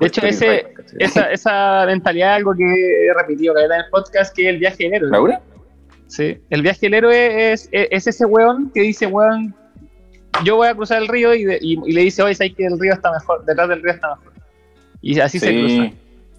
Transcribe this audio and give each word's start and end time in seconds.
De 0.00 0.06
hecho, 0.06 0.22
ese, 0.26 0.66
esa, 0.98 1.30
esa 1.30 1.84
mentalidad 1.86 2.32
es 2.32 2.36
algo 2.38 2.54
que 2.54 2.64
he 2.64 3.12
repetido 3.14 3.54
vez 3.54 3.66
en 3.66 3.72
el 3.72 3.84
podcast, 3.90 4.34
que 4.34 4.42
es 4.42 4.48
el 4.48 4.58
viaje 4.58 4.84
del 4.84 4.94
héroe. 4.94 5.10
¿Laura? 5.10 5.40
Sí, 6.06 6.38
el 6.50 6.62
viaje 6.62 6.78
del 6.82 6.94
héroe 6.94 7.52
es, 7.52 7.68
es, 7.70 7.88
es 7.90 8.06
ese 8.08 8.24
weón 8.24 8.70
que 8.74 8.80
dice, 8.80 9.06
weón, 9.06 9.54
yo 10.44 10.56
voy 10.56 10.68
a 10.68 10.74
cruzar 10.74 11.02
el 11.02 11.08
río 11.08 11.34
y, 11.34 11.44
de- 11.44 11.58
y- 11.60 11.78
y 11.84 11.92
le 11.92 12.00
dice, 12.02 12.22
oye, 12.22 12.34
sabes 12.34 12.54
que 12.56 12.64
el 12.66 12.78
río 12.80 12.94
está 12.94 13.12
mejor, 13.12 13.44
detrás 13.44 13.68
del 13.68 13.82
río 13.82 13.92
está 13.92 14.08
mejor. 14.16 14.32
Y 15.02 15.20
así 15.20 15.38
se 15.38 15.50
cruza. 15.58 15.92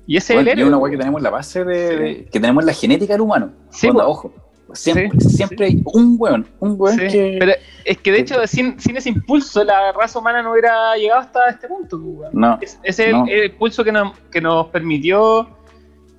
Y 0.07 0.17
ese 0.17 0.33
Bueno, 0.33 0.49
es 0.49 0.53
el 0.53 0.59
y 0.59 0.61
es 0.63 0.67
una 0.67 0.75
héroe. 0.77 0.83
weá 0.83 0.91
que 0.91 0.97
tenemos 0.97 1.19
en 1.19 1.23
la 1.23 1.29
base 1.29 1.63
de, 1.63 1.87
Sí. 1.87 1.95
de- 1.95 2.25
que 2.25 2.39
tenemos 2.39 2.63
en 2.63 2.67
la 2.67 2.73
genética 2.73 3.13
del 3.13 3.21
humano. 3.21 3.51
Sí, 3.69 3.87
Onda, 3.89 4.07
ojo. 4.07 4.33
Siempre, 4.73 5.09
Sí, 5.19 5.29
siempre 5.29 5.65
hay 5.67 5.81
un 5.85 6.15
weón, 6.19 6.47
un 6.59 6.75
weón 6.77 6.97
Sí, 6.97 7.07
que. 7.07 7.37
Pero 7.39 7.53
es 7.85 7.97
que 7.97 8.11
de 8.11 8.19
hecho, 8.19 8.47
sin, 8.47 8.79
sin 8.79 8.97
ese 8.97 9.09
impulso, 9.09 9.63
la 9.63 9.91
raza 9.91 10.19
humana 10.19 10.41
no 10.41 10.51
hubiera 10.51 10.95
llegado 10.97 11.21
hasta 11.21 11.49
este 11.49 11.67
punto. 11.67 11.99
pues, 11.99 12.17
weón. 12.19 12.31
No, 12.33 12.57
Es- 12.61 12.79
Ese 12.83 13.07
es 13.07 13.11
No. 13.13 13.25
el, 13.25 13.31
el 13.31 13.45
impulso 13.51 13.83
que 13.83 13.91
nos, 13.91 14.17
que 14.31 14.41
nos 14.41 14.67
permitió 14.67 15.49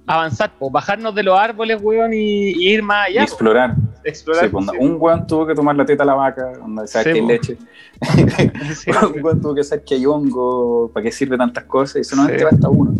avanzar, 0.06 0.50
po, 0.58 0.70
bajarnos 0.70 1.14
de 1.14 1.22
los 1.22 1.38
árboles, 1.38 1.80
weón, 1.82 2.12
y, 2.12 2.50
y 2.52 2.70
ir 2.70 2.82
más 2.82 3.08
allá. 3.08 3.22
explorar. 3.22 3.74
explorar. 4.04 4.50
Sí, 4.50 4.56
sí. 4.70 4.76
Un 4.80 4.96
weón 4.98 5.26
tuvo 5.26 5.46
que 5.46 5.54
tomar 5.54 5.76
la 5.76 5.84
teta 5.84 6.02
a 6.02 6.06
la 6.06 6.14
vaca, 6.14 6.52
onda, 6.62 6.86
Sí, 6.86 6.98
que 7.02 7.10
hay 7.10 7.20
leche. 7.22 7.56
Un 9.14 9.22
weón 9.24 9.40
tuvo 9.40 9.54
que 9.54 9.64
saber 9.64 9.84
que 9.84 9.94
hay 9.94 10.06
hongo, 10.06 10.90
para 10.92 11.04
qué 11.04 11.12
sirve 11.12 11.36
tantas 11.38 11.64
cosas, 11.64 11.96
y 12.00 12.04
solamente 12.04 12.44
basta 12.44 12.68
uno. 12.68 12.92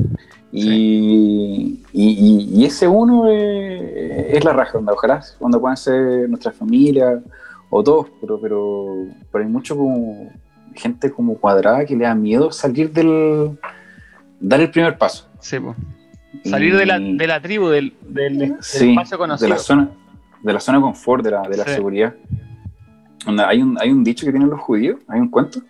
Y, 0.55 1.83
y, 1.93 2.49
y- 2.53 2.65
ese 2.67 2.87
uno 2.87 3.27
es, 3.29 4.37
es 4.37 4.45
la 4.45 4.53
raja, 4.53 4.77
onda, 4.79 4.93
ojalá 4.93 5.23
cuando 5.39 5.59
puedan 5.61 5.77
ser 5.79 6.29
nuestra 6.29 6.53
familia 6.53 7.21
o 7.71 7.83
todos, 7.83 8.09
pero, 8.21 8.39
pero, 8.39 9.07
pero 9.31 9.45
hay 9.45 9.51
mucho 9.51 9.77
como 9.77 10.31
gente 10.75 11.11
como 11.11 11.37
cuadrada 11.39 11.85
que 11.87 11.97
le 11.97 12.05
da 12.05 12.15
miedo 12.15 12.51
salir 12.53 12.93
del 12.93 13.59
dar 14.41 14.61
el 14.61 14.71
primer 14.71 14.97
paso. 14.99 15.27
sí, 15.41 15.59
po. 15.59 15.75
Salir 16.45 16.77
de 16.77 16.87
la, 16.87 16.99
de 16.99 17.27
la 17.27 17.41
tribu, 17.41 17.69
del, 17.69 17.93
del, 18.03 18.39
del 18.39 18.55
sí, 18.61 18.91
espacio 18.91 19.19
conocido. 19.19 19.49
de 19.49 19.55
la 19.55 19.59
zona 19.61 19.89
de 20.43 20.53
la 20.53 20.59
zona 20.61 20.81
confort, 20.81 21.23
de 21.25 21.31
la, 21.31 21.43
de 21.43 21.57
la 21.57 21.65
Sí. 21.65 21.71
seguridad. 21.75 22.15
Onda, 23.27 23.49
hay, 23.49 23.63
un, 23.63 23.79
hay 23.81 23.91
un 23.91 24.03
dicho 24.03 24.27
que 24.27 24.33
tienen 24.33 24.51
los 24.51 24.59
judíos, 24.61 24.99
hay 25.07 25.21
un 25.21 25.29
cuento, 25.29 25.61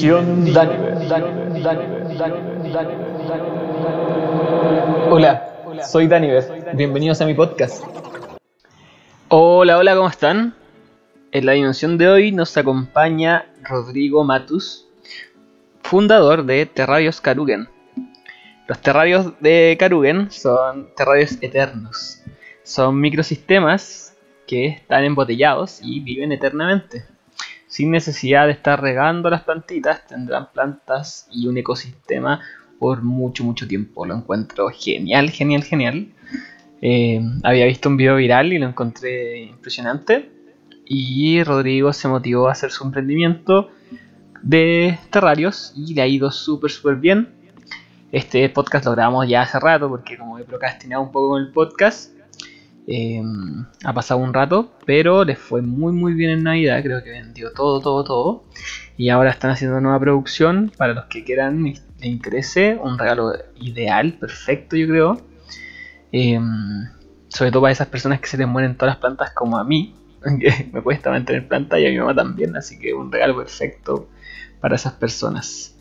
Daniver. 0.00 0.94
Hola, 5.10 5.82
soy 5.84 6.06
Daniver. 6.06 6.74
Bienvenidos 6.74 7.20
a 7.20 7.26
mi 7.26 7.34
podcast. 7.34 7.82
Hola, 9.28 9.78
hola, 9.78 9.96
¿cómo 9.96 10.08
están? 10.08 10.54
En 11.32 11.46
la 11.46 11.52
dimensión 11.52 11.98
de 11.98 12.08
hoy 12.08 12.32
nos 12.32 12.56
acompaña 12.56 13.46
Rodrigo 13.62 14.22
Matus, 14.22 14.86
fundador 15.82 16.44
de 16.44 16.66
Terrarios 16.66 17.20
Karugen. 17.20 17.68
Los 18.68 18.78
terrarios 18.78 19.32
de 19.40 19.76
Karugen 19.80 20.30
son 20.30 20.94
terrarios 20.96 21.38
eternos. 21.40 22.22
Son 22.62 23.00
microsistemas 23.00 24.16
que 24.46 24.66
están 24.66 25.04
embotellados 25.04 25.80
y 25.82 26.00
viven 26.00 26.30
eternamente. 26.30 27.04
Sin 27.68 27.90
necesidad 27.90 28.46
de 28.46 28.52
estar 28.52 28.80
regando 28.80 29.28
las 29.28 29.42
plantitas, 29.42 30.06
tendrán 30.06 30.50
plantas 30.52 31.28
y 31.30 31.46
un 31.46 31.58
ecosistema 31.58 32.40
por 32.78 33.02
mucho, 33.02 33.44
mucho 33.44 33.68
tiempo. 33.68 34.06
Lo 34.06 34.16
encuentro 34.16 34.70
genial, 34.70 35.30
genial, 35.30 35.62
genial. 35.64 36.08
Eh, 36.80 37.20
había 37.42 37.66
visto 37.66 37.88
un 37.88 37.98
video 37.98 38.16
viral 38.16 38.52
y 38.52 38.58
lo 38.58 38.66
encontré 38.66 39.42
impresionante. 39.42 40.30
Y 40.86 41.42
Rodrigo 41.44 41.92
se 41.92 42.08
motivó 42.08 42.48
a 42.48 42.52
hacer 42.52 42.70
su 42.70 42.84
emprendimiento 42.84 43.70
de 44.42 44.98
terrarios 45.10 45.72
y 45.76 45.92
le 45.92 46.00
ha 46.00 46.06
ido 46.06 46.30
súper, 46.30 46.70
súper 46.70 46.96
bien. 46.96 47.28
Este 48.10 48.48
podcast 48.48 48.86
lo 48.86 48.92
grabamos 48.92 49.28
ya 49.28 49.42
hace 49.42 49.60
rato 49.60 49.90
porque 49.90 50.16
como 50.16 50.38
he 50.38 50.44
procrastinado 50.44 51.02
un 51.02 51.12
poco 51.12 51.30
con 51.30 51.42
el 51.42 51.52
podcast, 51.52 52.12
eh, 52.90 53.22
ha 53.84 53.92
pasado 53.92 54.18
un 54.20 54.32
rato, 54.32 54.72
pero 54.86 55.22
les 55.22 55.38
fue 55.38 55.60
muy, 55.60 55.92
muy 55.92 56.14
bien 56.14 56.30
en 56.30 56.42
Navidad. 56.42 56.82
Creo 56.82 57.04
que 57.04 57.10
vendió 57.10 57.52
todo, 57.52 57.80
todo, 57.80 58.02
todo. 58.02 58.44
Y 58.96 59.10
ahora 59.10 59.30
están 59.30 59.50
haciendo 59.50 59.78
nueva 59.80 60.00
producción 60.00 60.72
para 60.76 60.94
los 60.94 61.04
que 61.04 61.22
quieran 61.22 61.62
les 61.64 61.82
interese. 62.00 62.78
Un 62.82 62.98
regalo 62.98 63.32
ideal, 63.60 64.14
perfecto, 64.14 64.74
yo 64.74 64.88
creo. 64.88 65.20
Eh, 66.12 66.40
sobre 67.28 67.50
todo 67.50 67.62
para 67.62 67.72
esas 67.72 67.88
personas 67.88 68.20
que 68.20 68.26
se 68.26 68.38
les 68.38 68.48
mueren 68.48 68.74
todas 68.74 68.94
las 68.94 69.00
plantas 69.00 69.32
como 69.32 69.58
a 69.58 69.64
mí, 69.64 69.94
que 70.40 70.70
me 70.72 70.82
cuesta 70.82 71.10
mantener 71.10 71.46
plantas 71.46 71.80
y 71.80 71.86
a 71.86 71.90
mi 71.90 71.98
mamá 71.98 72.14
también, 72.14 72.56
así 72.56 72.78
que 72.78 72.94
un 72.94 73.12
regalo 73.12 73.36
perfecto 73.36 74.08
para 74.60 74.76
esas 74.76 74.94
personas. 74.94 75.76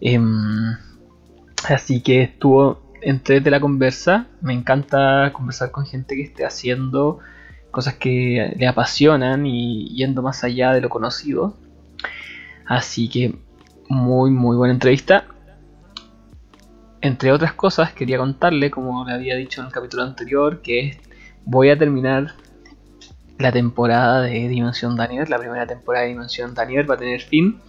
Em, 0.00 0.76
así 1.68 2.00
que 2.00 2.22
estuvo 2.22 2.83
entre 3.04 3.40
de 3.40 3.50
la 3.50 3.60
conversa, 3.60 4.26
me 4.40 4.52
encanta 4.52 5.32
conversar 5.32 5.70
con 5.70 5.86
gente 5.86 6.16
que 6.16 6.22
esté 6.22 6.44
haciendo 6.44 7.20
cosas 7.70 7.94
que 7.94 8.54
le 8.56 8.66
apasionan 8.66 9.46
y 9.46 9.94
yendo 9.94 10.22
más 10.22 10.44
allá 10.44 10.72
de 10.72 10.80
lo 10.80 10.88
conocido. 10.88 11.54
Así 12.66 13.08
que 13.08 13.34
muy 13.88 14.30
muy 14.30 14.56
buena 14.56 14.74
entrevista. 14.74 15.26
Entre 17.00 17.32
otras 17.32 17.52
cosas, 17.52 17.92
quería 17.92 18.16
contarle, 18.16 18.70
como 18.70 19.04
le 19.04 19.12
había 19.12 19.36
dicho 19.36 19.60
en 19.60 19.66
el 19.66 19.72
capítulo 19.72 20.04
anterior, 20.04 20.62
que 20.62 20.98
voy 21.44 21.68
a 21.68 21.76
terminar 21.76 22.32
la 23.38 23.52
temporada 23.52 24.22
de 24.22 24.48
Dimensión 24.48 24.96
Daniel. 24.96 25.26
La 25.28 25.38
primera 25.38 25.66
temporada 25.66 26.04
de 26.04 26.12
Dimensión 26.12 26.54
Daniel 26.54 26.90
va 26.90 26.94
a 26.94 26.98
tener 26.98 27.20
fin. 27.20 27.60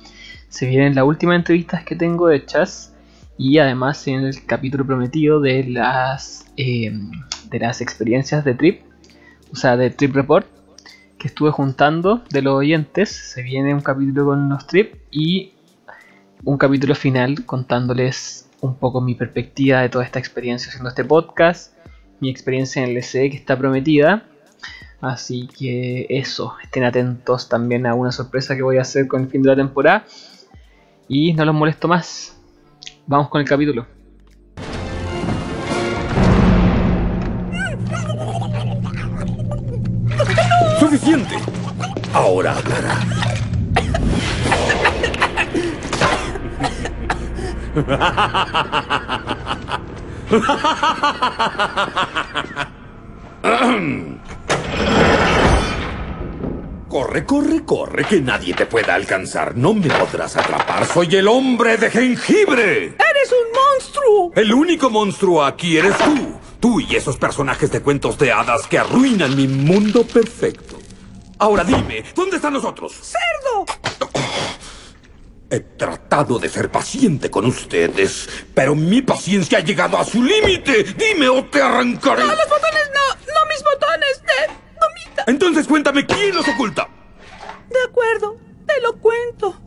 Se 0.47 0.65
vienen 0.67 0.95
las 0.95 1.03
últimas 1.03 1.35
entrevistas 1.35 1.83
que 1.83 1.97
tengo 1.97 2.29
hechas. 2.29 2.94
Y 3.37 3.57
además 3.57 4.07
en 4.07 4.25
el 4.25 4.45
capítulo 4.45 4.85
prometido 4.85 5.39
de 5.39 5.65
las, 5.65 6.45
eh, 6.57 6.91
de 7.49 7.59
las 7.59 7.81
experiencias 7.81 8.45
de 8.45 8.53
Trip. 8.55 8.81
O 9.51 9.55
sea, 9.55 9.77
de 9.77 9.89
Trip 9.89 10.15
Report. 10.15 10.47
Que 11.17 11.27
estuve 11.27 11.51
juntando 11.51 12.23
de 12.29 12.41
los 12.41 12.53
oyentes. 12.53 13.09
Se 13.09 13.41
viene 13.41 13.73
un 13.73 13.81
capítulo 13.81 14.25
con 14.25 14.49
los 14.49 14.67
Trip. 14.67 14.95
Y 15.11 15.53
un 16.43 16.57
capítulo 16.57 16.95
final 16.95 17.45
contándoles 17.45 18.49
un 18.61 18.75
poco 18.75 19.01
mi 19.01 19.15
perspectiva 19.15 19.81
de 19.81 19.89
toda 19.89 20.05
esta 20.05 20.19
experiencia 20.19 20.69
haciendo 20.69 20.89
este 20.89 21.03
podcast, 21.03 21.73
mi 22.19 22.29
experiencia 22.29 22.83
en 22.83 22.89
el 22.89 22.97
LCD 22.97 23.31
que 23.31 23.37
está 23.37 23.57
prometida. 23.57 24.25
Así 25.01 25.47
que 25.47 26.07
eso, 26.09 26.55
estén 26.63 26.83
atentos 26.83 27.49
también 27.49 27.85
a 27.85 27.93
una 27.93 28.11
sorpresa 28.11 28.55
que 28.55 28.63
voy 28.63 28.77
a 28.77 28.81
hacer 28.81 29.07
con 29.07 29.23
el 29.23 29.29
fin 29.29 29.41
de 29.41 29.49
la 29.49 29.55
temporada. 29.55 30.05
Y 31.07 31.33
no 31.33 31.45
los 31.45 31.53
molesto 31.53 31.87
más. 31.87 32.34
Vamos 33.07 33.29
con 33.29 33.41
el 33.41 33.47
capítulo. 33.47 33.85
¡Suficiente! 40.79 41.35
Ahora 42.13 42.55
hablará. 42.57 42.99
Corre, 56.87 57.25
corre, 57.25 57.65
corre, 57.65 58.05
que 58.05 58.21
nadie 58.21 58.53
te 58.53 58.65
pueda 58.65 58.95
alcanzar. 58.95 59.57
No 59.57 59.73
me 59.73 59.89
podrás 59.89 60.37
atrapar. 60.37 60.85
Soy 60.85 61.13
el 61.15 61.27
hombre 61.27 61.75
de 61.75 61.91
jengibre. 61.91 62.95
¡Eres 63.25 63.31
un 63.31 63.51
monstruo! 63.51 64.31
El 64.35 64.53
único 64.53 64.89
monstruo 64.91 65.43
aquí 65.43 65.77
eres 65.77 65.97
tú. 65.97 66.39
Tú 66.59 66.79
y 66.79 66.95
esos 66.95 67.17
personajes 67.17 67.71
de 67.71 67.81
cuentos 67.81 68.19
de 68.19 68.31
hadas 68.31 68.67
que 68.67 68.77
arruinan 68.77 69.35
mi 69.35 69.47
mundo 69.47 70.05
perfecto. 70.05 70.77
Ahora 71.39 71.63
dime, 71.63 72.03
¿dónde 72.13 72.35
están 72.35 72.53
los 72.53 72.63
otros? 72.63 72.93
¡Cerdo! 72.93 73.65
He 75.49 75.59
tratado 75.59 76.37
de 76.37 76.49
ser 76.49 76.69
paciente 76.69 77.31
con 77.31 77.45
ustedes, 77.45 78.29
pero 78.53 78.75
mi 78.75 79.01
paciencia 79.01 79.57
ha 79.57 79.61
llegado 79.61 79.97
a 79.97 80.05
su 80.05 80.21
límite. 80.21 80.83
Dime 80.83 81.27
o 81.27 81.45
te 81.45 81.61
arrancaré. 81.61 82.21
¡No, 82.21 82.27
los 82.27 82.49
botones 82.49 82.91
no! 82.93 83.33
¡No 83.33 83.49
mis 83.49 83.63
botones! 83.63 84.21
¡De 84.21 84.53
gomita! 84.79 85.23
Entonces 85.25 85.67
cuéntame 85.67 86.05
quién 86.05 86.35
los 86.35 86.47
oculta. 86.47 86.87
De 87.69 87.89
acuerdo, 87.89 88.37
te 88.67 88.79
lo 88.81 88.99
cuento. 88.99 89.59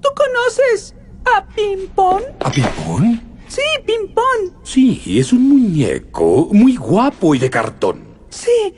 ¿Tú 0.00 0.08
conoces 0.16 0.94
a 1.24 1.44
Pimpón? 1.46 2.22
¿A 2.40 2.50
Pimpón? 2.50 3.22
Sí, 3.48 3.62
Pimpón. 3.86 4.58
Sí, 4.62 5.18
es 5.18 5.32
un 5.32 5.48
muñeco 5.48 6.48
muy 6.52 6.76
guapo 6.76 7.34
y 7.34 7.38
de 7.38 7.50
cartón. 7.50 8.04
Sí, 8.30 8.74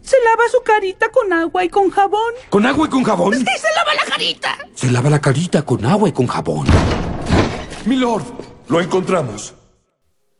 Se 0.00 0.16
lava 0.24 0.42
su 0.50 0.62
carita 0.62 1.10
con 1.10 1.32
agua 1.32 1.64
y 1.64 1.68
con 1.68 1.90
jabón. 1.90 2.32
¿Con 2.48 2.64
agua 2.64 2.86
y 2.86 2.90
con 2.90 3.04
jabón? 3.04 3.34
¡Sí, 3.34 3.44
se 3.44 3.68
lava 3.74 3.94
la 3.94 4.10
carita! 4.10 4.58
Se 4.74 4.90
lava 4.90 5.10
la 5.10 5.20
carita 5.20 5.62
con 5.62 5.84
agua 5.84 6.08
y 6.08 6.12
con 6.12 6.26
jabón. 6.26 6.66
Milord, 7.84 8.22
lo 8.68 8.80
encontramos. 8.80 9.54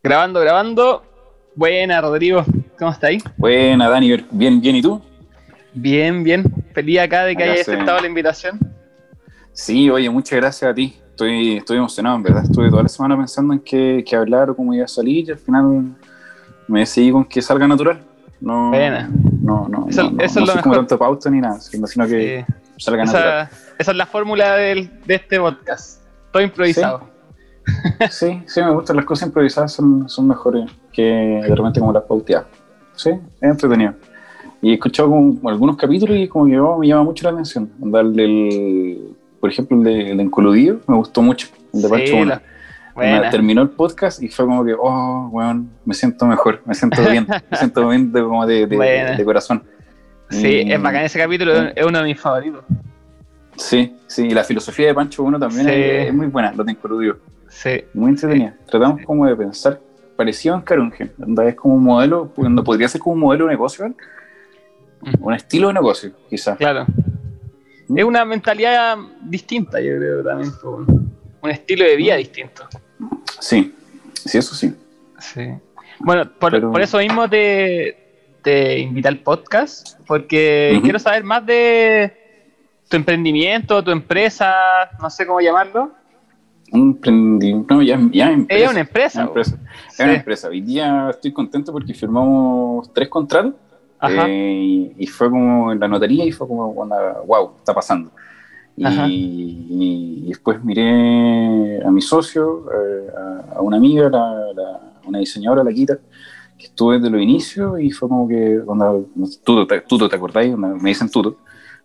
Grabando, 0.01 0.39
grabando. 0.39 1.03
Buena, 1.55 2.01
Rodrigo. 2.01 2.43
¿Cómo 2.79 2.91
está 2.91 3.07
ahí? 3.07 3.19
Buena, 3.37 3.89
Dani, 3.89 4.25
bien, 4.31 4.61
bien, 4.61 4.75
¿y 4.77 4.81
tú? 4.81 5.01
Bien, 5.73 6.23
bien. 6.23 6.43
Feliz 6.73 6.99
acá 6.99 7.25
de 7.25 7.35
que 7.35 7.43
hayas 7.43 7.67
aceptado 7.67 7.99
la 7.99 8.07
invitación. 8.07 8.59
Sí, 9.53 9.89
oye, 9.89 10.09
muchas 10.09 10.39
gracias 10.39 10.71
a 10.71 10.73
ti. 10.73 10.95
Estoy, 11.19 11.57
estoy 11.57 11.75
emocionado, 11.77 12.15
en 12.15 12.23
verdad. 12.23 12.43
Estuve 12.45 12.69
toda 12.69 12.81
la 12.83 12.87
semana 12.87 13.17
pensando 13.17 13.53
en 13.53 13.59
qué, 13.59 14.05
qué 14.07 14.15
hablar 14.15 14.49
o 14.51 14.55
cómo 14.55 14.73
iba 14.73 14.85
a 14.85 14.87
salir 14.87 15.27
y 15.27 15.31
al 15.31 15.37
final 15.37 15.83
me 16.65 16.79
decidí 16.79 17.11
con 17.11 17.25
que 17.25 17.41
salga 17.41 17.67
natural. 17.67 17.99
No, 18.39 18.69
Buena. 18.69 19.09
no, 19.41 19.67
no, 19.67 19.87
Eso- 19.89 20.03
no, 20.03 20.11
no, 20.11 20.23
eso 20.23 20.39
no 20.39 20.45
es 20.45 20.49
lo 20.51 20.55
mejor. 20.55 20.75
tanto 20.77 20.97
pauta 20.97 21.29
ni 21.29 21.41
nada, 21.41 21.59
sino 21.59 22.07
que 22.07 22.45
Sí. 22.47 22.53
salga 22.85 23.03
natural. 23.03 23.49
Esa, 23.51 23.73
esa 23.79 23.91
es 23.91 23.97
la 23.97 24.05
fórmula 24.05 24.55
del- 24.55 24.89
de 25.05 25.15
este 25.15 25.37
podcast. 25.41 26.01
Todo 26.31 26.41
improvisado. 26.41 27.01
Sí, 28.09 28.41
sí, 28.47 28.61
me 28.61 28.71
gustan 28.71 28.95
las 28.95 29.03
cosas 29.03 29.27
improvisadas, 29.27 29.73
son, 29.73 30.07
son 30.07 30.25
mejores 30.25 30.71
que 30.93 31.03
de 31.03 31.53
repente 31.53 31.81
como 31.81 31.91
las 31.91 32.03
pauteadas. 32.03 32.47
Sí, 32.95 33.09
es 33.09 33.51
entretenido. 33.51 33.93
Y 34.61 34.71
he 34.71 34.73
escuchado 34.75 35.09
como 35.09 35.49
algunos 35.49 35.75
capítulos 35.75 36.15
y 36.15 36.29
como 36.29 36.45
que 36.45 36.57
oh, 36.57 36.77
me 36.77 36.87
llama 36.87 37.03
mucho 37.03 37.25
la 37.27 37.31
atención. 37.33 37.69
Onda, 37.81 37.99
el 37.99 39.15
por 39.39 39.49
ejemplo, 39.49 39.77
el 39.77 39.83
de, 39.83 40.11
el 40.11 40.17
de 40.17 40.23
Encoludido 40.23 40.79
me 40.87 40.95
gustó 40.95 41.21
mucho, 41.21 41.47
el 41.73 41.81
de 41.81 41.87
Sí, 41.87 41.93
Pancho 41.93 42.15
Una. 42.17 42.35
la- 42.35 42.41
buena. 42.95 43.29
Terminó 43.29 43.61
el 43.61 43.69
podcast 43.69 44.21
y 44.21 44.27
fue 44.27 44.45
como 44.45 44.65
que, 44.65 44.73
oh, 44.77 45.29
weón, 45.31 45.69
me 45.85 45.93
siento 45.93 46.25
mejor, 46.25 46.61
me 46.65 46.73
siento 46.75 47.01
bien, 47.09 47.25
me 47.49 47.57
siento 47.57 47.87
bien 47.87 48.11
de, 48.11 48.21
como 48.21 48.45
de, 48.45 48.67
de- 48.67 48.75
Buena. 48.75 49.15
de 49.15 49.23
corazón. 49.25 49.63
Sí, 50.29 50.47
Y- 50.65 50.71
es 50.73 50.81
bacán 50.81 51.03
ese 51.05 51.17
capítulo, 51.17 51.53
es 51.75 51.85
uno 51.85 51.99
de 51.99 52.03
mis 52.05 52.19
favoritos. 52.19 52.63
Sí, 53.55 53.95
sí, 54.07 54.27
y 54.27 54.29
la 54.31 54.43
filosofía 54.43 54.87
de 54.87 54.93
Pancho 54.93 55.23
Uno 55.23 55.39
también 55.39 55.65
Sí. 55.65 55.71
es, 55.73 56.07
es 56.07 56.13
muy 56.13 56.27
buena, 56.27 56.51
lo 56.53 56.63
de 56.63 56.71
Encoludido. 56.71 57.17
Sí, 57.49 57.83
Muy 57.93 58.09
entretenida. 58.11 58.53
Tratamos 58.69 59.01
como 59.05 59.25
de 59.25 59.35
pensar 59.35 59.79
parecido 60.15 60.55
en 60.55 60.61
Carunge. 60.61 61.11
Onda 61.21 61.45
es 61.47 61.55
como 61.55 61.73
un 61.75 61.83
modelo, 61.83 62.31
cuando 62.35 62.63
podría 62.63 62.87
ser 62.87 63.01
como 63.01 63.15
un 63.15 63.21
modelo 63.21 63.45
de 63.45 63.51
negocio, 63.51 63.83
¿vale? 63.85 63.95
un 65.21 65.33
estilo 65.33 65.67
de 65.69 65.73
negocio, 65.75 66.11
quizás. 66.29 66.57
claro. 66.57 66.85
Es 67.95 68.03
una 68.03 68.23
mentalidad 68.25 68.97
distinta, 69.21 69.79
yo 69.81 69.97
creo, 69.97 70.23
también. 70.23 70.51
Un 71.41 71.49
estilo 71.49 71.85
de 71.85 71.95
vida 71.95 72.15
distinto. 72.15 72.67
Sí, 73.39 73.73
sí, 74.13 74.37
eso 74.37 74.53
sí. 74.55 74.73
Sí. 75.19 75.41
Bueno, 75.99 76.29
por, 76.39 76.51
Pero- 76.51 76.71
por 76.71 76.81
eso 76.81 76.97
mismo 76.99 77.29
te, 77.29 77.97
te 78.41 78.79
invité 78.79 79.07
al 79.07 79.19
podcast, 79.19 79.99
porque 80.05 80.79
quiero 80.83 80.99
saber 80.99 81.23
más 81.23 81.45
de 81.45 82.13
tu 82.89 82.95
emprendimiento, 82.97 83.83
tu 83.83 83.91
empresa, 83.91 84.53
no 85.01 85.09
sé 85.09 85.25
cómo 85.25 85.41
llamarlo. 85.41 85.91
Un 86.71 86.91
emprendimiento, 86.91 87.73
no, 87.75 87.81
ya, 87.81 87.99
ya 88.11 88.31
empresa. 88.31 88.63
Es 88.65 88.69
una 88.71 88.79
empresa. 88.81 89.19
Una 89.21 89.27
empresa. 89.29 89.57
Es 89.89 89.95
Sí. 89.95 90.03
una 90.03 90.13
empresa. 90.13 90.47
Hoy 90.49 90.61
día 90.61 91.07
estoy 91.09 91.33
contento 91.33 91.71
porque 91.71 91.93
firmamos 91.93 92.93
tres 92.93 93.09
contratos. 93.09 93.53
Eh, 94.03 94.93
y, 94.97 95.07
fue 95.07 95.29
como 95.29 95.71
en 95.71 95.79
la 95.79 95.87
notaría 95.87 96.25
y 96.25 96.31
fue 96.31 96.47
como, 96.47 96.73
wow, 96.73 97.51
está 97.57 97.73
pasando. 97.73 98.11
Y, 98.77 98.85
y 99.69 100.29
después 100.29 100.63
miré 100.63 101.83
a 101.83 101.91
mi 101.91 102.01
socio, 102.01 102.65
eh, 102.71 103.07
a, 103.17 103.57
a 103.57 103.61
una 103.61 103.77
amiga, 103.77 104.09
la, 104.09 104.53
la- 104.55 104.79
una 105.05 105.19
diseñadora, 105.19 105.63
la 105.63 105.73
Quita, 105.73 105.97
que 106.57 106.65
estuve 106.67 106.97
desde 106.97 107.09
los 107.09 107.21
inicios 107.21 107.79
y 107.81 107.89
fue 107.91 108.07
como 108.07 108.27
que, 108.27 108.59
onda, 108.65 108.93
Tuto, 109.43 109.65
te, 109.67 109.81
Tuto, 109.81 110.07
¿te 110.07 110.15
acordáis? 110.15 110.53
Onda, 110.53 110.69
me 110.69 110.89
dicen 110.89 111.09
Tuto. 111.09 111.37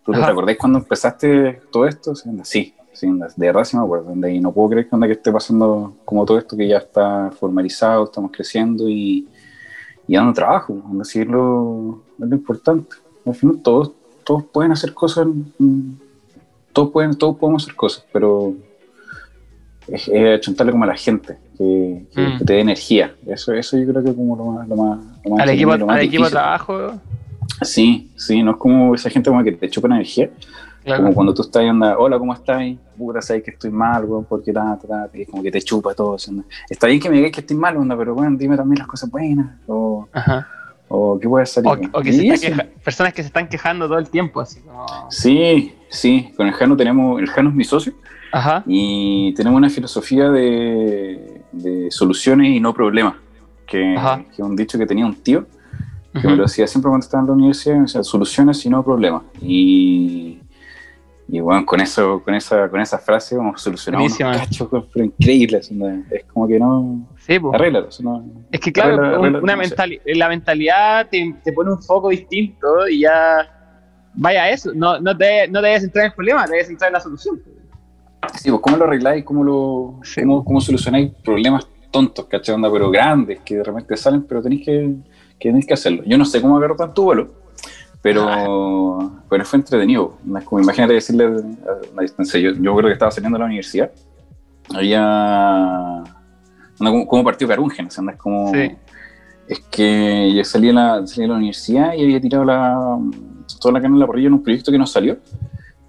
Tuto. 0.05 0.19
¿te 0.19 0.25
acordáis 0.25 0.57
cuando 0.57 0.79
empezaste 0.79 1.61
todo 1.71 1.87
esto? 1.87 2.15
Sí, 2.15 2.29
onda, 2.29 2.45
Sí, 2.45 2.73
sí, 2.93 3.07
onda, 3.07 3.27
de 3.35 3.47
verdad 3.47 3.63
sí 3.63 3.75
me 3.75 3.83
acuerdo. 3.83 4.13
y 4.29 4.39
no 4.39 4.51
puedo 4.51 4.69
creer 4.69 4.87
que, 4.87 4.99
que 4.99 5.11
esté 5.13 5.31
pasando 5.31 5.95
como 6.05 6.23
todo 6.25 6.37
esto 6.37 6.55
que 6.55 6.67
ya 6.67 6.77
está 6.77 7.31
formalizado, 7.31 8.03
estamos 8.05 8.31
creciendo 8.31 8.87
y, 8.87 9.27
y 10.07 10.15
dando 10.15 10.33
trabajo. 10.33 10.81
Así 11.01 11.19
es 11.21 11.27
lo, 11.27 12.01
es 12.21 12.27
lo 12.29 12.35
importante. 12.35 12.95
Al 13.25 13.35
final 13.35 13.61
todos, 13.63 13.91
todos 14.23 14.43
pueden 14.45 14.71
hacer 14.71 14.93
cosas, 14.93 15.27
todos, 16.73 16.91
pueden, 16.91 17.15
todos 17.15 17.37
podemos 17.37 17.63
hacer 17.63 17.75
cosas, 17.75 18.05
pero 18.11 18.53
es, 19.87 20.07
es 20.07 20.39
achuntarle 20.39 20.71
como 20.71 20.83
a 20.83 20.87
la 20.87 20.95
gente, 20.97 21.37
que, 21.57 22.05
que- 22.13 22.21
Mm. 22.21 22.37
que 22.39 22.45
te 22.45 22.53
dé 22.53 22.59
energía. 22.59 23.15
Eso, 23.27 23.53
eso 23.53 23.77
yo 23.77 23.85
creo 23.91 24.03
que 24.03 24.09
es 24.09 24.15
como 24.15 24.35
lo 24.35 24.45
más, 24.45 24.67
lo 24.67 24.75
más, 24.75 24.99
lo 25.23 25.31
más 25.31 25.39
Al 25.41 25.49
equipo, 25.49 25.75
lo 25.77 25.85
más 25.85 25.95
al 25.97 26.01
equipo 26.03 26.23
de 26.23 26.29
difícil. 26.29 26.31
trabajo. 26.31 26.91
Sí, 27.61 28.11
sí, 28.15 28.41
no 28.43 28.51
es 28.51 28.57
como 28.57 28.95
esa 28.95 29.09
gente 29.09 29.29
como 29.29 29.43
que 29.43 29.51
te 29.51 29.69
chupa 29.69 29.87
energía, 29.87 30.29
Claro. 30.85 31.03
como 31.03 31.15
cuando 31.15 31.33
tú 31.33 31.41
estás 31.41 31.63
y 31.63 31.67
onda, 31.67 31.97
hola, 31.97 32.19
¿cómo 32.19 32.31
estás? 32.33 32.61
Puta, 32.97 33.21
sabes 33.21 33.43
que 33.43 33.51
estoy 33.51 33.71
mal, 33.71 34.05
weón, 34.05 34.23
porque 34.25 34.53
ta, 34.53 34.77
ta, 34.79 34.87
ta, 34.87 35.09
como 35.31 35.41
que 35.43 35.51
te 35.51 35.61
chupa 35.61 35.93
todo. 35.95 36.15
onda. 36.29 36.43
Está 36.69 36.87
bien 36.87 36.99
que 36.99 37.09
me 37.09 37.17
digas 37.17 37.31
que 37.31 37.41
estoy 37.41 37.57
mal, 37.57 37.75
onda, 37.75 37.97
pero 37.97 38.13
bueno, 38.13 38.37
dime 38.37 38.55
también 38.55 38.77
las 38.79 38.87
cosas 38.87 39.09
buenas, 39.09 39.57
o, 39.67 40.07
Ajá. 40.13 40.47
o 40.87 41.17
qué 41.19 41.27
puede 41.27 41.45
salir. 41.47 41.89
O, 41.91 41.99
o 41.99 42.01
que 42.03 42.13
se 42.13 42.27
está 42.27 42.47
queja- 42.47 42.67
personas 42.83 43.13
que 43.13 43.23
se 43.23 43.27
están 43.27 43.49
quejando 43.49 43.87
todo 43.87 43.97
el 43.97 44.09
tiempo, 44.09 44.39
así 44.41 44.61
como. 44.61 44.85
Sí, 45.09 45.73
sí, 45.89 46.31
con 46.37 46.45
el 46.47 46.53
Jano 46.53 46.77
tenemos, 46.77 47.19
el 47.19 47.27
Jano 47.29 47.49
es 47.49 47.55
mi 47.55 47.63
socio, 47.63 47.93
Ajá. 48.31 48.63
y 48.67 49.33
tenemos 49.33 49.57
una 49.57 49.69
filosofía 49.71 50.29
de, 50.29 51.41
de 51.51 51.87
soluciones 51.89 52.49
y 52.51 52.59
no 52.59 52.73
problemas, 52.75 53.15
que, 53.65 53.95
Ajá. 53.97 54.23
que 54.23 54.33
es 54.41 54.47
un 54.47 54.55
dicho 54.55 54.77
que 54.77 54.85
tenía 54.85 55.05
un 55.07 55.15
tío, 55.15 55.47
que 56.13 56.19
Ujú. 56.19 56.29
me 56.29 56.35
lo 56.35 56.43
decía 56.43 56.67
siempre 56.67 56.89
cuando 56.89 57.03
estaba 57.03 57.21
en 57.21 57.27
la 57.27 57.33
universidad, 57.33 57.81
o 57.83 57.87
sea, 57.87 58.03
soluciones 58.03 58.63
y 58.65 58.69
no 58.69 58.83
problemas. 58.83 59.23
Y, 59.41 60.39
y 61.27 61.39
bueno, 61.39 61.65
con 61.65 61.81
eso, 61.81 62.21
con 62.23 62.35
esa, 62.35 62.69
con 62.69 62.79
esa 62.79 62.99
frase 62.99 63.35
hemos 63.35 63.59
solucionado 63.61 64.03
unos 64.05 64.17
cachos 64.17 64.67
pero 64.93 65.05
onda. 65.71 66.03
Es 66.11 66.23
como 66.25 66.47
que 66.47 66.59
no, 66.59 67.07
Sí, 67.17 67.39
eso 67.89 68.03
no- 68.03 68.23
Es 68.51 68.59
que 68.59 68.71
claro, 68.71 68.95
Arregla- 68.97 69.17
un- 69.19 69.25
arregla- 69.25 69.41
una 69.43 69.55
no 69.55 69.61
mentali- 69.63 70.01
la 70.05 70.29
mentalidad 70.29 71.07
te, 71.09 71.35
te 71.43 71.51
pone 71.53 71.71
un 71.71 71.81
foco 71.81 72.09
distinto 72.09 72.87
y 72.87 72.99
ya 73.01 73.49
vaya 74.13 74.43
a 74.43 74.49
eso. 74.51 74.71
No, 74.75 74.99
no, 74.99 75.17
te, 75.17 75.47
no 75.47 75.61
te 75.61 75.67
debes 75.67 75.81
centrar 75.81 76.05
en 76.05 76.11
el 76.11 76.15
problema, 76.15 76.45
te 76.45 76.51
debes 76.51 76.67
centrar 76.67 76.89
en 76.89 76.93
la 76.93 76.99
solución. 76.99 77.41
Sí, 78.35 78.49
pues, 78.49 78.61
¿cómo 78.61 78.77
lo 78.77 78.85
arregláis? 78.85 79.23
¿Cómo, 79.23 79.43
lo, 79.43 79.99
Sí. 80.03 80.21
cómo, 80.21 80.43
cómo 80.45 80.61
solucionáis 80.61 81.11
problemas 81.23 81.67
tontos, 81.91 82.25
¿cachai? 82.25 82.53
Onda, 82.55 82.71
pero 82.71 82.89
grandes, 82.91 83.39
que 83.41 83.55
de 83.57 83.63
repente 83.63 83.95
salen, 83.97 84.23
pero 84.23 84.41
tenéis 84.41 84.65
que, 84.65 84.95
que, 85.39 85.49
tenéis 85.49 85.65
que 85.65 85.73
hacerlo. 85.73 86.03
Yo 86.05 86.17
no 86.17 86.25
sé 86.25 86.41
cómo 86.41 86.57
agarró 86.57 86.75
tanto 86.75 87.03
vuelo, 87.03 87.29
pero, 88.05 89.11
pero 89.27 89.45
fue 89.45 89.57
entretenido. 89.57 90.13
No 90.23 90.39
como, 90.45 90.61
imagínate 90.61 90.93
decirle 90.93 91.25
a 91.25 91.29
una 91.91 92.03
distancia. 92.03 92.39
Yo, 92.39 92.51
yo 92.51 92.75
creo 92.75 92.87
que 92.87 92.93
estaba 92.93 93.09
saliendo 93.09 93.35
de 93.35 93.39
la 93.39 93.45
universidad. 93.47 93.91
Había. 94.75 96.03
como, 96.77 97.07
como 97.07 97.23
partido 97.23 97.49
Carungen, 97.49 97.87
o 97.87 97.89
sea, 97.89 98.01
onda, 98.01 98.13
es 98.13 98.19
como. 98.19 98.53
Sí. 98.53 98.71
Es 99.47 99.59
que 99.71 100.31
yo 100.35 100.43
salí 100.43 100.67
de, 100.67 100.73
la, 100.73 101.07
salí 101.07 101.23
de 101.23 101.27
la 101.29 101.33
universidad 101.33 101.93
y 101.95 102.03
había 102.03 102.21
tirado 102.21 102.45
la, 102.45 102.99
toda 103.59 103.73
la 103.73 103.81
carne 103.81 103.95
en 103.95 103.99
la 103.99 104.05
parrilla 104.05 104.27
en 104.27 104.33
un 104.33 104.43
proyecto 104.43 104.71
que 104.71 104.77
no 104.77 104.85
salió. 104.85 105.17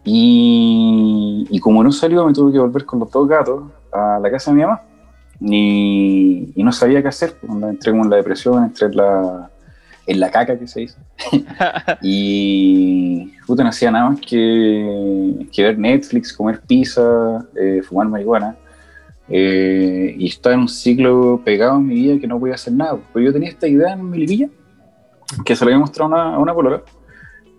Y, 0.02 1.46
y 1.50 1.60
como 1.60 1.84
no 1.84 1.92
salió, 1.92 2.26
me 2.26 2.32
tuve 2.32 2.50
que 2.50 2.58
volver 2.58 2.86
con 2.86 2.98
los 2.98 3.10
dos 3.10 3.28
gatos 3.28 3.64
a 3.92 4.18
la 4.22 4.30
casa 4.30 4.52
de 4.52 4.56
mi 4.56 4.62
mamá. 4.62 4.80
Y, 5.38 6.50
y 6.56 6.62
no 6.64 6.72
sabía 6.72 7.02
qué 7.02 7.08
hacer. 7.08 7.34
pues, 7.46 7.62
Entré 7.62 7.92
como 7.92 8.04
en 8.04 8.10
la 8.10 8.16
depresión, 8.16 8.64
entré 8.64 8.86
en 8.86 8.96
la, 8.96 9.50
en 10.06 10.20
la 10.20 10.30
caca 10.30 10.58
que 10.58 10.66
se 10.66 10.80
dice. 10.80 10.96
y 12.02 13.32
puta, 13.46 13.62
no 13.62 13.70
hacía 13.70 13.90
nada 13.90 14.10
más 14.10 14.20
que, 14.20 15.48
que 15.52 15.62
ver 15.62 15.78
Netflix, 15.78 16.32
comer 16.32 16.60
pizza, 16.60 17.46
eh, 17.54 17.82
fumar 17.82 18.08
marihuana. 18.08 18.56
Eh, 19.28 20.14
y 20.16 20.28
estaba 20.28 20.54
en 20.54 20.60
un 20.62 20.68
ciclo 20.68 21.42
pegado 21.44 21.76
en 21.78 21.86
mi 21.86 21.94
vida 21.94 22.20
que 22.20 22.26
no 22.26 22.38
podía 22.38 22.54
hacer 22.54 22.72
nada. 22.72 22.98
Pero 23.12 23.26
yo 23.26 23.32
tenía 23.32 23.48
esta 23.48 23.66
idea 23.66 23.92
en 23.92 24.08
mi 24.08 24.18
lipilla, 24.18 24.48
que 25.44 25.56
se 25.56 25.64
la 25.64 25.70
había 25.70 25.80
mostrado 25.80 26.14
a 26.14 26.16
una, 26.16 26.34
a 26.36 26.38
una 26.38 26.54
polola. 26.54 26.82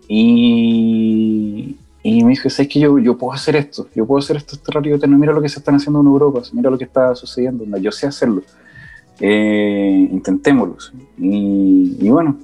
Y, 0.08 1.76
y 2.02 2.24
me 2.24 2.30
dijo, 2.30 2.48
¿sabes 2.48 2.68
que 2.68 2.80
yo, 2.80 2.98
yo 2.98 3.18
puedo 3.18 3.34
hacer 3.34 3.56
esto? 3.56 3.88
Yo 3.94 4.06
puedo 4.06 4.20
hacer 4.20 4.36
esto 4.36 4.56
este 4.56 4.72
radio. 4.72 4.98
Mira 5.06 5.32
lo 5.32 5.42
que 5.42 5.48
se 5.50 5.58
están 5.58 5.74
haciendo 5.74 6.00
en 6.00 6.06
Europa, 6.06 6.40
mira 6.52 6.70
lo 6.70 6.78
que 6.78 6.84
está 6.84 7.14
sucediendo. 7.14 7.64
Yo 7.78 7.92
sé 7.92 8.06
hacerlo. 8.06 8.42
Eh, 9.20 10.08
intentémoslo. 10.12 10.76
Y, 11.18 11.96
y 12.00 12.08
bueno, 12.08 12.38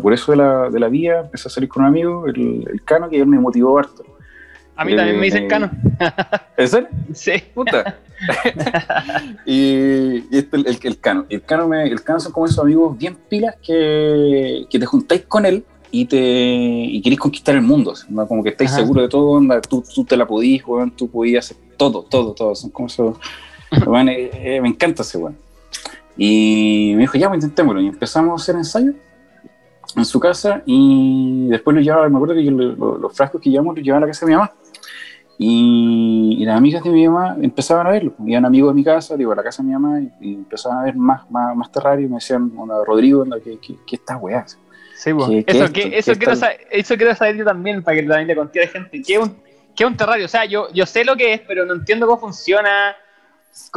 por 0.00 0.12
eso 0.14 0.32
de 0.32 0.38
la, 0.38 0.70
de 0.70 0.80
la 0.80 0.88
vía 0.88 1.20
empecé 1.20 1.48
a 1.48 1.50
salir 1.50 1.68
con 1.68 1.82
un 1.82 1.88
amigo, 1.88 2.26
el, 2.26 2.66
el 2.72 2.82
Cano, 2.84 3.08
que 3.10 3.18
él 3.20 3.26
me 3.26 3.38
motivó 3.38 3.78
harto. 3.78 4.04
A 4.76 4.84
mí 4.84 4.94
también 4.94 5.18
me 5.18 5.24
dicen 5.24 5.44
Eh, 5.44 5.48
cano. 5.48 5.70
¿Es 6.56 6.72
él? 6.72 6.86
Sí. 7.12 7.32
Puta. 7.52 7.98
y, 9.44 10.18
y 10.30 10.38
este, 10.38 10.56
el, 10.56 10.78
el 10.82 10.98
Cano. 11.00 11.26
El 11.28 11.42
Cano, 11.42 11.66
me- 11.68 11.84
el 11.88 12.02
Cano 12.02 12.20
son 12.20 12.32
como 12.32 12.46
esos 12.46 12.60
amigos 12.60 12.96
bien 12.96 13.16
pilas 13.28 13.56
que, 13.62 14.66
que 14.70 14.78
te 14.78 14.86
juntáis 14.86 15.22
con 15.26 15.44
él 15.46 15.64
y 15.90 16.04
te 16.04 16.16
y 16.16 17.00
queréis 17.02 17.20
conquistar 17.20 17.54
el 17.56 17.62
mundo. 17.62 17.94
¿no? 18.08 18.26
Como 18.28 18.42
que 18.42 18.50
estáis 18.50 18.70
seguros 18.70 19.02
de 19.04 19.08
todo, 19.08 19.30
onda, 19.30 19.60
tú, 19.60 19.82
tú 19.94 20.04
te 20.04 20.16
la 20.16 20.26
podís, 20.26 20.64
weón, 20.66 20.90
tú 20.92 21.10
podías 21.10 21.46
hacer 21.46 21.56
todo, 21.76 22.02
todo, 22.08 22.32
todo. 22.32 22.54
Son 22.54 22.70
como 22.70 22.86
esos. 22.86 23.16
weón, 23.86 24.08
eh, 24.08 24.30
eh, 24.32 24.60
me 24.60 24.68
encanta 24.68 25.02
ese 25.02 25.18
weón. 25.18 25.36
Y 26.18 26.92
me 26.96 27.02
dijo, 27.02 27.16
ya, 27.16 27.28
pues 27.28 27.42
intentémoslo. 27.42 27.80
Y 27.80 27.86
empezamos 27.86 28.32
a 28.32 28.42
hacer 28.42 28.56
ensayos. 28.56 28.94
en 29.96 30.04
su 30.04 30.20
casa 30.20 30.62
y 30.66 31.48
después 31.48 31.74
lo 31.74 31.80
llevaba, 31.80 32.06
me 32.10 32.16
acuerdo 32.16 32.34
que 32.34 32.44
yo 32.44 32.50
lo- 32.50 32.76
lo- 32.76 32.98
los 32.98 33.16
frascos 33.16 33.40
que 33.40 33.48
llevamos 33.48 33.74
los 33.74 33.82
llevaba 33.82 33.98
a 33.98 34.06
la 34.06 34.06
casa 34.12 34.26
de 34.26 34.32
mi 34.32 34.36
mamá. 34.36 34.52
Y, 35.38 36.36
y 36.40 36.44
las 36.44 36.56
amigas 36.58 36.82
de 36.84 36.90
mi 36.90 37.08
mamá 37.08 37.36
empezaban 37.40 37.86
a 37.86 37.90
verlo. 37.90 38.12
Iban 38.26 38.44
amigos 38.44 38.70
de 38.72 38.74
mi 38.74 38.84
casa, 38.84 39.16
digo, 39.16 39.32
a 39.32 39.36
la 39.36 39.42
casa 39.42 39.62
de 39.62 39.68
mi 39.68 39.72
mamá, 39.74 40.00
y, 40.00 40.10
y 40.20 40.34
empezaban 40.34 40.78
a 40.78 40.82
ver 40.84 40.94
más, 40.96 41.28
más, 41.30 41.56
más 41.56 41.72
terrario 41.72 42.06
y 42.06 42.08
me 42.10 42.16
decían, 42.16 42.52
Rodrigo, 42.86 43.24
¿qué, 43.42 43.58
qué, 43.60 43.76
qué 43.86 43.96
estas 43.96 44.20
weas? 44.20 44.58
Sí, 44.96 45.14
po. 45.14 45.26
¿Qué- 45.28 45.44
qué 45.44 45.52
eso, 45.56 45.64
es 45.64 45.70
que- 45.70 45.80
esto? 45.82 45.96
eso, 45.96 46.12
¿Qué 46.12 46.18
quiero 46.18 46.36
saber, 46.36 46.58
eso 46.70 46.96
quiero 46.96 47.14
saber 47.14 47.36
yo 47.36 47.44
también, 47.44 47.82
para 47.82 47.96
que 47.96 48.02
también 48.02 48.26
le 48.28 48.36
conté 48.36 48.60
a 48.60 48.64
la 48.66 48.68
gente. 48.70 49.02
¿Qué 49.02 49.14
es 49.14 49.18
un, 49.20 49.36
qué 49.74 49.84
es 49.84 49.90
un 49.90 49.96
terrario? 49.96 50.24
O 50.26 50.28
sea, 50.28 50.44
yo, 50.44 50.68
yo 50.74 50.84
sé 50.86 51.04
lo 51.04 51.16
que 51.16 51.32
es, 51.34 51.40
pero 51.46 51.64
no 51.64 51.74
entiendo 51.74 52.06
cómo 52.06 52.18
funciona. 52.20 52.94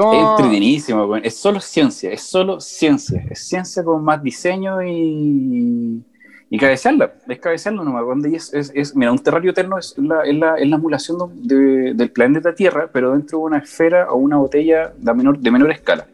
Es 0.09 0.29
entretenidísimo, 0.29 1.15
es 1.17 1.35
solo 1.37 1.59
ciencia, 1.59 2.11
es 2.11 2.21
solo 2.23 2.59
ciencia, 2.59 3.23
es 3.29 3.39
ciencia 3.47 3.83
con 3.83 4.03
más 4.03 4.21
diseño 4.23 4.81
y, 4.83 6.03
y 6.49 6.57
cabecearla, 6.57 7.13
es 7.27 7.39
cabecearla 7.39 7.83
nomás. 7.83 8.03
Y 8.25 8.35
es, 8.35 8.53
es, 8.53 8.71
es- 8.75 8.95
mira, 8.95 9.11
un 9.11 9.19
terrario 9.19 9.51
eterno 9.51 9.77
es 9.77 9.95
la, 9.97 10.23
es 10.23 10.35
la, 10.35 10.55
es 10.57 10.67
la 10.69 10.75
emulación 10.77 11.17
de- 11.47 11.93
del 11.95 12.11
planeta 12.11 12.53
Tierra, 12.55 12.89
pero 12.91 13.11
dentro 13.13 13.39
de 13.39 13.43
una 13.45 13.57
esfera 13.59 14.11
o 14.11 14.17
una 14.17 14.37
botella 14.37 14.93
de 14.97 15.13
menor, 15.13 15.39
de 15.39 15.51
menor 15.51 15.71
escala. 15.71 16.07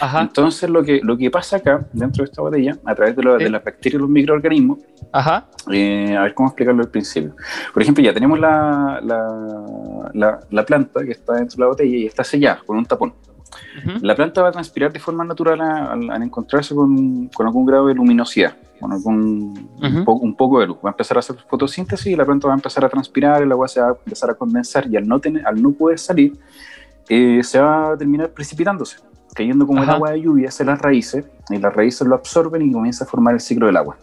Ajá, 0.00 0.20
Entonces 0.22 0.68
lo 0.68 0.82
que, 0.82 1.00
lo 1.02 1.16
que 1.16 1.30
pasa 1.30 1.56
acá, 1.56 1.86
dentro 1.92 2.22
de 2.24 2.30
esta 2.30 2.42
botella, 2.42 2.76
a 2.84 2.94
través 2.94 3.16
de, 3.16 3.22
lo- 3.22 3.38
Sí. 3.38 3.44
de 3.44 3.50
las 3.50 3.64
bacterias 3.64 3.94
y 3.94 3.98
los 3.98 4.08
microorganismos, 4.10 4.78
ajá, 5.12 5.46
eh, 5.72 6.16
a 6.16 6.22
ver 6.22 6.34
cómo 6.34 6.48
explicarlo 6.50 6.82
al 6.82 6.88
principio. 6.90 7.34
Por 7.72 7.82
ejemplo, 7.82 8.04
ya 8.04 8.12
tenemos 8.12 8.38
la, 8.38 9.00
la, 9.02 10.10
la- 10.14 10.40
la 10.50 10.66
planta 10.66 11.02
que 11.04 11.12
está 11.12 11.34
dentro 11.34 11.56
de 11.56 11.60
la 11.62 11.66
botella 11.68 11.96
y 11.96 12.06
está 12.06 12.24
sellada 12.24 12.60
con 12.66 12.76
un 12.78 12.84
tapón. 12.86 13.14
La 14.02 14.14
planta 14.14 14.42
va 14.42 14.48
a 14.48 14.52
transpirar 14.52 14.92
de 14.92 15.00
forma 15.00 15.24
natural 15.24 15.60
al, 15.60 16.10
al 16.10 16.22
encontrarse 16.22 16.74
con, 16.74 17.28
con 17.28 17.46
algún 17.46 17.66
grado 17.66 17.86
de 17.86 17.94
luminosidad, 17.94 18.54
con 18.78 18.92
algún, 18.92 19.68
Ujú. 19.76 19.86
un, 19.86 20.04
poco, 20.04 20.24
un 20.24 20.36
poco 20.36 20.60
de 20.60 20.66
luz. 20.68 20.76
Va 20.84 20.90
a 20.90 20.92
empezar 20.92 21.16
a 21.16 21.20
hacer 21.20 21.36
fotosíntesis 21.48 22.06
y 22.06 22.16
la 22.16 22.24
planta 22.24 22.46
va 22.48 22.54
a 22.54 22.56
empezar 22.56 22.84
a 22.84 22.88
transpirar, 22.88 23.42
el 23.42 23.50
agua 23.50 23.66
se 23.66 23.80
va 23.80 23.88
a 23.88 23.96
empezar 24.04 24.30
a 24.30 24.34
condensar 24.34 24.86
y 24.88 24.96
al 24.96 25.06
no, 25.08 25.18
tener, 25.20 25.46
al 25.46 25.60
no 25.60 25.72
poder 25.72 25.98
salir, 25.98 26.34
eh, 27.08 27.40
se 27.42 27.58
va 27.60 27.92
a 27.92 27.96
terminar 27.96 28.30
precipitándose, 28.30 28.98
cayendo 29.34 29.66
como 29.66 29.82
el 29.82 29.90
agua 29.90 30.12
de 30.12 30.22
lluvia 30.22 30.48
hacia 30.48 30.66
las 30.66 30.80
raíces 30.80 31.24
y 31.48 31.58
las 31.58 31.74
raíces 31.74 32.06
lo 32.06 32.14
absorben 32.14 32.62
y 32.62 32.72
comienza 32.72 33.04
a 33.04 33.06
formar 33.06 33.34
el 33.34 33.40
ciclo 33.40 33.66
del 33.66 33.76
agua. 33.76 33.96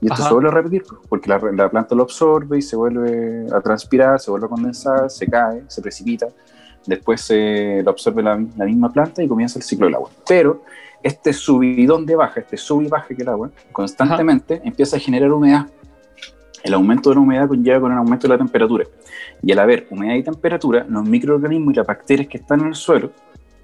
Y 0.00 0.06
esto 0.06 0.14
Ajá. 0.14 0.28
se 0.28 0.34
vuelve 0.34 0.48
a 0.48 0.52
repetir, 0.52 0.82
pues, 0.88 1.00
porque 1.08 1.28
la, 1.28 1.38
la 1.52 1.68
planta 1.68 1.94
lo 1.94 2.04
absorbe 2.04 2.58
y 2.58 2.62
se 2.62 2.74
vuelve 2.74 3.46
a 3.54 3.60
transpirar, 3.60 4.18
se 4.18 4.30
vuelve 4.30 4.46
a 4.46 4.48
condensar, 4.48 5.10
se 5.10 5.26
cae, 5.26 5.62
se 5.68 5.82
precipita, 5.82 6.26
después 6.86 7.20
se 7.20 7.82
lo 7.82 7.90
absorbe 7.90 8.22
la, 8.22 8.42
la 8.56 8.64
misma 8.64 8.90
planta 8.90 9.22
y 9.22 9.28
comienza 9.28 9.58
el 9.58 9.62
ciclo 9.62 9.86
del 9.86 9.96
agua. 9.96 10.10
Pero 10.26 10.62
este 11.02 11.32
subidón 11.32 12.06
de 12.06 12.16
baja, 12.16 12.40
este 12.40 12.56
sub 12.56 12.82
y 12.82 12.88
baja 12.88 13.14
que 13.14 13.22
el 13.22 13.28
agua, 13.28 13.50
constantemente 13.72 14.60
empieza 14.64 14.96
a 14.96 15.00
generar 15.00 15.32
humedad. 15.32 15.66
El 16.62 16.74
aumento 16.74 17.08
de 17.08 17.16
la 17.16 17.22
humedad 17.22 17.48
conlleva 17.48 17.80
con 17.80 17.92
el 17.92 17.98
aumento 17.98 18.26
de 18.26 18.34
la 18.34 18.38
temperatura. 18.38 18.84
Y 19.42 19.52
al 19.52 19.58
haber 19.60 19.86
humedad 19.90 20.14
y 20.14 20.22
temperatura, 20.22 20.84
los 20.88 21.08
microorganismos 21.08 21.72
y 21.72 21.76
las 21.76 21.86
bacterias 21.86 22.28
que 22.28 22.36
están 22.36 22.60
en 22.60 22.66
el 22.68 22.74
suelo 22.74 23.12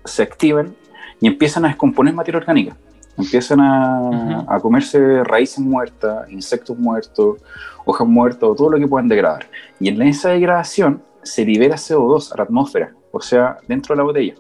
se 0.05 0.23
activan 0.23 0.75
y 1.21 1.27
empiezan 1.27 1.65
a 1.65 1.69
descomponer 1.69 2.15
materia 2.15 2.39
orgánica. 2.39 2.77
Empiezan 3.19 3.61
a, 3.61 4.01
Ujú. 4.01 4.53
a 4.53 4.61
comerse 4.61 5.25
raíces 5.25 5.61
muertas, 5.61 6.31
insectos 6.31 6.79
muertos, 6.79 7.39
hojas 7.87 8.07
muertas 8.07 8.43
o 8.43 8.55
todo 8.55 8.71
lo 8.71 8.79
que 8.79 8.87
puedan 8.87 9.09
degradar. 9.09 9.47
Y 9.81 9.89
en 9.89 10.03
esa 10.03 10.31
degradación 10.31 11.03
se 11.23 11.45
libera 11.45 11.77
CO2 11.77 12.33
a 12.33 12.37
la 12.37 12.43
atmósfera, 12.45 12.93
o 13.13 13.21
sea, 13.21 13.57
dentro 13.67 13.95
de 13.95 13.97
la 13.99 14.03
botella, 14.05 14.35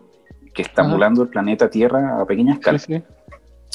que 0.54 0.62
está 0.62 0.82
Ajá. 0.82 0.92
volando 0.92 1.22
el 1.22 1.28
planeta 1.28 1.70
Tierra 1.70 2.20
a 2.20 2.26
pequeña 2.26 2.54
escala. 2.54 2.78
sí, 2.78 2.94
sí. 2.96 3.02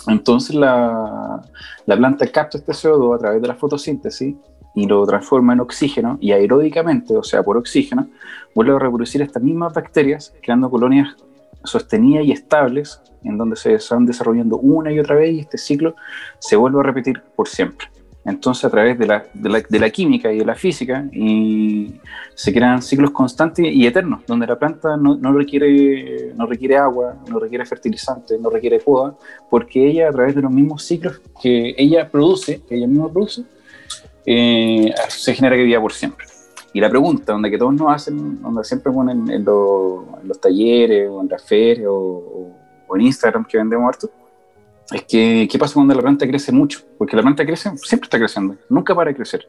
Entonces 0.07 0.55
la, 0.55 1.41
la 1.85 1.97
planta 1.97 2.25
capta 2.27 2.57
este 2.57 2.71
CO2 2.71 3.15
a 3.15 3.19
través 3.19 3.41
de 3.41 3.47
la 3.47 3.53
fotosíntesis 3.55 4.35
y 4.73 4.87
lo 4.87 5.05
transforma 5.05 5.53
en 5.53 5.59
oxígeno 5.59 6.17
y 6.21 6.31
aeróbicamente, 6.31 7.15
o 7.15 7.23
sea, 7.23 7.43
por 7.43 7.57
oxígeno, 7.57 8.07
vuelve 8.55 8.73
a 8.75 8.79
reproducir 8.79 9.21
estas 9.21 9.43
mismas 9.43 9.73
bacterias, 9.73 10.33
creando 10.41 10.69
colonias 10.71 11.15
sostenidas 11.63 12.25
y 12.25 12.31
estables, 12.31 13.01
en 13.23 13.37
donde 13.37 13.55
se 13.55 13.77
van 13.89 14.05
desarrollando 14.05 14.57
una 14.57 14.91
y 14.91 14.99
otra 14.99 15.15
vez 15.15 15.33
y 15.33 15.39
este 15.39 15.57
ciclo 15.57 15.95
se 16.39 16.55
vuelve 16.55 16.79
a 16.79 16.83
repetir 16.83 17.21
por 17.35 17.47
siempre. 17.47 17.87
Entonces, 18.23 18.65
a 18.65 18.69
través 18.69 18.99
de 18.99 19.07
la, 19.07 19.25
de 19.33 19.49
la, 19.49 19.63
de 19.67 19.79
la 19.79 19.89
química 19.89 20.31
y 20.31 20.39
de 20.39 20.45
la 20.45 20.53
física, 20.53 21.05
y 21.11 21.95
se 22.35 22.53
crean 22.53 22.81
ciclos 22.81 23.09
constantes 23.09 23.65
y 23.73 23.85
eternos, 23.87 24.21
donde 24.27 24.45
la 24.45 24.59
planta 24.59 24.95
no, 24.95 25.15
no 25.15 25.33
requiere, 25.33 26.31
no 26.35 26.45
requiere 26.45 26.77
agua, 26.77 27.15
no 27.27 27.39
requiere 27.39 27.65
fertilizante, 27.65 28.37
no 28.37 28.51
requiere 28.51 28.79
poda, 28.79 29.15
porque 29.49 29.87
ella, 29.87 30.09
a 30.09 30.11
través 30.11 30.35
de 30.35 30.41
los 30.43 30.51
mismos 30.51 30.83
ciclos 30.83 31.19
que 31.41 31.73
ella 31.75 32.09
produce, 32.09 32.61
ella 32.69 32.85
misma 32.85 33.11
produce, 33.11 33.43
eh, 34.25 34.93
se 35.07 35.33
genera 35.33 35.55
que 35.55 35.63
viva 35.63 35.81
por 35.81 35.93
siempre. 35.93 36.27
Y 36.73 36.79
la 36.79 36.89
pregunta, 36.89 37.33
donde 37.33 37.51
que 37.51 37.57
todos 37.57 37.73
nos 37.73 37.93
hacen, 37.93 38.41
donde 38.41 38.63
siempre 38.63 38.91
ponen 38.91 39.29
en, 39.29 39.43
los- 39.43 40.05
en 40.21 40.27
los 40.27 40.39
talleres, 40.39 41.09
o 41.09 41.21
en 41.21 41.27
las 41.27 41.43
ferias, 41.43 41.87
o 41.89 42.51
en 42.95 43.01
Instagram 43.01 43.45
que 43.45 43.57
vendemos 43.57 43.87
harto, 43.87 44.09
es 44.91 45.03
que, 45.03 45.47
¿qué 45.49 45.57
pasa 45.57 45.73
cuando 45.73 45.93
la 45.95 46.01
planta 46.01 46.27
crece 46.27 46.51
mucho? 46.51 46.79
Porque 46.97 47.15
la 47.15 47.21
planta 47.21 47.45
crece, 47.45 47.71
siempre 47.77 48.07
está 48.07 48.17
creciendo, 48.17 48.55
nunca 48.69 48.93
para 48.93 49.09
de 49.11 49.15
crecer. 49.15 49.47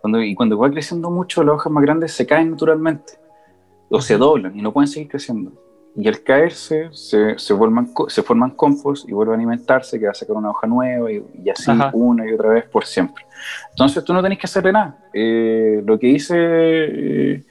Cuando, 0.00 0.20
y 0.20 0.34
cuando 0.34 0.58
va 0.58 0.68
creciendo 0.70 1.08
mucho, 1.10 1.44
las 1.44 1.54
hojas 1.54 1.72
más 1.72 1.82
grandes 1.82 2.12
se 2.12 2.26
caen 2.26 2.50
naturalmente, 2.50 3.12
o 3.88 4.00
se 4.00 4.16
doblan 4.16 4.58
y 4.58 4.62
no 4.62 4.72
pueden 4.72 4.88
seguir 4.88 5.08
creciendo. 5.08 5.52
Y 5.94 6.08
al 6.08 6.22
caerse, 6.22 6.88
se, 6.92 7.38
se, 7.38 7.54
forman, 7.54 7.90
se 8.08 8.22
forman 8.22 8.50
compost 8.52 9.06
y 9.08 9.12
vuelven 9.12 9.34
a 9.34 9.36
alimentarse, 9.36 9.98
que 9.98 10.06
va 10.06 10.12
a 10.12 10.14
sacar 10.14 10.36
una 10.36 10.50
hoja 10.50 10.66
nueva 10.66 11.12
y, 11.12 11.22
y 11.44 11.50
así 11.50 11.70
Ajá. 11.70 11.90
una 11.92 12.26
y 12.28 12.32
otra 12.32 12.48
vez 12.50 12.64
por 12.64 12.86
siempre. 12.86 13.24
Entonces 13.70 14.02
tú 14.02 14.14
no 14.14 14.22
tenés 14.22 14.38
que 14.38 14.46
hacerle 14.46 14.72
nada. 14.72 14.96
Eh, 15.12 15.82
lo 15.84 15.98
que 15.98 16.08
hice 16.08 16.34
eh, 16.38 17.44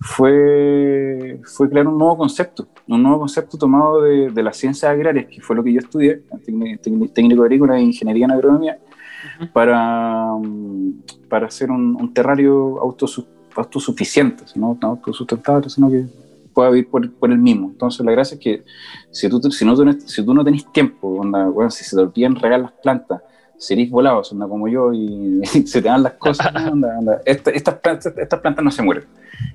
fue, 0.00 1.40
fue 1.44 1.70
crear 1.70 1.86
un 1.88 1.96
nuevo 1.98 2.18
concepto, 2.18 2.68
un 2.86 3.02
nuevo 3.02 3.20
concepto 3.20 3.56
tomado 3.56 4.02
de, 4.02 4.30
de 4.30 4.42
las 4.42 4.56
ciencias 4.58 4.90
agrarias, 4.90 5.26
que 5.26 5.40
fue 5.40 5.56
lo 5.56 5.64
que 5.64 5.72
yo 5.72 5.80
estudié, 5.80 6.22
técnico, 7.14 7.42
agrícola 7.42 7.78
e 7.78 7.82
ingeniería 7.82 8.26
en 8.26 8.32
agronomía, 8.32 8.78
para, 9.54 10.32
mm, 10.38 11.02
para 11.28 11.46
hacer 11.46 11.70
un, 11.70 11.96
un 11.98 12.12
terrario 12.12 12.76
autosu- 12.76 13.26
autosuficiente, 13.54 14.44
no 14.54 14.76
no 14.80 14.88
autosustentable, 14.88 15.70
sino 15.70 15.90
que 15.90 16.04
pueda 16.56 16.70
vivir 16.70 16.88
por, 16.88 17.12
por 17.12 17.30
el 17.30 17.38
mismo. 17.38 17.68
Entonces 17.68 18.04
la 18.06 18.12
gracia 18.12 18.34
es 18.36 18.40
que 18.40 18.64
si 19.10 19.28
tú, 19.28 19.40
si 19.52 19.64
no, 19.66 19.76
tenés- 19.76 20.06
si 20.06 20.24
tú 20.24 20.32
no 20.32 20.42
tenés 20.42 20.64
tiempo, 20.72 21.06
onda, 21.08 21.44
bueno, 21.48 21.70
si 21.70 21.84
se 21.84 21.94
te 21.94 22.02
olvidan 22.02 22.34
regar 22.34 22.60
las 22.60 22.72
plantas, 22.72 23.20
serís 23.58 23.90
volados, 23.90 24.32
onda 24.32 24.48
como 24.48 24.66
yo, 24.68 24.92
y 24.92 25.40
se 25.66 25.82
te 25.82 25.88
dan 25.88 26.02
las 26.02 26.14
cosas, 26.14 26.46
onda, 26.72 26.98
onda, 26.98 27.20
esta- 27.26 27.50
estas, 27.50 27.74
plantas, 27.74 28.12
estas 28.16 28.40
plantas 28.40 28.64
no 28.64 28.70
se 28.70 28.82
mueren. 28.82 29.04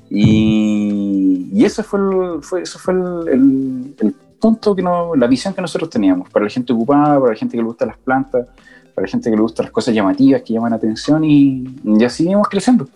Y, 0.10 1.50
y 1.53 1.65
ese 1.65 1.81
fue, 1.84 2.00
el, 2.00 2.41
fue, 2.43 2.62
eso 2.62 2.77
fue 2.77 2.93
el, 2.93 3.27
el- 3.29 3.96
el 4.00 4.15
punto, 4.39 4.75
que 4.75 4.81
no, 4.84 5.15
la 5.15 5.27
visión 5.27 5.53
que 5.53 5.62
nosotros 5.62 5.89
teníamos, 5.89 6.29
para 6.29 6.46
la 6.46 6.51
gente 6.51 6.72
ocupada, 6.74 7.20
para 7.20 7.34
la 7.34 7.38
gente 7.38 7.53
que 7.53 7.62
le 7.62 7.67
gusta 7.67 7.86
las 7.86 7.98
plantas, 7.98 8.46
para 8.93 9.05
la 9.08 9.12
gente 9.12 9.29
que 9.29 9.36
le 9.36 9.41
gusta 9.41 9.63
las 9.63 9.72
cosas 9.72 9.93
llamativas, 9.96 10.41
que 10.43 10.53
llaman 10.53 10.72
la 10.72 10.77
atención, 10.77 11.24
y, 11.24 11.63
y 11.84 12.03
así 12.03 12.27
íbamos 12.29 12.48
creciendo. 12.50 12.88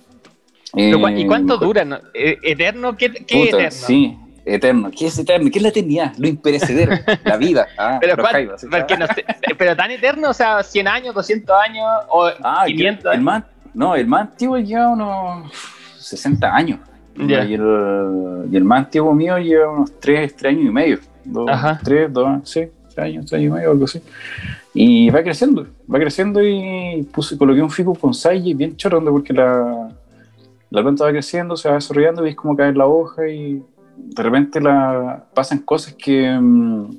Pero 0.76 1.10
¿Y 1.10 1.22
Eh, 1.24 1.28
cuánto 1.28 1.54
mejor- 1.54 1.68
dura? 1.68 1.86
no? 1.86 1.98
Eh, 2.14 2.38
¿Eterno? 2.44 2.96
¿Qué, 2.98 3.12
qué 3.12 3.46
Puta, 3.46 3.58
eterno? 3.58 3.72
Sí, 3.72 4.18
eterno. 4.46 4.92
¿Qué 4.92 5.08
es 5.08 5.18
eterno? 5.18 5.50
¿Qué 5.52 5.58
es 5.60 5.64
la 5.64 5.70
eternidad? 5.70 6.14
Lo 6.18 6.28
imperecedero, 6.28 6.92
la 7.24 7.38
vida. 7.38 7.68
Ah, 7.78 7.98
Pero, 8.02 8.22
jaivas, 8.24 8.66
porque 8.70 8.98
no 8.98 9.08
sé, 9.08 9.26
pero 9.58 9.76
tan 9.76 9.92
eterno, 9.92 10.30
o 10.30 10.34
sea, 10.34 10.62
100 10.64 10.88
años, 10.88 11.16
200 11.16 11.56
años 11.68 11.86
o 12.10 12.30
Ah, 12.44 12.64
que 12.68 12.74
500 12.74 13.06
el 13.06 13.12
años. 13.12 13.24
más, 13.24 13.44
no, 13.74 13.96
el 13.96 14.06
más 14.08 14.22
antiguo 14.32 14.58
lleva 14.58 14.90
unos 14.90 15.52
60 15.98 16.54
años. 16.54 16.80
Ya. 17.18 17.46
Y, 17.46 17.54
el, 17.54 18.50
y 18.52 18.58
el 18.58 18.64
más 18.66 18.80
antiguo 18.86 19.14
mío 19.14 19.38
lleva 19.38 19.72
unos 19.72 19.98
3, 20.02 20.36
años 20.44 20.66
y 20.66 20.70
medio. 20.70 21.00
Dos, 21.24 21.50
Ajá. 21.50 21.80
3, 21.82 22.12
2, 22.12 22.42
sí, 22.44 22.62
3 22.94 22.98
años, 23.06 23.26
3 23.28 23.40
años 23.40 23.52
y 23.52 23.54
medio, 23.56 23.72
algo 23.72 23.86
así. 23.86 24.02
Y 24.74 25.10
va 25.10 25.24
creciendo, 25.24 25.66
va 25.92 26.00
creciendo 26.00 26.44
y 26.44 27.08
puse, 27.14 27.38
coloqué 27.38 27.62
un 27.62 27.72
ficus 27.72 27.98
bonsai 28.00 28.54
bien 28.54 28.76
chorando 28.76 29.10
porque 29.12 29.32
la, 29.32 29.88
la 30.76 30.84
planta 30.84 31.06
va 31.06 31.12
creciendo, 31.12 31.56
se 31.56 31.70
va 31.70 31.76
desarrollando, 31.76 32.22
ves 32.22 32.36
cómo 32.36 32.56
cae 32.56 32.74
la 32.74 32.86
hoja 32.86 33.28
y 33.30 33.64
de 33.96 34.24
repente 34.24 34.60
la, 34.60 35.26
pasan 35.34 35.60
cosas 35.60 35.94
que, 35.94 36.30
mm, 36.30 36.98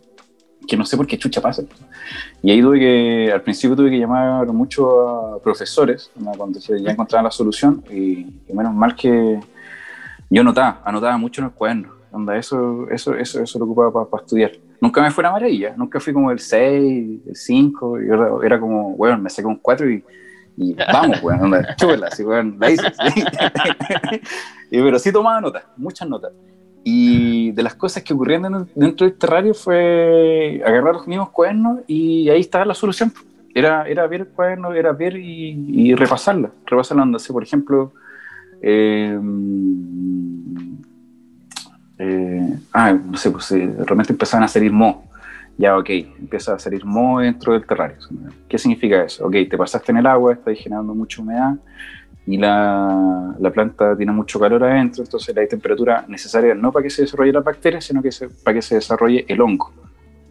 que 0.66 0.78
no 0.78 0.86
sé 0.86 0.96
por 0.96 1.06
qué 1.06 1.18
chucha 1.18 1.42
pasan. 1.42 1.68
Y 2.42 2.50
ahí 2.50 2.62
tuve 2.62 2.78
que, 2.78 3.30
al 3.30 3.42
principio 3.42 3.76
tuve 3.76 3.90
que 3.90 3.98
llamar 3.98 4.46
mucho 4.46 5.34
a 5.36 5.42
profesores, 5.42 6.10
¿no? 6.16 6.32
cuando 6.32 6.58
ya 6.58 6.90
encontraban 6.90 7.24
la 7.24 7.30
solución, 7.30 7.84
y, 7.90 8.26
y 8.48 8.52
menos 8.54 8.72
mal 8.72 8.96
que 8.96 9.38
yo 10.30 10.40
anotaba, 10.40 10.80
anotaba 10.82 11.18
mucho 11.18 11.42
en 11.42 11.48
el 11.48 11.52
cuaderno. 11.52 11.96
Onda, 12.12 12.34
eso, 12.34 12.88
eso, 12.90 13.14
eso, 13.14 13.42
eso 13.42 13.58
lo 13.58 13.66
ocupaba 13.66 14.08
para 14.08 14.22
estudiar. 14.22 14.52
Nunca 14.80 15.02
me 15.02 15.10
fue 15.10 15.20
una 15.20 15.32
maravilla, 15.32 15.74
nunca 15.76 16.00
fui 16.00 16.14
como 16.14 16.30
el 16.30 16.38
6, 16.38 17.20
el 17.26 17.36
5, 17.36 18.00
y 18.00 18.06
era, 18.06 18.30
era 18.42 18.58
como, 18.58 18.96
bueno, 18.96 19.18
me 19.18 19.28
saqué 19.28 19.46
un 19.46 19.56
4 19.56 19.90
y, 19.90 20.04
y 20.56 20.74
vamos, 20.74 21.22
weón, 21.22 21.66
chúpela, 21.76 22.08
así, 22.08 22.24
weón, 22.24 22.56
la 22.58 22.70
hice. 22.70 22.84
sí. 23.12 23.24
Y, 24.68 24.82
pero 24.82 24.98
sí 24.98 25.12
tomaba 25.12 25.40
notas, 25.40 25.62
muchas 25.76 26.08
notas. 26.08 26.32
Y 26.82 27.52
de 27.52 27.62
las 27.62 27.76
cosas 27.76 28.02
que 28.02 28.12
ocurrían 28.12 28.66
dentro, 28.74 29.06
del 29.06 29.16
terrario 29.16 29.54
fue 29.54 30.60
agarrar 30.66 30.94
los 30.94 31.06
mismos 31.06 31.30
cuadernos 31.30 31.80
y 31.86 32.28
ahí 32.30 32.40
estaba 32.40 32.64
la 32.64 32.74
solución. 32.74 33.12
era, 33.54 33.88
era 33.88 34.06
ver 34.08 34.22
el 34.22 34.26
cuaderno, 34.28 34.72
era 34.72 34.92
ver 34.92 35.16
y, 35.16 35.90
y 35.90 35.94
repasarla, 35.94 36.50
repasarla, 36.66 37.06
por 37.32 37.42
ejemplo, 37.44 37.92
eh, 38.60 39.18
eh, 41.98 42.58
ah, 42.72 42.92
no 42.92 43.16
sé, 43.16 43.30
pues 43.30 43.50
eh, 43.52 43.72
realmente 43.78 44.12
empezaban 44.12 44.44
a 44.44 44.48
salir 44.48 44.72
mo. 44.72 45.05
Ya, 45.58 45.76
ok, 45.78 45.88
empieza 45.88 46.54
a 46.54 46.58
salir 46.58 46.84
mo 46.84 47.20
dentro 47.20 47.54
del 47.54 47.66
terrario. 47.66 47.96
¿Qué 48.48 48.58
significa 48.58 49.04
eso? 49.04 49.26
Ok, 49.26 49.32
te 49.48 49.56
pasaste 49.56 49.90
en 49.92 49.98
el 49.98 50.06
agua, 50.06 50.34
estás 50.34 50.58
generando 50.58 50.94
mucha 50.94 51.22
humedad 51.22 51.54
y 52.26 52.36
la, 52.36 53.34
la, 53.38 53.50
planta 53.50 53.96
tiene 53.96 54.10
mucho 54.10 54.40
calor 54.40 54.64
adentro, 54.64 55.04
entonces 55.04 55.34
la 55.34 55.46
temperatura 55.46 56.04
necesaria 56.08 56.54
no 56.54 56.72
para 56.72 56.82
que 56.82 56.90
se 56.90 57.02
desarrolle 57.02 57.32
la 57.32 57.40
bacteria, 57.40 57.80
sino 57.80 58.02
que 58.02 58.10
se, 58.10 58.28
para 58.28 58.54
que 58.54 58.62
se 58.62 58.74
desarrolle 58.74 59.24
el 59.28 59.40
hongo. 59.40 59.70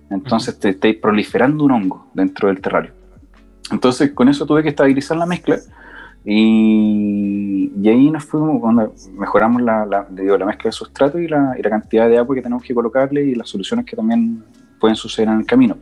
Entonces 0.10 0.60
te 0.60 0.70
estáis 0.70 0.98
proliferando 0.98 1.64
un 1.64 1.72
hongo 1.72 2.08
dentro 2.14 2.50
del 2.50 2.60
terrario. 2.60 2.92
Entonces 3.72 4.12
con 4.12 4.28
eso 4.28 4.46
tuve 4.46 4.62
que 4.62 4.70
estabilizar 4.70 5.18
la 5.18 5.26
mezcla 5.26 5.58
y, 6.26 7.72
y 7.82 7.90
ahí 7.90 8.12
nos 8.12 8.26
fuimos, 8.26 8.60
cuando 8.60 8.94
mejoramos 9.14 9.62
la, 9.62 9.86
la, 9.86 10.06
digo, 10.10 10.38
la 10.38 10.46
mezcla 10.46 10.70
de 10.70 10.72
sustrato 10.74 11.18
y 11.18 11.28
la, 11.28 11.56
y 11.58 11.62
la, 11.62 11.70
cantidad 11.70 12.10
de 12.10 12.18
agua 12.18 12.36
que 12.36 12.42
tenemos 12.42 12.64
que 12.64 12.74
colocarle 12.74 13.24
y 13.24 13.36
las 13.36 13.48
soluciones 13.48 13.86
que 13.86 13.96
también 13.96 14.44
pueden 14.80 14.96
suceder 14.96 15.30
en 15.30 15.40
el 15.40 15.46
camino. 15.46 15.78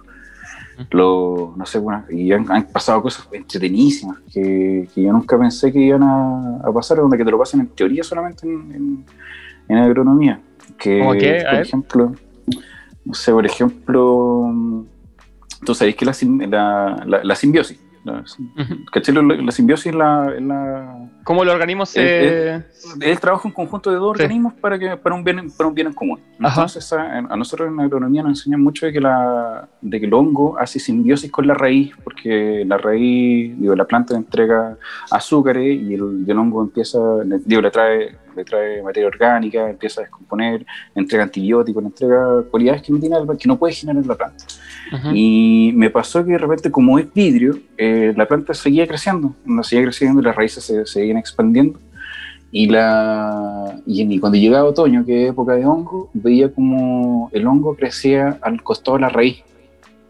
Lo, 0.89 1.53
no 1.55 1.65
sé, 1.67 1.77
bueno, 1.77 2.03
y 2.09 2.31
han, 2.31 2.51
han 2.51 2.65
pasado 2.65 3.01
cosas 3.01 3.27
entretenísimas 3.31 4.17
que, 4.33 4.89
que, 4.93 5.03
yo 5.03 5.13
nunca 5.13 5.38
pensé 5.38 5.71
que 5.71 5.79
iban 5.79 6.01
a, 6.01 6.62
a, 6.63 6.73
pasar, 6.73 6.97
donde 6.97 7.15
que 7.15 7.23
te 7.23 7.29
lo 7.29 7.38
pasen 7.38 7.59
en 7.59 7.67
teoría 7.67 8.03
solamente 8.03 8.47
en, 8.47 8.71
en, 8.71 9.05
en 9.69 9.77
agronomía. 9.77 10.41
Que, 10.77 11.00
¿Cómo 11.00 11.12
por 11.12 11.62
ejemplo, 11.62 12.15
no 13.05 13.13
sé, 13.13 13.31
por 13.31 13.45
ejemplo, 13.45 14.85
tú 15.63 15.75
sabéis 15.75 15.95
que 15.95 16.05
la, 16.05 16.13
la, 16.47 17.03
la, 17.05 17.23
la 17.23 17.35
simbiosis, 17.35 17.79
la, 18.03 18.24
¿cachai? 18.91 19.15
la, 19.15 19.51
simbiosis 19.51 19.88
es 19.88 19.95
la, 19.95 20.33
la, 20.39 21.10
¿Cómo 21.24 21.43
los 21.43 21.53
organismos 21.53 21.89
se...? 21.89 22.55
Es, 22.55 22.63
el 23.00 23.19
trabajo 23.19 23.48
en 23.48 23.53
conjunto 23.53 23.89
de 23.89 23.98
dos 23.98 24.17
sí. 24.17 24.24
organismos 24.24 24.53
para, 24.53 24.77
que, 24.77 24.98
para, 24.98 25.15
un 25.15 25.24
bien, 25.24 25.50
para 25.51 25.67
un 25.67 25.74
bien 25.74 25.88
en 25.88 25.93
común. 25.93 26.19
Entonces, 26.39 26.91
a, 26.93 27.19
a, 27.19 27.38
nosotros 27.38 27.69
en 27.69 27.79
agronomía 27.79 28.24
nos 28.24 28.39
enseñan 28.39 28.62
mucho 28.62 28.86
de 28.86 28.93
que, 28.93 29.00
la, 29.00 29.67
de 29.81 30.00
que 30.00 30.05
el 30.05 30.13
hongo 30.13 30.57
hace 30.57 30.79
simbiosis 30.79 31.31
con 31.31 31.48
la 31.48 31.53
raíz, 31.53 31.93
porque 32.03 32.63
la 32.67 32.77
raíz, 32.77 33.57
digo, 33.60 33.75
la 33.75 33.86
planta 33.86 34.15
entrega 34.15 34.77
azúcares 35.10 35.81
y 35.81 35.93
el, 35.93 36.25
el 36.27 36.38
hongo 36.38 36.63
empieza, 36.63 37.00
digo, 37.45 37.62
le 37.62 37.72
trae, 37.72 38.17
le 38.35 38.43
trae 38.43 38.81
materia 38.81 39.07
orgánica, 39.07 39.69
empieza 39.69 40.01
a 40.01 40.03
descomponer, 40.03 40.65
entrega 40.95 41.23
antibióticos, 41.23 41.83
le 41.83 41.87
entrega 41.87 42.43
cualidades 42.49 42.81
que 42.81 42.91
no, 42.91 42.99
tiene, 42.99 43.15
que 43.39 43.47
no 43.47 43.57
puede 43.57 43.73
generar 43.73 44.05
la 44.05 44.15
planta. 44.15 44.45
Uh 44.91 44.95
-huh. 44.95 45.11
Y 45.13 45.71
me 45.75 45.89
pasó 45.89 46.23
que 46.25 46.31
de 46.31 46.37
repente, 46.37 46.71
como 46.71 46.99
es 46.99 47.11
vidrio, 47.13 47.57
eh, 47.77 48.13
la 48.15 48.27
planta 48.27 48.53
seguía 48.53 48.87
creciendo, 48.87 49.35
no 49.45 49.63
seguía 49.63 49.85
creciendo 49.85 50.21
y 50.21 50.23
las 50.25 50.35
raíces 50.35 50.63
se, 50.63 50.85
se 50.85 50.85
seguían 50.85 51.17
expandiendo. 51.17 51.79
Y, 52.51 52.67
la, 52.67 53.81
y, 53.87 54.03
y, 54.03 54.19
cuando 54.19 54.37
llegaba 54.37 54.69
otoño, 54.69 55.03
que 55.03 55.23
es 55.23 55.31
época 55.31 55.53
de 55.53 55.65
hongo, 55.65 56.11
veía 56.13 56.53
como 56.53 57.29
el 57.31 57.47
hongo 57.47 57.75
crecía 57.75 58.37
al 58.41 58.61
costado 58.61 58.97
de 58.97 59.01
la 59.01 59.09
raíz. 59.09 59.43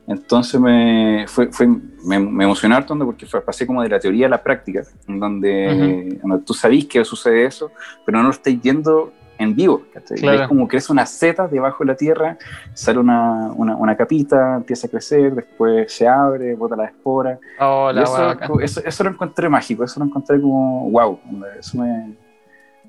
Entonces 0.06 0.60
me, 0.60 1.26
fue, 1.28 1.48
fue, 1.52 1.68
me, 1.68 2.20
me 2.20 2.44
emocionó 2.44 2.76
harto 2.76 2.98
porque 3.00 3.26
fue, 3.26 3.42
pasé 3.42 3.66
como 3.66 3.82
de 3.82 3.90
la 3.90 4.00
teoría 4.00 4.28
a 4.28 4.30
la 4.30 4.44
práctica, 4.44 4.84
donde, 5.08 5.68
uh 5.68 5.72
-huh. 5.72 6.22
donde 6.22 6.46
tú 6.46 6.54
sabís 6.54 6.86
que 6.86 7.06
sucede 7.06 7.46
eso, 7.46 7.72
pero 8.06 8.18
no 8.18 8.26
lo 8.26 8.32
estáis 8.32 8.62
viendo 8.62 9.14
en 9.38 9.56
vivo. 9.56 9.84
Claro. 10.16 10.44
Es 10.44 10.48
como 10.48 10.68
crece 10.68 10.92
una 10.92 11.06
seta 11.06 11.48
debajo 11.48 11.84
de 11.84 11.88
la 11.88 11.96
tierra, 11.96 12.38
sale 12.74 13.00
una, 13.00 13.52
una, 13.56 13.76
una, 13.76 13.96
capita, 13.96 14.58
empieza 14.58 14.88
a 14.88 14.90
crecer, 14.90 15.34
después 15.36 15.92
se 15.92 16.08
abre, 16.08 16.54
bota 16.56 16.76
la 16.76 16.86
espora. 16.86 17.40
Oh, 17.60 17.92
la 17.92 18.04
eso, 18.04 18.60
eso, 18.60 18.82
eso, 18.86 19.04
lo 19.04 19.10
encontré 19.10 19.50
mágico, 19.50 19.84
eso 19.84 20.00
lo 20.00 20.06
encontré 20.06 20.40
como 20.40 20.90
wow, 20.92 21.20
eso 21.58 21.78
me, 21.78 22.14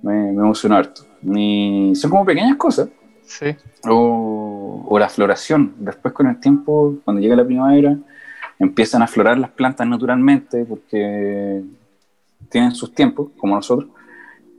me, 0.02 0.33
me 0.33 0.42
emocionó 0.42 0.76
harto. 0.76 1.02
Y 1.23 1.93
son 1.95 2.10
como 2.10 2.25
pequeñas 2.25 2.56
cosas. 2.56 2.88
O, 3.89 4.97
la 4.99 5.08
floración. 5.08 5.75
Después 5.78 6.15
con 6.15 6.28
el 6.28 6.39
tiempo, 6.39 6.97
cuando 7.04 7.21
llega 7.21 7.37
la 7.37 7.45
primavera, 7.45 7.97
empiezan 8.58 9.02
a 9.02 9.06
florar 9.06 9.39
las 9.39 9.50
plantas 9.50 9.87
naturalmente 9.87 10.65
porque 10.65 11.63
tienen 12.49 12.73
sus 12.73 12.95
tiempos, 12.95 13.30
como 13.37 13.56
nosotros 13.56 13.91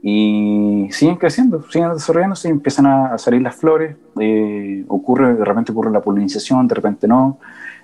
y 0.08 0.86
siguen 0.92 1.16
creciendo, 1.16 1.64
siguen 1.68 1.92
desarrollándose 1.92 2.46
y 2.46 2.52
empiezan 2.52 2.86
a, 2.86 3.18
salir 3.18 3.42
las 3.42 3.56
flores, 3.56 3.96
eh, 4.20 4.84
ocurre, 4.86 5.34
de 5.34 5.44
repente 5.44 5.72
ocurre 5.72 5.90
la 5.90 6.00
polinización, 6.00 6.68
de 6.68 6.76
repente 6.76 7.08
no, 7.08 7.40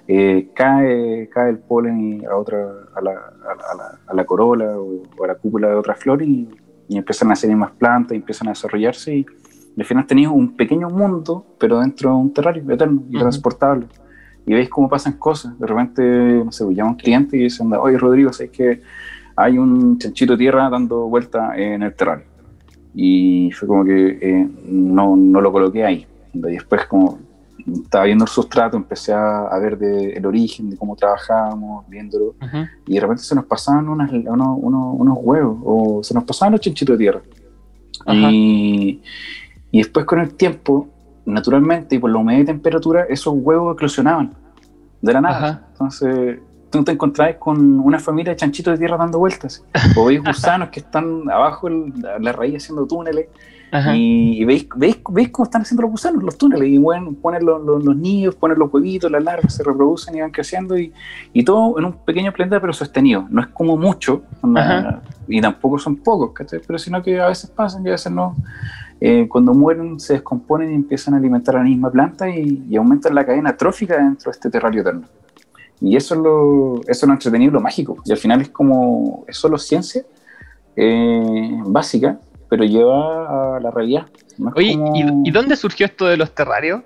eh, 0.07 0.51
cae, 0.55 1.29
cae 1.33 1.51
el 1.51 1.59
polen 1.59 2.25
a, 2.31 2.37
otra, 2.37 2.59
a, 2.95 3.01
la, 3.01 3.11
a, 3.11 3.77
la, 3.77 3.99
a 4.07 4.15
la 4.15 4.25
corola 4.25 4.79
o, 4.79 5.03
a 5.25 5.27
la 5.27 5.35
cúpula 5.35 5.69
de 5.71 5.75
otra 5.75 5.97
flor 5.97 6.23
y, 6.23 6.49
y, 6.89 6.97
empiezan 6.97 7.33
a 7.33 7.35
salir 7.35 7.57
más 7.57 7.73
plantas, 7.73 8.13
empiezan 8.13 8.47
a 8.47 8.53
desarrollarse 8.53 9.17
y 9.17 9.27
al 9.81 9.85
final 9.85 10.07
tenéis 10.07 10.29
un 10.29 10.55
pequeño 10.57 10.89
mundo, 10.91 11.45
pero 11.59 11.81
dentro 11.81 12.11
de 12.11 12.17
un 12.17 12.33
terrario 12.33 12.63
eterno 12.71 13.03
y 13.09 13.15
uh 13.15 13.19
-huh. 13.19 13.21
transportable. 13.21 13.87
Y 14.45 14.55
veis 14.55 14.69
cómo 14.69 14.89
pasan 14.89 15.15
cosas, 15.15 15.59
de 15.59 15.67
repente, 15.67 16.03
no 16.45 16.51
sé, 16.51 16.65
llama 16.75 16.91
un 16.91 16.97
cliente 16.97 17.37
y 17.37 17.45
dicen, 17.45 17.73
oye 17.73 17.97
Rodrigo, 17.97 18.33
¿sabes 18.33 18.51
que 18.51 18.83
hay 19.37 19.59
un 19.59 19.99
chanchito 19.99 20.33
de 20.33 20.39
tierra 20.39 20.69
dando 20.69 21.09
vuelta 21.09 21.57
en 21.57 21.83
el 21.83 21.95
terrario. 21.95 22.27
Y 22.95 23.51
fue 23.53 23.67
como 23.67 23.85
que 23.85 24.19
eh, 24.21 24.49
no, 24.67 25.17
no, 25.17 25.41
lo 25.41 25.51
coloqué 25.51 25.85
ahí. 25.85 26.07
Y 26.35 26.39
después, 26.41 26.87
como 26.87 27.19
estaba 27.85 28.05
viendo 28.05 28.25
el 28.25 28.31
sustrato, 28.31 28.77
empecé 28.77 29.13
a, 29.13 29.47
a 29.47 29.59
ver 29.59 29.79
de, 29.79 30.13
el 30.13 30.27
origen, 30.27 30.71
de 30.71 30.77
cómo 30.77 30.97
trabajábamos, 30.97 31.89
viéndolo. 31.89 32.35
Uh 32.41 32.45
-huh. 32.45 32.71
Y 32.87 32.95
de 32.95 33.01
repente 33.01 33.23
se 33.23 33.35
nos 33.35 33.47
pasaban 33.47 33.89
unas, 33.89 34.13
unos, 34.13 34.59
unos, 34.61 34.97
unos, 34.99 35.19
huevos, 35.21 35.59
o 35.65 36.03
se 36.03 36.13
nos 36.15 36.25
pasaban 36.25 36.53
los 36.53 36.61
chanchitos 36.61 36.99
de 36.99 37.05
tierra. 37.05 37.23
Uh 38.07 38.13
-huh. 38.13 38.31
y, 38.33 39.03
y 39.73 39.79
después, 39.79 40.07
con 40.07 40.21
el 40.21 40.35
tiempo, 40.35 40.89
naturalmente, 41.25 41.97
y 41.97 41.99
por 41.99 42.11
la 42.11 42.19
humedad 42.19 42.41
y 42.41 42.45
temperatura, 42.45 43.07
esos 43.09 43.35
huevos 43.37 43.75
eclosionaban 43.75 44.35
de 45.01 45.13
la 45.13 45.21
nada. 45.21 45.67
Entonces 45.73 46.39
tú 46.71 46.83
te 46.83 46.93
encontrás 46.93 47.37
con 47.37 47.81
una 47.81 47.99
familia 47.99 48.33
de 48.33 48.37
chanchitos 48.37 48.73
de 48.73 48.79
tierra 48.79 48.97
dando 48.97 49.19
vueltas, 49.19 49.65
o 49.97 50.07
veis 50.07 50.23
gusanos 50.23 50.71
que 50.71 50.81
están 50.81 51.31
abajo 51.31 51.69
en 51.69 51.93
la 52.21 52.33
raíz 52.33 52.57
haciendo 52.57 52.87
túneles, 52.87 53.27
Ajá. 53.71 53.97
y 53.97 54.45
veis, 54.45 54.69
veis, 54.77 54.99
veis 55.09 55.31
cómo 55.31 55.45
están 55.45 55.63
haciendo 55.63 55.83
los 55.83 55.93
gusanos, 55.93 56.23
los 56.23 56.37
túneles, 56.37 56.69
y 56.69 56.79
bueno, 56.79 57.15
ponen 57.21 57.45
los, 57.45 57.63
los, 57.63 57.85
los, 57.85 57.97
niños, 57.97 58.35
ponen 58.35 58.59
los 58.59 58.73
huevitos, 58.73 59.11
las 59.11 59.23
larvas, 59.23 59.55
se 59.55 59.63
reproducen 59.63 60.15
y 60.15 60.21
van 60.21 60.31
creciendo, 60.31 60.77
y, 60.79 60.93
y 61.33 61.43
todo 61.43 61.79
en 61.79 61.87
un 61.87 61.93
pequeño 61.93 62.33
planeta, 62.33 62.61
pero 62.61 62.73
sostenido. 62.73 63.27
No 63.31 63.41
es 63.41 63.49
como 63.49 63.77
mucho, 63.77 64.23
una, 64.43 65.03
y 65.29 65.41
tampoco 65.41 65.79
son 65.79 65.97
pocos, 65.97 66.33
¿cachai? 66.33 66.61
pero 66.67 66.79
sino 66.79 67.03
que 67.03 67.21
a 67.21 67.29
veces 67.29 67.51
pasan 67.51 67.85
y 67.85 67.89
a 67.89 67.93
veces 67.93 68.13
no. 68.13 68.37
Eh, 69.05 69.27
cuando 69.29 69.53
mueren 69.53 69.99
se 69.99 70.13
descomponen 70.13 70.71
y 70.71 70.75
empiezan 70.77 71.15
a 71.15 71.17
alimentar 71.17 71.57
a 71.57 71.59
la 71.59 71.65
misma 71.65 71.91
planta 71.91 72.31
y, 72.31 72.63
y 72.71 72.77
aumentan 72.77 73.17
la 73.17 73.27
cadena 73.27 73.57
trófica 73.57 73.97
dentro 73.97 74.31
de 74.31 74.37
este 74.37 74.49
terrario 74.49 74.83
eterno. 74.83 75.09
Y 75.81 75.97
eso 75.97 76.15
es 76.15 76.21
lo, 76.21 76.81
eso 76.83 76.91
es 76.91 77.03
lo 77.03 77.13
entretenido, 77.13 77.51
lo 77.51 77.61
mágico. 77.61 77.97
Y 78.05 78.13
al 78.13 78.19
final 78.19 78.43
es 78.43 78.51
como, 78.51 79.25
es 79.27 79.37
solo 79.37 79.59
ciencia 79.59 80.05
eh, 80.77 81.51
básica, 81.67 82.21
pero 82.49 82.63
lleva 82.63 83.57
a 83.57 83.61
la 83.61 83.73
realidad. 83.73 84.07
Oye, 84.55 84.75
como... 84.75 84.95
¿y, 84.95 85.29
¿y, 85.29 85.31
dónde 85.33 85.57
surgió 85.57 85.87
esto 85.87 86.07
de 86.07 86.17
los 86.17 86.33
terrarios? 86.33 86.83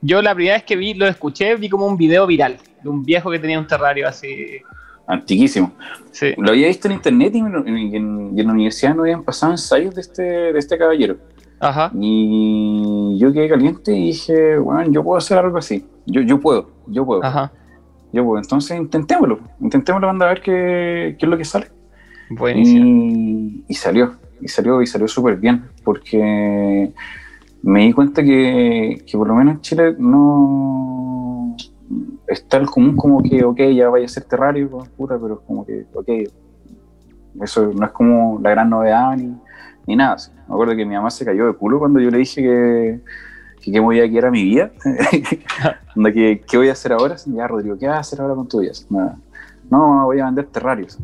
Yo 0.00 0.20
la 0.20 0.34
primera 0.34 0.56
vez 0.56 0.64
que 0.64 0.74
vi, 0.74 0.94
lo 0.94 1.06
escuché, 1.06 1.54
vi 1.54 1.68
como 1.68 1.86
un 1.86 1.96
video 1.96 2.26
viral 2.26 2.58
de 2.82 2.88
un 2.88 3.04
viejo 3.04 3.30
que 3.30 3.38
tenía 3.38 3.60
un 3.60 3.68
terrario 3.68 4.08
así. 4.08 4.60
Antiquísimo. 5.06 5.72
Sí. 6.10 6.34
Lo 6.38 6.50
había 6.50 6.66
visto 6.66 6.88
en 6.88 6.94
internet 6.94 7.36
y 7.36 7.38
en, 7.38 7.54
en, 7.54 8.36
y 8.36 8.40
en 8.40 8.46
la 8.48 8.52
universidad 8.52 8.96
no 8.96 9.02
habían 9.02 9.22
pasado 9.22 9.52
ensayos 9.52 9.94
de 9.94 10.00
este, 10.00 10.22
de 10.22 10.58
este 10.58 10.76
caballero. 10.76 11.18
Ajá. 11.62 11.92
Y 11.94 13.16
yo 13.18 13.32
quedé 13.32 13.48
caliente 13.48 13.92
y 13.96 14.06
dije, 14.06 14.58
bueno, 14.58 14.90
yo 14.90 15.04
puedo 15.04 15.16
hacer 15.16 15.38
algo 15.38 15.58
así. 15.58 15.86
Yo, 16.06 16.20
yo 16.20 16.40
puedo, 16.40 16.70
yo 16.88 17.06
puedo. 17.06 17.24
Ajá. 17.24 17.52
Yo, 18.12 18.24
pues 18.24 18.44
entonces 18.44 18.76
intentémoslo, 18.76 19.38
intentémoslo, 19.60 20.10
anda 20.10 20.26
a 20.26 20.30
ver 20.30 20.42
qué, 20.42 21.16
qué, 21.16 21.24
es 21.24 21.30
lo 21.30 21.38
que 21.38 21.44
sale. 21.44 21.68
Buenísimo. 22.30 22.84
Y, 22.84 23.64
y 23.68 23.74
salió, 23.74 24.16
y 24.40 24.48
salió, 24.48 24.82
y 24.82 24.88
salió 24.88 25.06
súper 25.06 25.36
bien, 25.36 25.66
porque 25.84 26.92
me 27.62 27.86
di 27.86 27.92
cuenta 27.92 28.24
que, 28.24 29.04
que, 29.06 29.16
por 29.16 29.28
lo 29.28 29.36
menos 29.36 29.54
en 29.54 29.60
Chile 29.60 29.94
no 29.96 31.56
está 32.26 32.56
el 32.56 32.66
común 32.66 32.96
como 32.96 33.22
que, 33.22 33.44
ok, 33.44 33.60
ya 33.72 33.88
vaya 33.88 34.06
a 34.06 34.08
ser 34.08 34.24
terrario, 34.24 34.68
puta, 34.96 35.16
pero 35.16 35.34
es 35.34 35.40
como 35.46 35.64
que, 35.64 35.86
ok, 35.94 36.08
eso 37.40 37.70
no 37.72 37.86
es 37.86 37.92
como 37.92 38.40
la 38.42 38.50
gran 38.50 38.68
novedad 38.68 39.16
ni, 39.16 39.32
ni 39.86 39.96
nada. 39.96 40.16
Me 40.48 40.54
acuerdo 40.54 40.74
que 40.76 40.84
mi 40.84 40.94
mamá 40.94 41.10
se 41.10 41.24
cayó 41.24 41.46
de 41.46 41.52
culo 41.54 41.78
cuando 41.78 42.00
yo 42.00 42.10
le 42.10 42.18
dije 42.18 42.42
que 42.42 43.00
que 43.62 43.70
qué 43.70 43.78
voy 43.78 44.00
a 44.00 44.08
quedar 44.10 44.26
a 44.26 44.30
mi 44.32 44.42
vida, 44.42 44.72
¿Qué, 46.12 46.42
¿qué 46.48 46.56
voy 46.56 46.68
a 46.68 46.72
hacer 46.72 46.92
ahora? 46.92 47.14
Ya, 47.26 47.46
Rodrigo, 47.46 47.78
¿qué 47.78 47.86
vas 47.86 47.96
a 47.96 48.00
hacer 48.00 48.20
ahora 48.20 48.34
con 48.34 48.48
tu 48.48 48.58
vida? 48.60 48.72
No, 49.70 50.04
voy 50.06 50.18
a 50.18 50.24
vender 50.26 50.46
terrarios. 50.46 50.98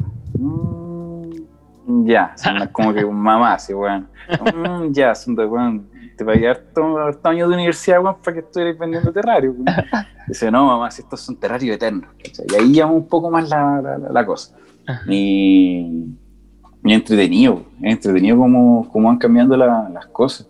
Mm, 1.87 2.05
ya, 2.07 2.35
como 2.73 2.93
que 2.93 3.05
mamá, 3.07 3.59
sí, 3.59 3.73
bueno. 3.73 4.07
Mm, 4.55 4.93
ya, 4.93 5.15
son 5.15 5.35
de, 5.37 5.45
bueno. 5.47 5.85
te 6.17 6.25
pagué 6.25 6.49
harto, 6.49 6.99
harto 6.99 7.29
años 7.29 7.49
de 7.49 7.55
universidad, 7.55 8.03
weón, 8.03 8.17
para 8.25 8.35
que 8.35 8.41
estuvieras 8.41 8.77
vendiendo 8.79 9.13
terrarios. 9.13 9.55
weón. 9.57 9.67
Dice, 10.27 10.51
no, 10.51 10.67
mamá, 10.67 10.91
si 10.91 11.03
estos 11.03 11.21
son 11.21 11.37
terrarios 11.37 11.77
eternos. 11.77 12.11
Y 12.49 12.55
ahí 12.57 12.73
llama 12.73 12.93
un 12.93 13.07
poco 13.07 13.31
más 13.31 13.49
la, 13.49 13.81
la, 13.81 13.99
la- 13.99 14.09
la 14.13 14.27
cosa. 14.27 14.57
Y, 15.09 16.07
y 16.91 16.95
entretenido, 16.95 17.63
entretenido 17.83 18.37
cómo, 18.39 18.89
cómo 18.91 19.09
van 19.09 19.19
cambiando 19.19 19.57
la- 19.57 19.89
las 19.93 20.07
cosas. 20.07 20.47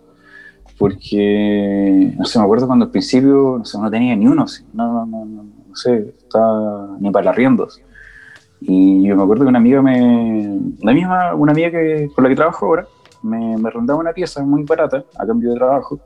Porque, 0.79 2.13
no 2.17 2.25
sé, 2.25 2.39
me 2.39 2.45
acuerdo 2.45 2.67
cuando 2.67 2.85
al 2.87 2.91
principio, 2.93 3.57
no 3.59 3.65
sé, 3.65 3.79
no 3.79 3.91
tenía 3.91 4.15
ni 4.15 4.27
uno, 4.27 4.47
no, 4.75 5.07
no, 5.07 5.25
no, 5.27 5.43
no 5.69 5.75
sé, 5.75 6.15
estaba 6.19 6.97
ni 7.01 7.11
para 7.11 7.33
riendos. 7.33 7.81
Y 8.61 9.07
yo 9.07 9.17
me 9.17 9.23
acuerdo 9.23 9.45
que 9.45 9.49
una 9.49 9.59
amiga 9.59 9.83
me, 9.83 10.59
la 10.83 10.93
misma, 10.93 11.35
una 11.35 11.53
amiga 11.53 11.71
que, 11.71 12.11
con 12.15 12.25
la 12.25 12.31
que 12.31 12.37
trabajo 12.37 12.67
ahora, 12.67 12.87
me, 13.23 13.57
me 13.57 13.71
rondaba 13.71 13.99
una 14.01 14.13
pieza 14.13 14.43
muy 14.45 14.63
barata 14.65 15.05
a 15.19 15.27
cambio 15.27 15.51
de 15.51 15.57
trabajo, 15.57 16.01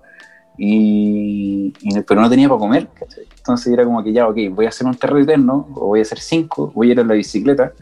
y, 0.59 1.73
y- 1.81 2.01
pero 2.03 2.21
no 2.21 2.31
tenía 2.31 2.49
para 2.49 2.59
comer. 2.61 2.89
¿cachai? 2.99 3.25
Entonces 3.37 3.73
era 3.73 3.85
como 3.85 4.03
que 4.03 4.13
ya, 4.13 4.29
ok, 4.29 4.37
voy 4.53 4.67
a 4.67 4.69
hacer 4.71 4.87
un 4.87 4.95
terreno 4.95 5.21
eterno, 5.21 5.69
o 5.75 5.89
voy 5.89 6.01
a 6.01 6.03
hacer 6.03 6.19
cinco, 6.19 6.73
voy 6.75 6.91
a 6.91 6.93
ir 6.93 7.01
a 7.01 7.05
la 7.05 7.15
bicicleta, 7.15 7.73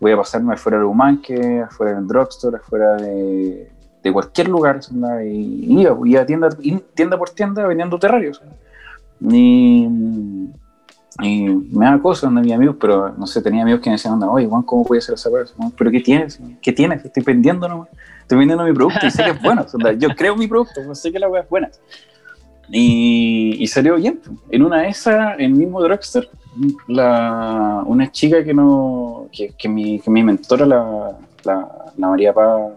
voy 0.00 0.12
a 0.12 0.16
pasarme 0.16 0.54
afuera 0.54 0.78
del 0.78 0.86
Humanque, 0.86 1.62
afuera 1.62 1.94
del 1.94 2.06
drugstore, 2.06 2.58
afuera 2.58 2.96
de, 2.96 3.70
de 4.02 4.12
cualquier 4.12 4.48
lugar, 4.48 4.80
y 5.24 5.80
iba, 5.80 5.96
iba 6.04 6.26
tienda, 6.26 6.48
y 6.60 6.76
tienda 6.94 7.18
por 7.18 7.30
tienda 7.30 7.66
vendiendo 7.66 7.98
terrarios. 7.98 8.42
Y, 9.20 9.88
y 11.22 11.48
me 11.48 11.86
da 11.86 11.98
cosas 11.98 12.32
de 12.34 12.40
mis 12.40 12.52
amigos, 12.52 12.76
pero 12.78 13.14
no 13.16 13.26
sé, 13.26 13.40
tenía 13.40 13.62
amigos 13.62 13.80
que 13.80 13.88
me 13.88 13.96
decían, 13.96 14.22
oye, 14.24 14.46
Juan, 14.46 14.62
¿cómo 14.62 14.84
puede 14.84 15.00
ser 15.00 15.14
esa 15.14 15.30
cosa? 15.30 15.54
¿Pero 15.76 15.90
qué 15.90 16.00
tienes? 16.00 16.38
¿Qué 16.60 16.72
tienes? 16.72 17.04
Estoy 17.04 17.22
vendiendo 17.22 17.66
nomás. 17.68 17.88
Estoy 18.20 18.38
vendiendo 18.38 18.64
mi 18.64 18.72
producto 18.72 19.06
y 19.06 19.10
sé 19.10 19.24
que 19.24 19.30
es 19.30 19.42
bueno. 19.42 19.64
yo 19.98 20.08
creo 20.16 20.36
mi 20.36 20.46
producto, 20.46 20.94
sé 20.94 21.12
que 21.12 21.18
la 21.18 21.28
weá 21.28 21.42
es 21.42 21.48
buena. 21.48 21.70
Y, 22.70 23.56
y 23.62 23.66
salió 23.68 23.96
bien. 23.96 24.20
En 24.50 24.62
una 24.62 24.82
de 24.82 24.88
esas, 24.88 25.34
en 25.38 25.44
el 25.46 25.52
mismo 25.52 25.80
drugstore, 25.82 26.28
la, 26.88 27.82
una 27.86 28.10
chica 28.10 28.42
que 28.42 28.54
no 28.54 29.28
que, 29.30 29.50
que 29.56 29.68
mi, 29.68 30.00
que 30.00 30.10
mi 30.10 30.22
mentora, 30.22 30.66
la, 30.66 31.16
la, 31.44 31.92
la 31.96 32.08
María 32.08 32.32
Paz, 32.32 32.72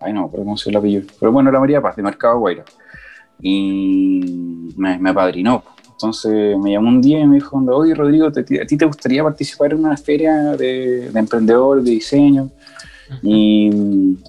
ay 0.00 0.12
no, 0.12 0.28
pero 0.30 0.44
cómo 0.44 0.56
se 0.56 0.70
la 0.70 0.78
apellido, 0.78 1.04
pero 1.18 1.32
bueno, 1.32 1.50
la 1.50 1.58
María 1.58 1.80
Paz, 1.80 1.96
de 1.96 2.02
Mercado 2.02 2.38
Guaira, 2.38 2.64
y 3.40 4.72
me, 4.76 4.98
me 4.98 5.10
apadrinó. 5.10 5.62
Entonces 5.90 6.56
me 6.58 6.70
llamó 6.72 6.88
un 6.90 7.00
día 7.00 7.18
y 7.20 7.26
me 7.26 7.36
dijo, 7.36 7.56
oye 7.72 7.92
Rodrigo, 7.94 8.30
¿te- 8.30 8.62
¿a 8.62 8.66
ti 8.66 8.76
te 8.76 8.84
gustaría 8.84 9.22
participar 9.24 9.72
en 9.72 9.80
una 9.80 9.96
feria 9.96 10.56
de, 10.56 11.10
de 11.10 11.18
emprendedor, 11.18 11.82
de 11.82 11.90
diseño 11.90 12.50
y, 13.22 13.68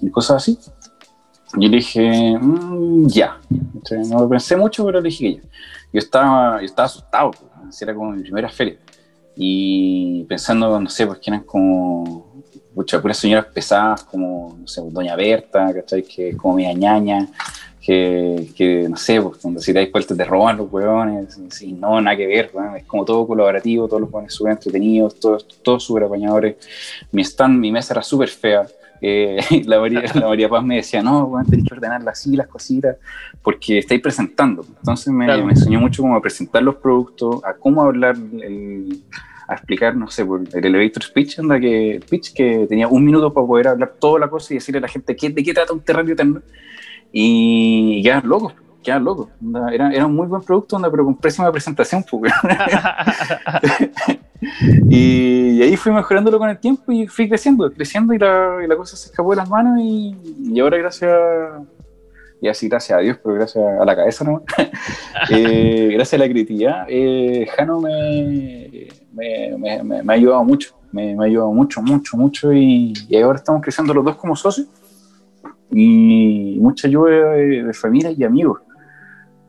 y 0.01 0.09
cosas 0.09 0.37
así? 0.37 0.57
Yo 1.57 1.69
dije, 1.69 2.37
"Mm, 2.39 3.07
ya. 3.07 3.39
No 4.07 4.19
lo 4.19 4.29
pensé 4.29 4.55
mucho, 4.55 4.85
pero 4.85 5.01
dije 5.01 5.23
que 5.25 5.33
ya. 5.35 5.41
Yo 5.91 5.99
estaba, 5.99 6.59
yo 6.59 6.65
estaba 6.65 6.85
asustado, 6.85 7.31
pues, 7.31 7.81
era 7.81 7.93
como 7.95 8.11
mi 8.11 8.21
primera 8.21 8.49
feria. 8.49 8.77
Y 9.35 10.23
pensando, 10.25 10.79
no 10.79 10.89
sé, 10.89 11.07
pues 11.07 11.19
que 11.19 11.31
eran 11.31 11.43
como 11.43 12.43
muchas 12.75 13.01
puras 13.01 13.17
señoras 13.17 13.45
pesadas, 13.47 14.03
como, 14.03 14.57
no 14.59 14.67
sé, 14.67 14.81
Doña 14.85 15.15
Berta, 15.15 15.73
¿cachai? 15.73 16.03
Que 16.03 16.29
es 16.29 16.35
como 16.35 16.55
mi 16.55 16.73
ñaña, 16.75 17.27
que, 17.81 18.51
que, 18.55 18.87
no 18.87 18.97
sé, 18.97 19.21
pues 19.21 19.37
cuando 19.37 19.59
si 19.59 19.73
te 19.73 19.79
dais 19.79 19.91
vueltas 19.91 20.15
te 20.15 20.23
roban 20.25 20.57
los 20.57 20.71
hueones, 20.71 21.37
y 21.61 21.71
no, 21.73 21.99
nada 21.99 22.15
que 22.15 22.27
ver, 22.27 22.51
weón, 22.53 22.75
es 22.77 22.85
como 22.85 23.03
todo 23.05 23.25
colaborativo, 23.25 23.87
todos 23.87 24.01
los 24.01 24.11
hueones 24.11 24.33
súper 24.33 24.51
entretenidos, 24.53 25.19
todos, 25.19 25.47
todos 25.63 25.83
súper 25.83 26.03
apañadores. 26.03 26.57
Mi 27.11 27.23
stand, 27.23 27.59
mi 27.59 27.71
mesa 27.71 27.93
era 27.93 28.03
súper 28.03 28.29
fea. 28.29 28.67
Eh, 29.01 29.37
la, 29.65 29.79
María, 29.79 30.03
la 30.13 30.27
María 30.27 30.49
Paz 30.49 30.63
me 30.63 30.75
decía, 30.77 31.01
no, 31.01 31.23
weón, 31.25 31.45
tenés 31.45 31.65
que 31.65 31.73
ordenarla 31.73 32.11
así, 32.11 32.35
las 32.35 32.47
cositas, 32.47 32.97
porque 33.41 33.79
estáis 33.79 34.01
presentando. 34.01 34.65
Entonces 34.77 35.13
me, 35.13 35.25
Claro. 35.25 35.45
me 35.45 35.51
enseñó 35.53 35.79
mucho 35.79 36.01
cómo 36.01 36.19
presentar 36.21 36.63
los 36.63 36.75
productos, 36.75 37.43
a 37.43 37.53
cómo 37.53 37.81
hablar, 37.81 38.15
el- 38.41 39.01
a 39.47 39.53
explicar, 39.55 39.95
no 39.95 40.07
sé, 40.11 40.21
el 40.53 40.65
elevator 40.65 41.01
speech, 41.01 41.39
anda 41.39 41.59
que, 41.59 41.99
pitch 42.07 42.33
que 42.33 42.67
tenía 42.69 42.87
un 42.87 43.03
minuto 43.03 43.33
para 43.33 43.47
poder 43.47 43.67
hablar 43.69 43.93
toda 43.99 44.19
la 44.19 44.29
cosa 44.29 44.53
y 44.53 44.57
decirle 44.57 44.77
a 44.77 44.81
la 44.81 44.87
gente 44.87 45.15
qué, 45.15 45.29
de 45.31 45.41
qué 45.43 45.53
trata 45.55 45.73
un 45.73 45.79
terreno 45.79 46.11
eterno. 46.11 46.41
Y 47.11 48.03
quedar 48.03 48.23
locos, 48.25 48.53
quedar 48.83 49.01
locos. 49.01 49.29
Onda, 49.43 49.73
Era, 49.73 49.91
era 49.91 50.05
un 50.05 50.15
muy 50.15 50.27
buen 50.27 50.41
producto, 50.41 50.75
onda, 50.75 50.89
pero 50.89 51.05
con 51.05 51.15
pésima 51.15 51.51
presentación. 51.51 52.03
Pues, 52.09 52.31
y, 54.89 55.61
ahí 55.61 55.75
fui 55.75 55.91
mejorándolo 55.91 56.39
con 56.39 56.49
el 56.49 56.59
tiempo 56.59 56.91
y 56.91 57.07
fui 57.07 57.27
creciendo, 57.27 57.69
creciendo 57.71 58.13
y 58.13 58.17
la, 58.17 58.57
y 58.63 58.67
la 58.67 58.75
cosa 58.75 58.95
se 58.95 59.09
escapó 59.09 59.31
de 59.31 59.37
las 59.37 59.49
manos 59.49 59.79
y, 59.81 60.59
ahora 60.59 60.77
gracias, 60.77 61.11
y 62.41 62.47
así 62.47 62.69
gracias 62.69 62.97
a 62.97 63.01
Dios, 63.01 63.17
pero 63.23 63.35
gracias 63.35 63.63
a 63.81 63.85
la 63.85 63.95
cabeza 63.95 64.23
nomás, 64.23 64.43
eh, 65.29 65.89
gracias 65.93 66.19
a 66.19 66.23
la 66.23 66.29
creatividad, 66.31 66.85
eh, 66.87 67.47
Jano 67.55 67.81
me, 67.81 68.87
me, 69.13 69.83
me- 69.83 70.13
ha 70.13 70.15
ayudado 70.15 70.43
mucho, 70.43 70.73
me, 70.91 71.15
me 71.15 71.23
ha 71.23 71.27
ayudado 71.27 71.51
mucho, 71.51 71.81
mucho, 71.81 72.17
mucho 72.17 72.53
y, 72.53 72.93
y 73.09 73.17
ahora 73.17 73.39
estamos 73.39 73.61
creciendo 73.61 73.93
los 73.93 74.05
dos 74.05 74.15
como 74.15 74.35
socios 74.35 74.67
y 75.71 76.57
mucha 76.59 76.87
ayuda 76.87 77.31
de, 77.33 77.63
de 77.63 77.73
familia 77.73 78.11
y 78.11 78.23
amigos. 78.23 78.61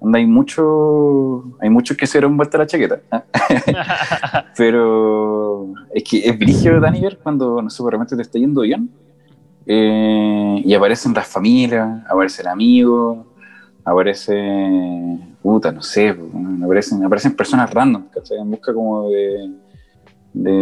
Donde 0.00 0.18
hay 0.18 0.26
mucho, 0.26 1.44
hay 1.60 1.68
muchos 1.68 1.96
que 1.96 2.06
se 2.06 2.18
dieron 2.18 2.36
vuelta 2.36 2.58
la 2.58 2.66
chaqueta. 2.66 3.00
Pero 4.56 5.72
es 5.94 6.04
que 6.04 6.28
es 6.28 6.38
brígido, 6.38 6.80
Daniel, 6.80 7.18
cuando, 7.22 7.60
no 7.60 7.70
sé, 7.70 7.82
de 7.84 7.90
repente 7.90 8.16
te 8.16 8.22
está 8.22 8.38
yendo 8.38 8.62
bien. 8.62 8.90
eh, 9.66 10.62
y 10.64 10.74
aparecen 10.74 11.12
las 11.12 11.26
familias, 11.26 12.02
aparece 12.08 12.42
el 12.42 12.48
amigo, 12.48 13.26
aparece, 13.84 15.18
puta, 15.42 15.72
no 15.72 15.82
sé, 15.82 16.16
aparecen, 16.64 17.04
aparecen 17.04 17.36
personas 17.36 17.72
random, 17.72 18.08
¿cachai? 18.08 18.38
En 18.38 18.50
busca 18.50 18.72
como 18.72 19.08
de, 19.10 19.50
de, 20.32 20.52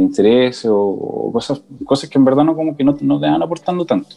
interés 0.00 0.64
o, 0.66 0.76
o 0.76 1.32
cosas, 1.32 1.62
cosas 1.84 2.08
que 2.08 2.18
en 2.18 2.24
verdad 2.24 2.44
no, 2.44 2.54
como 2.54 2.76
que 2.76 2.84
no, 2.84 2.96
no 3.00 3.20
te 3.20 3.26
van 3.26 3.42
aportando 3.42 3.84
tanto. 3.84 4.14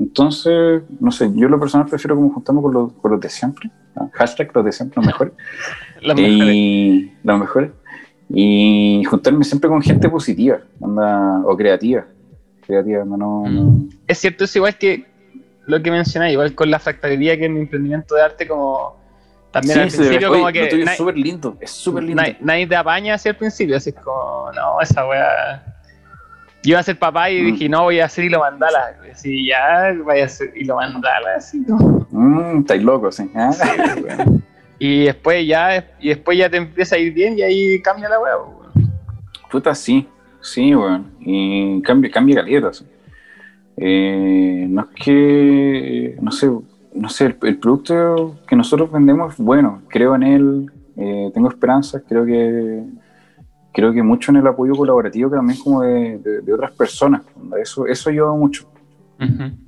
Entonces, 0.00 0.82
no 0.98 1.12
sé, 1.12 1.30
yo 1.34 1.46
lo 1.48 1.60
personal 1.60 1.86
prefiero 1.86 2.16
como 2.16 2.32
juntarme 2.32 2.62
con 2.62 2.72
los, 2.72 2.92
con 2.94 3.10
los 3.10 3.20
de 3.20 3.28
siempre. 3.28 3.70
¿no? 3.94 4.10
Hashtag 4.14 4.50
los 4.54 4.64
de 4.64 4.72
siempre, 4.72 4.96
los 4.96 5.06
mejores. 5.06 5.34
Los 6.00 6.16
mejores. 6.16 6.54
Y 6.54 7.12
los 7.22 7.38
mejores. 7.38 7.70
Y 8.30 9.04
juntarme 9.04 9.44
siempre 9.44 9.68
con 9.68 9.82
gente 9.82 10.08
positiva 10.08 10.60
onda, 10.80 11.42
o 11.44 11.54
creativa. 11.54 12.06
Creativa, 12.66 13.04
no, 13.04 13.18
no, 13.18 13.88
Es 14.06 14.16
cierto, 14.16 14.44
es 14.44 14.56
igual 14.56 14.78
que 14.78 15.04
lo 15.66 15.82
que 15.82 15.90
mencioné, 15.90 16.32
igual 16.32 16.54
con 16.54 16.70
la 16.70 16.78
fractalería 16.78 17.36
que 17.36 17.44
en 17.44 17.54
mi 17.54 17.60
emprendimiento 17.60 18.14
de 18.14 18.22
arte, 18.22 18.48
como 18.48 18.96
también 19.50 19.74
Sí, 19.74 19.80
al 19.80 19.88
principio, 19.88 20.30
oye, 20.30 20.38
como 20.40 20.52
que 20.52 20.82
es 20.82 20.96
súper 20.96 21.18
lindo, 21.18 21.58
es 21.60 21.70
súper 21.70 22.04
lindo. 22.04 22.22
nadie, 22.22 22.38
nadie 22.40 22.66
te 22.66 22.76
apaña 22.76 23.14
hacia 23.14 23.32
el 23.32 23.36
principio, 23.36 23.76
así 23.76 23.90
es 23.90 23.96
como, 23.96 24.50
no, 24.54 24.80
esa 24.80 25.06
weá. 25.06 25.69
Yo 26.62 26.70
iba 26.72 26.80
a 26.80 26.82
ser 26.82 26.98
papá 26.98 27.30
y 27.30 27.40
Mm. 27.42 27.46
dije, 27.52 27.68
no, 27.68 27.82
voy 27.84 28.00
a 28.00 28.04
hacer 28.04 28.24
hilo 28.24 28.40
mandala. 28.40 28.96
Así, 29.10 29.46
ya, 29.46 29.94
voy 30.04 30.20
a 30.20 30.24
hacer 30.26 30.52
hilo 30.56 30.76
mandala, 30.76 31.36
así. 31.36 31.64
Mm, 32.10 32.60
estáis 32.60 32.82
locos, 32.82 33.16
sí. 33.16 33.30
¿ah? 33.34 33.52
Sí. 33.52 33.62
Y 34.82 35.04
después 35.04 35.46
ya, 35.46 35.84
y 36.00 36.08
después 36.08 36.38
ya 36.38 36.48
te 36.48 36.56
empieza 36.56 36.96
a 36.96 36.98
ir 36.98 37.12
bien 37.12 37.38
y 37.38 37.42
ahí 37.42 37.82
cambia 37.82 38.08
la 38.08 38.18
weá, 38.18 38.36
weón. 38.38 38.90
Puta, 39.50 39.74
sí, 39.74 40.08
sí, 40.40 40.74
weón. 40.74 41.04
Y 41.20 41.82
cambia, 41.82 42.10
cambia 42.10 42.36
caleta, 42.36 42.72
sí. 42.72 42.86
Eh, 43.76 44.66
no 44.70 44.80
es 44.82 44.86
que, 45.04 46.16
no 46.22 46.30
sé, 46.32 46.48
no 46.94 47.08
sé, 47.10 47.26
el, 47.26 47.36
el 47.42 47.58
producto 47.58 48.38
que 48.48 48.56
nosotros 48.56 48.90
vendemos 48.90 49.34
es 49.34 49.38
bueno, 49.38 49.82
creo 49.88 50.14
en 50.14 50.22
él, 50.22 50.70
eh, 50.96 51.30
tengo 51.34 51.48
esperanzas, 51.50 52.02
creo 52.08 52.24
que 52.24 52.82
creo 53.72 53.92
que 53.92 54.02
mucho 54.02 54.30
en 54.32 54.38
el 54.38 54.46
apoyo 54.46 54.74
colaborativo 54.74 55.30
que 55.30 55.36
también 55.36 55.58
como 55.60 55.82
de, 55.82 56.18
de- 56.18 56.40
de 56.42 56.52
otras 56.54 56.72
personas, 56.72 57.22
eso, 57.60 57.86
eso 57.86 58.10
ayuda 58.10 58.32
mucho. 58.32 58.64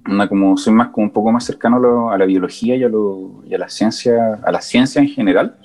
Onda, 0.09 0.29
como 0.29 0.57
soy 0.57 0.73
más 0.73 0.89
como 0.89 1.07
un 1.07 1.13
poco 1.13 1.31
más 1.33 1.45
cercano 1.45 1.77
a, 1.77 1.81
lo- 1.81 2.11
a 2.11 2.19
la 2.19 2.25
biología 2.27 2.75
y 2.77 2.83
a, 2.85 2.89
lo- 2.89 3.43
y 3.47 3.55
a 3.55 3.59
la 3.59 3.69
ciencia, 3.69 4.41
a 4.45 4.51
la 4.51 4.61
ciencia 4.61 5.01
en 5.01 5.09
general, 5.09 5.57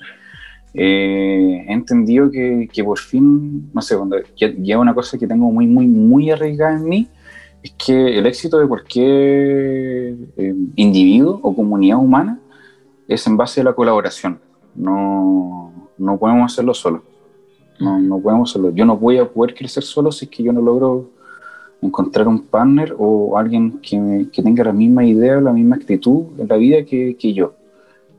eh, 0.74 1.64
he 1.68 1.72
entendido 1.72 2.30
que, 2.30 2.68
que 2.72 2.84
por 2.84 2.98
fin, 2.98 3.70
no 3.72 3.80
sé, 3.82 3.96
cuando 3.96 4.16
ya, 4.36 4.52
ya 4.58 4.78
una 4.78 4.94
cosa 4.94 5.18
que 5.18 5.26
tengo 5.26 5.50
muy, 5.50 5.66
muy, 5.66 5.86
muy 5.86 6.30
arraigada 6.30 6.76
en 6.76 6.84
mí, 6.88 7.08
es 7.62 7.72
que 7.72 8.18
el 8.18 8.26
éxito 8.26 8.58
de 8.58 8.68
cualquier 8.68 9.08
eh, 10.36 10.54
individuo 10.76 11.40
o 11.42 11.54
comunidad 11.56 11.98
humana 11.98 12.38
es 13.08 13.26
en 13.26 13.36
base 13.36 13.60
a 13.60 13.64
la 13.64 13.72
colaboración. 13.72 14.38
No, 14.76 15.72
no 15.96 16.16
podemos 16.18 16.52
hacerlo 16.52 16.74
solos. 16.74 17.02
No, 17.80 17.98
no 17.98 18.18
podemos 18.18 18.50
hacerlo. 18.50 18.70
Yo 18.70 18.84
no 18.84 18.96
voy 18.96 19.18
a 19.18 19.28
poder 19.28 19.54
crecer 19.54 19.82
solo 19.82 20.10
si 20.10 20.24
es 20.24 20.30
que 20.30 20.42
yo 20.42 20.52
no 20.52 20.60
logro 20.60 21.10
encontrar 21.80 22.26
un 22.26 22.42
partner 22.46 22.94
o 22.98 23.38
alguien 23.38 23.78
que, 23.80 24.26
que 24.32 24.42
tenga 24.42 24.64
la 24.64 24.72
misma 24.72 25.04
idea, 25.04 25.40
la 25.40 25.52
misma 25.52 25.76
actitud 25.76 26.26
en 26.38 26.48
la 26.48 26.56
vida 26.56 26.84
que, 26.84 27.16
que 27.16 27.32
yo. 27.32 27.54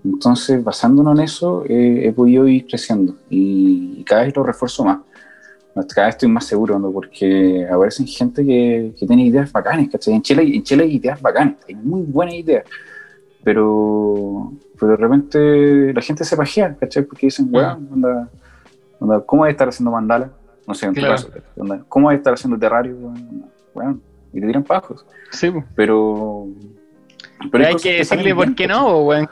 Entonces, 0.03 0.63
basándonos 0.63 1.17
en 1.17 1.25
eso, 1.25 1.65
eh, 1.67 2.07
he 2.07 2.13
podido 2.13 2.47
ir 2.47 2.65
creciendo 2.65 3.15
y, 3.29 3.95
y 3.97 4.03
cada 4.03 4.23
vez 4.23 4.35
lo 4.35 4.43
refuerzo 4.43 4.85
más. 4.85 4.99
Cada 5.87 6.07
vez 6.07 6.15
estoy 6.15 6.29
más 6.29 6.45
seguro, 6.45 6.77
¿no? 6.77 6.91
porque 6.91 7.65
aparecen 7.71 8.05
gente 8.07 8.45
que, 8.45 8.93
que 8.97 9.05
tiene 9.05 9.25
ideas 9.25 9.51
bacanas, 9.51 9.87
¿cachai? 9.89 10.13
En 10.13 10.21
Chile, 10.21 10.43
en 10.43 10.63
Chile 10.63 10.83
hay 10.83 10.95
ideas 10.95 11.21
bacanas, 11.21 11.55
hay 11.67 11.75
muy 11.75 12.01
buenas 12.01 12.35
ideas, 12.35 12.65
pero, 13.43 14.51
pero 14.77 14.91
de 14.91 14.97
repente 14.97 15.93
la 15.93 16.01
gente 16.01 16.25
se 16.25 16.35
pajea, 16.35 16.75
¿cachai? 16.75 17.03
Porque 17.03 17.27
dicen, 17.27 17.49
onda, 17.53 18.29
¿cómo 19.25 19.43
hay 19.43 19.49
que 19.49 19.53
estar 19.53 19.69
haciendo 19.69 19.91
mandala? 19.91 20.29
No 20.67 20.73
sé, 20.73 20.85
en 20.85 20.93
tu 20.93 20.99
Claro. 21.01 21.15
caso, 21.15 21.29
onda, 21.57 21.83
¿cómo 21.87 22.09
hay 22.09 22.15
que 22.17 22.19
estar 22.19 22.33
haciendo 22.33 22.57
terrario? 22.59 22.95
Weón, 23.73 24.01
y 24.33 24.39
te 24.39 24.47
tiran 24.47 24.63
pajos. 24.63 25.05
Sí. 25.31 25.51
Pero. 25.75 26.47
Pero 27.51 27.67
hay 27.67 27.75
que 27.75 27.97
decirle 27.97 28.35
por 28.35 28.53
qué 28.53 28.67
no, 28.67 28.99
weón. 29.03 29.27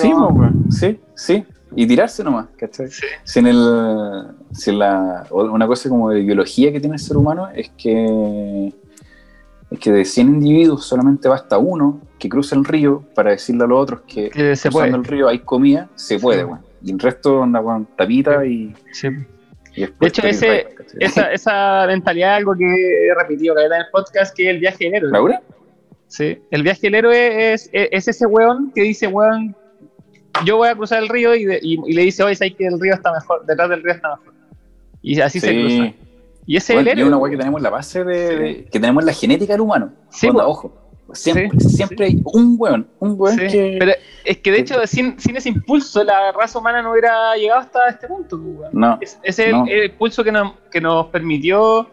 Sí, 0.00 0.12
weón. 0.12 0.64
sí, 0.70 1.00
sí. 1.14 1.44
Y 1.74 1.86
tirarse 1.86 2.24
nomás, 2.24 2.46
¿cachai? 2.56 2.88
Sí. 2.90 3.04
Si 3.24 3.38
en 3.40 3.46
el, 3.48 4.26
si 4.52 4.70
en 4.70 4.78
la, 4.78 5.26
una 5.30 5.66
cosa 5.66 5.88
como 5.88 6.10
de 6.10 6.20
biología 6.20 6.72
que 6.72 6.80
tiene 6.80 6.96
el 6.96 7.00
ser 7.00 7.16
humano 7.18 7.48
es 7.54 7.70
que, 7.76 8.72
es 9.70 9.78
que 9.78 9.92
de 9.92 10.04
100 10.04 10.28
individuos 10.28 10.86
solamente 10.86 11.28
basta 11.28 11.58
uno 11.58 12.00
que 12.18 12.28
cruza 12.28 12.56
el 12.56 12.64
río 12.64 13.02
para 13.14 13.32
decirle 13.32 13.64
a 13.64 13.66
los 13.66 13.78
otros 13.82 14.00
que, 14.06 14.30
Que 14.30 14.56
se 14.56 14.70
cruzando 14.70 14.72
puede. 14.72 14.96
el 14.96 15.04
río 15.04 15.28
hay 15.28 15.40
comida, 15.40 15.88
se 15.94 16.18
puede, 16.18 16.44
weón. 16.44 16.60
Y 16.82 16.92
el 16.92 16.98
resto 16.98 17.42
anda 17.42 17.62
con 17.62 17.86
tapita 17.96 18.44
y, 18.46 18.74
Sí. 18.92 19.08
y 19.74 19.80
De 19.86 19.92
hecho, 20.06 20.26
ese- 20.26 20.66
¿cachai? 20.76 20.96
Esa, 21.00 21.32
esa 21.32 21.84
mentalidad 21.86 22.32
es 22.34 22.38
algo 22.38 22.54
que 22.56 22.64
he 23.08 23.14
repetido 23.14 23.54
caleta 23.54 23.76
en 23.76 23.80
el 23.82 23.86
podcast, 23.90 24.36
que 24.36 24.44
es 24.44 24.50
el 24.50 24.58
viaje 24.60 24.84
del 24.84 24.94
héroe. 24.94 25.10
¿Laura? 25.12 25.42
Sí. 26.06 26.38
El 26.50 26.62
viaje 26.62 26.80
del 26.82 26.94
héroe 26.94 27.52
es, 27.52 27.68
es, 27.72 27.88
es 27.92 28.08
ese 28.08 28.26
weón 28.26 28.72
que 28.74 28.82
dice, 28.82 29.06
weón, 29.06 29.54
yo 30.44 30.56
voy 30.56 30.68
a 30.68 30.74
cruzar 30.74 31.02
el 31.02 31.08
río 31.08 31.34
y, 31.34 31.44
de- 31.44 31.58
y- 31.62 31.80
y 31.86 31.92
le 31.92 32.02
dice, 32.02 32.22
oye, 32.22 32.34
sabes 32.36 32.54
que 32.54 32.66
el 32.66 32.80
río 32.80 32.94
está 32.94 33.12
mejor, 33.12 33.44
detrás 33.44 33.68
del 33.68 33.82
río 33.82 33.92
está 33.94 34.10
mejor. 34.16 34.34
Y 35.02 35.20
así 35.20 35.40
se 35.40 35.52
cruza. 35.52 35.92
Y 36.46 36.56
ese 36.56 36.72
Bueno, 36.74 36.88
es 36.88 36.92
el 36.94 36.98
y 36.98 37.02
es 37.02 37.06
una 37.06 37.16
héroe. 37.16 37.22
weá 37.24 37.30
que 37.32 37.36
tenemos 37.36 37.60
la 37.62 37.70
base 37.70 38.04
de, 38.04 38.28
Sí. 38.28 38.34
de- 38.36 38.64
que 38.70 38.80
tenemos 38.80 39.04
la 39.04 39.12
genética 39.12 39.52
del 39.52 39.60
humano. 39.60 39.92
Sí, 40.10 40.28
Onda, 40.28 40.46
ojo. 40.46 40.87
Siempre, 41.12 41.50
Sí, 41.60 41.68
siempre 41.70 42.06
hay 42.06 42.20
un 42.24 42.56
weón, 42.58 42.86
un 42.98 43.14
weón 43.18 43.36
Sí, 43.38 43.46
que. 43.48 43.76
Pero 43.78 43.92
es 44.24 44.36
que 44.38 44.50
de 44.52 44.58
hecho, 44.60 44.74
sin, 44.86 45.18
sin 45.18 45.36
ese 45.36 45.48
impulso, 45.48 46.04
la 46.04 46.32
raza 46.32 46.58
humana 46.58 46.82
no 46.82 46.90
hubiera 46.92 47.34
llegado 47.36 47.60
hasta 47.60 47.88
este 47.88 48.06
punto. 48.08 48.38
pues, 48.40 48.58
weón. 48.58 48.70
no, 48.72 48.98
Es- 49.00 49.18
Ese 49.22 49.48
es 49.48 49.54
el, 49.54 49.68
el 49.68 49.84
impulso 49.90 50.22
que 50.22 50.32
nos, 50.32 50.52
que 50.70 50.80
nos 50.80 51.06
permitió 51.06 51.88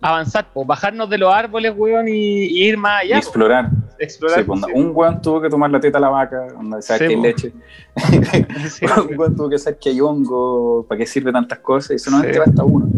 avanzar, 0.00 0.46
pues, 0.52 0.66
bajarnos 0.66 1.08
de 1.08 1.16
los 1.16 1.32
árboles, 1.32 1.72
weón, 1.76 2.06
y, 2.08 2.12
y 2.12 2.64
ir 2.64 2.76
más 2.76 3.00
allá. 3.02 3.14
pues, 3.16 3.24
explorar. 3.26 3.70
explorar. 3.98 4.44
Pues, 4.44 4.62
onda, 4.62 4.68
un 4.74 4.90
weón 4.94 5.22
tuvo 5.22 5.40
que 5.40 5.48
tomar 5.48 5.70
la 5.70 5.80
teta 5.80 5.96
a 5.96 6.00
la 6.02 6.10
vaca, 6.10 6.46
onda, 6.58 6.82
saber 6.82 7.08
que 7.08 7.14
hay 7.14 7.20
leche. 7.22 7.52
Un 9.10 9.18
weón 9.18 9.34
tuvo 9.36 9.48
que 9.48 9.58
saber 9.58 9.78
que 9.78 9.88
hay 9.88 10.00
hongo, 10.02 10.84
para 10.86 10.98
qué 10.98 11.06
sirve 11.06 11.32
tantas 11.32 11.58
cosas, 11.60 11.92
y 11.92 11.98
solamente 11.98 12.38
basta 12.38 12.62
uno. 12.64 12.88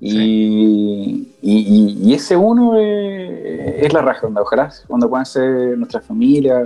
Y, 0.00 1.28
y, 1.42 1.58
y- 1.58 1.98
y 2.08 2.14
ese 2.14 2.36
uno 2.36 2.76
es, 2.78 3.82
es 3.84 3.92
la 3.92 4.00
raja, 4.02 4.26
onda, 4.26 4.42
ojalá 4.42 4.70
cuando 4.86 5.08
puedan 5.10 5.26
ser 5.26 5.76
nuestra 5.76 6.00
familia 6.00 6.62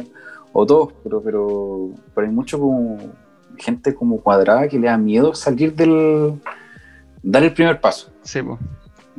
o 0.52 0.66
todos, 0.66 0.92
pero, 1.02 1.22
pero, 1.22 1.88
pero 2.14 2.26
hay 2.26 2.32
mucho 2.32 2.58
como 2.58 2.98
gente 3.56 3.94
como 3.94 4.20
cuadrada 4.20 4.68
que 4.68 4.78
le 4.78 4.88
da 4.88 4.98
miedo 4.98 5.34
salir 5.34 5.74
del 5.74 6.34
dar 7.22 7.42
el 7.42 7.52
primer 7.54 7.80
paso. 7.80 8.10
Sí, 8.22 8.42
pues. 8.42 8.58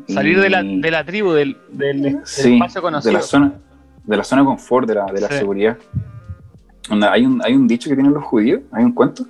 Salir 0.08 0.39
de 0.39 0.49
la, 0.49 0.62
de 0.63 0.91
la 0.91 1.04
tribu, 1.06 1.32
del, 1.32 1.58
del, 1.71 2.02
del 2.02 2.19
Sí, 2.26 2.54
espacio 2.56 2.82
conocido. 2.82 3.12
de 3.12 3.17
la 3.17 3.21
zona 3.23 3.54
de 4.06 4.17
la 4.17 4.23
zona 4.23 4.41
de 4.41 4.45
confort, 4.47 4.88
de 4.88 4.95
la, 4.95 5.06
de 5.06 5.21
la 5.21 5.28
Sí. 5.30 5.36
seguridad. 5.36 5.78
Onda, 6.89 7.13
hay, 7.13 7.26
un, 7.26 7.41
hay 7.43 7.54
un 7.56 7.67
dicho 7.67 7.89
que 7.89 7.95
tienen 7.95 8.13
los 8.13 8.23
judíos, 8.26 8.62
hay 8.73 8.84
un 8.84 8.91
cuento, 8.91 9.26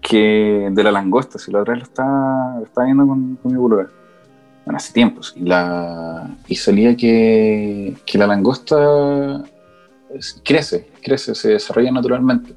que 0.00 0.68
de 0.72 0.82
la 0.82 0.90
langosta, 0.90 1.38
si 1.38 1.52
la 1.52 1.60
otra 1.60 1.74
vez 1.74 1.82
lo 1.84 1.88
estaba, 1.88 2.56
lo 2.58 2.64
estaba 2.64 2.84
viendo 2.86 3.06
con, 3.06 3.36
con 3.36 3.52
mi 3.52 3.58
polola, 3.58 3.88
bueno, 4.68 4.76
hace 4.76 4.92
tiempos, 4.92 5.32
y, 5.34 5.44
la, 5.44 6.28
y 6.46 6.54
salía 6.56 6.94
que, 6.94 7.94
que 8.04 8.18
la 8.18 8.26
langosta 8.26 9.42
es- 10.14 10.42
crece, 10.44 10.88
crece, 11.02 11.34
se 11.34 11.48
desarrolla 11.52 11.90
naturalmente, 11.90 12.54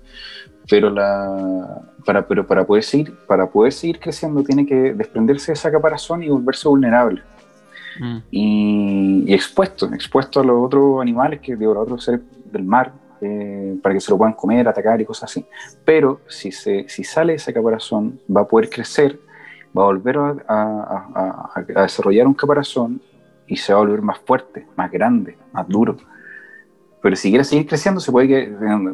pero, 0.69 0.89
la, 0.89 1.81
para, 2.05 2.27
pero 2.27 2.45
para, 2.45 2.65
poder 2.65 2.83
seguir, 2.83 3.15
para 3.25 3.49
poder 3.49 3.71
seguir 3.71 3.97
creciendo 3.97 4.43
tiene 4.43 4.65
que 4.65 4.93
desprenderse 4.93 5.47
de 5.47 5.53
esa 5.53 5.71
caparazón 5.71 6.21
y 6.21 6.27
volverse 6.29 6.67
vulnerable 6.67 7.21
Mm. 7.99 8.17
y, 8.31 9.23
y 9.27 9.33
expuesto, 9.33 9.85
expuesto 9.93 10.39
a 10.39 10.43
los 10.45 10.65
otros 10.65 11.01
animales, 11.01 11.39
que 11.41 11.55
digo, 11.57 11.71
a 11.71 11.75
los 11.75 11.83
otros 11.83 12.03
seres 12.05 12.21
del 12.51 12.63
mar, 12.63 12.91
eh, 13.21 13.75
para 13.81 13.93
que 13.95 14.01
se 14.01 14.09
lo 14.11 14.17
puedan 14.17 14.33
comer, 14.33 14.65
atacar 14.67 14.99
y 15.01 15.05
cosas 15.05 15.29
así. 15.29 15.45
Pero 15.85 16.21
si, 16.27 16.51
se, 16.53 16.87
si 16.89 17.03
sale 17.03 17.33
ese 17.35 17.53
caparazón, 17.53 18.19
va 18.33 18.41
a 18.41 18.47
poder 18.47 18.69
crecer, 18.69 19.19
va 19.77 19.83
a 19.83 19.85
volver 19.85 20.17
a, 20.17 20.29
a- 20.47 21.09
a- 21.15 21.51
a- 21.55 21.81
desarrollar 21.83 22.27
un 22.27 22.33
caparazón 22.33 23.01
y 23.47 23.57
se 23.57 23.73
va 23.73 23.79
a 23.79 23.81
volver 23.83 24.01
más 24.01 24.19
fuerte, 24.19 24.65
más 24.75 24.91
grande, 24.91 25.37
más 25.51 25.67
duro. 25.67 25.97
Pero 27.01 27.15
si 27.15 27.29
quiere 27.29 27.43
seguir 27.43 27.65
creciendo, 27.65 27.99
se 27.99 28.11
puede 28.11 28.27
que, 28.27 28.49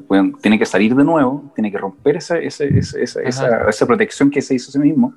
bueno, 0.08 0.38
tiene 0.42 0.58
que 0.58 0.66
salir 0.66 0.96
de 0.96 1.04
nuevo, 1.04 1.44
tiene 1.54 1.70
que 1.70 1.78
romper 1.78 2.16
esa, 2.18 2.38
esa, 2.40 2.64
esa, 2.64 3.22
esa, 3.22 3.86
protección 3.86 4.30
que 4.30 4.42
se 4.42 4.56
hizo 4.56 4.70
a 4.70 4.72
sí 4.72 4.80
mismo 4.80 5.14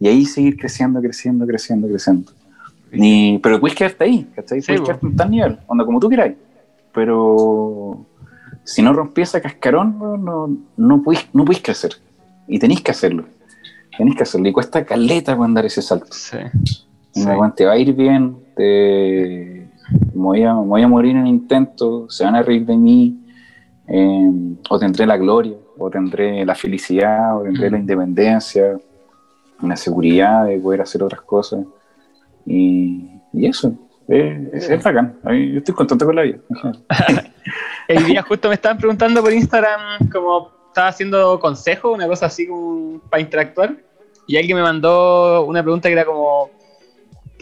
y 0.00 0.08
ahí 0.08 0.24
seguir 0.24 0.56
creciendo, 0.56 1.00
creciendo, 1.00 1.46
creciendo, 1.46 1.86
creciendo. 1.88 2.32
Ni, 2.90 3.38
pero 3.42 3.60
puedes 3.60 3.76
quedarte 3.76 4.04
ahí, 4.04 4.24
¿cachai? 4.34 4.62
Sí, 4.62 4.66
puedes 4.66 4.80
po. 4.80 4.86
quedarte 4.86 5.06
en 5.06 5.16
tal 5.16 5.30
nivel, 5.30 5.58
onda 5.66 5.84
como 5.84 6.00
tú 6.00 6.08
queráis. 6.08 6.34
Pero 6.94 8.06
si 8.64 8.82
no 8.82 8.92
rompí 8.92 9.22
ese 9.22 9.40
cascarón, 9.40 9.98
no, 9.98 10.16
no, 10.16 10.56
no, 10.76 11.02
podís, 11.02 11.28
no 11.32 11.44
podís 11.44 11.62
crecer. 11.62 11.92
Y 12.48 12.58
tenéis 12.58 12.80
que 12.82 12.90
hacerlo. 12.90 13.24
Tenéis 13.96 14.16
que 14.16 14.22
hacerlo. 14.22 14.48
Y 14.48 14.52
cuesta 14.52 14.84
caleta 14.84 15.36
cuando 15.36 15.58
dar 15.58 15.66
ese 15.66 15.82
salto. 15.82 16.06
Sí. 16.10 16.38
Aguante, 17.26 17.56
te 17.58 17.66
va 17.66 17.72
a 17.72 17.78
ir 17.78 17.92
bien, 17.92 18.36
te, 18.56 19.68
voy 20.14 20.42
a, 20.44 20.54
voy 20.54 20.82
a 20.82 20.88
morir 20.88 21.12
en 21.16 21.22
el 21.22 21.28
intento, 21.28 22.08
se 22.08 22.24
van 22.24 22.36
a 22.36 22.42
reír 22.42 22.64
de 22.64 22.76
mí, 22.76 23.18
eh, 23.86 24.30
o 24.70 24.78
tendré 24.78 25.06
la 25.06 25.18
gloria, 25.18 25.56
o 25.76 25.90
tendré 25.90 26.44
la 26.46 26.54
felicidad, 26.54 27.36
o 27.36 27.42
tendré 27.42 27.68
Mm. 27.68 27.72
la 27.72 27.78
independencia, 27.78 28.78
la 29.60 29.76
seguridad 29.76 30.46
de 30.46 30.58
poder 30.58 30.80
hacer 30.80 31.02
otras 31.02 31.20
cosas. 31.22 31.60
Y, 32.46 33.10
y 33.32 33.46
eso, 33.46 33.74
eh, 34.08 34.50
es, 34.54 34.70
es 34.70 34.82
bacán. 34.82 35.16
Yo 35.24 35.58
estoy 35.58 35.74
contento 35.74 36.06
con 36.06 36.16
la 36.16 36.22
vida. 36.22 36.38
El 37.88 38.04
día 38.06 38.22
justo 38.22 38.48
me 38.48 38.54
estaban 38.54 38.78
preguntando 38.78 39.22
por 39.22 39.32
Instagram 39.32 40.08
como 40.10 40.48
estaba 40.72 40.88
haciendo 40.88 41.38
consejo, 41.38 41.92
una 41.92 42.06
cosa 42.06 42.26
así 42.26 42.46
como 42.46 42.98
para 43.10 43.20
interactuar. 43.20 43.76
Y 44.26 44.36
alguien 44.38 44.56
me 44.56 44.62
mandó 44.62 45.44
una 45.44 45.62
pregunta 45.62 45.88
que 45.88 45.92
era 45.92 46.06
como, 46.06 46.50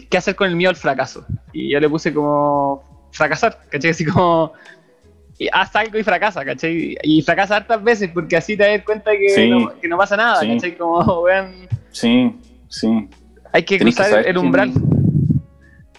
¿qué 0.09 0.17
hacer 0.17 0.35
con 0.35 0.49
el 0.49 0.55
miedo 0.55 0.69
al 0.69 0.75
fracaso? 0.75 1.25
Y 1.53 1.71
yo 1.71 1.79
le 1.79 1.87
puse 1.89 2.13
como, 2.13 3.07
fracasar, 3.11 3.57
¿cachai? 3.69 3.91
Así 3.91 4.03
como, 4.05 4.51
y 5.37 5.47
haz 5.53 5.73
algo 5.77 5.97
y 5.97 6.03
fracasa, 6.03 6.43
¿cachai? 6.43 6.97
Y 7.03 7.21
fracasa 7.21 7.55
hartas 7.57 7.81
veces 7.81 8.09
porque 8.13 8.35
así 8.35 8.57
te 8.57 8.67
das 8.67 8.83
cuenta 8.83 9.11
que, 9.11 9.29
Sí. 9.29 9.49
no, 9.49 9.71
que 9.79 9.87
no 9.87 9.97
pasa 9.97 10.17
nada, 10.17 10.41
Sí. 10.41 10.47
¿cachai? 10.49 10.77
Como, 10.77 11.23
vean, 11.23 11.69
Sí, 11.91 12.35
sí. 12.67 13.07
hay 13.53 13.63
que 13.63 13.77
Tenés 13.77 13.95
que 13.95 14.03
cruzar 14.03 14.27
el 14.27 14.37
umbral. 14.37 14.73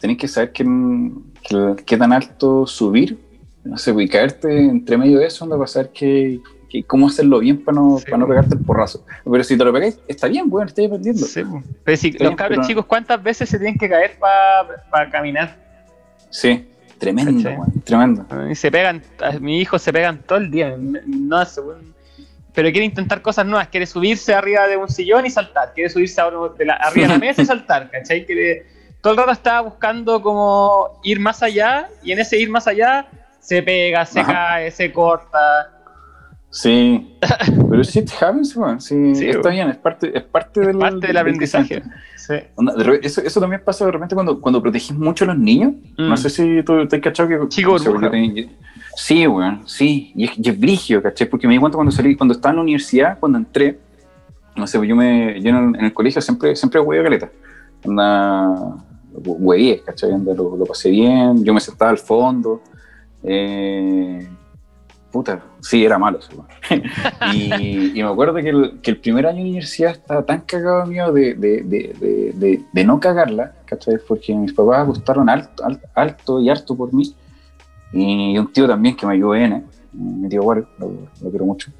Tenés 0.01 0.18
que 0.18 0.29
saber 0.29 0.53
qué, 0.53 0.64
qué, 1.49 1.77
qué 1.87 1.97
tan 1.97 2.12
alto 2.12 2.66
subir, 2.66 3.18
no 3.64 3.79
sé, 3.79 3.95
y 3.97 4.09
caerte 4.09 4.64
entre 4.66 4.99
medio 4.99 5.21
de 5.21 5.27
eso, 5.27 5.45
onda, 5.45 5.57
para 5.57 5.68
saber 5.68 5.92
qué, 5.92 6.40
qué- 6.73 6.83
cómo 6.85 7.09
hacerlo 7.09 7.39
bien 7.41 7.63
para 7.63 7.77
no, 7.77 7.99
Sí. 7.99 8.07
para 8.07 8.17
no 8.17 8.27
pegarte 8.27 8.55
el 8.55 8.65
porrazo. 8.65 9.05
Pero 9.31 9.45
si 9.45 9.57
te 9.59 9.65
lo 9.65 9.73
pegáis, 9.73 10.01
está 10.09 10.27
bien, 10.27 10.49
bueno, 10.49 10.67
estáis 10.69 10.89
aprendiendo. 10.89 11.27
Sí. 11.27 11.43
Pero 11.85 11.97
si, 11.99 12.09
Está 12.09 12.25
los 12.25 12.35
cabros 12.37 12.57
pero- 12.59 12.69
chicos, 12.69 12.87
¿cuántas 12.87 13.23
veces 13.23 13.49
se 13.51 13.59
tienen 13.59 13.79
que 13.79 13.89
caer 13.89 14.19
para 14.19 15.11
caminar? 15.11 15.57
Sí, 16.31 16.67
tremendo, 16.99 17.51
weón, 17.51 17.81
tremendo. 17.85 18.27
Se 18.55 18.71
pegan, 18.71 19.03
a 19.23 19.33
mi 19.39 19.61
hijo 19.61 19.79
se 19.79 19.93
pegan 19.93 20.19
todo 20.27 20.39
el 20.39 20.51
día. 20.51 20.75
No 20.79 21.37
hace, 21.37 21.61
weón. 21.61 21.93
Pero 22.55 22.71
quiere 22.71 22.85
intentar 22.87 23.23
cosas 23.23 23.47
nuevas, 23.47 23.69
quiere 23.69 23.87
subirse 23.87 24.35
arriba 24.35 24.67
de 24.67 24.77
un 24.77 24.89
sillón 24.89 25.25
y 25.27 25.31
saltar, 25.31 25.73
quiere 25.75 25.89
subirse 25.91 26.21
a 26.21 26.29
uno 26.29 26.49
de 26.51 26.65
la- 26.67 26.75
arriba 26.75 27.07
de 27.09 27.13
la 27.15 27.19
mesa 27.19 27.43
y 27.43 27.47
saltar, 27.47 27.91
¿cachai? 27.91 28.27
Quiere, 28.27 28.67
todo 29.01 29.15
el 29.15 29.19
rato 29.19 29.31
está 29.33 29.61
buscando 29.63 30.21
como 30.21 31.01
ir 31.03 31.19
más 31.19 31.43
allá 31.43 31.89
y 32.03 32.13
en 32.13 32.19
ese 32.19 32.39
ir 32.39 32.51
más 32.51 32.67
allá 32.67 33.07
se 33.41 33.63
pega, 33.63 34.05
se 34.05 34.21
Ajá. 34.21 34.33
cae, 34.33 34.71
se 34.71 34.93
corta. 34.93 35.72
Sí, 36.53 37.17
pero 37.71 37.83
shit 37.83 38.11
happens, 38.21 38.55
weón. 38.55 38.79
Sí, 38.79 39.15
Sí, 39.15 39.31
está 39.31 39.49
bien, 39.49 39.71
es 39.71 39.79
parte, 39.79 40.12
es 40.15 40.23
parte 40.23 40.61
del, 40.61 40.77
Parte 40.77 41.07
del 41.07 41.17
aprendizaje. 41.17 41.83
Sí. 42.15 42.35
Eso, 43.01 43.23
eso 43.23 43.41
también 43.41 43.62
pasa 43.65 43.87
de 43.87 43.93
repente 43.93 44.15
cuando, 44.15 44.38
cuando 44.38 44.61
protegís 44.61 44.93
mucho 44.93 45.25
a 45.25 45.29
los 45.29 45.38
niños. 45.38 45.73
Mm. 45.97 46.09
No 46.11 46.17
sé 46.19 46.29
si 46.29 46.62
tú 46.62 46.87
te 46.87 46.97
has 46.97 47.03
cachado 47.03 47.29
que. 47.31 47.49
Chico 47.49 47.73
no 47.73 47.79
sé, 47.79 48.49
Sí, 48.97 49.27
weón, 49.27 49.67
sí. 49.67 50.12
Y 50.15 50.25
es, 50.25 50.33
y 50.37 50.51
es 50.51 50.61
brigio, 50.61 51.03
¿cachai? 51.03 51.27
Porque 51.27 51.47
me 51.47 51.55
di 51.55 51.59
cuenta 51.59 51.77
cuando 51.77 51.91
salí, 51.91 52.15
cuando 52.15 52.35
estaba 52.35 52.51
en 52.51 52.57
la 52.57 52.62
universidad, 52.62 53.19
cuando 53.19 53.38
entré, 53.38 53.79
no 54.55 54.67
sé, 54.67 54.87
yo, 54.87 54.95
me, 54.95 55.41
yo 55.41 55.49
en, 55.49 55.57
el, 55.57 55.77
en 55.77 55.85
el 55.87 55.95
colegio 55.95 56.21
siempre, 56.21 56.55
siempre 56.55 56.81
huevé 56.81 57.03
caleta. 57.03 57.31
Onda, 57.83 58.77
huevé, 59.15 59.83
¿cachai? 59.87 60.11
Lo, 60.11 60.55
lo 60.55 60.67
pasé 60.67 60.91
bien, 60.91 61.43
yo 61.43 61.55
me 61.55 61.61
sentaba 61.61 61.91
al 61.91 61.99
fondo. 61.99 62.61
Eh, 63.23 64.29
puta, 65.12 65.42
sí, 65.61 65.85
era 65.85 65.98
malo. 65.98 66.18
y, 67.33 67.98
y 67.98 68.03
me 68.03 68.09
acuerdo 68.09 68.35
que 68.37 68.48
el, 68.48 68.81
que 68.81 68.90
el 68.92 68.96
primer 68.96 69.27
año 69.27 69.37
de 69.37 69.42
universidad 69.51 69.92
estaba 69.92 70.25
tan 70.25 70.40
cagado 70.40 70.87
mío 70.87 71.12
de, 71.12 71.35
de, 71.35 71.62
de, 71.62 72.64
de, 72.72 72.85
no 72.85 72.98
cagarla, 72.98 73.53
¿cachai? 73.66 73.98
Porque 74.09 74.35
mis 74.35 74.53
papás 74.53 74.87
gustaron 74.87 75.29
alto, 75.29 75.64
alto, 75.64 75.87
alto 75.94 76.40
y 76.40 76.48
harto 76.48 76.75
por 76.75 76.92
mí. 76.92 77.14
Y 77.92 78.38
un 78.38 78.51
tío 78.53 78.66
también 78.66 78.96
que 78.96 79.07
me 79.07 79.12
ayudó 79.12 79.35
N. 79.35 79.62
mi 79.92 80.29
tío 80.29 80.42
Wario, 80.42 80.66
lo, 80.79 80.92
lo 81.20 81.31
quiero 81.31 81.44
mucho. 81.44 81.70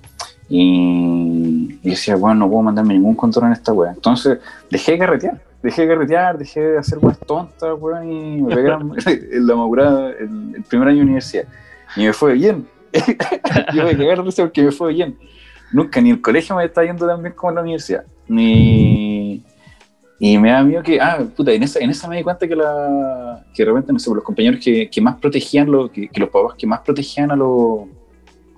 Y, 0.49 1.79
y 1.83 1.91
decía, 1.91 2.15
bueno, 2.17 2.41
no 2.41 2.51
puedo 2.51 2.63
mandarme 2.63 2.93
ningún 2.93 3.15
control 3.15 3.47
en 3.47 3.53
esta 3.53 3.73
wea. 3.73 3.93
Entonces 3.93 4.39
dejé 4.71 4.93
de 4.93 4.99
carretear, 4.99 5.41
dejé 5.63 5.83
de 5.83 5.89
carretear, 5.89 6.37
dejé 6.37 6.61
de 6.61 6.79
hacer 6.79 6.99
weas 7.01 7.19
tontas, 7.21 7.75
weón, 7.81 8.13
y 8.13 8.43
me 8.43 8.55
pegué 8.55 8.69
en 9.37 9.47
la 9.47 9.57
madurada 9.57 10.11
el, 10.11 10.57
el 10.57 10.63
primer 10.65 10.89
año 10.89 10.99
de 10.99 11.05
universidad. 11.05 11.45
Y 11.97 12.05
me 12.05 12.13
fue 12.13 12.35
bien. 12.35 12.67
Yo 13.75 13.85
me 13.85 13.95
de 13.95 14.15
risa 14.17 14.43
porque 14.43 14.63
me 14.63 14.73
fue 14.73 14.93
bien. 14.93 15.17
Nunca, 15.73 16.01
ni 16.01 16.11
el 16.11 16.21
colegio 16.21 16.55
me 16.57 16.65
está 16.65 16.85
yendo 16.85 17.07
tan 17.07 17.23
bien 17.23 17.35
como 17.35 17.51
en 17.51 17.55
la 17.57 17.63
universidad. 17.63 18.05
Ni... 18.29 19.43
Y 20.19 20.39
me 20.39 20.51
da 20.51 20.63
miedo 20.63 20.85
que, 20.85 21.01
ah, 21.01 21.19
puta, 21.35 21.51
en 21.51 21.65
esa, 21.65 21.81
en 21.81 21.91
esa 21.91 22.07
me 22.07 22.17
di 22.17 22.23
cuenta 22.23 22.47
que, 22.47 22.55
la, 22.55 23.45
que 23.53 23.65
de 23.65 23.69
repente, 23.71 23.93
no 23.93 23.99
sé, 23.99 24.09
los 24.15 24.23
compañeros 24.23 24.61
que, 24.63 24.89
que 24.89 25.01
más 25.01 25.17
protegían, 25.17 25.69
lo, 25.69 25.91
que, 25.91 26.07
que 26.09 26.21
los 26.21 26.29
papás 26.29 26.55
que 26.57 26.65
más 26.65 26.79
protegían 26.81 27.33
a, 27.33 27.37
los 27.37 27.89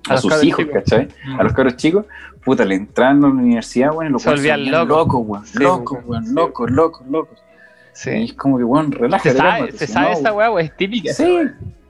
A 0.07 0.11
a, 0.11 0.13
los 0.13 0.21
sus 0.21 0.45
hijos, 0.45 0.59
chicos. 0.67 0.75
¿cachai? 0.75 1.09
Mm. 1.25 1.41
A 1.41 1.43
los 1.45 1.53
cabros 1.55 1.77
chicos, 1.77 2.05
puta, 2.45 2.67
le 2.67 2.75
entraron 2.75 3.25
a 3.25 3.29
la 3.29 3.35
universidad, 3.35 3.93
bueno, 3.95 4.11
los 4.11 4.23
Se 4.23 4.29
volvían 4.29 4.71
locos. 4.71 5.23
weón, 5.25 5.47
Sí, 5.47 5.59
locos, 5.63 5.99
weón, 6.05 6.27
sí. 6.27 6.35
locos, 6.35 6.71
locos, 6.71 7.07
locos. 7.09 7.39
Y 7.39 7.97
Sí. 7.97 8.11
es 8.11 8.33
como 8.35 8.59
que, 8.59 8.65
weón, 8.65 8.93
relájate. 8.93 9.31
Se 9.31 9.37
sabe, 9.39 9.51
cálmate, 9.51 9.79
se 9.79 9.87
si 9.87 9.93
sabe 9.95 10.07
no, 10.07 10.13
esa 10.19 10.33
weá, 10.35 10.51
weón, 10.51 10.67
es 10.67 10.77
típica. 10.77 11.13
Sí, 11.15 11.39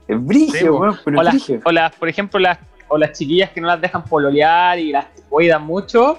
es 0.07 0.17
Sí, 0.17 0.23
brigio, 0.23 0.71
po. 0.73 0.79
weón, 0.81 0.95
pero 1.03 1.17
o, 1.17 1.21
es 1.21 1.25
las, 1.25 1.33
brigio. 1.33 1.61
o 1.65 1.71
las, 1.71 1.95
por 1.95 2.09
ejemplo, 2.09 2.39
las, 2.39 2.59
o 2.87 2.97
las 2.97 3.11
chiquillas 3.17 3.49
que 3.51 3.61
no 3.61 3.67
las 3.67 3.81
dejan 3.81 4.03
pololear 4.03 4.77
y 4.79 4.91
las 4.91 5.05
cuidan 5.29 5.63
mucho. 5.65 6.17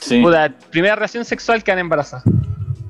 Sí. 0.00 0.22
Puta, 0.22 0.52
primera 0.70 0.94
relación 0.94 1.24
sexual 1.24 1.62
quedan 1.62 1.80
embarazadas. 1.80 2.24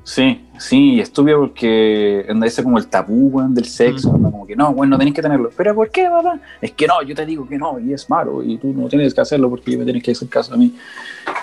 Sí, 0.03 0.47
sí, 0.57 0.95
y 0.95 0.99
estúpido 0.99 1.39
porque 1.41 2.25
anda 2.27 2.47
ese 2.47 2.63
como 2.63 2.77
el 2.79 2.87
tabú, 2.87 3.29
weón, 3.33 3.53
del 3.53 3.65
sexo, 3.65 4.11
Mm. 4.13 4.23
como 4.23 4.47
que 4.47 4.55
no, 4.55 4.69
weón, 4.71 4.89
no 4.89 4.97
tenés 4.97 5.13
que 5.13 5.21
tenerlo. 5.21 5.49
¿Pero 5.55 5.75
por 5.75 5.89
qué, 5.91 6.07
papá? 6.09 6.39
Es 6.59 6.71
que 6.71 6.87
no, 6.87 7.01
yo 7.03 7.13
te 7.13 7.25
digo 7.25 7.47
que 7.47 7.57
no, 7.57 7.79
y 7.79 7.93
es 7.93 8.09
malo, 8.09 8.41
y 8.43 8.57
tú 8.57 8.73
no 8.73 8.87
tienes 8.87 9.13
que 9.13 9.21
hacerlo 9.21 9.49
porque 9.49 9.77
me 9.77 9.83
tienes 9.83 10.01
que 10.03 10.11
hacer 10.11 10.27
caso 10.27 10.53
a 10.55 10.57
mí. 10.57 10.73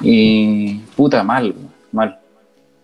Y 0.01 0.79
puta, 0.97 1.23
mal, 1.23 1.55
mal. 1.93 2.19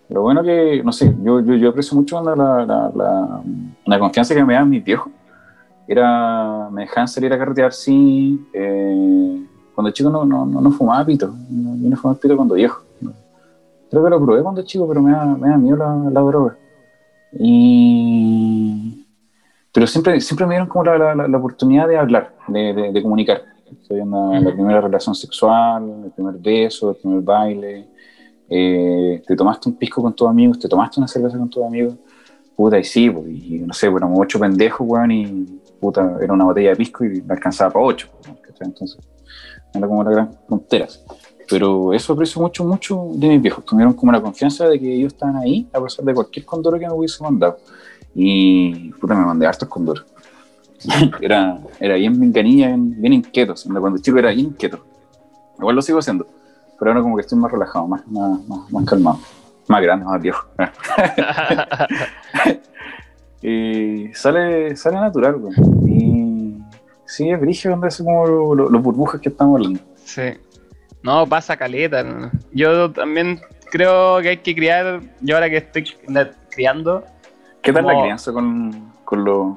Lo 0.09 0.22
bueno 0.22 0.42
que, 0.44 0.80
no 0.85 0.92
sé, 0.92 1.12
yo, 1.22 1.40
yo, 1.40 1.54
yo 1.54 1.70
aprecio 1.70 1.96
mucho 1.96 2.22
la, 2.22 2.37
la, 2.37 2.64
la, 2.94 3.40
la 3.87 3.98
confianza 3.98 4.35
que 4.35 4.44
me 4.44 4.54
dan 4.54 4.68
mis 4.70 4.85
viejos. 4.85 5.11
Era, 5.87 6.68
me 6.70 6.83
dejaban 6.83 7.09
salir 7.09 7.33
a 7.33 7.38
carretear, 7.38 7.73
sí. 7.73 8.47
eh, 8.53 9.47
cuando 9.75 9.90
chico 9.90 10.09
no, 10.09 10.25
no, 10.25 10.47
no, 10.47 10.61
no 10.61 10.70
fumaba 10.70 11.05
pito, 11.05 11.35
no, 11.51 11.77
yo 11.77 11.90
no 11.90 11.97
fumaba 11.97 12.18
pito 12.18 12.37
cuando 12.37 12.55
viejo. 12.55 12.83
Creo 13.90 14.03
que 14.03 14.11
lo 14.11 14.25
probé 14.25 14.42
cuando 14.42 14.62
chico, 14.62 14.88
pero 14.88 15.03
me 15.03 15.12
da, 15.12 15.25
me 15.25 15.49
da 15.49 15.57
miedo 15.57 15.77
la, 15.77 15.94
la 16.11 16.20
droga. 16.20 16.57
Y... 17.38 19.07
Pero 19.73 19.87
siempre, 19.87 20.20
siempre 20.20 20.47
me 20.47 20.55
dieron 20.55 20.68
como 20.68 20.85
la, 20.85 21.14
la, 21.14 21.29
la 21.29 21.38
oportunidad 21.38 21.88
de 21.88 21.99
hablar, 21.99 22.35
de, 22.49 22.73
de, 22.73 22.92
de 22.92 23.03
comunicar. 23.03 23.42
Estoy 23.70 24.01
en 24.01 24.11
la, 24.11 24.40
la 24.40 24.53
primera 24.53 24.81
relación 24.81 25.14
sexual, 25.14 26.05
el 26.05 26.11
primer 26.12 26.35
beso, 26.37 26.90
el 26.90 26.97
primer 26.97 27.20
baile. 27.23 27.88
eh, 28.49 29.23
te 29.27 29.37
tomaste 29.37 29.68
un 29.68 29.77
pisco 29.77 30.03
con 30.03 30.12
tus 30.12 30.29
amigos, 30.29 30.59
te 30.59 30.68
tomaste 30.68 31.01
una 31.01 31.09
cerveza 31.09 31.38
con 31.38 31.49
tus 31.49 31.64
amigos. 31.64 31.94
Puta, 32.57 32.79
y 32.79 32.85
sí, 32.85 33.11
pues, 33.11 33.27
y 33.29 33.59
no 33.66 33.73
sé, 33.73 33.88
bueno, 33.88 34.12
ocho 34.16 34.38
pendejos, 34.38 34.87
weón, 34.88 35.11
y 35.11 35.61
puta, 35.80 36.18
era 36.20 36.32
una 36.32 36.44
botella 36.44 36.70
de 36.70 36.76
pisco 36.76 37.04
y 37.04 37.22
me 37.22 37.34
alcanzaba 37.34 37.72
para 37.72 37.84
ocho. 37.84 38.08
¿cachai? 38.42 38.68
Entonces, 38.68 38.98
era 39.74 39.87
como 39.87 40.04
la 40.04 40.10
gran 40.10 40.32
frontera. 40.46 40.87
Pero 41.48 41.92
eso 41.92 42.14
aprecio 42.14 42.40
mucho, 42.40 42.64
mucho 42.64 43.08
de 43.14 43.28
mis 43.28 43.42
viejos. 43.42 43.64
Tuvieron 43.64 43.94
como 43.94 44.12
la 44.12 44.20
confianza 44.20 44.68
de 44.68 44.78
que 44.78 44.94
ellos 44.94 45.12
estaban 45.12 45.37
ahí, 45.37 45.68
a 45.72 45.80
pesar 45.80 46.04
de 46.04 46.14
cualquier 46.14 46.46
condoro 46.46 46.78
que 46.78 46.87
me 46.87 46.92
hubiese 46.92 47.22
mandado. 47.22 47.58
Y 48.14 48.90
puta, 48.92 49.14
me 49.14 49.24
mandé 49.24 49.46
hartos 49.46 49.68
condoros. 49.68 50.06
era, 51.20 51.58
era 51.80 51.94
bien 51.96 52.18
venganilla, 52.18 52.68
bien, 52.68 53.00
bien 53.00 53.12
inquieto. 53.14 53.54
Cuando 53.80 53.98
chico 53.98 54.18
era 54.18 54.30
bien 54.30 54.46
inquieto. 54.46 54.84
Igual 55.58 55.76
lo 55.76 55.82
sigo 55.82 55.98
haciendo. 55.98 56.26
Pero 56.78 56.90
ahora 56.90 57.02
como 57.02 57.16
que 57.16 57.22
estoy 57.22 57.38
más 57.38 57.52
relajado, 57.52 57.87
más, 57.87 58.06
más, 58.06 58.48
más, 58.48 58.72
más 58.72 58.84
calmado. 58.84 59.18
Más 59.68 59.82
grande, 59.82 60.04
más 60.04 60.20
viejo. 60.20 60.46
y 63.46 64.11
sale, 64.14 64.74
sale 64.76 64.96
natural, 64.96 65.35
güey. 65.37 65.54
Y 65.87 66.54
sí, 67.04 67.30
es 67.30 67.38
brillo 67.40 67.70
donde 67.70 67.88
es 67.88 67.96
como 67.98 68.26
lo- 68.26 68.54
lo- 68.54 68.70
los 68.70 68.83
burbujas 68.83 69.20
que 69.20 69.28
estamos 69.28 69.57
hablando. 69.59 69.80
Sí. 70.04 70.22
No, 71.02 71.26
pasa 71.26 71.57
caleta. 71.57 72.02
¿no? 72.02 72.30
Yo 72.52 72.90
también 72.90 73.40
creo 73.70 74.20
que 74.22 74.28
hay 74.30 74.37
que 74.38 74.54
criar, 74.54 75.00
yo 75.20 75.35
ahora 75.37 75.50
que 75.50 75.59
estoy 75.59 75.85
criando, 76.50 77.04
¿Qué 77.61 77.72
tal 77.72 77.87
la 77.87 78.00
crianza 78.00 78.33
con, 78.33 78.92
con 79.04 79.24
los... 79.24 79.54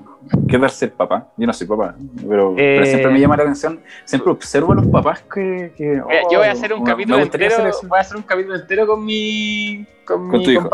¿Qué 0.50 0.58
tal 0.60 0.70
ser 0.70 0.94
papá? 0.94 1.28
Yo 1.38 1.46
no 1.48 1.54
soy 1.54 1.68
papá, 1.68 1.96
pero, 2.28 2.54
pero 2.56 2.84
Eh, 2.84 2.86
siempre 2.86 3.12
me 3.12 3.20
llama 3.20 3.38
la 3.38 3.44
atención, 3.44 3.80
siempre 4.06 4.32
observo 4.32 4.72
a 4.74 4.76
los 4.76 4.88
papás 4.88 5.24
que... 5.34 5.74
yo 5.78 6.06
voy 6.06 6.48
a 6.48 6.50
oh, 6.50 6.52
hacer 6.52 6.74
un 6.74 6.84
capítulo 6.84 7.20
entero, 7.20 7.56
voy 7.88 7.98
a 7.98 8.02
hacer 8.02 8.18
un 8.18 8.24
capítulo 8.24 8.56
entero 8.56 8.88
con 8.88 9.06
mi, 9.06 9.86
con 10.06 10.30
Con 10.30 10.40
mi 10.40 10.46
hijo. 10.46 10.70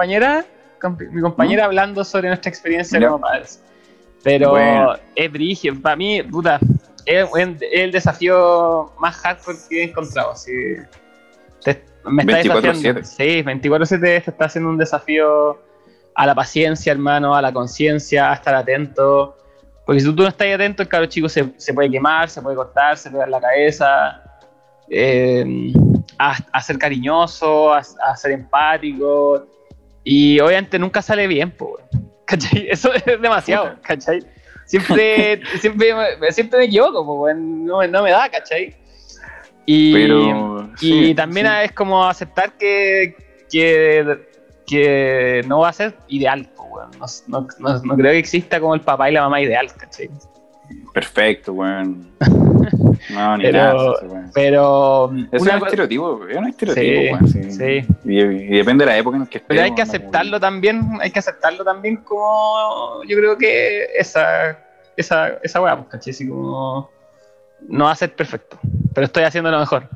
¿Mm? 0.89 0.96
con 0.98 1.13
mi 1.15 1.22
compañera 1.22 1.65
hablando 1.65 2.04
sobre 2.04 2.28
nuestra 2.30 2.50
experiencia 2.50 3.00
Ya. 3.00 3.08
como 3.08 3.22
padres. 3.22 3.62
Pero 4.24 4.52
Bueno. 4.52 4.93
es 5.15 5.32
brigio, 5.32 5.82
para 5.82 5.96
mí, 5.96 6.22
puta, 6.24 6.60
es, 7.06 7.28
es 7.36 7.50
el 7.74 7.91
desafío 7.91 8.91
más 9.00 9.15
hardcore 9.17 9.58
que 9.69 9.82
he 9.82 9.84
encontrado. 9.86 10.32
así. 10.32 10.52
Te- 11.63 11.84
me 12.06 12.24
está 12.24 12.38
24/7. 12.41 12.93
desafiando. 12.93 13.04
Sí, 13.04 13.43
24-7 13.43 14.00
te 14.00 14.15
está 14.32 14.46
haciendo 14.46 14.69
un 14.69 14.78
desafío 14.78 15.60
a 16.15 16.26
la 16.26 16.36
paciencia, 16.36 16.91
hermano, 16.91 17.36
a 17.36 17.41
la 17.41 17.52
conciencia, 17.52 18.32
a 18.32 18.36
estar 18.36 18.54
atento. 18.56 19.36
Porque 19.86 20.00
si 20.00 20.06
tú, 20.06 20.15
tú 20.15 20.24
no 20.24 20.30
estás 20.30 20.48
atento, 20.54 20.82
el 20.84 20.88
cabro 20.88 21.08
chico 21.08 21.28
se, 21.28 21.54
se 21.58 21.74
puede 21.74 21.89
quemar, 21.89 22.30
se 22.30 22.41
puede 22.41 22.56
cortar, 22.56 22.98
se 22.98 23.10
puede 23.10 23.22
dar 23.22 23.30
la 23.30 23.41
cabeza. 23.41 24.19
eh, 24.89 25.74
a, 26.19 26.36
a 26.52 26.62
ser 26.62 26.78
cariñoso, 26.78 27.74
a, 27.74 27.80
a 27.80 28.15
ser 28.15 28.32
empático. 28.32 29.46
Y 30.04 30.39
obviamente 30.39 30.78
nunca 30.80 31.02
sale 31.02 31.28
bien, 31.28 31.52
po. 31.52 31.78
¿cachai? 32.26 32.68
Eso 32.70 32.92
es 32.94 33.04
demasiado. 33.06 33.76
¿cachai? 33.82 34.24
Siempre, 34.66 35.42
siempre, 35.60 35.94
me- 36.20 36.32
siempre 36.32 36.60
me 36.60 36.66
equivoco, 36.66 37.06
po, 37.06 37.34
no, 37.34 37.80
me- 37.80 37.88
no 37.88 38.04
me 38.04 38.12
da, 38.12 38.30
¿cachai? 38.30 38.76
Y, 39.66 39.94
Pero, 39.94 40.70
y 40.82 41.16
también 41.16 41.48
sí. 41.48 41.54
es 41.63 41.72
como 41.72 42.06
aceptar 42.06 42.52
que, 42.58 43.16
que, 43.50 44.20
que 44.68 45.42
no 45.48 45.60
va 45.60 45.70
a 45.70 45.74
ser 45.74 45.96
ideal, 46.10 46.50
po, 46.56 46.82
no- 47.28 47.48
no- 47.60 47.80
no 47.84 47.96
creo 47.96 48.12
que 48.12 48.18
exista 48.18 48.60
como 48.60 48.76
el 48.76 48.82
papá 48.82 49.10
y 49.10 49.13
la 49.13 49.22
mamá 49.22 49.39
ideal, 49.42 49.68
¿cachai? 49.78 50.10
Perfecto, 50.93 51.53
weón. 51.53 52.12
No, 53.13 53.38
ni 53.38 53.43
Pero- 53.43 53.57
nada. 53.57 53.93
sí, 53.99 54.05
weón. 54.07 54.31
Pero 54.33 55.12
Es 55.31 55.41
un 55.41 55.49
estereotipo, 55.49 56.27
es 56.27 56.38
un 56.38 56.47
estereotipo, 56.47 56.88
Sí, 56.88 57.12
weón, 57.12 57.27
sí. 57.27 57.51
sí. 57.51 57.88
Y, 58.05 58.19
y 58.21 58.57
depende 58.57 58.86
de 58.86 58.91
la 58.91 58.97
época 58.97 59.17
en 59.17 59.23
la 59.23 59.29
que 59.29 59.39
Pero 59.41 59.62
hay 59.62 59.75
que 59.75 59.81
aceptarlo 59.81 60.39
también, 60.39 60.97
hay 61.01 61.12
que 61.12 61.19
aceptarlo 61.19 61.63
también 61.65 61.97
como 61.97 63.03
yo 63.05 63.17
creo 63.17 63.38
que 63.38 63.86
esa 63.97 64.57
esa 64.95 65.27
esa 65.43 65.62
weá, 65.62 65.75
pues, 65.75 65.89
¿cachai? 65.89 66.12
Así 66.12 66.27
como 66.27 66.89
no 67.67 67.86
va 67.86 67.91
a 67.91 67.95
ser 67.95 68.15
perfecto, 68.15 68.57
pero 68.93 69.05
estoy 69.05 69.23
haciendo 69.23 69.51
lo 69.51 69.59
mejor. 69.59 69.89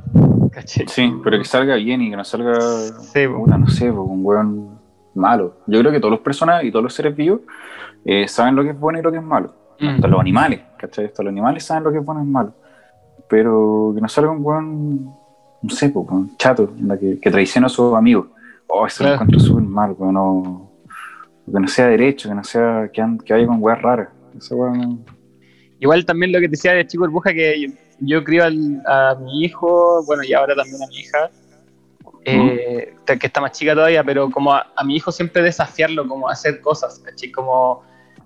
¿Cachai? 0.52 0.86
Sí, 0.88 1.14
pero 1.24 1.38
que 1.38 1.46
salga 1.46 1.76
bien 1.76 2.02
y 2.02 2.10
que 2.10 2.18
no 2.18 2.24
salga, 2.26 2.60
Sí, 2.60 3.28
puta, 3.28 3.58
no 3.58 3.68
sé, 3.70 3.90
un 3.92 4.26
weón 4.26 4.80
malo. 5.16 5.60
Yo 5.68 5.80
creo 5.80 5.92
que 5.92 6.00
todas 6.00 6.14
las 6.18 6.22
personas 6.22 6.64
y 6.64 6.72
todos 6.72 6.84
los 6.84 6.94
seres 6.94 7.16
vivos 7.16 7.42
eh, 8.06 8.28
saben 8.28 8.56
lo 8.56 8.64
que 8.64 8.72
es 8.72 8.80
bueno 8.80 9.00
y 9.00 9.02
lo 9.02 9.12
que 9.12 9.18
es 9.18 9.24
malo. 9.24 9.54
Mm. 9.80 9.88
Hasta 9.90 10.08
los 10.08 10.20
animales, 10.20 10.62
¿cachai? 10.78 11.06
Hasta 11.06 11.24
los 11.24 11.32
animales 11.32 11.64
saben 11.64 11.84
lo 11.84 11.92
que 11.92 11.98
es 12.00 12.06
bueno 12.06 12.24
y 12.24 12.28
malo. 12.28 12.54
Pero 13.30 13.92
que 13.96 14.02
no 14.02 14.08
salga 14.08 14.32
un 14.32 14.44
weón, 14.46 15.06
no 15.62 15.70
sé, 15.70 15.90
po, 15.90 16.02
un 16.10 16.38
chato, 16.38 16.64
onda, 16.80 16.98
que, 16.98 17.20
que 17.20 17.32
traiciona 17.32 17.68
a 17.68 17.70
sus 17.70 17.94
amigos. 17.96 18.28
Oh, 18.68 18.86
eso 18.86 19.00
Claro. 19.00 19.10
lo 19.18 19.22
encuentro 19.24 19.40
súper 19.40 19.64
mal, 19.64 19.96
weón. 19.98 20.14
No, 20.14 20.72
que 21.46 21.60
no 21.60 21.68
sea 21.68 21.88
derecho, 21.88 22.30
que 22.30 22.36
no 22.36 22.44
sea, 22.44 22.90
que, 22.94 23.02
and- 23.02 23.22
que 23.24 23.34
vaya 23.34 23.48
con 23.48 23.58
weas 23.62 23.82
raras. 23.82 24.10
Esa 24.38 24.56
no- 24.56 25.00
Igual 25.80 26.06
también 26.06 26.32
lo 26.32 26.40
que 26.40 26.46
te 26.48 26.52
decía 26.52 26.74
de 26.74 26.88
chico 26.88 27.04
burbuja 27.04 27.34
que 27.34 27.62
yo, 27.62 27.68
yo 28.00 28.24
crío 28.24 28.44
al- 28.44 28.82
a 28.88 29.16
mi 29.22 29.44
hijo, 29.44 30.04
bueno, 30.06 30.24
y 30.24 30.34
ahora 30.34 30.56
también 30.56 30.82
a 30.82 30.88
mi 30.88 30.98
hija, 30.98 31.30
eh, 32.26 32.94
que 33.06 33.28
está 33.28 33.40
más 33.42 33.52
chica 33.52 33.74
todavía, 33.74 34.04
pero 34.04 34.30
como 34.30 34.54
a, 34.54 34.68
a 34.76 34.84
mi 34.84 34.96
hijo 34.96 35.12
siempre 35.12 35.42
desafiarlo, 35.42 36.08
como 36.08 36.28
a 36.28 36.34
hacer 36.34 36.60
cosas, 36.62 37.00
¿cachai? 37.00 37.32
Como 37.32 37.84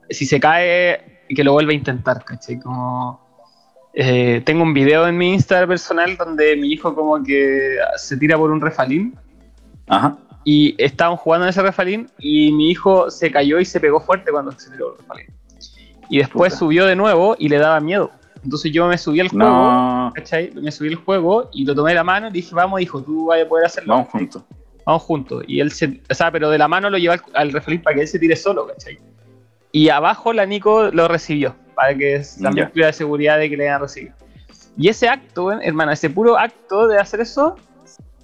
si 0.10 0.26
se 0.26 0.40
cae, 0.40 1.11
que 1.34 1.44
lo 1.44 1.54
vuelva 1.54 1.72
a 1.72 1.76
intentar, 1.76 2.24
¿cachai? 2.26 2.60
Como 2.60 3.20
eh, 3.94 4.42
tengo 4.46 4.64
un 4.64 4.74
video 4.74 5.08
en 5.08 5.18
mi 5.18 5.34
Insta 5.34 5.66
personal 5.68 6.16
donde 6.18 6.56
mi 6.56 6.72
hijo 6.72 6.96
como 6.96 7.22
que 7.24 7.76
se 7.98 8.18
tira 8.18 8.38
por 8.38 8.50
un 8.52 8.62
refalín 8.62 9.16
Ajá. 9.88 10.18
y 10.46 10.76
estaban 10.82 11.18
jugando 11.18 11.46
en 11.46 11.50
ese 11.50 11.62
refalín 11.62 12.10
y 12.20 12.52
mi 12.54 12.70
hijo 12.72 13.12
se 13.12 13.30
cayó 13.32 13.60
y 13.60 13.66
se 13.66 13.80
pegó 13.80 14.00
fuerte 14.00 14.32
cuando 14.32 14.52
se 14.54 14.70
tiró 14.72 14.94
el 14.94 14.98
refalín. 15.00 15.28
Y 16.10 16.18
después 16.20 16.54
Puta. 16.54 16.60
subió 16.60 16.86
de 16.86 16.96
nuevo 16.96 17.36
y 17.40 17.48
le 17.50 17.58
daba 17.58 17.80
miedo. 17.80 18.12
Entonces 18.44 18.72
yo 18.72 18.88
me 18.88 18.98
subí 18.98 19.20
al 19.20 19.28
juego, 19.30 19.46
No, 19.50 20.12
¿cachai? 20.16 20.52
Me 20.56 20.72
subí 20.72 20.90
al 20.90 20.96
juego 20.96 21.50
y 21.54 21.64
lo 21.64 21.76
tomé 21.76 21.92
de 21.92 21.96
la 21.96 22.04
mano 22.04 22.28
y 22.30 22.32
dije, 22.32 22.56
vamos 22.56 22.82
hijo, 22.82 23.02
tú 23.02 23.28
vas 23.28 23.42
a 23.42 23.48
poder 23.48 23.66
hacerlo. 23.68 23.94
vamos 23.94 24.10
juntos. 24.10 24.44
Vamos 24.86 25.04
juntos. 25.04 25.44
Y 25.48 25.60
él 25.60 25.72
se, 25.72 26.02
o 26.10 26.14
sea, 26.14 26.32
pero 26.32 26.50
de 26.50 26.58
la 26.58 26.68
mano 26.68 26.90
lo 26.90 26.98
lleva 26.98 27.14
al, 27.14 27.22
al 27.36 27.52
refalín 27.52 27.82
para 27.84 27.96
que 27.96 28.02
él 28.02 28.08
se 28.08 28.18
tire 28.18 28.36
solo, 28.36 28.66
¿cachai? 28.68 28.98
Y 29.72 29.90
abajo 29.90 30.34
la 30.34 30.46
Nico 30.46 30.90
lo 30.92 31.08
recibió, 31.08 31.56
para 31.76 31.96
que 31.96 32.22
también 32.42 32.70
tuviera 32.72 32.92
seguridad 32.94 33.38
de 33.40 33.50
que 33.50 33.58
le 33.58 33.64
iban 33.66 33.76
a 33.76 33.80
recibir. 33.80 34.12
Y 34.78 34.90
ese 34.90 35.08
acto, 35.10 35.52
hermano, 35.52 35.92
ese 35.92 36.10
puro 36.10 36.38
acto 36.38 36.88
de 36.88 36.98
hacer 36.98 37.22
eso, 37.22 37.56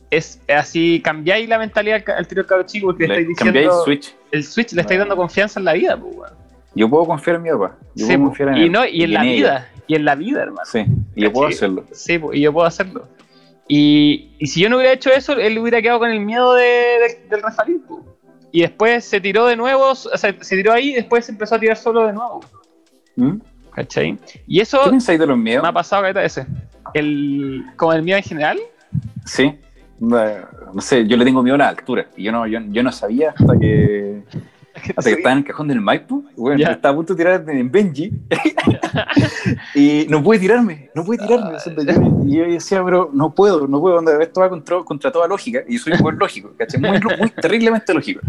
es 0.10 0.42
así, 0.54 1.02
cambiáis 1.04 1.48
la 1.50 1.60
mentalidad 1.60 2.02
al, 2.16 2.28
tiro 2.28 2.46
cabro 2.46 2.66
chico 2.66 2.88
porque 2.88 3.08
le, 3.08 3.16
Le 3.16 3.22
estáis 3.22 3.38
cambiáis 3.40 3.68
diciendo. 3.68 3.80
el 3.80 3.84
switch. 4.02 4.16
El 4.32 4.44
switch 4.44 4.72
le 4.74 4.82
estáis 4.82 5.00
dando 5.00 5.16
confianza 5.16 5.60
en 5.60 5.66
la 5.66 5.74
vida, 5.74 5.98
pues, 5.98 6.16
weón. 6.16 6.34
Yo 6.76 6.90
puedo 6.90 7.06
confiar 7.06 7.38
en 7.38 7.42
mi 7.44 7.50
papá. 7.50 7.76
Yo 7.96 8.06
Sí, 8.06 8.14
puedo 8.18 8.28
confiar 8.30 8.50
en 8.50 8.58
y, 8.58 8.64
él. 8.64 8.72
no, 8.72 8.86
y 8.86 9.04
en 9.04 9.14
la 9.14 9.24
ella. 9.26 9.32
vida, 9.34 9.70
y 9.88 9.96
en 9.96 10.06
la 10.06 10.16
vida, 10.16 10.42
hermano. 10.44 10.66
Sí, 10.66 10.86
y 11.16 11.22
yo 11.24 11.32
puedo 11.34 11.48
hacerlo. 11.48 11.84
Sí, 11.92 12.20
y 12.34 12.42
yo 12.42 12.54
puedo 12.54 12.68
hacerlo. 12.68 13.08
Y, 13.68 14.32
y 14.40 14.48
si 14.48 14.62
yo 14.62 14.70
no 14.70 14.78
hubiera 14.78 14.94
hecho 14.94 15.10
eso, 15.12 15.34
él 15.34 15.58
hubiera 15.60 15.82
quedado 15.82 16.00
con 16.00 16.10
el 16.10 16.20
miedo 16.22 16.54
de, 16.54 16.64
de- 16.64 17.26
del 17.30 17.42
refalín. 17.44 17.84
Y 18.52 18.62
después 18.62 19.06
se 19.06 19.20
tiró 19.20 19.46
de 19.46 19.56
nuevo, 19.56 19.90
o 19.92 19.96
sea, 19.96 20.36
se 20.40 20.56
tiró 20.56 20.74
ahí 20.74 20.92
y 20.92 20.96
después 20.96 21.26
se 21.26 21.32
empezó 21.32 21.56
a 21.56 21.60
tirar 21.60 21.78
solo 21.78 22.08
de 22.08 22.14
nuevo. 22.14 22.42
¿Mm? 23.16 23.38
¿Cachai? 23.72 24.18
Y 24.48 24.60
eso 24.60 24.82
¿Qué 24.86 24.90
pensáis 24.92 25.20
de 25.20 25.28
los 25.28 25.38
miedos? 25.38 25.62
me 25.62 25.70
ha 25.70 25.74
pasado 25.74 26.02
caleta 26.02 26.24
ese. 26.24 26.48
El, 26.94 27.64
como 27.76 27.94
el 27.94 28.04
miedo 28.04 28.18
en 28.18 28.24
general. 28.24 28.60
Sí. 29.26 29.54
No, 30.00 30.18
no 30.74 30.82
sé, 30.82 31.06
yo 31.08 31.18
le 31.18 31.26
tengo 31.26 31.44
miedo 31.44 31.56
a 31.56 31.60
la 31.60 31.70
altura. 31.70 32.08
Y 32.16 32.24
yo 32.24 32.32
no, 32.32 32.48
yo, 32.48 32.60
yo 32.70 32.84
no 32.84 32.92
sabía 32.92 33.36
hasta 33.38 33.58
que, 33.60 34.24
hasta 34.96 35.10
que 35.10 35.18
estaba 35.18 35.34
en 35.34 35.38
el 35.40 35.46
cajón 35.46 35.68
del 35.68 35.82
Maipo. 35.82 36.24
Bueno, 36.36 36.70
estaba 36.70 36.94
a 36.94 36.96
punto 36.96 37.14
de 37.14 37.18
tirar 37.18 37.50
en 37.50 37.72
Benji. 37.72 38.12
y 39.76 40.06
no 40.10 40.22
pude 40.24 40.40
tirarme, 40.40 40.90
no 40.96 41.04
pude 41.04 41.18
tirarme. 41.18 41.56
o 41.56 41.60
sea, 41.60 41.74
yo- 41.74 42.24
y 42.26 42.38
yo 42.38 42.44
decía, 42.46 42.84
pero 42.84 43.10
no 43.14 43.34
puedo, 43.34 43.68
no 43.68 43.80
puedo. 43.80 43.98
onda, 43.98 44.22
Esto 44.22 44.42
va 44.42 44.50
contra, 44.50 44.80
contra 44.80 45.12
toda 45.12 45.28
lógica. 45.28 45.62
Y 45.68 45.78
yo 45.78 45.84
soy 45.84 45.94
muy 46.02 46.14
lógico, 46.16 46.52
¿cachai? 46.58 46.80
Muy, 46.82 47.00
muy 47.20 47.30
terriblemente 47.30 47.94
lógico. 47.94 48.22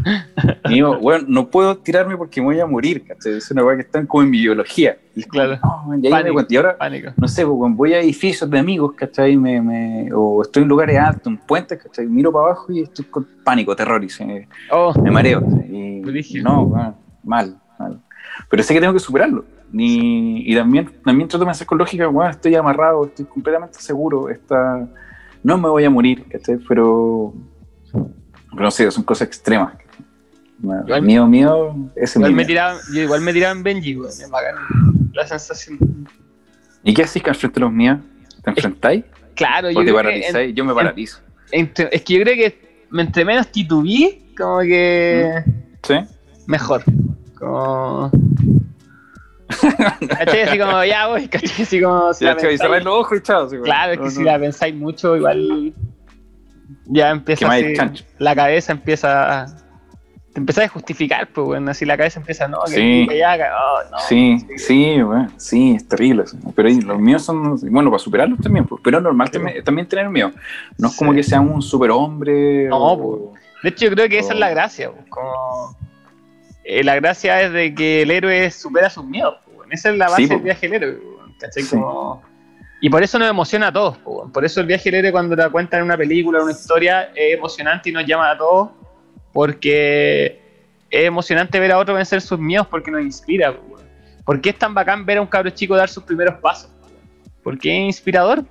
Y 0.67 0.75
digo, 0.75 0.99
bueno, 0.99 1.25
no 1.29 1.49
puedo 1.49 1.77
tirarme 1.79 2.17
porque 2.17 2.41
me 2.41 2.47
voy 2.47 2.61
a 2.61 2.67
morir, 2.67 3.05
¿cachai? 3.07 3.35
Es 3.35 3.51
una 3.51 3.63
cosa 3.63 3.77
que 3.77 3.83
está 3.83 4.05
como 4.07 4.23
en 4.23 4.31
mi 4.31 4.39
biología. 4.41 4.97
Y 5.17 5.25
Claro. 5.25 5.59
no, 5.63 5.99
y 6.01 6.09
Pánico. 6.11 6.45
Y 6.49 6.57
ahora 6.57 6.77
Pánico. 6.79 7.11
no 7.17 7.27
sé, 7.27 7.45
pues, 7.45 7.57
cuando 7.59 7.77
voy 7.77 7.93
a 7.95 8.01
edificios 8.01 8.49
de 8.49 8.59
amigos, 8.59 8.93
¿cachai? 8.95 9.37
Me, 9.37 9.61
me, 9.61 10.09
o 10.15 10.43
estoy 10.43 10.63
en 10.63 10.69
lugares 10.69 10.97
altos, 10.99 11.27
en 11.27 11.39
puentes, 11.39 11.83
¿cachai? 11.83 12.07
Miro 12.07 12.31
para 12.33 12.47
abajo 12.47 12.71
y 12.73 12.83
estoy 12.83 13.05
con 13.07 13.27
pánico, 13.43 13.75
terror, 13.75 14.03
y 14.05 14.09
se 14.09 14.25
me, 14.25 14.49
Oh, 14.71 14.93
me 15.03 15.11
mareo. 15.11 15.41
Y, 15.69 16.03
no, 16.43 16.67
bueno, 16.67 16.95
mal, 17.25 17.57
mal. 17.79 18.01
Pero 18.49 18.63
sé 18.63 18.73
que 18.75 18.81
tengo 18.81 18.93
que 18.93 18.99
superarlo. 19.01 19.45
Ni, 19.71 20.41
y 20.51 20.55
también, 20.55 20.91
también 21.05 21.29
trato 21.29 21.45
de 21.45 21.49
pensar 21.51 21.67
con 21.67 21.79
lógica, 21.79 22.07
bueno, 22.07 22.31
estoy 22.31 22.55
amarrado, 22.55 23.05
estoy 23.07 23.27
completamente 23.27 23.79
seguro, 23.81 24.29
está, 24.31 24.89
no 25.43 25.59
me 25.59 25.69
voy 25.69 25.85
a 25.85 25.91
morir, 25.91 26.25
¿cachai? 26.31 26.57
Pero, 26.67 27.35
no 28.55 28.71
sé, 28.71 28.91
son 28.91 29.05
cosas 29.05 29.29
extremas. 29.29 29.75
Igual- 30.63 31.03
Miedo, 31.03 31.27
miedo, 31.27 31.77
ese 31.95 32.19
igual 32.19 32.33
me 32.33 32.37
miedo. 32.39 32.47
tiraba, 32.49 32.79
yo 32.93 33.03
igual 33.03 33.21
me 33.21 33.33
tiraba 33.33 33.53
en 33.53 33.63
Benji. 33.63 33.99
Es 34.09 34.29
bacán 34.31 34.55
la 35.13 35.27
sensación. 35.27 35.79
¿Y 36.83 36.95
qué 36.95 37.03
haces 37.03 37.23
que 37.23 37.33
frente 37.35 37.61
de 37.61 37.67
los 37.67 37.73
míos? 37.73 37.99
¿Te 38.43 38.51
enfrentáis? 38.51 39.05
Claro, 39.35 39.71
yo 39.71 39.81
¿O 39.81 39.85
te 39.85 39.93
paralizáis? 39.93 40.55
Yo 40.55 40.65
me 40.65 40.75
paralizo. 40.75 41.21
es 41.53 42.03
que 42.03 42.15
yo 42.15 42.23
creo 42.23 42.35
que 42.35 42.87
entre 42.93 43.25
menos 43.25 43.47
titubeé, 43.49 44.23
como 44.37 44.61
que 44.61 45.45
¿Sí? 45.83 45.95
mejor. 46.47 46.83
Como. 47.39 48.11
¿Cachai? 49.49 50.43
Así 50.43 50.59
como, 50.59 50.85
ya 50.85 51.07
voy, 51.09 51.29
¿cachai? 51.29 51.63
Así 51.63 51.81
como. 51.81 52.13
si 52.15 52.25
Ya, 52.25 52.35
la 52.35 52.41
y 52.41 52.45
pensáis- 52.45 52.59
cerráis 52.61 52.85
los 52.85 52.95
ojos 52.95 53.19
y 53.19 53.23
chao. 53.23 53.49
Claro, 53.63 53.93
es 53.93 53.99
que 53.99 54.05
No, 54.05 54.11
si 54.11 54.19
no. 54.21 54.25
la 54.27 54.39
pensáis 54.39 54.75
mucho, 54.75 55.17
igual. 55.17 55.73
Ya 56.87 57.11
empieza 57.11 57.51
así. 57.51 57.75
La 58.19 58.35
cabeza 58.35 58.73
empieza. 58.73 59.43
a- 59.43 59.47
Te 60.35 60.41
empiezas 60.41 60.67
a 60.67 60.69
justificar, 60.69 61.27
pues, 61.33 61.47
bueno, 61.47 61.71
así 61.71 61.85
la 61.87 61.97
cabeza 61.97 62.21
empieza, 62.21 62.47
no, 62.47 62.59
que 62.67 62.73
Sí. 62.75 63.07
que 63.09 63.19
ya, 63.19 63.35
oh, 63.59 63.91
no. 63.91 63.99
Sí, 64.09 64.47
sí, 64.57 65.03
bueno, 65.03 65.33
sí, 65.37 65.73
es 65.75 65.89
terrible. 65.89 66.25
eso. 66.25 66.37
Pero 66.55 66.69
ahí 66.69 66.81
los 66.81 66.99
míos 67.01 67.25
son, 67.25 67.57
bueno, 67.73 67.91
para 67.91 67.99
superarlos 67.99 68.39
también, 68.41 68.65
pues, 68.67 68.81
pero 68.85 68.99
es 68.99 69.03
normal 69.03 69.29
Sí. 69.29 69.33
también, 69.33 69.65
también 69.65 69.89
tener 69.89 70.09
miedo. 70.11 70.31
No 70.77 70.89
es 70.89 70.93
Sí. 70.93 70.99
como 70.99 71.13
que 71.15 71.23
sea 71.25 71.41
un 71.41 71.61
superhombre. 71.63 72.69
No, 72.69 72.77
o- 72.77 73.33
De 73.65 73.71
hecho, 73.71 73.87
yo 73.87 73.93
creo 73.93 74.09
que 74.09 74.19
esa 74.19 74.29
Oh. 74.31 74.35
es 74.35 74.39
la 74.39 74.51
gracia, 74.51 74.91
pues, 74.93 75.07
como. 75.09 75.77
Eh, 76.71 76.85
la 76.85 76.95
gracia 76.97 77.41
es 77.43 77.53
de 77.53 77.75
que 77.75 78.03
el 78.03 78.11
héroe 78.11 78.51
supera 78.51 78.91
sus 78.91 79.05
miedos, 79.05 79.37
pues. 79.45 79.69
Esa 79.71 79.91
es 79.91 79.97
la 79.97 80.09
base 80.09 80.23
Sí, 80.23 80.29
del 80.29 80.41
viaje 80.41 80.69
del 80.69 80.83
héroe, 80.83 80.99
pues. 81.55 81.71
Como- 81.71 82.23
Y 82.81 82.89
por 82.91 83.03
eso 83.03 83.19
nos 83.19 83.29
emociona 83.29 83.69
a 83.69 83.73
todos, 83.73 83.99
pues, 83.99 84.31
por 84.33 84.45
eso 84.45 84.61
el 84.61 84.67
viaje 84.67 84.85
del 84.91 85.01
héroe 85.01 85.13
cuando 85.13 85.35
la 85.35 85.49
cuentan 85.51 85.81
en 85.81 85.87
una 85.87 85.97
película, 85.97 86.39
en 86.39 86.45
una 86.45 86.53
historia, 86.53 87.11
es 87.15 87.37
emocionante 87.37 87.91
y 87.91 87.93
nos 87.93 88.07
llama 88.07 88.31
a 88.31 88.39
todos, 88.39 88.71
porque 89.33 90.41
es 90.91 91.05
emocionante 91.05 91.59
ver 91.61 91.73
a 91.73 91.79
otro 91.79 91.95
vencer 91.95 92.21
sus 92.21 92.39
miedos 92.39 92.67
porque 92.67 92.91
nos 92.91 93.03
inspira. 93.03 93.55
¿Por 94.25 94.41
qué 94.41 94.51
es 94.51 94.59
tan 94.59 94.75
bacán 94.75 95.07
ver 95.07 95.19
a 95.19 95.21
un 95.23 95.27
cabro 95.27 95.51
chico 95.51 95.75
dar 95.77 95.89
sus 95.89 96.03
primeros 96.05 96.35
pasos? 96.41 96.71
Porque 97.43 97.71
es 97.73 97.85
inspirador, 97.87 98.45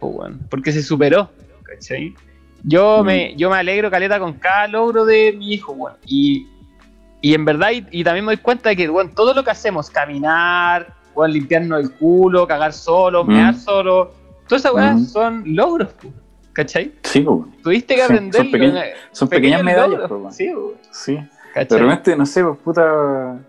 porque 0.49 0.71
se 0.71 0.81
superó, 0.81 1.29
¿cachai? 1.63 2.15
Yo, 2.63 3.03
Mm. 3.03 3.05
me, 3.05 3.35
yo 3.35 3.49
me 3.49 3.57
alegro, 3.57 3.91
Caleta, 3.91 4.19
con 4.19 4.33
cada 4.33 4.67
logro 4.67 5.05
de 5.05 5.33
mi 5.33 5.53
hijo, 5.53 5.73
bueno, 5.75 5.97
y, 6.05 6.47
y 7.21 7.33
en 7.33 7.45
verdad, 7.45 7.71
y, 7.71 7.85
y 7.91 8.03
también 8.03 8.25
me 8.25 8.33
doy 8.35 8.41
cuenta 8.41 8.69
de 8.69 8.75
que, 8.75 8.87
bueno, 8.87 9.11
todo 9.15 9.33
lo 9.33 9.43
que 9.43 9.51
hacemos, 9.51 9.89
caminar, 9.89 10.93
bueno, 11.15 11.33
limpiarnos 11.33 11.81
el 11.81 11.91
culo, 11.93 12.47
cagar 12.47 12.73
solo, 12.73 13.23
Mm. 13.23 13.27
mear 13.27 13.55
solo, 13.55 14.11
todas 14.47 14.61
esas 14.63 14.73
weas 14.73 14.95
Mm. 15.01 15.05
son 15.05 15.43
logros, 15.55 15.89
¿cachai? 16.53 16.93
Sí, 17.03 17.25
Tuviste 17.63 17.95
que 17.95 18.03
aprender 18.03 18.41
son 18.43 18.51
pequeñas- 18.51 18.85
son 19.11 19.27
pequeñas 19.27 19.63
medallas, 19.63 20.01
Sí, 20.31 20.51
sí. 20.91 21.19
¿cachai? 21.53 21.79
repente, 21.79 22.15
no 22.15 22.25
sé, 22.25 22.43
pues 22.43 22.57
puta. 22.59 23.39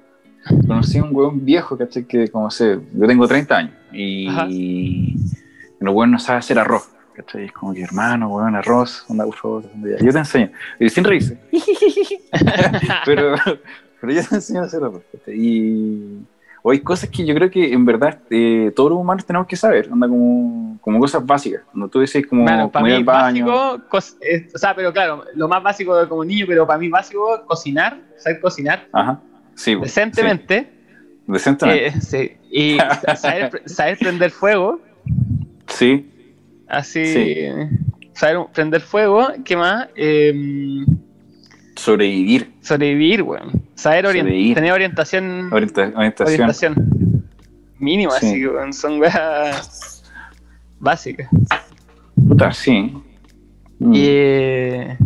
Conocí 0.66 0.96
a 0.96 1.02
un 1.04 1.14
weón 1.14 1.44
viejo, 1.44 1.76
¿cachai? 1.76 2.04
Que, 2.04 2.28
como 2.28 2.50
sé, 2.50 2.78
yo 2.94 3.06
tengo 3.06 3.28
30 3.28 3.56
años 3.58 3.74
y, 3.92 4.28
Ajá. 4.28 4.46
los 5.80 5.94
weón 5.94 6.10
no 6.12 6.18
sabe 6.18 6.38
hacer 6.38 6.58
arroz, 6.58 6.88
¿cachai? 7.18 7.44
Es 7.44 7.52
como 7.52 7.74
que, 7.74 7.82
hermano, 7.82 8.28
weón, 8.28 8.54
arroz, 8.56 9.04
onda, 9.08 9.24
por 9.24 9.36
favor, 9.36 9.64
onda, 9.74 9.90
ya. 9.90 10.04
yo 10.04 10.12
te 10.12 10.18
enseño. 10.18 10.50
Y 10.78 10.88
sin 10.88 11.04
reírse. 11.04 11.38
pero, 13.04 13.34
pero 14.00 14.12
yo 14.12 14.22
te 14.24 14.34
enseño 14.36 14.62
a 14.62 14.64
hacer 14.64 14.82
arroz. 14.82 15.02
Y 15.26 16.18
o 16.62 16.70
hay 16.72 16.80
cosas 16.80 17.08
que 17.08 17.24
yo 17.24 17.34
creo 17.34 17.50
que 17.50 17.72
en 17.72 17.84
verdad 17.84 18.18
eh, 18.30 18.72
todos 18.74 18.90
los 18.90 18.98
humanos 18.98 19.24
tenemos 19.24 19.46
que 19.46 19.56
saber, 19.56 19.88
onda 19.92 20.08
como, 20.08 20.78
como 20.80 20.98
cosas 20.98 21.24
básicas. 21.24 21.62
Cuando 21.70 21.88
tú 21.88 22.00
dices 22.00 22.26
como, 22.26 22.44
para 22.70 22.88
ir 22.88 22.94
al 22.96 23.04
baño. 23.04 23.46
básico, 23.46 23.98
es- 24.20 24.54
o 24.54 24.58
sea, 24.58 24.74
pero 24.74 24.92
claro, 24.92 25.24
lo 25.34 25.48
más 25.48 25.62
básico 25.62 25.94
como 26.08 26.24
niño, 26.24 26.46
pero 26.48 26.66
para 26.66 26.78
mí 26.78 26.88
básico, 26.88 27.44
cocinar, 27.46 28.00
saber 28.16 28.40
cocinar 28.40 28.88
Ajá. 28.92 29.20
Sí, 29.54 29.76
pues, 29.76 29.94
decentemente, 29.94 30.70
sí, 30.70 31.32
decentemente. 31.32 31.86
eh, 31.86 32.00
sí, 32.00 32.32
y 32.50 32.78
saber, 33.16 33.62
saber 33.66 33.98
prender 33.98 34.30
fuego, 34.30 34.80
sí, 35.66 36.10
así, 36.68 37.04
Sí. 37.06 37.46
saber 38.14 38.46
prender 38.52 38.80
fuego, 38.80 39.28
¿qué 39.44 39.56
más? 39.56 39.88
Em, 39.96 40.84
sobrevivir. 41.76 42.52
sobrevivir, 42.60 43.22
weón, 43.22 43.62
saber 43.74 44.04
orien- 44.06 44.22
Sobrevivir. 44.24 44.54
tener 44.54 44.72
orientación, 44.72 45.50
Orienta- 45.52 45.92
orientación. 45.94 46.34
orientación 46.34 47.24
mínima, 47.78 48.12
Sí. 48.18 48.26
así, 48.26 48.46
weón, 48.46 48.72
son 48.72 49.00
weas 49.00 50.02
básicas. 50.80 51.28
Puta, 52.14 52.52
sí. 52.52 52.92
Mm. 53.78 53.94
Y, 53.94 54.00
eh, 54.08 54.98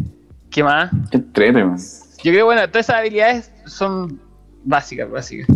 ¿qué 0.50 0.62
más? 0.64 0.90
Qué 1.10 1.18
entrete, 1.18 1.62
man. 1.64 1.76
Yo 2.24 2.30
creo, 2.32 2.46
bueno, 2.46 2.66
todas 2.68 2.86
esas 2.86 2.96
habilidades 3.00 3.52
son 3.66 4.18
básicas, 4.64 5.10
básicas. 5.10 5.46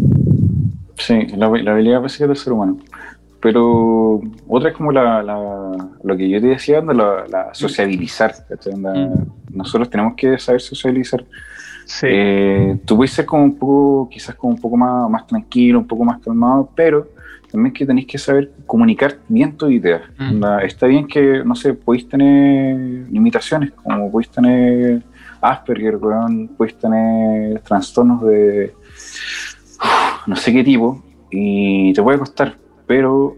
Sí, 0.98 1.26
la, 1.36 1.48
la 1.48 1.72
habilidad 1.72 2.00
básica 2.00 2.26
del 2.26 2.36
ser 2.36 2.52
humano. 2.52 2.78
Pero 3.40 4.20
otra 4.48 4.70
es 4.70 4.74
como 4.76 4.90
la, 4.92 5.22
la- 5.22 5.88
lo 6.02 6.16
que 6.16 6.28
yo 6.28 6.40
te 6.40 6.48
decía, 6.48 6.78
anda, 6.78 6.94
la, 6.94 7.26
la 7.28 7.54
sociabilizar. 7.54 8.34
Mm. 8.74 9.56
Nosotros 9.56 9.90
tenemos 9.90 10.14
que 10.16 10.38
saber 10.38 10.60
sociabilizar. 10.60 11.24
Sí. 11.84 12.06
Eh, 12.10 12.78
tú 12.84 12.96
puedes 12.96 13.12
ser 13.12 13.26
como 13.26 13.44
un 13.44 13.56
poco, 13.56 14.08
quizás 14.10 14.34
como 14.34 14.54
un 14.54 14.60
poco 14.60 14.76
más, 14.76 15.08
más 15.10 15.26
tranquilo, 15.26 15.78
un 15.78 15.86
poco 15.86 16.04
más 16.04 16.18
calmado, 16.20 16.68
pero 16.74 17.08
también 17.52 17.72
que 17.72 17.86
tenéis 17.86 18.08
que 18.08 18.18
saber 18.18 18.50
comunicar 18.66 19.18
bien 19.28 19.56
tus 19.56 19.70
ideas. 19.70 20.02
Mm. 20.18 20.42
Está 20.64 20.86
bien 20.86 21.06
que, 21.06 21.42
no 21.44 21.54
sé, 21.54 21.74
podéis 21.74 22.08
tener 22.08 23.08
limitaciones, 23.10 23.70
como 23.72 24.10
podéis 24.10 24.30
tener 24.30 25.02
Asperger, 25.40 25.98
podéis 25.98 26.76
tener 26.78 27.60
trastornos 27.60 28.22
de 28.22 28.74
no 30.26 30.34
sé 30.34 30.52
qué 30.52 30.64
tipo, 30.64 31.02
y 31.30 31.92
te 31.92 32.02
puede 32.02 32.18
costar, 32.18 32.56
pero 32.86 33.36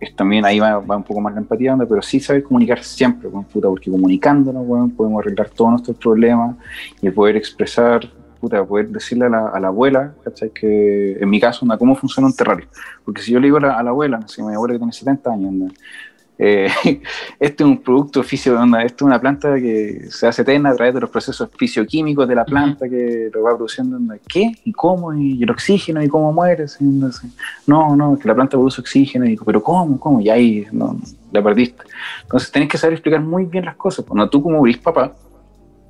es 0.00 0.16
también 0.16 0.44
ahí 0.44 0.58
va, 0.58 0.78
va 0.78 0.96
un 0.96 1.04
poco 1.04 1.20
más 1.20 1.32
la 1.32 1.40
empatía, 1.40 1.72
onda, 1.72 1.86
pero 1.86 2.02
sí 2.02 2.18
saber 2.18 2.42
comunicar 2.42 2.82
siempre, 2.82 3.28
weón, 3.28 3.44
puta, 3.44 3.68
porque 3.68 3.90
comunicándonos, 3.90 4.64
weón, 4.66 4.90
podemos 4.90 5.20
arreglar 5.20 5.50
todos 5.50 5.70
nuestros 5.70 5.96
problemas 5.96 6.56
y 7.00 7.08
poder 7.10 7.36
expresar, 7.36 8.10
puta, 8.40 8.64
poder 8.64 8.88
decirle 8.88 9.26
a 9.26 9.28
la, 9.28 9.48
a 9.48 9.60
la 9.60 9.68
abuela, 9.68 10.12
¿cachai? 10.24 10.50
Que 10.50 11.18
en 11.20 11.30
mi 11.30 11.38
caso, 11.38 11.64
onda, 11.64 11.78
cómo 11.78 11.94
funciona 11.94 12.26
un 12.26 12.34
terrario. 12.34 12.66
Porque 13.04 13.22
si 13.22 13.30
yo 13.30 13.38
le 13.38 13.46
digo 13.46 13.58
a 13.58 13.60
la, 13.60 13.90
abuela, 13.90 14.20
si 14.26 14.42
mi 14.42 14.52
abuela 14.52 14.74
que 14.74 14.78
tiene 14.78 14.92
70 14.92 15.30
años, 15.30 15.48
onda, 15.48 15.74
eh, 16.44 16.68
este 17.38 17.62
es 17.62 17.68
un 17.68 17.78
producto 17.78 18.20
fisio, 18.24 18.60
esto 18.78 18.96
es 18.96 19.02
una 19.02 19.20
planta 19.20 19.54
que 19.54 20.06
se 20.10 20.26
hace 20.26 20.42
eterna 20.42 20.70
a 20.70 20.74
través 20.74 20.92
de 20.92 21.00
los 21.00 21.10
procesos 21.10 21.48
fisioquímicos 21.56 22.26
de 22.26 22.34
la 22.34 22.44
planta 22.44 22.88
que 22.88 23.30
lo 23.32 23.42
va 23.42 23.54
produciendo. 23.54 23.96
¿Qué? 24.26 24.50
¿Y 24.64 24.72
cómo? 24.72 25.14
¿Y 25.14 25.40
el 25.40 25.50
oxígeno? 25.50 26.02
¿Y 26.02 26.08
cómo 26.08 26.42
así, 26.42 26.84
No, 27.64 27.94
no, 27.94 28.18
que 28.18 28.26
la 28.26 28.34
planta 28.34 28.56
produce 28.56 28.80
oxígeno. 28.80 29.24
Y 29.24 29.30
digo, 29.30 29.44
¿pero 29.44 29.62
cómo? 29.62 30.00
¿Cómo? 30.00 30.20
Y 30.20 30.30
ahí 30.30 30.66
no, 30.72 30.98
la 31.30 31.42
perdiste. 31.44 31.84
Entonces 32.22 32.50
tenés 32.50 32.68
que 32.68 32.76
saber 32.76 32.94
explicar 32.94 33.20
muy 33.20 33.44
bien 33.44 33.64
las 33.64 33.76
cosas. 33.76 34.04
Cuando 34.04 34.28
tú 34.28 34.42
como 34.42 34.66
eres 34.66 34.78
papá, 34.78 35.14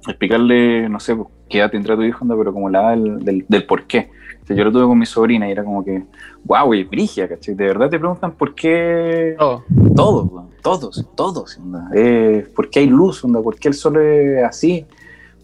explicarle, 0.07 0.87
no 0.91 1.01
sé, 1.01 1.17
pues, 1.17 1.29
qué 1.49 1.61
edad 1.61 1.71
tendrá 1.71 1.97
tu 1.97 2.03
hijo, 2.03 2.27
pero 2.29 2.53
como 2.53 2.69
la 2.69 2.91
del, 2.91 3.25
del, 3.25 3.47
del 3.49 3.65
por 3.65 3.87
qué. 3.87 4.11
Yo 4.55 4.65
lo 4.65 4.73
tuve 4.73 4.85
con 4.85 4.99
mi 4.99 5.07
sobrina 5.07 5.49
y 5.49 5.53
era 5.53 5.65
como 5.65 5.85
que, 5.85 6.03
wow, 6.45 6.67
güey, 6.67 6.85
brigia, 6.85 7.29
¿cachai? 7.29 7.55
De 7.55 7.67
verdad 7.67 7.89
te 7.91 7.99
preguntan 7.99 8.33
por 8.33 8.55
qué. 8.55 9.37
Oh. 9.39 9.63
Todos, 9.95 10.31
todos, 10.63 11.07
todos. 11.15 11.59
Eh, 11.95 12.47
¿Por 12.55 12.71
qué 12.71 12.81
hay 12.81 12.87
luz? 12.87 13.25
Onda? 13.25 13.41
¿Por 13.43 13.57
qué 13.59 13.69
el 13.69 13.75
sol 13.75 13.97
es 13.99 14.45
así? 14.45 14.85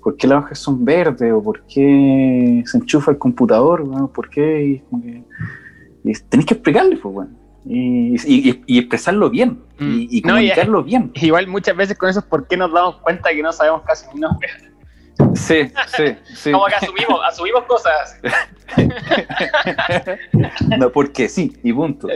¿Por 0.02 0.16
qué 0.16 0.26
las 0.26 0.44
hojas 0.44 0.58
son 0.58 0.84
verdes? 0.84 1.32
¿O 1.32 1.42
por 1.42 1.62
qué 1.62 2.62
se 2.66 2.78
enchufa 2.78 3.10
el 3.10 3.18
computador? 3.18 3.84
¿Por 4.12 4.30
qué? 4.30 4.64
Y, 4.64 4.78
como 4.90 5.02
que, 5.02 5.22
y 6.04 6.12
tenés 6.28 6.46
que 6.46 6.54
explicarle, 6.54 6.96
pues, 6.96 7.14
bueno. 7.14 7.30
Y, 7.64 8.14
y, 8.26 8.62
y, 8.66 8.78
expresarlo 8.78 9.28
bien 9.28 9.58
Mm. 9.80 9.90
y, 10.00 10.18
y 10.18 10.20
No, 10.22 10.30
y- 10.40 10.48
comunicarlo 10.48 10.82
bien. 10.82 11.10
Igual 11.14 11.46
muchas 11.46 11.76
veces 11.76 11.96
con 11.98 12.08
eso, 12.08 12.20
¿por 12.26 12.46
qué 12.48 12.56
nos 12.56 12.72
damos 12.72 12.96
cuenta 12.96 13.30
que 13.30 13.42
no 13.42 13.52
sabemos 13.52 13.82
casi 13.82 14.06
ni 14.14 14.20
wea? 14.22 14.67
Sí, 15.34 15.70
sí, 15.96 16.04
sí. 16.34 16.52
Como 16.52 16.66
que 16.66 16.74
asumimos, 16.74 17.20
asumimos 17.26 17.64
cosas. 17.64 18.20
No, 20.78 20.90
porque 20.90 21.28
sí, 21.28 21.56
y 21.62 21.72
punto. 21.72 22.08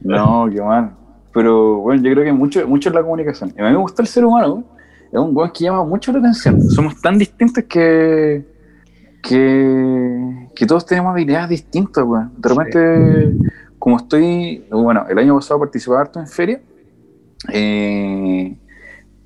No, 0.00 0.48
qué 0.50 0.62
mal. 0.62 0.92
Pero 1.32 1.76
bueno, 1.76 2.02
yo 2.02 2.12
creo 2.12 2.24
que 2.24 2.32
mucho, 2.32 2.66
mucho 2.66 2.88
es 2.88 2.94
la 2.94 3.02
comunicación. 3.02 3.52
Y 3.56 3.60
a 3.60 3.64
mí 3.64 3.70
me 3.70 3.76
gusta 3.76 4.02
el 4.02 4.08
ser 4.08 4.24
humano. 4.24 4.64
Es 5.12 5.18
un 5.18 5.36
weón 5.36 5.50
que 5.52 5.64
llama 5.64 5.84
mucho 5.84 6.12
la 6.12 6.18
atención. 6.18 6.60
Somos 6.62 7.00
tan 7.00 7.18
distintos 7.18 7.64
que, 7.64 8.44
que, 9.22 10.48
que 10.54 10.66
todos 10.66 10.86
tenemos 10.86 11.12
habilidades 11.12 11.50
distintas, 11.50 12.04
weón. 12.04 12.32
De 12.36 12.48
repente, 12.48 13.36
como 13.78 13.96
estoy, 13.98 14.64
bueno, 14.70 15.06
el 15.08 15.18
año 15.18 15.36
pasado 15.36 15.60
participaba 15.60 16.00
harto 16.02 16.20
en 16.20 16.26
feria, 16.26 16.60
eh, 17.52 18.56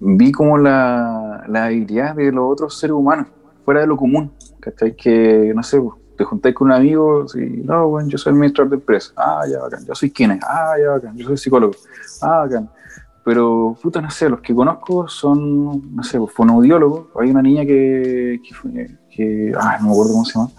vi 0.01 0.33
como 0.33 0.59
la, 0.59 1.22
la 1.49 1.67
habilidad 1.67 2.15
de 2.15 2.33
los 2.33 2.53
otros 2.53 2.79
seres 2.79 2.95
humanos, 2.95 3.29
fuera 3.65 3.81
de 3.81 3.87
lo 3.87 3.97
común. 3.97 4.33
¿Cachai? 4.61 4.95
Que, 4.95 5.53
no 5.55 5.63
sé, 5.63 5.81
pues, 5.81 5.97
te 6.17 6.25
juntáis 6.25 6.55
con 6.55 6.69
un 6.69 6.75
amigo, 6.75 7.27
y, 7.35 7.63
no, 7.65 7.89
bueno, 7.89 8.09
yo 8.09 8.17
soy 8.17 8.33
administrador 8.33 8.71
de 8.71 8.77
empresa, 8.77 9.13
ah, 9.17 9.45
ya, 9.51 9.59
bacán, 9.59 9.85
yo 9.85 9.95
soy 9.95 10.11
quién 10.11 10.39
ah, 10.43 10.75
ya, 10.81 10.91
bacán, 10.91 11.17
yo 11.17 11.27
soy 11.27 11.37
psicólogo, 11.37 11.75
ah, 12.21 12.45
bacán. 12.45 12.71
Pero, 13.25 13.77
puta, 13.81 14.01
no 14.01 14.11
sé, 14.11 14.29
los 14.29 14.41
que 14.41 14.55
conozco 14.55 15.09
son, 15.09 15.95
no 15.97 16.03
sé, 16.03 16.19
pues, 16.19 16.33
fonoaudiólogos. 16.33 17.07
Hay 17.21 17.31
una 17.31 17.43
niña 17.43 17.65
que, 17.65 18.41
que, 18.43 18.97
que 19.11 19.53
ah, 19.57 19.79
no 19.81 19.87
me 19.87 19.93
acuerdo 19.93 20.13
cómo 20.13 20.25
se 20.25 20.39
llama, 20.39 20.51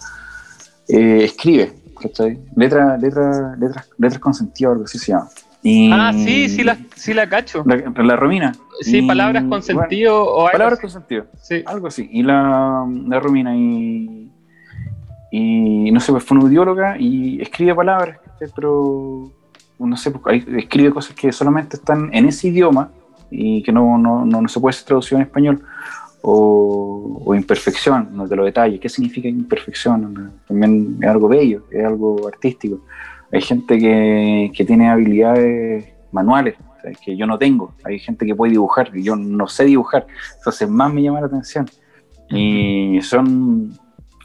eh, 0.88 1.24
escribe, 1.24 1.72
¿cachai? 2.00 2.42
Letra, 2.56 2.96
letra, 2.96 3.56
letras, 3.56 3.90
letras 3.98 4.18
con 4.18 4.34
sentido, 4.34 4.72
algo 4.72 4.84
así 4.84 4.98
se 4.98 5.12
llama. 5.12 5.28
Y- 5.64 5.90
Ah, 5.90 6.12
sí, 6.12 6.48
sí 6.50 6.62
la, 6.62 6.76
sí 6.94 7.12
la 7.14 7.28
cacho. 7.28 7.64
La, 7.66 7.76
la 8.04 8.16
Romina. 8.16 8.52
Sí, 8.82 8.98
Y, 8.98 9.06
palabras 9.06 9.42
con 9.44 9.48
bueno, 9.50 9.62
sentido 9.62 10.22
o 10.22 10.40
algo 10.42 10.52
palabras 10.52 10.74
así. 10.78 10.82
con 10.82 10.90
sentido. 10.90 11.26
Sí. 11.42 11.62
Algo 11.66 11.86
así. 11.86 12.08
Y 12.12 12.22
la, 12.22 12.86
la 13.08 13.18
Romina 13.18 13.56
y, 13.56 14.30
y 15.30 15.90
no 15.90 16.00
sé, 16.00 16.12
pues 16.12 16.22
fue 16.24 16.36
una 16.36 16.46
audióloga 16.46 16.98
y 16.98 17.40
escribe 17.40 17.74
palabras, 17.74 18.18
pero 18.54 19.30
no 19.78 19.96
sé, 19.96 20.10
pues, 20.10 20.46
escribe 20.48 20.90
cosas 20.90 21.16
que 21.16 21.32
solamente 21.32 21.76
están 21.76 22.10
en 22.12 22.26
ese 22.26 22.48
idioma 22.48 22.90
y 23.30 23.62
que 23.62 23.72
no, 23.72 23.96
no, 23.98 24.24
no, 24.24 24.42
no 24.42 24.48
se 24.48 24.60
puede 24.60 24.74
ser 24.74 24.84
traducido 24.86 25.18
en 25.18 25.22
español. 25.26 25.62
O, 26.26 27.20
o 27.24 27.34
imperfección, 27.34 28.08
no 28.12 28.26
te 28.26 28.34
lo 28.34 28.44
detalles. 28.46 28.80
¿Qué 28.80 28.88
significa 28.88 29.28
imperfección? 29.28 30.32
También 30.48 30.96
es 31.02 31.08
algo 31.08 31.28
bello, 31.28 31.64
es 31.70 31.84
algo 31.84 32.26
artístico. 32.26 32.80
Hay 33.34 33.40
gente 33.40 33.78
que, 33.78 34.52
que 34.54 34.64
tiene 34.64 34.88
habilidades 34.88 35.86
manuales 36.12 36.54
o 36.60 36.80
sea, 36.80 36.92
que 36.92 37.16
yo 37.16 37.26
no 37.26 37.36
tengo. 37.36 37.74
Hay 37.84 37.98
gente 37.98 38.24
que 38.24 38.34
puede 38.34 38.52
dibujar 38.52 38.90
y 38.94 39.02
yo 39.02 39.16
no 39.16 39.48
sé 39.48 39.64
dibujar. 39.64 40.06
Entonces 40.38 40.68
más 40.68 40.92
me 40.92 41.02
llama 41.02 41.20
la 41.20 41.26
atención. 41.26 41.66
Y 42.30 43.00
son, 43.02 43.76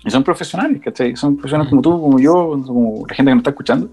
y 0.06 0.10
son 0.12 0.24
profesionales, 0.24 0.82
¿cachai? 0.84 1.16
Son 1.16 1.36
profesionales 1.36 1.70
como 1.70 1.82
tú, 1.82 2.00
como 2.00 2.20
yo, 2.20 2.62
como 2.66 3.06
la 3.08 3.16
gente 3.16 3.30
que 3.30 3.36
nos 3.36 3.42
está 3.42 3.50
escuchando. 3.50 3.90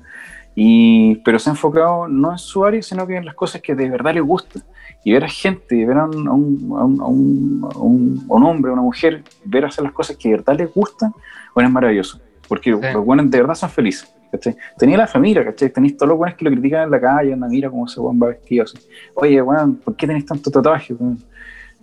Y, 0.54 1.16
pero 1.16 1.38
se 1.38 1.50
ha 1.50 1.52
enfocado 1.52 2.08
no 2.08 2.32
en 2.32 2.38
su 2.38 2.64
área, 2.64 2.82
sino 2.82 3.06
que 3.06 3.16
en 3.16 3.24
las 3.24 3.34
cosas 3.34 3.60
que 3.60 3.74
de 3.74 3.90
verdad 3.90 4.14
les 4.14 4.22
gustan. 4.22 4.62
Y 5.04 5.12
ver 5.12 5.24
a 5.24 5.28
gente, 5.28 5.84
ver 5.86 5.98
a 5.98 6.04
un, 6.04 6.26
a 6.26 6.32
un, 6.32 7.00
a 7.02 7.06
un, 7.06 7.70
a 7.72 8.34
un, 8.34 8.44
hombre, 8.44 8.70
a 8.70 8.72
una 8.72 8.82
mujer, 8.82 9.22
ver 9.44 9.64
hacer 9.64 9.84
las 9.84 9.92
cosas 9.92 10.16
que 10.16 10.30
de 10.30 10.36
verdad 10.36 10.56
les 10.58 10.72
gustan, 10.72 11.12
bueno, 11.54 11.68
es 11.68 11.72
maravilloso. 11.72 12.20
Porque 12.48 12.70
los 12.70 13.04
buenos 13.04 13.30
de 13.30 13.40
verdad 13.40 13.54
son 13.54 13.70
felices. 13.70 14.15
¿Cachai? 14.30 14.56
Tenía 14.78 14.96
la 14.98 15.06
familia, 15.06 15.44
¿cachai? 15.44 15.70
Tenéis 15.70 15.96
todos 15.96 16.08
los 16.08 16.18
buenos 16.18 16.36
que 16.36 16.44
lo 16.44 16.50
critican 16.50 16.84
en 16.84 16.90
la 16.90 17.00
calle, 17.00 17.32
anda, 17.32 17.48
mira 17.48 17.70
cómo 17.70 17.86
ese 17.86 18.00
buen 18.00 18.20
va 18.20 18.28
vestido 18.28 18.64
así. 18.64 18.78
Oye, 19.14 19.40
weón, 19.42 19.76
¿por 19.76 19.96
qué 19.96 20.06
tenéis 20.06 20.26
tanto 20.26 20.50
tatuaje? 20.50 20.94
weón? 20.94 21.18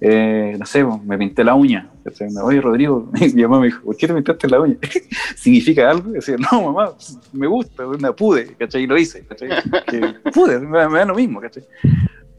Eh, 0.01 0.55
no 0.59 0.65
sé, 0.65 0.83
weón, 0.83 1.07
me 1.07 1.17
pinté 1.17 1.43
la 1.43 1.55
uña. 1.55 1.89
Oye, 2.43 2.61
Rodrigo, 2.61 3.09
mi 3.33 3.41
mamá 3.43 3.59
me 3.59 3.67
dijo, 3.67 3.83
¿por 3.83 3.95
qué 3.95 4.07
te 4.07 4.13
pintaste 4.13 4.47
la 4.49 4.59
uña? 4.59 4.77
¿Significa 5.35 5.89
algo? 5.89 6.11
Decía, 6.11 6.35
no, 6.37 6.71
mamá, 6.71 6.93
me 7.31 7.47
gusta, 7.47 7.85
me 7.85 8.11
pude, 8.11 8.53
¿cachai? 8.55 8.83
Y 8.83 8.87
lo 8.87 8.97
hice, 8.97 9.25
¿cachai? 9.25 9.49
Pude, 10.33 10.59
me, 10.59 10.89
me 10.89 10.99
da 10.99 11.05
lo 11.05 11.15
mismo, 11.15 11.39
¿cachai? 11.39 11.63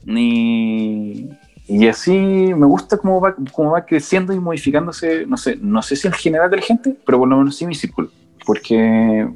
Y, 0.07 1.31
y 1.67 1.87
así 1.89 2.13
me 2.13 2.67
gusta 2.67 2.99
cómo 2.99 3.21
va, 3.21 3.35
cómo 3.53 3.71
va 3.73 3.87
creciendo 3.87 4.35
y 4.35 4.39
modificándose, 4.39 5.27
no 5.27 5.37
sé, 5.37 5.57
no 5.57 5.81
sé 5.81 5.97
si 5.97 6.07
en 6.07 6.13
general 6.13 6.51
de 6.51 6.57
la 6.59 6.63
gente, 6.63 6.95
pero 7.07 7.19
por 7.19 7.29
lo 7.29 7.39
menos 7.39 7.57
sí 7.57 7.67
mi 7.67 7.75
círculo. 7.75 8.11
Porque 8.45 9.27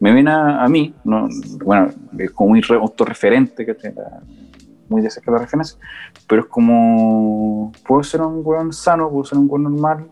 me 0.00 0.12
ven 0.12 0.28
a, 0.28 0.62
a 0.64 0.68
mí, 0.68 0.94
no, 1.04 1.28
bueno, 1.64 1.90
es 2.18 2.30
como 2.30 2.50
muy 2.50 2.60
re- 2.60 2.76
autorreferente, 2.76 3.66
que 3.66 3.76
muy 4.88 5.02
de 5.02 5.10
cerca 5.10 5.30
la 5.32 5.38
referencia, 5.38 5.78
pero 6.26 6.42
es 6.42 6.48
como, 6.48 7.72
puedo 7.86 8.02
ser 8.02 8.22
un 8.22 8.40
weón 8.44 8.72
sano, 8.72 9.10
puedo 9.10 9.24
ser 9.24 9.38
un 9.38 9.46
weón 9.48 9.64
normal, 9.64 10.06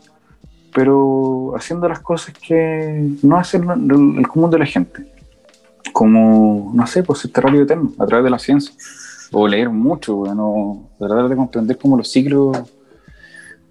pero 0.74 1.54
haciendo 1.56 1.88
las 1.88 2.00
cosas 2.00 2.34
que 2.34 3.10
no 3.22 3.38
hacen 3.38 3.62
el, 3.70 4.28
común 4.28 4.50
de 4.50 4.58
la 4.58 4.66
gente. 4.66 5.10
Como, 5.92 6.72
no 6.74 6.86
sé, 6.86 7.02
pues 7.02 7.24
este 7.24 7.40
radio 7.40 7.62
eterno, 7.62 7.92
a 7.98 8.04
través 8.04 8.24
de 8.24 8.30
la 8.30 8.38
ciencia, 8.38 8.74
o 9.32 9.48
leer 9.48 9.70
mucho, 9.70 10.16
bueno, 10.16 10.88
tratar 10.98 11.28
de 11.28 11.36
comprender 11.36 11.78
como 11.78 11.96
los 11.96 12.10
ciclos 12.10 12.58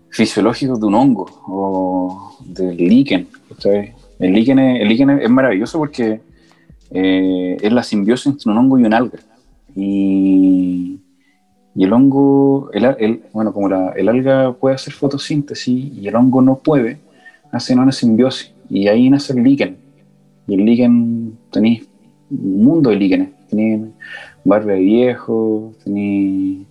fisiológicos 0.09 0.79
de 0.79 0.85
un 0.87 0.95
hongo 0.95 1.27
o 1.45 2.37
del 2.43 2.77
líquen. 2.77 3.27
¿cachai? 3.49 3.93
El 4.19 4.33
líquen, 4.33 4.59
es, 4.59 4.81
el 4.81 4.87
líquen 4.87 5.09
es 5.09 5.29
maravilloso 5.29 5.77
porque 5.77 6.21
eh, 6.91 7.57
es 7.61 7.71
la 7.73 7.83
simbiosis 7.83 8.27
entre 8.27 8.51
un 8.51 8.57
hongo 8.57 8.79
y 8.79 8.83
un 8.83 8.93
alga. 8.93 9.19
Y, 9.75 10.99
y 11.75 11.83
el 11.83 11.93
hongo, 11.93 12.69
el, 12.73 12.85
el- 12.99 13.21
bueno, 13.33 13.51
como 13.53 13.67
la, 13.69 13.89
el 13.91 14.07
alga 14.09 14.53
puede 14.53 14.75
hacer 14.75 14.93
fotosíntesis 14.93 15.93
y 15.97 16.07
el 16.07 16.15
hongo 16.15 16.41
no 16.41 16.57
puede, 16.59 16.97
hacen 17.51 17.79
una 17.79 17.91
simbiosis. 17.91 18.51
Y 18.69 18.87
ahí 18.87 19.09
nace 19.09 19.33
el 19.33 19.43
líquen. 19.43 19.77
Y 20.47 20.55
el 20.55 20.65
líquen, 20.65 21.37
tenéis 21.51 21.85
un 22.31 22.63
mundo 22.63 22.89
de 22.89 22.95
líquenes. 22.95 23.29
Tenéis 23.49 23.81
barba 24.43 24.73
de 24.73 24.79
viejo, 24.79 25.73
tenéis, 25.83 26.65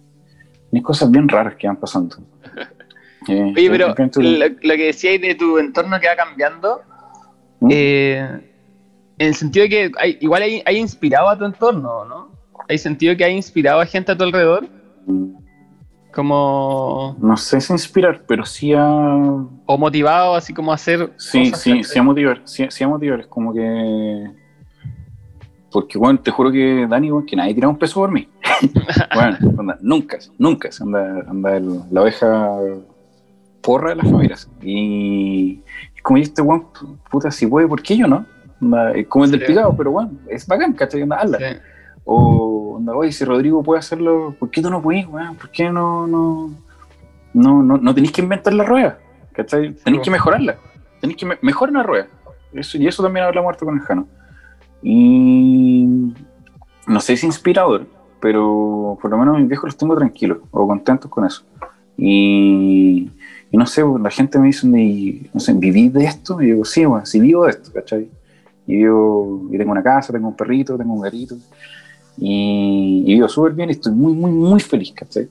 cosas 0.82 1.10
bien 1.10 1.28
raras 1.28 1.54
que 1.56 1.66
van 1.66 1.76
pasando. 1.76 2.16
Eh, 3.26 3.54
Oye, 3.56 3.70
pero 3.70 3.86
lo, 4.38 4.46
lo 4.48 4.74
que 4.76 4.84
decías 4.84 5.18
de 5.18 5.34
tu 5.34 5.56
entorno 5.56 5.98
que 5.98 6.08
va 6.08 6.14
cambiando. 6.14 6.82
Eh, 7.70 8.40
en 9.18 9.28
el 9.28 9.34
sentido 9.34 9.64
de 9.64 9.68
que 9.68 9.92
hay, 9.98 10.18
igual 10.20 10.42
hay, 10.42 10.62
hay 10.64 10.78
inspirado 10.78 11.28
a 11.28 11.38
tu 11.38 11.44
entorno, 11.44 12.04
¿no? 12.04 12.28
¿Hay 12.68 12.78
sentido 12.78 13.16
que 13.16 13.24
hay 13.24 13.34
inspirado 13.34 13.80
a 13.80 13.86
gente 13.86 14.12
a 14.12 14.16
tu 14.16 14.24
alrededor? 14.24 14.68
Como... 16.12 17.16
No 17.20 17.36
sé 17.36 17.60
si 17.60 17.72
inspirar, 17.72 18.22
pero 18.26 18.44
sí 18.44 18.72
a, 18.72 18.86
O 18.86 19.78
motivado 19.78 20.34
así 20.34 20.54
como 20.54 20.70
a 20.70 20.76
hacer... 20.76 21.12
Sí, 21.16 21.50
cosas, 21.50 21.60
sí, 21.60 21.84
sí 21.84 21.98
a 21.98 22.02
motivar, 22.02 22.40
sí, 22.44 22.66
sí 22.70 22.84
a 22.84 22.88
motivar, 22.88 23.20
es 23.20 23.26
como 23.26 23.52
que... 23.52 24.30
Porque, 25.72 25.98
bueno, 25.98 26.20
te 26.20 26.30
juro 26.30 26.52
que 26.52 26.86
Dani, 26.88 27.10
bueno, 27.10 27.26
que 27.26 27.34
nadie 27.34 27.52
tira 27.52 27.68
un 27.68 27.76
peso 27.76 27.98
por 27.98 28.12
mí. 28.12 28.28
bueno, 29.14 29.36
onda, 29.58 29.76
nunca, 29.80 30.18
nunca, 30.38 30.70
anda, 30.80 31.24
anda 31.28 31.56
el- 31.56 31.80
la 31.90 32.02
oveja 32.02 32.58
porra 33.60 33.90
de 33.90 33.96
las 33.96 34.08
familias. 34.08 34.48
Y 34.62 35.62
como, 36.04 36.18
este 36.18 36.42
weón, 36.42 36.66
puta, 37.10 37.30
si 37.30 37.46
puede, 37.46 37.66
¿por 37.66 37.82
qué 37.82 37.96
yo 37.96 38.06
no? 38.06 38.26
Es 38.94 39.06
como 39.08 39.24
el 39.24 39.30
del 39.30 39.40
Sí. 39.40 39.46
picado, 39.46 39.74
pero 39.76 39.90
bueno, 39.90 40.12
es 40.28 40.46
bacán, 40.46 40.74
¿cachai? 40.74 41.02
Hazla. 41.02 41.38
Sí. 41.38 41.44
O, 42.04 42.74
onda, 42.76 42.94
oye, 42.94 43.10
si 43.10 43.24
Rodrigo 43.24 43.62
puede 43.62 43.78
hacerlo, 43.78 44.36
¿por 44.38 44.50
qué 44.50 44.60
tú 44.60 44.70
no 44.70 44.82
puedes, 44.82 45.06
weón? 45.06 45.34
¿Por 45.36 45.50
qué 45.50 45.70
no, 45.70 46.06
no, 46.06 46.50
no, 47.32 47.62
no, 47.62 47.78
no 47.78 47.94
tenéis 47.94 48.12
que 48.12 48.22
inventar 48.22 48.52
la 48.52 48.64
rueda? 48.64 48.98
¿Cachai? 49.32 49.72
Tenéis 49.72 50.02
que 50.02 50.10
mejorarla. 50.10 50.56
Tenéis 51.00 51.18
que 51.18 51.26
me 51.26 51.38
mejorar 51.40 51.74
la 51.74 51.82
rueda. 51.82 52.06
Eso, 52.52 52.78
y 52.78 52.86
eso 52.86 53.02
también 53.02 53.24
hablamos 53.26 53.50
harto 53.50 53.64
con 53.64 53.74
el 53.74 53.80
Jano. 53.80 54.06
Y 54.82 55.86
no 56.86 57.00
sé 57.00 57.16
si 57.16 57.26
inspirador, 57.26 57.86
pero 58.20 58.98
por 59.00 59.10
lo 59.10 59.18
menos 59.18 59.38
mis 59.38 59.48
viejos 59.48 59.68
los 59.68 59.76
tengo 59.76 59.96
tranquilos 59.96 60.38
o 60.50 60.66
contentos 60.66 61.10
con 61.10 61.24
eso. 61.24 61.44
Y, 61.96 63.10
y 63.54 63.56
no 63.56 63.66
sé, 63.66 63.84
pues, 63.84 64.02
la 64.02 64.10
gente 64.10 64.36
me 64.40 64.48
dice, 64.48 64.66
"Y, 64.66 65.30
no 65.32 65.38
sé, 65.38 65.52
¿vivís 65.52 65.92
de 65.92 66.04
esto? 66.04 66.42
Y 66.42 66.48
yo 66.48 66.54
digo, 66.54 66.64
sí, 66.64 66.82
sí 67.04 67.20
vivo 67.20 67.44
de 67.44 67.50
esto, 67.50 67.70
¿cachai? 67.72 68.08
Y, 68.66 68.78
vivo, 68.78 69.46
y 69.52 69.56
tengo 69.56 69.70
una 69.70 69.80
casa, 69.80 70.12
tengo 70.12 70.26
un 70.26 70.34
perrito, 70.34 70.76
tengo 70.76 70.92
un 70.92 71.00
gatito. 71.00 71.36
Y, 72.16 73.04
vivo 73.06 73.28
súper 73.28 73.52
bien 73.52 73.68
y 73.68 73.74
estoy 73.74 73.92
muy, 73.92 74.12
muy, 74.12 74.32
muy 74.32 74.58
feliz, 74.58 74.92
¿cachai? 74.92 75.28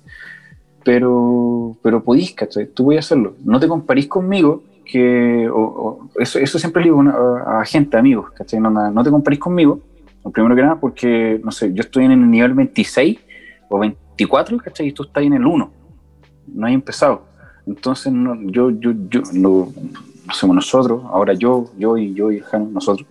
Pero, 0.86 1.76
pero 1.82 2.02
podís, 2.02 2.32
¿cachai? 2.32 2.68
Tú 2.68 2.86
voy 2.86 2.96
a 2.96 3.00
hacerlo. 3.00 3.36
No 3.44 3.60
te 3.60 3.68
comparís 3.68 4.08
conmigo, 4.08 4.64
que 4.86 5.50
eso, 6.18 6.40
eso 6.40 6.58
siempre 6.58 6.82
le 6.82 6.92
digo 6.92 7.02
a, 7.46 7.66
gente, 7.66 7.98
amigos, 7.98 8.32
¿cachai? 8.32 8.62
No, 8.62 8.70
no, 8.70 9.04
te 9.04 9.10
comparís 9.10 9.40
conmigo, 9.40 9.82
primero 10.32 10.56
que 10.56 10.62
nada, 10.62 10.80
porque, 10.80 11.42
no 11.44 11.52
sé, 11.52 11.74
yo 11.74 11.82
estoy 11.82 12.06
en 12.06 12.14
el 12.14 12.32
nivel 12.32 12.54
26 12.54 13.20
o 13.68 13.80
24, 13.80 14.58
¿cachai? 14.60 14.88
Y 14.88 14.92
tú 14.94 15.04
estás 15.04 15.26
en 15.26 15.34
el 15.34 15.46
1. 15.46 15.70
No 16.48 16.68
hay 16.68 16.74
empezado. 16.74 17.33
Entonces, 17.66 18.12
no, 18.12 18.36
yo, 18.52 18.72
yo, 18.72 18.92
yo, 19.10 19.22
no, 19.34 19.72
somos 20.34 20.56
nosotros, 20.56 21.04
ahora 21.06 21.34
yo, 21.34 21.70
yo 21.78 21.98
y 21.98 22.14
yo 22.14 22.32
y 22.32 22.40
Jano, 22.40 22.70
nosotros, 22.72 23.08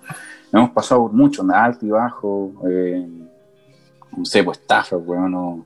hemos 0.53 0.71
pasado 0.71 1.03
por 1.03 1.13
mucho, 1.13 1.45
alto 1.53 1.87
y 1.87 1.91
bajo, 1.91 2.53
no 4.17 4.25
sé, 4.25 4.43
pues 4.45 4.59
estafa, 4.59 4.97
weón, 4.97 5.35
o, 5.35 5.65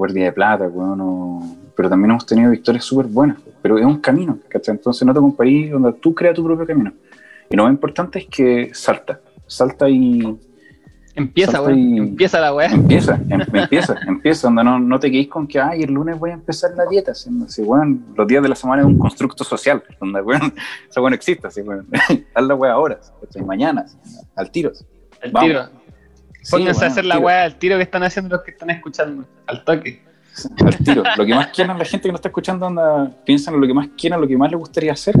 pérdida 0.00 0.24
de 0.26 0.32
plata, 0.32 0.68
weón, 0.68 1.00
o- 1.00 1.56
pero 1.76 1.88
también 1.88 2.10
hemos 2.12 2.24
tenido 2.26 2.50
victorias 2.50 2.84
súper 2.84 3.06
buenas, 3.06 3.38
pero 3.60 3.78
es 3.78 3.84
un 3.84 3.98
camino, 3.98 4.38
¿cachai? 4.48 4.74
Entonces 4.76 5.06
no 5.06 5.12
te 5.12 5.20
comparís, 5.20 5.70
donde 5.70 5.92
tú 5.94 6.14
creas 6.14 6.34
tu 6.34 6.44
propio 6.44 6.66
camino. 6.66 6.92
Y 7.50 7.56
lo 7.56 7.64
más 7.64 7.72
importante 7.72 8.18
es 8.20 8.26
que 8.26 8.70
salta, 8.72 9.20
salta 9.46 9.88
y 9.88 10.38
Empieza, 11.14 11.52
Salta 11.52 11.66
weón. 11.68 11.78
y- 11.78 11.98
Empieza 11.98 12.40
la 12.40 12.54
weá. 12.54 12.68
empieza, 12.68 13.14
em- 13.28 13.42
empieza, 13.52 13.96
empieza, 14.06 14.46
donde 14.48 14.64
no, 14.64 14.78
no 14.78 14.98
te 14.98 15.10
quedéis 15.10 15.28
con 15.28 15.46
que, 15.46 15.60
ay, 15.60 15.82
el 15.82 15.92
lunes 15.92 16.18
voy 16.18 16.30
a 16.30 16.34
empezar 16.34 16.70
la 16.76 16.86
dieta, 16.86 17.12
así, 17.12 17.28
así, 17.44 17.62
weón, 17.62 18.06
los 18.16 18.26
días 18.26 18.42
de 18.42 18.48
la 18.48 18.54
semana 18.54 18.80
es 18.82 18.86
un 18.86 18.98
constructo 18.98 19.44
social, 19.44 19.82
donde, 20.00 20.22
weón, 20.22 20.54
esa 20.88 21.00
weón 21.00 21.12
existe, 21.14 21.46
así, 21.46 21.60
weón, 21.60 21.86
haz 22.34 22.44
la 22.44 22.54
weá 22.54 22.72
ahora, 22.72 22.98
¿cachai? 23.20 23.42
mañana, 23.44 23.84
al 24.36 24.50
tiro. 24.50 24.72
Al 25.22 25.30
Vamos. 25.32 25.48
tiro. 25.50 25.64
Sí, 26.40 26.50
Pónganse 26.50 26.80
weón, 26.80 26.84
a 26.84 26.92
hacer 26.92 27.04
la 27.04 27.18
weá 27.18 27.42
al 27.44 27.56
tiro 27.56 27.76
que 27.76 27.82
están 27.82 28.02
haciendo 28.02 28.34
los 28.36 28.42
que 28.44 28.50
están 28.52 28.70
escuchando. 28.70 29.24
Al 29.46 29.62
toque. 29.64 30.02
al 30.64 30.76
tiro. 30.78 31.02
Lo 31.16 31.26
que 31.26 31.34
más 31.34 31.48
quieran 31.48 31.78
la 31.78 31.84
gente 31.84 32.08
que 32.08 32.12
nos 32.12 32.18
está 32.20 32.28
escuchando, 32.28 32.66
anda, 32.66 33.10
piensan 33.26 33.54
en 33.54 33.60
lo 33.60 33.66
que 33.66 33.74
más 33.74 33.88
quieran, 33.98 34.18
lo 34.20 34.26
que 34.26 34.36
más 34.38 34.50
les 34.50 34.58
gustaría 34.58 34.92
hacer, 34.92 35.14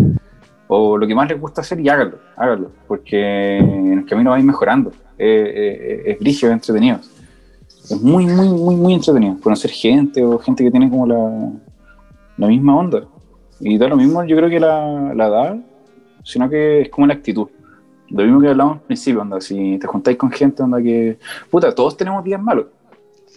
o 0.68 0.96
lo 0.96 1.06
que 1.06 1.14
más 1.14 1.28
les 1.28 1.38
gusta 1.38 1.60
hacer 1.60 1.78
y 1.80 1.88
háganlo, 1.90 2.18
háganlo, 2.34 2.72
porque 2.88 3.58
en 3.58 3.98
el 3.98 4.06
camino 4.06 4.30
vais 4.30 4.42
mejorando. 4.42 4.90
Eh, 5.18 6.02
eh, 6.06 6.10
es 6.12 6.18
brillo, 6.18 6.48
es 6.48 6.54
entretenido. 6.54 6.98
Es 7.84 8.00
muy, 8.00 8.26
muy, 8.26 8.48
muy, 8.48 8.76
muy 8.76 8.94
entretenido. 8.94 9.36
Conocer 9.40 9.70
gente 9.70 10.24
o 10.24 10.38
gente 10.38 10.64
que 10.64 10.70
tiene 10.70 10.88
como 10.88 11.06
la, 11.06 11.52
la 12.36 12.46
misma 12.46 12.76
onda. 12.76 13.04
Y 13.60 13.78
da 13.78 13.88
lo 13.88 13.96
mismo, 13.96 14.24
yo 14.24 14.36
creo 14.36 14.50
que 14.50 14.58
la, 14.58 15.12
la 15.14 15.26
edad, 15.26 15.56
sino 16.24 16.48
que 16.48 16.82
es 16.82 16.88
como 16.88 17.06
la 17.06 17.14
actitud. 17.14 17.48
Lo 18.08 18.24
mismo 18.24 18.40
que 18.40 18.48
hablamos 18.48 18.78
al 18.78 18.82
principio, 18.82 19.22
onda, 19.22 19.40
si 19.40 19.78
te 19.78 19.86
juntáis 19.86 20.16
con 20.16 20.30
gente, 20.30 20.62
onda 20.62 20.82
que, 20.82 21.18
puta, 21.50 21.74
todos 21.74 21.96
tenemos 21.96 22.22
días 22.24 22.40
malos 22.40 22.66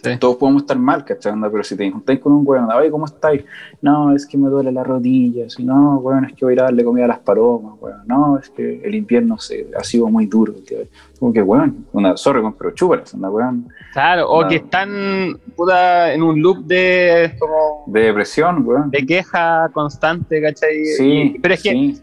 Sí. 0.02 0.16
todos 0.18 0.36
podemos 0.36 0.62
estar 0.62 0.78
mal, 0.78 1.04
¿cachai? 1.04 1.32
Pero 1.50 1.64
si 1.64 1.76
te 1.76 1.90
juntáis 1.90 2.20
con 2.20 2.32
un 2.32 2.42
weón, 2.46 2.70
oye, 2.70 2.90
¿cómo 2.90 3.06
estáis? 3.06 3.44
No, 3.80 4.14
es 4.14 4.26
que 4.26 4.36
me 4.38 4.48
duele 4.48 4.70
la 4.70 4.84
rodilla, 4.84 5.48
si 5.48 5.64
no, 5.64 5.98
weón, 5.98 6.26
es 6.26 6.34
que 6.34 6.44
voy 6.44 6.52
a 6.52 6.54
ir 6.54 6.60
a 6.60 6.64
darle 6.64 6.84
comida 6.84 7.04
a 7.06 7.08
las 7.08 7.18
palomas, 7.20 7.74
weón, 7.80 8.02
no, 8.06 8.38
es 8.38 8.50
que 8.50 8.80
el 8.84 8.94
invierno 8.94 9.38
se, 9.38 9.66
ha 9.76 9.82
sido 9.82 10.06
muy 10.08 10.26
duro, 10.26 10.52
tío. 10.66 10.78
como 11.18 11.32
que, 11.32 11.42
weón, 11.42 11.86
una 11.92 12.16
sorry, 12.16 12.42
pero 12.58 12.72
chúpalas, 12.72 13.14
onda, 13.14 13.30
weón, 13.30 13.68
Claro, 13.92 14.28
o 14.28 14.42
No. 14.42 14.48
que 14.48 14.56
están 14.56 15.38
puta, 15.56 16.12
en 16.12 16.22
un 16.22 16.40
loop 16.42 16.58
de 16.66 17.34
como 17.38 17.84
de 17.86 18.00
depresión, 18.00 18.66
weón. 18.66 18.90
de 18.90 19.04
queja 19.06 19.68
constante, 19.72 20.40
¿cachai? 20.42 20.84
Sí, 20.84 21.32
Y- 21.34 21.38
pero 21.38 21.54
es 21.54 21.62
que 21.62 21.70
sí, 21.70 22.02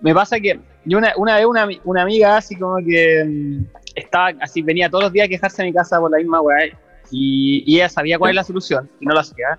me 0.00 0.14
pasa 0.14 0.40
que 0.40 0.58
yo 0.86 0.98
una, 0.98 1.12
una 1.16 1.36
vez 1.36 1.46
una, 1.46 1.68
una 1.84 2.02
amiga 2.02 2.36
así 2.38 2.56
como 2.56 2.76
que 2.78 3.24
mm, 3.24 3.64
estaba 3.94 4.32
así, 4.40 4.60
venía 4.62 4.88
todos 4.90 5.04
los 5.04 5.12
días 5.12 5.26
a 5.26 5.28
quejarse 5.28 5.62
a 5.62 5.64
mi 5.66 5.72
casa 5.72 5.98
por 6.00 6.10
la 6.10 6.18
misma 6.18 6.40
weá 6.40 6.58
y, 7.14 7.62
y 7.66 7.76
ella 7.76 7.88
sabía 7.88 8.18
cuál 8.18 8.30
es 8.30 8.36
la 8.36 8.44
solución 8.44 8.90
y 9.00 9.06
no 9.06 9.14
lo 9.14 9.20
hacía. 9.20 9.58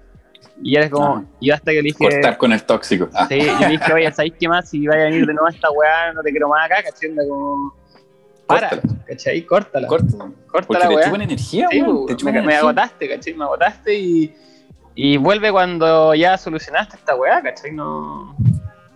Y 0.61 0.75
era 0.75 0.89
como, 0.89 1.15
Ah. 1.17 1.23
y 1.41 1.49
hasta 1.51 1.71
que 1.71 1.77
le 1.77 1.89
dije, 1.89 1.97
cortar 1.97 2.37
con 2.37 2.51
el 2.53 2.63
tóxico. 2.63 3.09
Ah, 3.13 3.25
sí, 3.29 3.39
yo 3.41 3.59
le 3.59 3.67
dije, 3.77 3.93
oye, 3.93 4.11
¿sabéis 4.11 4.33
qué 4.39 4.47
más? 4.47 4.69
Si 4.69 4.85
vaya 4.87 5.01
a 5.03 5.05
venir 5.05 5.25
de 5.25 5.33
nuevo 5.33 5.47
a 5.47 5.51
esta 5.51 5.69
weá, 5.71 6.13
no 6.13 6.21
te 6.21 6.31
quiero 6.31 6.47
más 6.49 6.65
acá, 6.65 6.83
¿cachai? 6.83 7.13
Como, 7.15 7.73
para, 8.47 8.69
Córtala. 8.69 8.93
¿cachai? 9.07 9.41
Córtala. 9.45 9.87
Córtala. 9.87 10.23
Corta 10.47 10.67
Porque 10.67 10.83
la 10.83 10.89
te 10.89 10.95
weá. 10.95 11.05
chupan 11.05 11.21
energía, 11.21 11.67
Sí, 11.71 11.81
weón, 11.81 12.05
te 12.05 12.15
chupan 12.15 12.33
me, 12.35 12.39
me 12.39 12.43
energía. 12.45 12.59
agotaste, 12.59 13.09
¿cachai? 13.09 13.33
Me 13.33 13.43
agotaste 13.43 13.99
y, 13.99 14.33
y 14.95 15.17
vuelve 15.17 15.51
cuando 15.51 16.13
ya 16.15 16.37
solucionaste 16.37 16.95
esta 16.97 17.15
weá, 17.15 17.41
¿cachai? 17.41 17.71
No. 17.73 18.35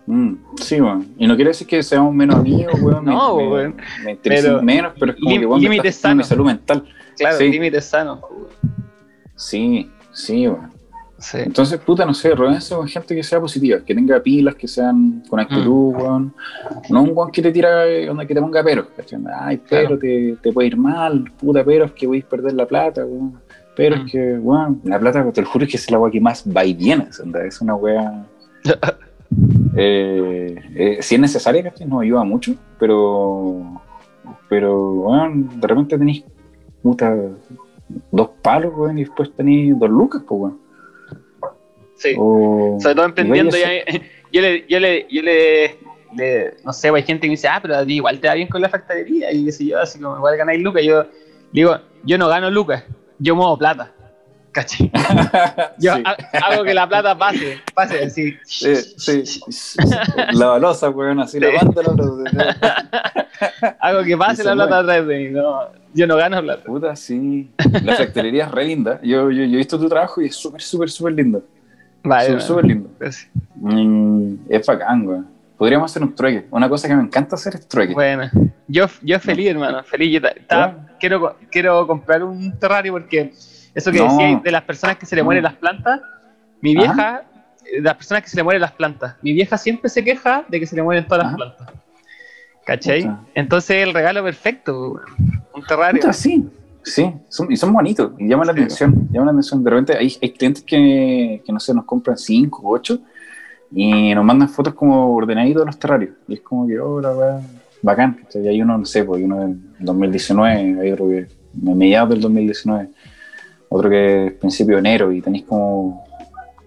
Mm, 0.06 0.34
sí, 0.56 0.80
weón. 0.80 1.14
Y 1.18 1.26
no 1.26 1.36
quiere 1.36 1.50
decir 1.50 1.66
que 1.66 1.82
seamos 1.82 2.14
menos 2.14 2.36
amigos, 2.36 2.80
weón. 2.80 3.04
me- 3.04 3.12
No, 3.12 3.36
me, 3.36 3.48
weón. 3.48 3.76
Me 4.04 4.12
interesa 4.12 4.48
Pero 4.48 4.62
menos, 4.62 4.92
pero 4.98 5.12
es 5.12 5.18
como 5.20 5.38
que, 5.38 5.46
weón, 5.46 5.62
me 5.62 6.14
mi 6.14 6.24
salud 6.24 6.46
mental. 6.46 6.84
Claro, 7.20 7.38
Sí. 7.38 7.48
límites 7.48 7.84
sanos. 7.84 8.18
Sí, 9.36 9.90
sí. 10.12 10.48
Sí. 11.18 11.36
Entonces, 11.38 11.78
puta, 11.80 12.06
no 12.06 12.14
sé, 12.14 12.34
rodense 12.34 12.74
con 12.74 12.88
gente 12.88 13.14
que 13.14 13.22
sea 13.22 13.38
positiva, 13.38 13.80
que 13.84 13.94
tenga 13.94 14.18
pilas, 14.22 14.54
que 14.54 14.66
sean 14.66 15.22
con 15.28 15.38
actitud, 15.38 15.92
Mm. 15.92 15.96
weón. 15.96 16.34
No 16.88 17.02
un 17.02 17.10
weón 17.12 17.30
que 17.30 17.42
te 17.42 17.52
tira, 17.52 17.86
eh, 17.86 18.08
onda 18.08 18.24
que 18.24 18.34
te 18.34 18.40
ponga 18.40 18.64
peros, 18.64 18.86
¿cachai? 18.96 19.20
Ay, 19.38 19.60
pero 19.68 19.98
te, 19.98 20.36
te 20.42 20.50
puede 20.50 20.68
ir 20.68 20.78
mal, 20.78 21.30
puta, 21.38 21.62
pero 21.62 21.84
es 21.84 21.92
que 21.92 22.06
voy 22.06 22.20
a 22.24 22.28
perder 22.28 22.54
la 22.54 22.66
plata, 22.66 23.04
weón. 23.04 23.38
Pero 23.76 23.96
Mm. 23.96 24.00
es 24.06 24.12
que, 24.12 24.32
weón, 24.38 24.80
la 24.84 24.98
plata, 24.98 25.30
te 25.30 25.42
lo 25.42 25.46
juro 25.48 25.66
que 25.66 25.76
es 25.76 25.90
la 25.90 25.98
weá 25.98 26.10
que 26.10 26.20
más 26.22 26.42
va 26.46 26.64
y 26.64 26.72
viene, 26.72 27.06
es 27.46 27.60
una 27.60 27.74
weá. 27.74 28.26
eh, 29.76 30.56
eh, 30.74 30.98
si 31.02 31.14
es 31.16 31.20
necesaria, 31.20 31.62
¿cachai? 31.62 31.86
Nos 31.86 32.00
ayuda 32.02 32.24
mucho, 32.24 32.54
pero, 32.78 33.80
pero, 34.48 34.92
weón, 34.92 35.60
de 35.60 35.66
repente 35.66 35.98
tenéis, 35.98 36.24
puta, 36.82 37.14
dos 38.10 38.30
palos, 38.42 38.72
weón, 38.76 38.98
y 38.98 39.04
después 39.04 39.30
tenéis 39.36 39.78
dos 39.78 39.90
lucas, 39.90 40.22
pues, 40.26 40.40
weón. 40.40 40.58
Sí. 41.96 42.14
O- 42.18 42.78
Sobre 42.80 42.94
todo 42.94 43.04
emprendiendo, 43.06 43.56
ya, 43.56 43.68
yo 44.32 44.40
le, 44.40 44.64
yo 44.68 44.80
le, 44.80 45.06
yo 45.10 45.22
le, 45.22 45.76
le- 46.16 46.54
no 46.64 46.72
sé, 46.72 46.88
hay 46.88 47.02
gente 47.02 47.22
que 47.22 47.26
me 47.28 47.32
dice, 47.32 47.48
ah, 47.48 47.58
pero 47.60 47.76
a 47.76 47.84
ti 47.84 47.94
igual 47.96 48.18
te 48.20 48.28
va 48.28 48.34
bien 48.34 48.48
con 48.48 48.62
la 48.62 48.68
factoría, 48.68 49.30
y 49.32 49.44
qué 49.44 49.52
sé 49.52 49.66
yo, 49.66 49.78
así 49.78 50.00
como 50.00 50.16
igual 50.16 50.36
ganáis 50.36 50.62
lucas, 50.62 50.82
yo 50.82 51.04
digo, 51.52 51.76
yo 52.04 52.16
no 52.16 52.28
gano 52.28 52.50
lucas, 52.50 52.84
yo 53.18 53.36
muevo 53.36 53.58
plata, 53.58 53.92
¿cachai? 54.52 54.90
Yo 55.78 55.96
Sí. 55.96 56.02
hago 56.42 56.64
que 56.64 56.74
la 56.74 56.88
plata 56.88 57.16
pase, 57.16 57.58
pase 57.74 58.04
así. 58.04 58.36
Sí, 58.44 58.74
sí. 58.76 59.40
La 60.32 60.46
balosa, 60.46 60.90
weón, 60.90 61.20
así 61.20 61.38
la 61.40 61.48
banda, 61.62 61.82
la 61.82 63.26
Hago 63.80 64.02
que 64.04 64.16
pase 64.16 64.44
la 64.44 64.54
plata 64.54 64.78
atrás 64.78 65.06
de 65.06 65.18
mí, 65.18 65.28
no, 65.30 65.60
yo 65.94 66.06
no 66.06 66.16
gano 66.16 66.42
plata. 66.42 66.64
Puta, 66.64 66.94
sí. 66.96 67.50
La 67.82 67.96
factorería 67.96 68.44
es 68.46 68.50
re 68.50 68.64
linda. 68.66 69.00
Yo, 69.02 69.30
yo, 69.30 69.44
yo 69.44 69.54
he 69.54 69.56
visto 69.56 69.78
tu 69.78 69.88
trabajo 69.88 70.20
y 70.20 70.26
es 70.26 70.34
súper, 70.36 70.60
súper, 70.60 70.90
súper 70.90 71.12
lindo. 71.14 71.42
Vale, 72.02 72.40
Súper, 72.40 72.64
lindo. 72.64 72.88
Pues, 72.98 73.28
Mm, 73.56 74.34
es 74.48 74.66
bacán, 74.66 75.06
weón. 75.06 75.26
Podríamos 75.58 75.90
hacer 75.90 76.02
un 76.02 76.14
trueque. 76.14 76.46
Una 76.50 76.66
cosa 76.68 76.88
que 76.88 76.94
me 76.96 77.02
encanta 77.02 77.34
hacer 77.34 77.54
es 77.56 77.68
trueque. 77.68 77.92
Bueno, 77.92 78.30
yo, 78.66 78.86
yo 79.02 79.20
feliz, 79.20 79.48
hermano, 79.50 79.82
feliz. 79.84 80.14
Yo 80.14 80.20
ta- 80.22 80.34
ta- 80.46 80.66
Bueno. 80.68 80.88
quiero, 80.98 81.36
quiero 81.50 81.86
comprar 81.86 82.22
un 82.24 82.58
terrario 82.58 82.92
porque 82.92 83.34
eso 83.74 83.90
que 83.92 83.98
No. 83.98 84.04
decía 84.04 84.40
de 84.42 84.50
las 84.50 84.62
personas 84.62 84.96
que 84.96 85.06
se 85.06 85.16
le 85.16 85.22
mueren 85.22 85.42
las 85.44 85.54
plantas, 85.54 86.00
mi 86.60 86.76
Ajá. 86.76 86.80
vieja, 86.94 87.22
eh, 87.66 87.80
las 87.80 87.94
personas 87.94 88.22
que 88.22 88.28
se 88.30 88.36
le 88.36 88.42
mueren 88.42 88.60
las 88.60 88.72
plantas, 88.72 89.16
mi 89.22 89.32
vieja 89.32 89.56
siempre 89.56 89.88
se 89.88 90.02
queja 90.04 90.44
de 90.48 90.60
que 90.60 90.66
se 90.66 90.76
le 90.76 90.82
mueren 90.82 91.06
todas 91.06 91.26
Ajá. 91.26 91.36
las 91.38 91.54
plantas. 91.54 91.74
¿Cachai? 92.66 93.02
Puta. 93.02 93.20
Entonces 93.34 93.76
el 93.82 93.94
regalo 93.94 94.22
perfecto, 94.22 95.00
un 95.54 95.64
terrario. 95.66 96.00
Puta, 96.00 96.12
sí. 96.12 96.48
Sí, 96.82 97.12
son, 97.28 97.52
y 97.52 97.58
son 97.58 97.74
bonitos 97.74 98.12
y 98.18 98.26
llaman 98.26 98.46
la 98.46 98.52
atención. 98.52 99.06
Llaman 99.12 99.26
la 99.26 99.32
atención. 99.32 99.62
De 99.62 99.68
repente 99.70 99.96
hay, 99.98 100.16
hay 100.22 100.30
clientes 100.32 100.62
que, 100.62 101.42
que, 101.44 101.52
no 101.52 101.60
sé, 101.60 101.74
nos 101.74 101.84
compran 101.84 102.16
5 102.16 102.62
o 102.62 102.70
8 102.72 102.98
y 103.72 104.14
nos 104.14 104.24
mandan 104.24 104.48
fotos 104.48 104.72
como 104.72 105.14
ordenaditos 105.14 105.60
de 105.62 105.66
los 105.66 105.78
terrarios. 105.78 106.14
Y 106.26 106.34
es 106.34 106.40
como 106.40 106.66
que, 106.66 106.80
oh, 106.80 106.98
la 107.00 107.12
weá, 107.14 107.40
bacán. 107.82 108.14
¿cachai? 108.22 108.44
Y 108.44 108.48
hay 108.48 108.62
uno, 108.62 108.78
no 108.78 108.86
sé, 108.86 109.00
hay 109.00 109.22
uno 109.24 109.40
del 109.40 109.58
2019, 109.78 110.80
hay 110.80 110.90
otro 110.92 111.06
que 111.08 111.26
de 111.52 111.74
mediados 111.74 112.08
del 112.10 112.20
2019, 112.22 112.88
otro 113.70 113.88
que 113.88 114.26
es 114.26 114.32
principio 114.34 114.74
de 114.74 114.80
enero 114.80 115.10
y 115.12 115.22
tenéis 115.22 115.44
como 115.44 116.04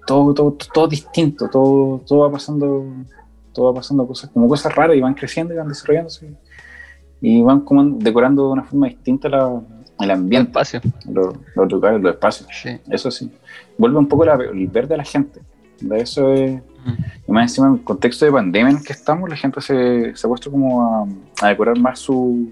todo, 0.07 0.33
todo, 0.33 0.57
todo 0.73 0.87
distinto, 0.87 1.47
todo, 1.49 1.99
todo 2.07 2.19
va 2.21 2.31
pasando, 2.31 2.85
todo 3.53 3.65
va 3.67 3.75
pasando 3.75 4.07
cosas, 4.07 4.29
como 4.31 4.47
cosas 4.47 4.73
raras 4.73 4.97
y 4.97 5.01
van 5.01 5.13
creciendo 5.13 5.53
y 5.53 5.57
van 5.57 5.67
desarrollándose 5.67 6.33
y 7.21 7.41
van 7.41 7.61
como 7.61 7.83
decorando 7.99 8.47
de 8.47 8.53
una 8.53 8.63
forma 8.63 8.87
distinta 8.87 9.29
la, 9.29 9.61
el 9.99 10.05
el 10.05 10.11
ambiente, 10.11 10.49
espacio. 10.49 10.81
los, 11.09 11.35
los 11.55 11.71
lugares, 11.71 12.01
los 12.01 12.13
espacios. 12.15 12.49
Sí. 12.51 12.69
Eso 12.89 13.09
sí. 13.11 13.31
Vuelve 13.77 13.97
un 13.99 14.07
poco 14.07 14.25
la- 14.25 14.33
el 14.35 14.67
verde 14.67 14.95
a 14.95 14.97
la 14.97 15.05
gente. 15.05 15.39
De 15.79 15.99
eso 15.99 16.33
es. 16.33 16.61
Y 17.27 17.31
más 17.31 17.43
encima, 17.51 17.67
en 17.67 17.73
el 17.75 17.83
contexto 17.83 18.25
de 18.25 18.31
pandemia 18.33 18.71
en 18.71 18.77
el 18.77 18.83
que 18.83 18.91
estamos, 18.91 19.29
la 19.29 19.37
gente 19.37 19.61
se, 19.61 20.13
se 20.15 20.27
ha 20.27 20.29
puesto 20.29 20.51
como 20.51 20.81
a, 20.81 21.45
a 21.45 21.49
decorar 21.49 21.79
más 21.79 21.99
su, 21.99 22.49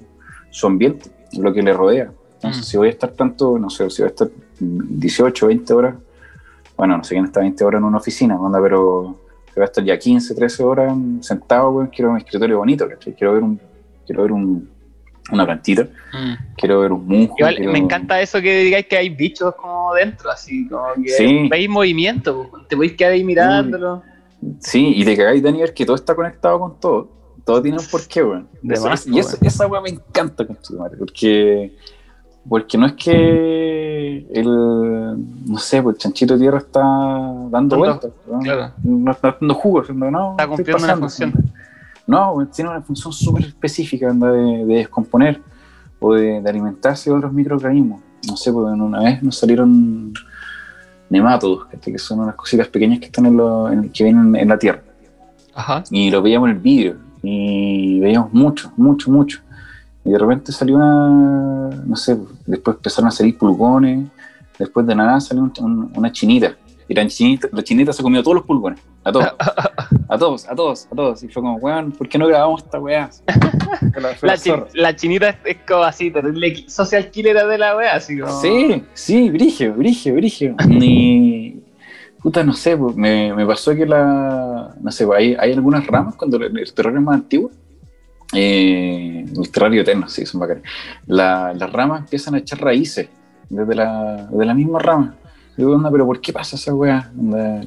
su 0.52 0.68
ambiente, 0.68 1.10
lo 1.38 1.52
que 1.54 1.62
le 1.62 1.74
rodea. 1.74 2.12
Entonces, 2.44 2.62
Mm. 2.62 2.66
si 2.66 2.78
voy 2.78 2.88
a 2.88 2.92
estar 2.92 3.12
tanto, 3.12 3.60
no 3.60 3.70
sé, 3.70 3.88
si 3.92 4.02
voy 4.02 4.08
a 4.08 4.12
estar 4.12 4.30
18, 4.60 5.48
20 5.48 5.74
horas, 5.74 5.96
bueno, 6.76 6.98
no 6.98 7.04
sé 7.04 7.14
quién 7.16 7.26
está 7.26 7.40
20 7.42 7.64
horas 7.64 7.80
en 7.80 7.86
una 7.86 7.98
oficina, 7.98 8.40
onda, 8.40 8.60
pero 8.62 9.16
si 9.48 9.54
voy 9.56 9.62
a 9.64 9.66
estar 9.66 9.84
ya 9.84 9.98
15, 10.00 10.34
13 10.34 10.64
horas 10.64 10.94
sentado, 11.22 11.70
weón, 11.72 11.88
quiero 11.90 12.12
un 12.12 12.18
escritorio 12.18 12.58
bonito, 12.58 12.88
¿cachai? 12.90 13.14
Quiero 13.14 13.34
ver 13.34 13.44
un, 13.44 13.60
quiero 14.08 14.24
ver 14.24 14.32
un, 14.32 14.70
una 15.32 15.46
plantita. 15.46 15.84
Mm. 15.84 16.56
Quiero 16.58 16.80
ver 16.82 16.92
un 16.92 17.06
musgo. 17.08 17.36
Igual 17.38 17.56
quiero- 17.56 17.72
me 17.72 17.78
encanta 17.80 18.20
eso 18.20 18.42
que 18.42 18.64
digáis 18.64 18.88
que 18.88 18.98
hay 18.98 19.10
bichos 19.10 19.54
como 19.56 19.94
dentro, 19.94 20.32
así 20.32 20.68
como 20.68 20.86
que 21.04 21.10
Sí. 21.10 21.48
veis 21.48 21.70
movimiento, 21.70 22.50
te 22.68 22.76
podéis 22.76 22.94
quedar 22.94 23.14
ahí 23.14 23.24
mirándolo. 23.24 24.02
Sí, 24.60 24.94
y 24.96 25.06
te 25.06 25.16
cagáis, 25.16 25.44
Daniel, 25.44 25.72
que 25.74 25.86
todo 25.86 25.96
está 25.96 26.16
conectado 26.16 26.60
con 26.60 26.80
todo. 26.80 27.08
Todo 27.46 27.62
tiene 27.62 27.78
un 27.78 27.86
porqué, 27.86 28.24
weón. 28.24 28.48
De 28.62 28.76
y 29.08 29.20
eso- 29.20 29.38
esa 29.42 29.68
weá 29.68 29.82
me 29.82 29.90
encanta, 29.90 30.46
porque, 30.98 31.72
porque 32.48 32.78
no 32.78 32.86
es 32.88 32.94
que 32.94 34.28
el, 34.34 34.46
no 35.46 35.58
sé, 35.58 35.82
pues 35.82 35.96
el 35.96 36.02
chanchito 36.02 36.34
de 36.36 36.40
tierra 36.42 36.58
está 36.60 36.82
dando 37.50 37.78
vueltas, 37.78 38.12
claro. 38.42 38.72
no 38.84 39.12
está 39.12 39.38
dando 39.40 39.54
jugo, 39.54 39.84
no, 39.94 40.32
Está 40.32 40.48
cumpliendo 40.48 40.84
una 40.84 40.98
función. 40.98 41.34
No, 42.08 42.34
weón, 42.34 42.50
tiene 42.52 42.72
una 42.72 42.82
función 42.82 43.14
súper 43.14 43.46
específica 43.46 44.10
anda, 44.10 44.32
de, 44.32 44.66
de 44.66 44.76
descomponer 44.76 45.40
o 46.00 46.14
de, 46.16 46.42
de 46.42 46.50
alimentarse 46.50 47.10
de 47.10 47.16
otros 47.16 47.32
microorganismos. 47.32 48.02
No 48.28 48.36
sé, 48.38 48.52
porque 48.52 48.72
una 48.80 49.00
vez 49.02 49.22
nos 49.24 49.38
salieron 49.38 50.12
nemátodos, 51.10 51.66
¿cachai? 51.66 51.94
que 51.94 52.00
son 52.00 52.20
unas 52.22 52.36
cositas 52.36 52.68
pequeñas 52.68 53.00
que 53.00 53.06
están 53.06 53.26
en, 53.28 53.38
lo- 53.38 53.70
en- 53.72 53.90
que 53.90 54.04
vienen 54.04 54.36
en 54.36 54.48
la 54.48 54.58
tierra 54.58 54.82
Ajá. 55.54 55.84
y 55.92 56.10
lo 56.10 56.22
veíamos 56.22 56.50
en 56.50 56.56
el 56.56 56.62
vídeo 56.62 56.96
y 57.22 58.00
veíamos 58.00 58.34
mucho, 58.34 58.72
mucho, 58.78 59.12
mucho. 59.12 59.42
Y 60.04 60.10
de 60.12 60.18
repente 60.18 60.52
salió 60.52 60.76
una, 60.78 61.70
no 61.86 61.96
sé, 61.96 62.18
después 62.46 62.78
empezaron 62.78 63.08
a 63.10 63.12
salir 63.12 63.38
pulgones, 63.38 64.08
después 64.58 64.86
de 64.88 64.96
nada 64.96 65.20
salió 65.20 65.44
un- 65.44 65.54
un- 65.60 65.92
una 65.96 66.12
chinita. 66.12 66.56
Y 66.88 66.94
la 66.94 67.08
chinita, 67.08 67.48
la 67.54 67.64
chinita 67.64 67.94
se 67.94 68.04
comió 68.04 68.22
todos 68.22 68.36
los 68.36 68.46
pulgones, 68.46 68.82
a 69.04 69.12
todos, 69.14 69.28
a 70.10 70.18
todos, 70.18 70.46
a 70.50 70.56
todos, 70.56 70.88
a 70.92 70.96
todos. 70.96 71.24
Y 71.24 71.28
fue 71.30 71.42
como, 71.42 71.56
weón, 71.58 71.92
¿por 71.94 72.10
qué 72.10 72.18
no 72.18 72.28
grabamos 72.28 72.64
esta 72.64 72.80
weá? 72.80 73.10
La- 74.28 74.38
chi- 74.38 74.50
la 74.74 74.96
chinita 74.96 75.30
es, 75.30 75.36
es 75.46 75.58
como 75.68 75.84
así, 75.84 76.12
terrible 76.12 76.66
social 76.68 77.10
killer 77.12 77.46
de 77.48 77.58
la 77.58 77.78
wea, 77.78 77.96
así 77.96 78.20
como. 78.20 78.34
Sí, 78.42 78.84
sí, 78.94 79.30
brigio, 79.30 79.74
brigio, 79.76 80.16
brigio. 80.16 80.56
Ni. 80.68 81.62
Puta, 82.22 82.44
no 82.44 82.54
sé, 82.54 82.76
pues, 82.78 82.96
me, 82.96 83.34
me 83.34 83.46
pasó 83.46 83.74
que 83.74 83.86
la. 83.86 84.76
No 84.82 84.92
sé, 84.92 85.06
pues, 85.08 85.20
hay, 85.20 85.36
hay 85.40 85.54
algunas 85.54 85.86
ramas 85.88 86.16
cuando 86.16 86.38
el, 86.38 86.58
el 86.58 86.74
terror 86.74 86.94
es 86.96 87.02
más 87.02 87.16
antiguo. 87.16 87.52
Eh, 88.34 89.26
el 89.38 89.52
terrario 89.52 89.82
eterno, 89.82 90.08
sí, 90.08 90.26
son 90.26 90.42
bacanes. 90.42 90.64
La- 91.08 91.54
las 91.54 91.72
ramas 91.72 92.02
empiezan 92.02 92.36
a 92.36 92.38
echar 92.40 92.62
raíces 92.62 93.10
desde 93.50 93.76
la, 93.76 94.28
de 94.32 94.46
la 94.46 94.54
misma 94.54 94.80
rama. 94.80 95.16
Digo, 95.58 95.74
onda, 95.76 95.92
pero 95.92 96.06
¿por 96.06 96.22
qué 96.22 96.32
pasa 96.32 96.56
esa 96.56 96.74
weá? 96.74 97.12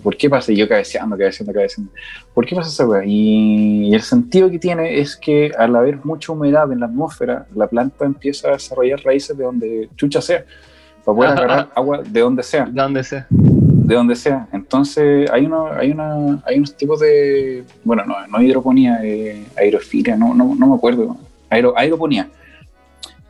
¿Por 0.03 0.17
qué 0.17 0.31
pasa? 0.31 0.51
Y 0.51 0.57
yo 0.57 0.67
cabeceando, 0.67 1.19
cabeceando, 1.19 1.53
cabeceando. 1.53 1.93
¿Por 2.33 2.47
qué 2.47 2.57
pasa 2.57 2.71
esa 2.71 2.87
weá? 2.87 3.05
Y, 3.05 3.95
el 3.95 4.01
sentido 4.01 4.51
que 4.51 4.59
tiene 4.59 4.99
es 4.99 5.17
que 5.17 5.53
al 5.57 5.77
haber 5.77 6.05
mucha 6.05 6.33
humedad 6.33 6.73
en 6.73 6.81
la 6.81 6.87
atmósfera, 6.87 7.47
la 7.55 7.67
planta 7.67 8.07
empieza 8.07 8.49
a 8.49 8.53
desarrollar 8.53 9.01
raíces 9.05 9.37
de 9.37 9.45
donde 9.45 9.91
chucha 9.97 10.23
sea, 10.23 10.45
para 11.05 11.17
poder 11.17 11.31
agarrar 11.33 11.71
agua 11.77 12.03
de 12.03 12.21
donde 12.21 12.43
sea, 12.43 12.65
¿De 12.65 12.83
dónde 12.83 13.05
sea? 13.05 13.27
De 13.85 13.95
donde 13.95 14.17
sea. 14.17 14.49
Entonces 14.53 15.31
hay 15.31 15.45
uno, 15.45 15.67
hay 15.67 15.91
una, 15.91 16.43
hay 16.45 16.57
unos 16.57 16.75
tipos 16.75 17.01
de, 17.01 17.65
bueno, 17.85 18.05
no, 18.07 18.15
no 18.27 18.43
hidroponía, 18.43 19.01
eh, 19.05 19.45
aerofilia, 19.57 20.17
no, 20.17 20.35
no, 20.35 20.55
no 20.55 20.67
me 20.67 20.75
acuerdo, 20.75 21.17
Aero, 21.51 21.75
aeroponía, 21.77 22.29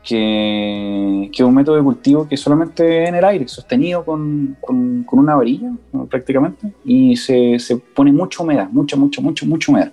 que, 0.01 1.29
que 1.31 1.43
es 1.43 1.47
un 1.47 1.53
método 1.53 1.75
de 1.75 1.83
cultivo 1.83 2.27
que 2.27 2.37
solamente 2.37 3.05
en 3.05 3.15
el 3.15 3.25
aire, 3.25 3.47
sostenido 3.47 4.05
con, 4.05 4.57
con, 4.61 5.03
con 5.03 5.19
una 5.19 5.35
varilla 5.35 5.71
prácticamente, 6.09 6.71
y 6.85 7.17
se, 7.17 7.59
se 7.59 7.75
pone 7.77 8.11
mucha 8.11 8.41
humedad, 8.41 8.69
mucha, 8.71 8.95
mucha, 8.95 9.21
mucha, 9.21 9.45
mucha 9.45 9.71
humedad. 9.71 9.91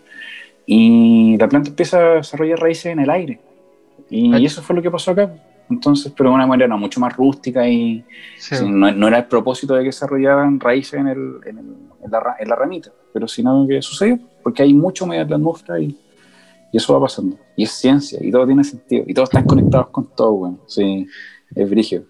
Y 0.65 1.37
la 1.39 1.49
planta 1.49 1.71
empieza 1.71 1.99
a 1.99 2.15
desarrollar 2.17 2.61
raíces 2.61 2.87
en 2.87 3.01
el 3.01 3.11
aire. 3.11 3.41
Y, 4.09 4.33
Ay. 4.33 4.47
eso 4.47 4.63
fue 4.63 4.77
lo 4.77 4.83
que 4.83 4.91
pasó 4.91 5.11
acá. 5.11 5.33
Entonces, 5.73 6.13
pero 6.17 6.31
de 6.31 6.35
una 6.37 6.47
manera 6.47 6.77
mucho 6.77 7.01
más 7.01 7.17
rústica 7.17 7.67
y, 7.69 8.05
Sí. 8.39 8.57
Sí, 8.57 8.65
no, 8.71 8.91
no 8.93 9.09
era 9.09 9.19
el 9.19 9.25
propósito 9.27 9.75
de 9.75 9.81
que 9.81 9.87
desarrollaran 9.87 10.59
raíces 10.61 10.95
en, 11.01 11.09
el, 11.09 11.37
en, 11.47 11.59
el- 11.59 11.77
en 12.05 12.11
la, 12.11 12.37
en 12.39 12.49
la 12.49 12.57
ramita, 12.57 12.91
pero 13.13 13.27
sino 13.29 13.67
que 13.69 13.81
sucedió, 13.83 14.19
porque 14.43 14.63
hay 14.63 14.75
mucha 14.75 15.05
humedad 15.05 15.23
en 15.25 15.31
la 15.31 15.37
atmósfera 15.37 15.79
y, 15.81 15.97
y 16.73 16.77
eso 16.77 16.93
va 16.95 17.01
pasando. 17.01 17.37
Y 17.57 17.63
es 17.65 17.71
ciencia, 17.71 18.19
y 18.21 18.31
todo 18.31 18.47
tiene 18.47 18.65
sentido, 18.65 19.05
y 19.07 19.15
todos 19.15 19.29
están 19.29 19.45
conectados 19.45 19.89
con 19.89 20.07
todo, 20.15 20.33
weón. 20.33 20.61
Sí, 20.67 21.07
es 21.55 21.71
brígido. 21.71 22.05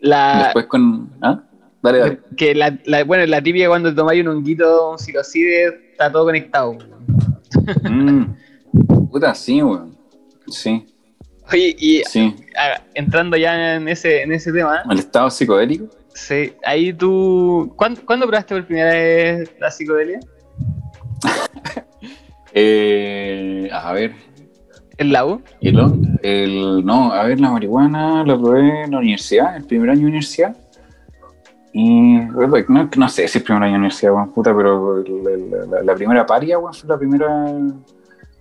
La, 0.00 0.44
Después 0.44 0.66
con... 0.66 1.10
¿Ah? 1.20 1.42
Dale, 1.82 1.98
dale. 1.98 2.20
que 2.36 2.54
la, 2.54 2.76
la- 2.86 3.04
bueno, 3.04 3.24
la 3.26 3.40
típica 3.42 3.68
cuando 3.68 3.94
tomáis 3.94 4.22
un 4.22 4.28
honguito, 4.28 4.92
un 4.92 4.98
psilocide, 4.98 5.90
está 5.92 6.10
todo 6.10 6.24
conectado. 6.24 6.76
Mm. 7.88 8.24
Puta, 9.10 9.34
sí, 9.34 9.62
weón. 9.62 9.96
Sí, 10.48 10.84
Oye, 11.50 11.74
y 11.78 12.02
sí. 12.04 12.34
entrando 12.94 13.36
ya 13.36 13.76
en 13.76 13.88
ese, 13.88 14.22
en 14.22 14.32
ese 14.32 14.52
tema, 14.52 14.82
El 14.90 14.98
estado 14.98 15.28
psicodélico. 15.30 15.86
sí, 16.14 16.52
ahí 16.64 16.92
tú. 16.92 17.72
¿cuándo, 17.76 18.00
¿Cuándo 18.04 18.26
probaste 18.26 18.54
por 18.54 18.66
primera 18.66 18.90
vez 18.92 19.52
la 19.58 19.70
psicodelia? 19.70 20.20
Eh, 22.54 23.70
a 23.72 23.92
ver, 23.94 24.12
¿En 24.98 25.10
la 25.10 25.24
U? 25.24 25.42
el, 25.62 25.78
el, 26.22 26.84
no, 26.84 27.10
a 27.10 27.24
ver, 27.24 27.40
la 27.40 27.50
marihuana 27.50 28.22
la 28.24 28.36
probé 28.38 28.84
en 28.84 28.90
la 28.90 28.98
universidad, 28.98 29.56
el 29.56 29.64
primer 29.64 29.88
año 29.88 30.00
de 30.00 30.06
universidad. 30.06 30.54
Y 31.72 32.16
no, 32.18 32.90
no 32.98 33.08
sé 33.08 33.26
si 33.26 33.38
es 33.38 33.44
primer 33.44 33.62
año 33.62 33.72
de 33.72 33.78
universidad, 33.78 34.12
weón, 34.12 34.32
puta, 34.34 34.54
pero 34.54 34.98
el- 34.98 35.26
el- 35.26 35.70
la, 35.70 35.82
la 35.82 35.94
primera 35.94 36.26
paria, 36.26 36.58
weón, 36.58 36.74
fue 36.74 36.88
la 36.90 36.98
primera. 36.98 37.46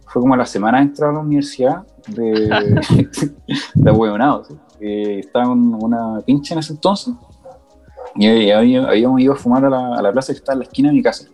Fue 0.08 0.22
como 0.22 0.36
la 0.36 0.46
semana 0.46 0.80
de 0.80 0.84
entrar 0.84 1.12
a 1.12 1.14
la 1.14 1.20
universidad 1.20 1.84
de, 2.08 2.50
de 3.76 3.90
ahueonado, 3.90 4.44
¿sí? 4.46 4.54
Eh, 4.80 5.20
estaba 5.20 5.46
en 5.54 5.74
una 5.76 6.22
pinche 6.26 6.54
en 6.54 6.60
ese 6.60 6.74
entonces 6.74 7.14
y 8.16 8.50
había- 8.52 8.88
habíamos 8.88 9.22
ido 9.22 9.34
a 9.34 9.36
fumar 9.36 9.64
a 9.66 9.70
la, 9.70 9.96
a 9.96 10.02
la 10.02 10.12
plaza 10.12 10.34
que 10.34 10.38
está 10.40 10.54
en 10.54 10.60
la 10.60 10.64
esquina 10.66 10.90
de 10.90 10.96
mi 10.96 11.04
casa, 11.04 11.28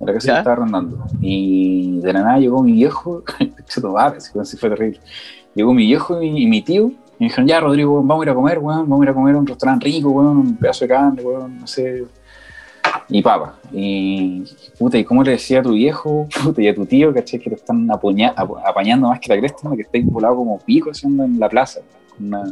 a 0.00 0.04
la 0.04 0.12
casa 0.14 0.26
¿Ya? 0.28 0.32
que 0.34 0.38
estaba 0.38 0.56
arrendando. 0.56 1.04
Y 1.20 1.98
de 2.00 2.12
la 2.12 2.22
nada 2.22 2.38
llegó 2.38 2.62
mi 2.62 2.72
viejo, 2.72 3.22
se 3.66 3.80
tomaba, 3.80 4.16
así 4.40 4.56
fue 4.56 4.70
terrible. 4.70 5.00
Llegó 5.54 5.74
mi 5.74 5.84
viejo 5.86 6.22
y, 6.22 6.42
y 6.44 6.46
mi 6.46 6.62
tío, 6.62 6.86
y 6.86 7.24
me 7.24 7.26
dijeron, 7.26 7.46
ya 7.46 7.60
Rodrigo, 7.60 7.96
vamos 8.02 8.20
a 8.22 8.24
ir 8.26 8.30
a 8.30 8.34
comer, 8.34 8.58
weón, 8.58 8.88
vamos 8.88 9.00
a 9.00 9.04
ir 9.04 9.10
a 9.10 9.14
comer 9.14 9.34
a 9.34 9.38
un 9.38 9.46
restaurante 9.46 9.84
rico, 9.86 10.10
weón, 10.10 10.36
un 10.38 10.56
pedazo 10.56 10.84
de 10.84 10.88
carne, 10.88 11.22
weón, 11.22 11.60
no 11.60 11.66
sé. 11.66 12.04
Y 13.08 13.22
papa. 13.22 13.58
Y 13.72 14.44
puta, 14.78 14.98
¿y 14.98 15.04
cómo 15.04 15.22
le 15.22 15.32
decía 15.32 15.60
a 15.60 15.62
tu 15.62 15.72
viejo, 15.72 16.28
puta, 16.42 16.62
y 16.62 16.68
a 16.68 16.74
tu 16.74 16.86
tío, 16.86 17.12
caché, 17.12 17.38
que 17.38 17.50
te 17.50 17.56
están 17.56 17.88
apañando 17.90 19.08
más 19.08 19.20
que 19.20 19.34
la 19.34 19.38
cresta, 19.38 19.70
que 19.74 19.82
estáis 19.82 20.06
volado 20.06 20.36
como 20.36 20.58
pico 20.58 20.90
haciendo 20.90 21.24
en 21.24 21.38
la 21.38 21.48
plaza, 21.48 21.80
con 22.16 22.26
una, 22.26 22.44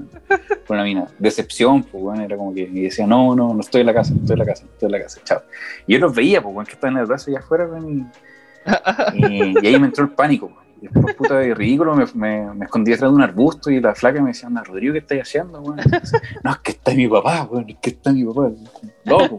con 0.66 0.76
una 0.76 0.84
mina? 0.84 1.08
Decepción, 1.18 1.82
pues, 1.82 2.02
weón, 2.02 2.20
era 2.20 2.36
como 2.36 2.52
que, 2.54 2.62
y 2.62 2.82
decía, 2.82 3.06
no, 3.06 3.34
no, 3.34 3.54
no 3.54 3.60
estoy 3.60 3.82
en 3.82 3.86
la 3.86 3.94
casa, 3.94 4.12
no 4.14 4.20
estoy 4.20 4.34
en 4.34 4.38
la 4.38 4.46
casa, 4.46 4.64
no 4.64 4.70
estoy 4.72 4.86
en 4.86 4.92
la 4.92 5.02
casa, 5.02 5.20
chao. 5.24 5.42
Y 5.86 5.94
yo 5.94 5.98
los 5.98 6.14
veía, 6.14 6.42
pues, 6.42 6.54
weón, 6.54 6.66
que 6.66 6.72
estaban 6.72 6.96
en 6.96 7.02
la 7.02 7.06
plaza 7.06 7.30
allá 7.30 7.40
afuera, 7.40 7.68
y, 9.14 9.26
y, 9.26 9.66
ahí 9.66 9.78
me 9.78 9.86
entró 9.86 10.04
el 10.04 10.10
pánico. 10.10 10.52
Después, 10.82 11.14
puta, 11.14 11.38
de 11.38 11.54
ridículo, 11.54 11.94
me, 11.94 12.04
me, 12.14 12.54
me 12.54 12.64
escondí 12.64 12.90
detrás 12.90 13.08
de 13.08 13.14
un 13.14 13.22
arbusto 13.22 13.70
y 13.70 13.80
la 13.80 13.94
flaca 13.94 14.20
me 14.20 14.28
decía, 14.28 14.48
anda, 14.48 14.64
Rodrigo, 14.64 14.92
¿qué 14.92 14.98
estás 14.98 15.18
haciendo? 15.18 15.60
No, 15.60 15.76
es 15.76 16.58
que 16.58 16.72
está 16.72 16.92
mi 16.92 17.06
papá, 17.06 17.48
es 17.68 17.76
que 17.80 17.90
está 17.90 18.12
mi 18.12 18.24
papá. 18.24 18.50
Loco. 19.04 19.36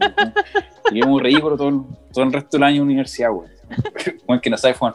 Y 0.90 1.00
yo 1.00 1.06
muy 1.06 1.22
ridículo 1.22 1.56
todo 1.56 1.86
todo 2.12 2.24
el 2.24 2.32
resto 2.32 2.56
del 2.56 2.62
año 2.62 2.76
en 2.76 2.82
universidad, 2.82 3.30
weón. 4.26 4.40
Que 4.40 4.48
no 4.48 4.56
sabe 4.56 4.72
fumar. 4.72 4.94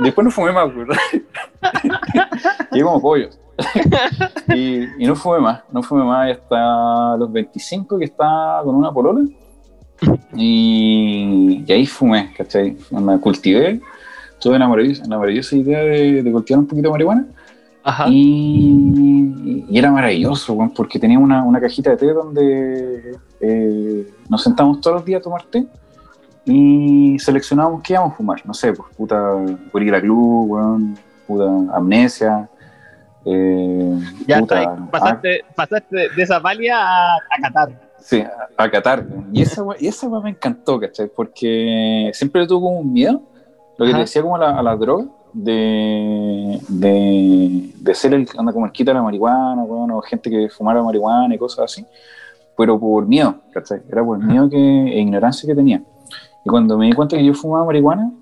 Después 0.00 0.24
no 0.24 0.30
fumé 0.30 0.52
más, 0.52 0.68
weón. 0.74 0.88
Llegué 2.70 2.84
como 2.84 3.00
pollos. 3.00 3.40
y, 4.54 5.06
no 5.06 5.16
fumé 5.16 5.38
más, 5.38 5.62
no 5.72 5.82
fumé 5.82 6.04
más 6.04 6.30
hasta 6.32 7.16
los 7.16 7.32
25 7.32 7.98
que 7.98 8.04
estaba 8.04 8.62
con 8.64 8.74
una 8.74 8.92
polola. 8.92 9.26
Y, 10.34 11.64
y 11.66 11.72
ahí 11.72 11.86
fumé, 11.86 12.34
¿cachai? 12.36 12.76
Me 12.90 13.18
cultivé, 13.18 13.80
tuve 14.44 14.58
la 14.58 14.68
maravillosa, 14.68 15.02
la 15.08 15.16
maravillosa 15.18 15.56
idea 15.56 15.80
de, 15.80 16.22
de 16.22 16.30
cultivar 16.32 16.60
un 16.60 16.66
poquito 16.66 16.88
de 16.88 16.92
marihuana. 16.92 17.26
Ajá. 17.82 18.06
Y, 18.08 19.64
y 19.68 19.78
era 19.78 19.90
maravilloso, 19.90 20.56
porque 20.76 20.98
tenía 20.98 21.18
una, 21.18 21.42
una 21.42 21.60
cajita 21.60 21.90
de 21.90 21.96
té 21.96 22.12
donde 22.12 23.16
eh, 23.40 24.08
nos 24.28 24.42
sentamos 24.42 24.80
todos 24.80 24.96
los 24.96 25.04
días 25.04 25.20
a 25.20 25.24
tomar 25.24 25.42
té 25.44 25.66
y 26.46 27.18
seleccionábamos 27.18 27.82
qué 27.82 27.94
íbamos 27.94 28.12
a 28.12 28.16
fumar. 28.16 28.40
No 28.44 28.54
sé, 28.54 28.72
pues 28.72 28.88
puta 28.96 29.18
Gorilla 29.72 30.00
Club, 30.00 30.50
weón, 30.50 30.98
puta 31.26 31.76
Amnesia. 31.76 32.48
Eh, 33.26 33.98
Ya 34.26 34.40
puta, 34.40 34.58
ahí. 34.58 34.66
pasaste, 34.90 35.44
pasaste 35.56 35.96
de 36.14 36.22
esa 36.22 36.40
palia 36.40 36.76
a, 36.78 37.14
a 37.16 37.40
Qatar. 37.42 37.68
Sí, 37.98 38.20
a, 38.20 38.62
a 38.62 38.70
Qatar. 38.70 39.06
Y 39.32 39.40
esa, 39.42 39.62
y 39.80 39.86
esa 39.88 40.08
me 40.08 40.30
encantó, 40.30 40.78
¿cachai? 40.78 41.08
Porque 41.14 42.10
siempre 42.12 42.46
tuve 42.46 42.60
como 42.60 42.80
un 42.80 42.92
miedo, 42.92 43.22
lo 43.76 43.84
que 43.84 43.90
Ajá. 43.90 43.98
te 43.98 44.00
decía 44.02 44.22
como 44.22 44.36
a 44.36 44.38
la, 44.38 44.58
a 44.58 44.62
la 44.62 44.76
droga, 44.76 45.06
de, 45.34 46.60
de, 46.68 47.70
de 47.74 47.94
ser 47.94 48.14
el 48.14 48.28
anda 48.38 48.52
como 48.52 48.66
el 48.66 48.72
quita 48.72 48.94
la 48.94 49.02
marihuana, 49.02 49.62
weón, 49.64 49.90
o 49.90 50.00
gente 50.00 50.30
que 50.30 50.48
fumara 50.48 50.82
marihuana 50.82 51.34
y 51.34 51.38
cosas 51.38 51.64
así, 51.64 51.84
pero 52.56 52.78
por 52.78 53.06
miedo, 53.06 53.34
¿cachai? 53.52 53.82
Era 53.90 54.04
por 54.04 54.18
miedo 54.18 54.48
que, 54.48 54.56
e 54.56 55.00
ignorancia 55.00 55.46
que 55.46 55.54
tenía. 55.54 55.82
Y 56.44 56.48
cuando 56.48 56.78
me 56.78 56.86
di 56.86 56.92
cuenta 56.92 57.16
que 57.16 57.24
yo 57.24 57.34
fumaba 57.34 57.64
marihuana, 57.64 58.12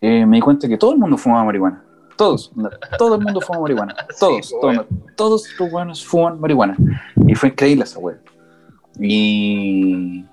eh, 0.00 0.26
me 0.26 0.38
di 0.38 0.40
cuenta 0.40 0.66
que 0.66 0.76
todo 0.76 0.92
el 0.92 0.98
mundo 0.98 1.16
fumaba 1.16 1.44
marihuana. 1.44 1.84
todos, 2.16 2.52
todo 2.98 3.14
el 3.14 3.22
mundo 3.22 3.40
fuma 3.40 3.60
marihuana, 3.60 3.94
todos, 4.18 4.46
Sí, 4.48 4.54
todos, 4.60 4.86
todos 5.16 5.54
los 5.58 5.70
buenos 5.70 6.04
fuman 6.04 6.40
marihuana. 6.40 6.76
Y 7.26 7.34
fue 7.36 7.50
increíble 7.50 7.84
esa 7.84 8.00
weá. 8.00 8.18
Y, 8.98 10.24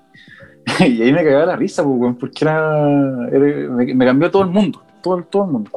y 0.80 1.02
ahí 1.02 1.12
me 1.12 1.24
cagaba 1.24 1.46
la 1.46 1.56
risa, 1.56 1.84
pues, 1.84 2.16
porque 2.18 2.44
era, 2.44 3.28
era- 3.30 3.68
me, 3.70 3.94
me 3.94 4.04
cambió 4.06 4.30
todo 4.30 4.42
el 4.42 4.50
mundo, 4.50 4.82
todo, 5.02 5.22
todo 5.22 5.44
el 5.44 5.50
mundo. 5.52 5.70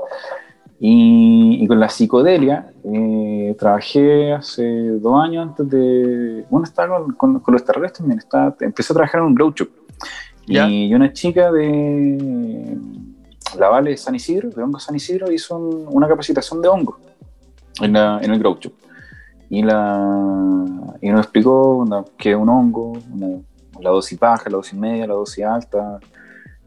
Y, 0.80 1.60
y 1.64 1.68
con 1.68 1.80
la 1.80 1.90
psicodelia, 1.90 2.72
eh, 2.84 3.56
trabajé 3.60 4.34
hace 4.34 4.64
dos 5.00 5.24
años 5.24 5.48
antes 5.50 5.70
de. 5.70 6.44
Bueno, 6.50 6.64
estaba 6.66 6.98
con, 7.00 7.14
con- 7.14 7.40
con 7.40 7.54
los 7.54 7.64
terrores 7.64 7.94
también. 7.94 8.18
Estaba, 8.18 8.56
empecé 8.62 8.92
a 8.92 8.96
trabajar 8.96 9.22
en 9.22 9.28
un 9.28 9.36
grow 9.36 9.52
shop. 9.56 9.70
Ya. 10.48 10.68
Y 10.68 10.92
una 10.94 11.14
chica 11.14 11.52
de 11.52 12.76
la 13.60 13.70
Vale 13.70 13.92
de 13.92 13.98
San 13.98 14.16
Isidro, 14.16 14.50
de 14.50 14.64
Hongo 14.64 14.80
San 14.80 14.96
Isidro, 14.96 15.32
hizo 15.32 15.56
un- 15.58 15.86
una 15.90 16.08
capacitación 16.08 16.62
de 16.64 16.68
hongo 16.68 16.98
en, 17.80 17.94
la- 17.94 18.20
en 18.22 18.32
el 18.32 18.40
grow 18.40 18.58
shop. 18.60 18.74
Y, 19.52 19.62
la, 19.62 20.96
y 21.02 21.10
nos 21.10 21.22
explicó 21.22 21.78
onda, 21.80 22.04
qué 22.18 22.32
es 22.32 22.38
un 22.38 22.50
hongo, 22.50 22.94
una- 23.14 23.40
la 23.82 23.90
dosis 23.90 24.20
baja, 24.20 24.50
la 24.50 24.58
dosis 24.58 24.74
media, 24.78 25.08
la 25.08 25.14
dosis 25.14 25.44
alta, 25.44 26.00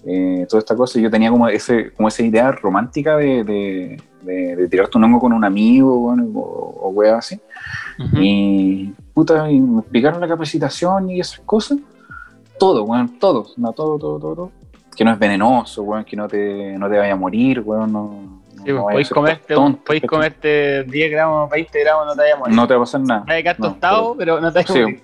eh, 0.04 0.46
toda 0.48 0.58
esta 0.60 0.76
cosa. 0.76 1.00
Yo 1.00 1.10
tenía 1.10 1.30
como, 1.30 1.48
ese, 1.48 1.92
como 1.92 2.08
esa 2.08 2.22
idea 2.22 2.52
romántica 2.52 3.16
de, 3.16 3.44
de, 3.44 4.02
de- 4.22 4.56
de 4.56 4.68
tirarte 4.68 4.98
un 4.98 5.04
hongo 5.04 5.20
con 5.20 5.32
un 5.32 5.44
amigo 5.44 5.96
bueno, 5.98 6.26
o, 6.34 6.80
o 6.82 6.88
weas 6.90 7.18
así. 7.18 7.40
Y 8.20 8.92
puta, 9.14 9.50
y 9.50 9.60
me 9.60 9.80
explicaron 9.80 10.20
la 10.20 10.28
capacitación 10.28 11.10
y 11.10 11.20
esas 11.20 11.40
cosas. 11.40 11.78
Todo, 12.58 12.84
weón, 12.84 13.18
todo, 13.18 13.46
no, 13.56 13.72
todo, 13.72 13.98
todo, 13.98 14.18
todo, 14.18 14.34
todo. 14.34 14.50
Que 14.96 15.04
no 15.04 15.10
es 15.12 15.18
venenoso, 15.18 15.82
weón, 15.82 16.04
que 16.04 16.16
no 16.16 16.28
te, 16.28 16.76
no 16.78 16.88
te 16.88 16.98
vaya 16.98 17.12
a 17.12 17.16
morir, 17.16 17.60
weón, 17.60 17.92
no. 17.92 18.43
Sí, 18.64 18.72
no 18.72 18.82
pues, 18.82 18.84
vaya 18.84 18.88
a 18.88 18.92
podéis 18.92 19.10
comerte, 19.10 19.54
tonto, 19.54 19.84
podéis 19.84 20.04
comerte 20.06 20.84
10 20.84 21.10
gramos, 21.10 21.50
20 21.50 21.80
gramos, 21.80 22.06
no 22.06 22.12
te 22.14 22.18
vayas 22.20 22.34
a 22.34 22.38
morir. 22.38 22.54
No 22.56 22.66
te 22.66 22.74
va 22.74 22.78
a 22.78 22.82
pasar 22.82 23.00
nada. 23.02 23.20
Vas 23.20 23.36
a 23.36 23.42
quedar 23.42 23.56
tostado, 23.56 24.16
pero 24.16 24.40
no 24.40 24.52
te 24.52 24.54
vayas 24.54 24.70
a 24.70 24.72
Sí, 24.72 24.80
morir. 24.80 25.02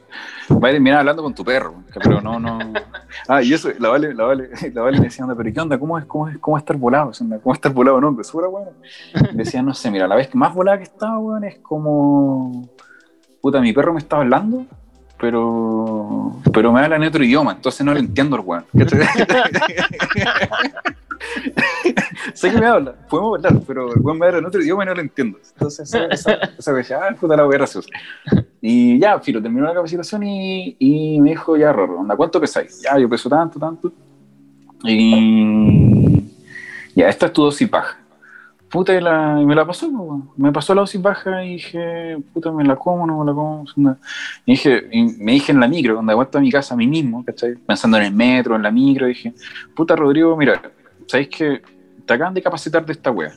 va 0.51 0.69
a 0.69 0.73
terminar 0.73 0.99
hablando 1.01 1.23
con 1.23 1.35
tu 1.35 1.45
perro, 1.45 1.75
pero 1.95 2.21
no, 2.21 2.39
no. 2.39 2.59
Ah, 3.29 3.43
y 3.43 3.53
eso, 3.53 3.71
la 3.79 3.89
Vale, 3.91 4.15
la 4.15 4.25
Vale, 4.25 4.49
la 4.73 4.83
Vale 4.83 4.99
me 4.99 5.05
decía, 5.07 5.25
onda, 5.25 5.37
pero 5.37 5.53
¿qué 5.53 5.61
onda? 5.61 5.79
¿Cómo 5.79 5.99
es, 5.99 6.05
cómo 6.07 6.29
es, 6.29 6.39
cómo 6.39 6.57
es 6.57 6.63
estar 6.63 6.77
volado? 6.77 7.11
¿Cómo 7.43 7.53
es 7.53 7.59
estar 7.59 7.73
volado? 7.73 8.01
No, 8.01 8.15
que. 8.17 8.73
Y 9.33 9.37
Decía, 9.37 9.63
no 9.63 9.75
sé, 9.75 9.91
mira, 9.91 10.07
la 10.09 10.15
vez 10.17 10.29
que 10.29 10.39
más 10.39 10.55
volada 10.55 10.79
que 10.79 10.85
estaba, 10.85 11.19
weón, 11.19 11.45
es 11.45 11.59
como. 11.59 12.69
Puta, 13.41 13.61
mi 13.61 13.73
perro 13.73 13.93
me 13.93 13.99
está 13.99 14.19
hablando, 14.19 14.65
pero. 15.21 16.41
Pero 16.53 16.73
me 16.73 16.81
habla 16.81 16.97
en 16.97 17.05
otro 17.05 17.23
idioma, 17.23 17.53
entonces 17.53 17.85
no 17.85 17.93
le 17.93 18.01
entiendo 18.01 18.37
al 18.37 18.43
weón. 18.43 18.65
sé 22.35 22.51
que 22.51 22.59
me 22.59 22.67
habla, 22.67 22.95
podemos 23.09 23.37
hablar, 23.37 23.63
pero 23.67 23.93
el 23.93 24.01
weón 24.01 24.19
me 24.19 24.27
habla 24.27 24.39
en 24.39 24.47
otro 24.47 24.63
idioma 24.63 24.85
y 24.85 24.87
no 24.87 24.95
lo 24.95 25.01
entiendo. 25.01 25.39
Entonces, 25.53 25.95
esa, 25.95 26.35
esa, 26.35 26.73
vez, 26.73 26.91
ah, 26.93 27.15
puta 27.19 27.37
la 27.37 27.47
wea 27.47 27.59
graciosa. 27.59 27.89
Y 28.61 28.99
ya, 28.99 29.19
Filo, 29.21 29.43
terminó 29.43 29.67
la 29.67 29.75
capacitación 29.75 30.23
y, 30.23 30.77
y 30.79 31.21
me 31.21 31.31
dijo, 31.31 31.57
ya, 31.57 31.73
Rorro, 31.73 32.01
onda, 32.01 32.17
¿cuánto 32.17 32.41
pesáis? 32.41 32.83
Ya, 32.83 32.99
yo 32.99 33.09
peso 33.09 33.29
tanto, 33.29 33.59
tanto. 33.59 33.93
Y 34.85 36.25
ya, 36.95 37.09
esta 37.09 37.27
es 37.27 37.33
tu 37.33 37.43
dosis 37.43 37.71
baja. 37.71 38.00
Puta, 38.71 38.95
y, 38.95 39.01
la, 39.01 39.37
y 39.41 39.45
me 39.45 39.57
la 39.57 39.67
pasó, 39.67 39.91
me 40.37 40.53
pasó 40.53 40.77
la 40.77 40.83
dosis 40.83 41.03
baja 41.03 41.45
y 41.45 41.55
dije, 41.55 42.19
puta, 42.33 42.53
me 42.53 42.63
la 42.63 42.77
como, 42.77 43.05
no 43.05 43.19
me 43.19 43.25
la 43.25 43.35
como. 43.35 43.65
dije, 44.47 44.89
me 45.19 45.33
dije 45.33 45.51
en 45.51 45.59
la 45.59 45.67
micro, 45.67 45.95
cuando 45.95 46.15
vuelto 46.15 46.39
a 46.39 46.41
mi 46.41 46.53
casa 46.53 46.75
a 46.75 46.77
mí 46.77 46.87
mismo, 46.87 47.25
¿cachai? 47.25 47.57
Pensando 47.57 47.97
en 47.97 48.05
el 48.05 48.15
metro, 48.15 48.55
en 48.55 48.63
la 48.63 48.71
micro, 48.71 49.09
dije, 49.09 49.35
puta, 49.75 49.97
Rodrigo, 49.97 50.37
mira, 50.37 50.63
¿sabéis 51.07 51.29
que 51.31 51.63
te 52.07 52.15
acaban 52.15 52.33
de 52.33 52.43
capacitar 52.43 52.87
de 52.87 52.93
esta 52.93 53.11
wea? 53.11 53.33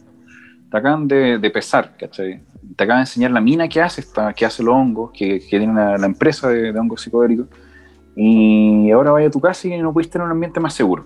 Te 0.70 0.78
acaban 0.78 1.08
de, 1.08 1.40
de 1.40 1.50
pesar, 1.50 1.98
¿cachai? 1.98 2.44
Te 2.76 2.84
acaban 2.84 3.00
de 3.00 3.10
enseñar 3.10 3.32
la 3.32 3.42
mina 3.42 3.68
que 3.68 3.82
hace, 3.82 4.02
esta, 4.02 4.34
que 4.34 4.46
hace 4.46 4.62
los 4.62 4.76
hongos, 4.76 5.12
que, 5.14 5.40
tiene 5.50 5.74
la, 5.74 6.06
empresa 6.06 6.48
de, 6.48 6.72
de 6.72 6.80
hongos 6.80 7.02
psicodélicos, 7.02 7.48
y 8.16 8.92
ahora 8.92 9.12
vaya 9.12 9.30
a 9.30 9.32
tu 9.32 9.42
casa 9.42 9.68
y 9.68 9.82
no 9.82 9.92
pudiste 9.92 10.14
tener 10.14 10.26
un 10.26 10.32
ambiente 10.32 10.60
más 10.60 10.76
seguro. 10.76 11.06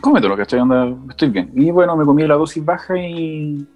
Cómetelo, 0.00 0.36
¿cachai? 0.36 0.60
Onda, 0.60 0.94
estoy 1.10 1.28
bien. 1.30 1.50
Y 1.54 1.70
bueno, 1.70 1.96
me 1.96 2.04
comí 2.04 2.26
la 2.26 2.34
dosis 2.34 2.64
baja 2.64 2.96
y. 2.98 3.66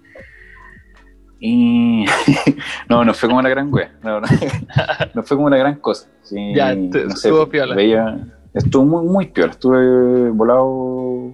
Y. 1.39 2.05
no, 2.89 3.03
no 3.03 3.13
fue 3.13 3.29
como 3.29 3.41
la 3.41 3.49
gran 3.49 3.73
wea. 3.73 3.91
No, 4.03 4.21
no, 4.21 4.27
no 5.13 5.23
fue 5.23 5.37
como 5.37 5.49
la 5.49 5.57
gran 5.57 5.75
cosa. 5.75 6.07
Sí, 6.21 6.53
Ya, 6.55 6.73
no 6.75 6.91
sé, 6.91 7.27
estuvo 7.27 7.47
piola. 7.49 7.75
Veía, 7.75 8.17
estuvo 8.53 8.85
muy, 8.85 9.05
muy 9.05 9.25
piola. 9.27 9.51
Estuve 9.51 10.29
volado, 10.31 10.65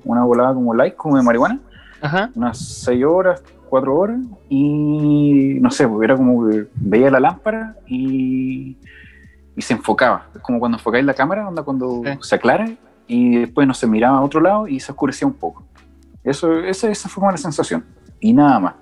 una 0.04 0.24
volada 0.24 0.54
como 0.54 0.74
light, 0.74 0.96
como 0.96 1.18
de 1.18 1.24
marihuana 1.24 1.60
Ajá. 2.02 2.32
unas 2.36 2.58
6 2.58 3.04
horas, 3.06 3.44
4 3.70 3.96
horas, 3.96 4.20
y 4.50 5.58
no 5.62 5.70
sé, 5.70 5.88
porque 5.88 6.06
era 6.06 6.16
como 6.16 6.50
que 6.50 6.66
veía 6.76 7.12
la 7.12 7.20
lámpara 7.20 7.76
y, 7.88 8.78
y 9.56 9.62
se 9.62 9.74
enfocaba. 9.74 10.26
Es 10.34 10.42
como 10.42 10.60
cuando 10.60 10.78
enfocáis 10.78 11.06
la 11.06 11.14
cámara, 11.14 11.48
onda 11.48 11.62
cuando 11.62 12.02
Sí. 12.04 12.12
se 12.22 12.36
aclara 12.36 12.68
y 13.10 13.40
después 13.40 13.68
no 13.68 13.74
se 13.74 13.88
miraba 13.88 14.20
a 14.20 14.22
otro 14.22 14.40
lado 14.40 14.68
y 14.68 14.80
se 14.80 14.92
oscurecía 14.92 15.28
un 15.28 15.34
poco. 15.34 15.64
Eso, 16.24 16.60
esa, 16.60 16.90
esa 16.90 17.10
fue 17.10 17.30
la 17.30 17.38
sensación. 17.38 17.84
Y 18.22 18.34
nada 18.34 18.60
más. 18.60 18.76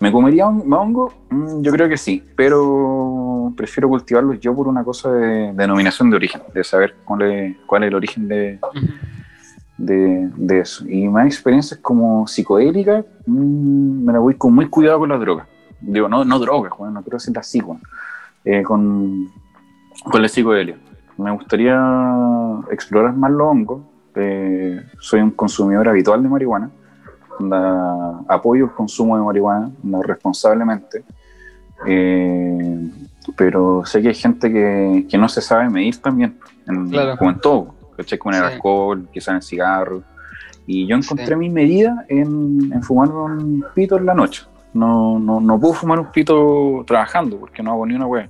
¿Me 0.00 0.12
comería 0.12 0.46
un 0.46 0.70
hongo? 0.72 1.12
Mm, 1.30 1.62
yo 1.62 1.72
creo 1.72 1.88
que 1.88 1.96
sí, 1.96 2.22
pero 2.36 3.52
prefiero 3.56 3.88
cultivarlos 3.88 4.38
yo 4.38 4.54
por 4.54 4.68
una 4.68 4.84
cosa 4.84 5.10
de, 5.12 5.52
denominación 5.54 6.10
de 6.10 6.16
origen, 6.16 6.42
de 6.52 6.62
saber 6.62 6.96
cuál 7.04 7.22
es, 7.22 7.56
cuál 7.66 7.84
es 7.84 7.88
el 7.88 7.94
origen 7.94 8.28
de, 8.28 8.58
de, 9.78 10.30
de 10.36 10.60
eso. 10.60 10.86
Y 10.86 11.08
más 11.08 11.26
experiencias 11.26 11.80
como 11.80 12.26
psicodélicas, 12.26 13.04
mm, 13.26 14.04
me 14.04 14.12
la 14.12 14.18
voy 14.18 14.34
con 14.34 14.54
muy 14.54 14.68
cuidado 14.68 14.98
con 14.98 15.08
las 15.08 15.20
drogas. 15.20 15.46
Digo, 15.80 16.06
no, 16.06 16.24
no 16.26 16.38
drogas, 16.38 16.72
bueno, 16.76 16.92
no 16.92 17.02
quiero 17.02 17.16
decir 17.16 17.34
las 17.34 17.46
psico, 17.46 17.80
eh, 18.44 18.62
con, 18.62 19.30
con 20.04 20.20
la 20.20 20.28
psicodelia. 20.28 20.76
Me 21.20 21.30
gustaría 21.32 21.78
explorar 22.70 23.14
más 23.14 23.30
los 23.30 23.46
hongos. 23.48 23.82
eh, 24.16 24.82
soy 24.98 25.20
un 25.20 25.30
consumidor 25.30 25.88
habitual 25.88 26.22
de 26.22 26.28
marihuana. 26.28 26.70
onda, 27.38 28.18
apoyo 28.28 28.64
el 28.66 28.70
consumo 28.72 29.16
de 29.16 29.22
marihuana 29.22 29.70
onda, 29.84 30.00
responsablemente. 30.02 31.04
Eh, 31.86 32.90
pero 33.36 33.82
sé 33.86 34.02
que 34.02 34.08
hay 34.08 34.14
gente 34.14 34.52
que, 34.52 35.06
que 35.08 35.16
no 35.16 35.28
se 35.28 35.40
sabe 35.40 35.70
medir 35.70 35.96
también, 36.02 36.36
en- 36.66 36.90
Claro. 36.90 37.16
como 37.16 37.30
en 37.30 37.38
todo, 37.38 37.74
¿cachai? 37.96 38.18
Con 38.18 38.34
el 38.34 38.40
Sí. 38.44 38.52
alcohol, 38.54 39.08
quizás 39.12 39.28
en 39.28 39.36
el 39.36 39.42
cigarro. 39.42 40.02
Y 40.66 40.86
yo 40.86 40.96
encontré 40.96 41.26
Sí. 41.28 41.36
mi 41.36 41.48
medida 41.48 42.04
en, 42.08 42.70
en 42.72 42.82
fumar 42.82 43.08
un 43.10 43.64
pito 43.74 43.96
en 43.96 44.04
la 44.06 44.14
noche. 44.14 44.42
No, 44.74 45.18
no, 45.18 45.40
no 45.40 45.58
puedo 45.58 45.72
fumar 45.74 45.98
un 45.98 46.06
pito 46.12 46.84
trabajando 46.86 47.38
porque 47.38 47.62
no 47.62 47.70
hago 47.72 47.86
ni 47.86 47.94
una 47.94 48.06
wea. 48.06 48.28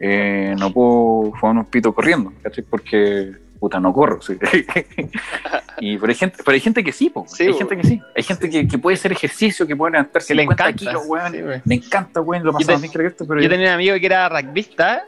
Eh, 0.00 0.54
no 0.58 0.72
puedo 0.72 1.32
fumar 1.38 1.56
un 1.56 1.64
pito 1.66 1.92
corriendo, 1.94 2.32
¿cachai? 2.42 2.64
Porque 2.64 3.32
puta 3.58 3.78
no 3.78 3.92
corro. 3.92 4.20
sí. 4.20 4.36
y, 5.78 5.96
pero, 5.96 6.10
hay 6.10 6.14
gente, 6.16 6.36
pero 6.44 6.54
hay 6.54 6.60
gente 6.60 6.82
que 6.82 6.92
sí, 6.92 7.10
po. 7.10 7.24
Sí, 7.28 7.44
hay 7.44 7.54
gente 7.54 7.76
que 7.76 7.84
sí. 7.84 8.00
Hay 8.16 8.22
gente 8.22 8.50
que, 8.50 8.66
que 8.66 8.78
puede 8.78 8.96
hacer 8.96 9.12
ejercicio, 9.12 9.66
que 9.66 9.76
puede 9.76 9.92
levantar 9.92 10.22
Que 10.24 10.34
le 10.34 10.42
50 10.42 10.62
encanta. 10.64 10.78
kilos, 10.78 11.02
weón. 11.06 11.32
Sí. 11.32 11.60
Le 11.64 11.74
encanta, 11.76 12.20
weón, 12.20 12.44
lo 12.44 12.52
Yo 12.52 12.58
que 12.58 13.10
pero 13.26 13.40
tenía 13.48 13.68
un 13.68 13.74
amigo 13.74 13.96
que 14.00 14.06
era 14.06 14.28
rugbyista 14.28 15.04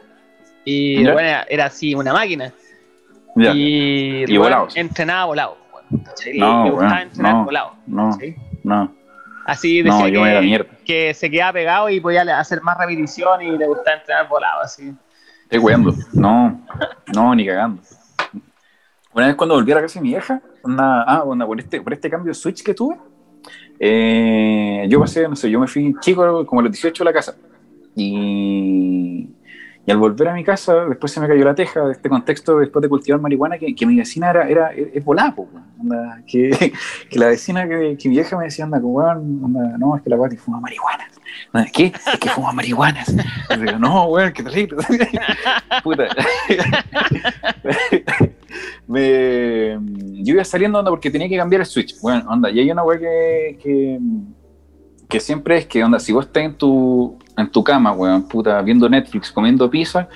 y 0.63 1.03
¿Ya? 1.03 1.13
bueno, 1.13 1.27
era, 1.27 1.43
era 1.49 1.65
así, 1.65 1.93
una 1.93 2.13
máquina. 2.13 2.51
ya. 3.35 3.51
Y, 3.53 4.23
Y 4.23 4.37
bueno, 4.37 4.43
volado, 4.43 4.67
entrenaba 4.75 5.25
volado. 5.25 5.57
bueno, 5.71 6.03
¿cachai? 6.05 6.37
No, 6.37 6.63
le 6.63 6.69
gustaba 6.71 6.89
bueno, 6.95 7.01
entrenar 7.09 7.33
no. 7.33 7.45
volado. 7.45 7.73
No, 7.87 8.13
¿sí? 8.13 8.35
no, 8.63 8.94
Así 9.45 9.83
no, 9.83 9.93
decía 9.93 10.09
yo 10.09 10.23
que, 10.23 10.41
mierda. 10.41 10.69
que 10.83 11.13
se 11.13 11.29
quedaba 11.29 11.53
pegado 11.53 11.89
y 11.89 11.99
podía 11.99 12.21
hacer 12.39 12.61
más 12.61 12.77
repetición 12.77 13.41
y 13.43 13.57
le 13.57 13.67
gustaba 13.67 13.97
entrenar 13.97 14.27
volado. 14.27 14.61
Así. 14.61 14.93
Estoy 15.43 15.59
weando. 15.59 15.93
No, 16.13 16.65
no, 17.13 17.35
ni 17.35 17.45
cagando. 17.45 17.81
Una 19.13 19.27
vez 19.27 19.35
cuando 19.35 19.55
volví 19.55 19.71
a 19.71 19.75
la 19.75 19.81
casa 19.81 19.99
de 19.99 20.03
mi 20.03 20.09
vieja, 20.09 20.41
onda, 20.63 21.03
ah, 21.03 21.23
onda, 21.23 21.45
por, 21.45 21.59
este, 21.59 21.79
por 21.79 21.93
este 21.93 22.09
cambio 22.09 22.31
de 22.31 22.33
switch 22.33 22.63
que 22.63 22.73
tuve, 22.73 22.97
eh, 23.79 24.85
yo 24.89 24.99
pasé, 24.99 25.27
no 25.27 25.35
sé, 25.35 25.49
yo 25.49 25.59
me 25.59 25.67
fui 25.67 25.95
chico 26.01 26.45
como 26.45 26.61
a 26.61 26.63
los 26.63 26.71
18 26.71 27.03
a 27.03 27.05
la 27.05 27.13
casa. 27.13 27.35
Y, 27.95 29.29
y 29.85 29.91
al 29.91 29.97
volver 29.97 30.29
a 30.29 30.33
mi 30.33 30.43
casa, 30.43 30.85
después 30.85 31.11
se 31.11 31.19
me 31.19 31.27
cayó 31.27 31.45
la 31.45 31.53
teja 31.53 31.85
de 31.85 31.91
este 31.91 32.09
contexto, 32.09 32.57
después 32.57 32.81
de 32.81 32.89
cultivar 32.89 33.21
marihuana, 33.21 33.57
que, 33.57 33.75
que 33.75 33.85
mi 33.85 33.97
vecina 33.97 34.31
era, 34.31 34.49
era 34.49 34.71
es 34.71 35.03
volada, 35.03 35.35
po, 35.35 35.47
weón. 35.51 35.65
Onda, 35.79 36.21
que, 36.25 36.73
que 37.09 37.19
la 37.19 37.27
vecina 37.27 37.67
que, 37.67 37.97
mi 38.05 38.09
vieja 38.09 38.37
me 38.37 38.45
decía, 38.45 38.65
anda, 38.65 38.79
weón, 38.79 39.41
no, 39.79 39.95
es 39.95 40.01
que 40.01 40.09
la 40.09 40.15
guati 40.15 40.37
fuma 40.37 40.59
marihuana. 40.59 41.05
¿Qué? 41.71 41.85
Es 41.85 42.19
que 42.19 42.29
fuma 42.29 42.51
digo, 42.61 42.83
no, 43.79 44.05
weón, 44.05 44.33
qué 44.33 44.43
terrible. 44.43 44.77
Puta. 45.83 46.07
me, 48.87 49.77
yo 50.23 50.33
iba 50.33 50.43
saliendo 50.43 50.79
onda 50.79 50.89
porque 50.89 51.11
tenía 51.11 51.29
que 51.29 51.37
cambiar 51.37 51.61
el 51.61 51.67
switch. 51.67 51.99
Bueno, 52.01 52.25
onda, 52.29 52.49
y 52.49 52.59
hay 52.59 52.71
una 52.71 52.83
weá 52.83 52.99
que, 52.99 53.99
que, 55.07 55.19
siempre 55.19 55.57
es 55.57 55.65
que, 55.65 55.83
onda, 55.83 55.99
si 55.99 56.13
vos 56.13 56.25
estás 56.25 56.43
en 56.43 56.55
tu, 56.55 57.17
en 57.37 57.49
tu 57.49 57.63
cama, 57.63 57.91
weón, 57.91 58.27
puta, 58.27 58.61
viendo 58.61 58.89
Netflix, 58.89 59.31
comiendo 59.31 59.69
pizza, 59.69 60.07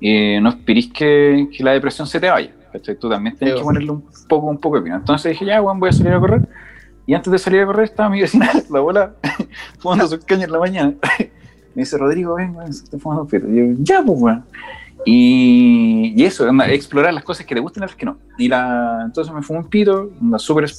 eh, 0.00 0.38
no 0.40 0.50
esperís 0.50 0.92
que, 0.92 1.48
que 1.56 1.62
la 1.62 1.72
depresión 1.72 2.06
se 2.06 2.20
te 2.20 2.30
vaya. 2.30 2.50
¿cachai? 2.72 2.96
Tú 2.96 3.08
también 3.08 3.36
tienes 3.36 3.54
Sí, 3.54 3.60
que 3.60 3.64
ponerle 3.64 3.90
un 3.90 4.04
poco, 4.28 4.46
un 4.46 4.58
poco 4.58 4.76
de 4.76 4.82
pino. 4.82 4.96
Entonces 4.96 5.32
dije, 5.32 5.44
ya, 5.44 5.60
weón, 5.60 5.80
voy 5.80 5.90
a 5.90 5.92
salir 5.92 6.12
a 6.12 6.20
correr. 6.20 6.48
Y 7.06 7.14
antes 7.14 7.32
de 7.32 7.38
salir 7.38 7.60
a 7.62 7.66
correr 7.66 7.84
estaba 7.84 8.08
mi 8.08 8.20
vecina, 8.20 8.50
la 8.70 8.78
abuela, 8.78 9.14
fumando 9.78 10.06
sus 10.06 10.24
cañas 10.24 10.44
en 10.44 10.52
la 10.52 10.58
mañana. 10.58 10.94
Me 11.74 11.82
dice, 11.82 11.98
Rodrigo, 11.98 12.34
ven, 12.34 12.54
weón, 12.54 12.70
estoy 12.70 12.98
fumando 12.98 13.26
pito. 13.26 13.48
Y 13.48 13.56
yo, 13.56 13.64
ya, 13.78 14.02
pues, 14.02 14.20
weón. 14.20 14.44
Y, 15.06 16.12
y 16.14 16.24
eso, 16.24 16.48
anda, 16.48 16.68
explorar 16.68 17.14
las 17.14 17.24
cosas 17.24 17.46
que 17.46 17.54
te 17.54 17.60
gustan 17.60 17.82
y 17.82 17.86
las 17.86 17.96
que 17.96 18.04
no. 18.04 18.18
Y 18.38 18.48
la, 18.48 19.02
entonces 19.04 19.32
me 19.32 19.42
fumé 19.42 19.60
un 19.60 19.68
pito, 19.68 20.10
una 20.20 20.38
súper 20.38 20.70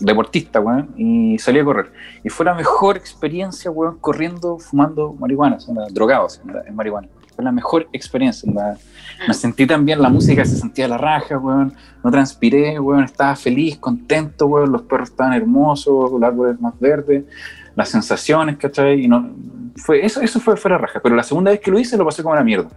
deportista, 0.00 0.60
weón, 0.60 0.90
y 0.96 1.38
salí 1.38 1.58
a 1.58 1.64
correr. 1.64 1.92
Y 2.24 2.28
fue 2.28 2.46
la 2.46 2.54
mejor 2.54 2.96
experiencia, 2.96 3.70
weón, 3.70 3.98
corriendo, 3.98 4.58
fumando 4.58 5.12
marihuana, 5.18 5.58
drogados 5.90 6.40
en 6.66 6.74
marihuana. 6.74 7.08
Fue 7.34 7.44
la 7.44 7.52
mejor 7.52 7.88
experiencia. 7.92 8.50
Me 9.26 9.34
sentí 9.34 9.66
tan 9.66 9.84
bien, 9.84 10.02
la 10.02 10.08
música 10.08 10.44
se 10.44 10.56
sentía 10.56 10.88
la 10.88 10.98
raja, 10.98 11.38
weón. 11.38 11.72
No 12.02 12.10
transpiré, 12.10 12.78
weón, 12.80 13.04
estaba 13.04 13.36
feliz, 13.36 13.78
contento, 13.78 14.46
weón. 14.46 14.72
Los 14.72 14.82
perros 14.82 15.10
estaban 15.10 15.34
hermosos, 15.34 16.10
los 16.10 16.22
árboles 16.22 16.60
más 16.60 16.78
verdes, 16.80 17.24
las 17.76 17.88
sensaciones, 17.88 18.56
¿cachai? 18.56 19.04
Y 19.04 19.08
no, 19.08 19.30
fue, 19.76 20.04
eso, 20.04 20.20
eso 20.20 20.40
fue, 20.40 20.56
fue 20.56 20.70
la 20.70 20.78
raja. 20.78 21.00
Pero 21.00 21.14
la 21.14 21.22
segunda 21.22 21.50
vez 21.50 21.60
que 21.60 21.70
lo 21.70 21.78
hice 21.78 21.96
lo 21.96 22.04
pasé 22.04 22.22
como 22.22 22.32
una 22.32 22.44
mierda. 22.44 22.70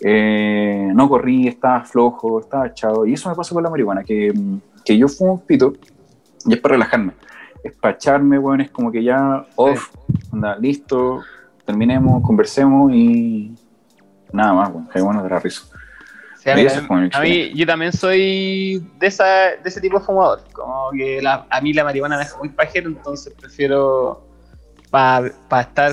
Eh, 0.00 0.90
no 0.94 1.08
corrí, 1.08 1.48
estaba 1.48 1.82
flojo, 1.82 2.40
estaba 2.40 2.66
echado. 2.66 3.06
Y 3.06 3.14
eso 3.14 3.30
me 3.30 3.34
pasó 3.34 3.54
con 3.54 3.62
la 3.62 3.70
marihuana, 3.70 4.04
que, 4.04 4.32
que 4.84 4.98
yo 4.98 5.08
fumo 5.08 5.34
un 5.34 5.40
pito 5.40 5.72
y 6.46 6.54
es 6.54 6.60
para 6.60 6.72
relajarme. 6.74 7.12
Es 7.64 7.72
para 7.74 7.94
echarme, 7.94 8.38
weón, 8.38 8.60
es 8.60 8.70
como 8.70 8.92
que 8.92 9.02
ya 9.02 9.44
off, 9.56 9.90
anda, 10.32 10.56
listo, 10.56 11.22
terminemos, 11.64 12.22
conversemos 12.22 12.92
y 12.92 13.52
nada 14.32 14.52
más, 14.52 14.70
weón, 14.70 14.88
que 14.88 15.00
bueno 15.00 15.22
de 15.22 15.30
la 15.30 15.38
risa. 15.40 15.62
Sí, 16.38 16.50
a 16.50 16.54
mí, 16.54 16.62
a 17.12 17.54
yo 17.56 17.66
también 17.66 17.92
soy 17.92 18.86
de, 19.00 19.06
esa, 19.08 19.24
de 19.24 19.60
ese 19.64 19.80
tipo 19.80 19.98
de 19.98 20.04
fumador. 20.04 20.44
Como 20.52 20.90
que 20.92 21.20
la- 21.20 21.44
a 21.50 21.60
mí 21.60 21.72
la 21.72 21.82
marihuana 21.82 22.16
me 22.16 22.22
deja 22.24 22.38
muy 22.38 22.50
pajero, 22.50 22.88
entonces 22.88 23.34
prefiero 23.38 24.24
para 24.90 25.32
estar 25.60 25.92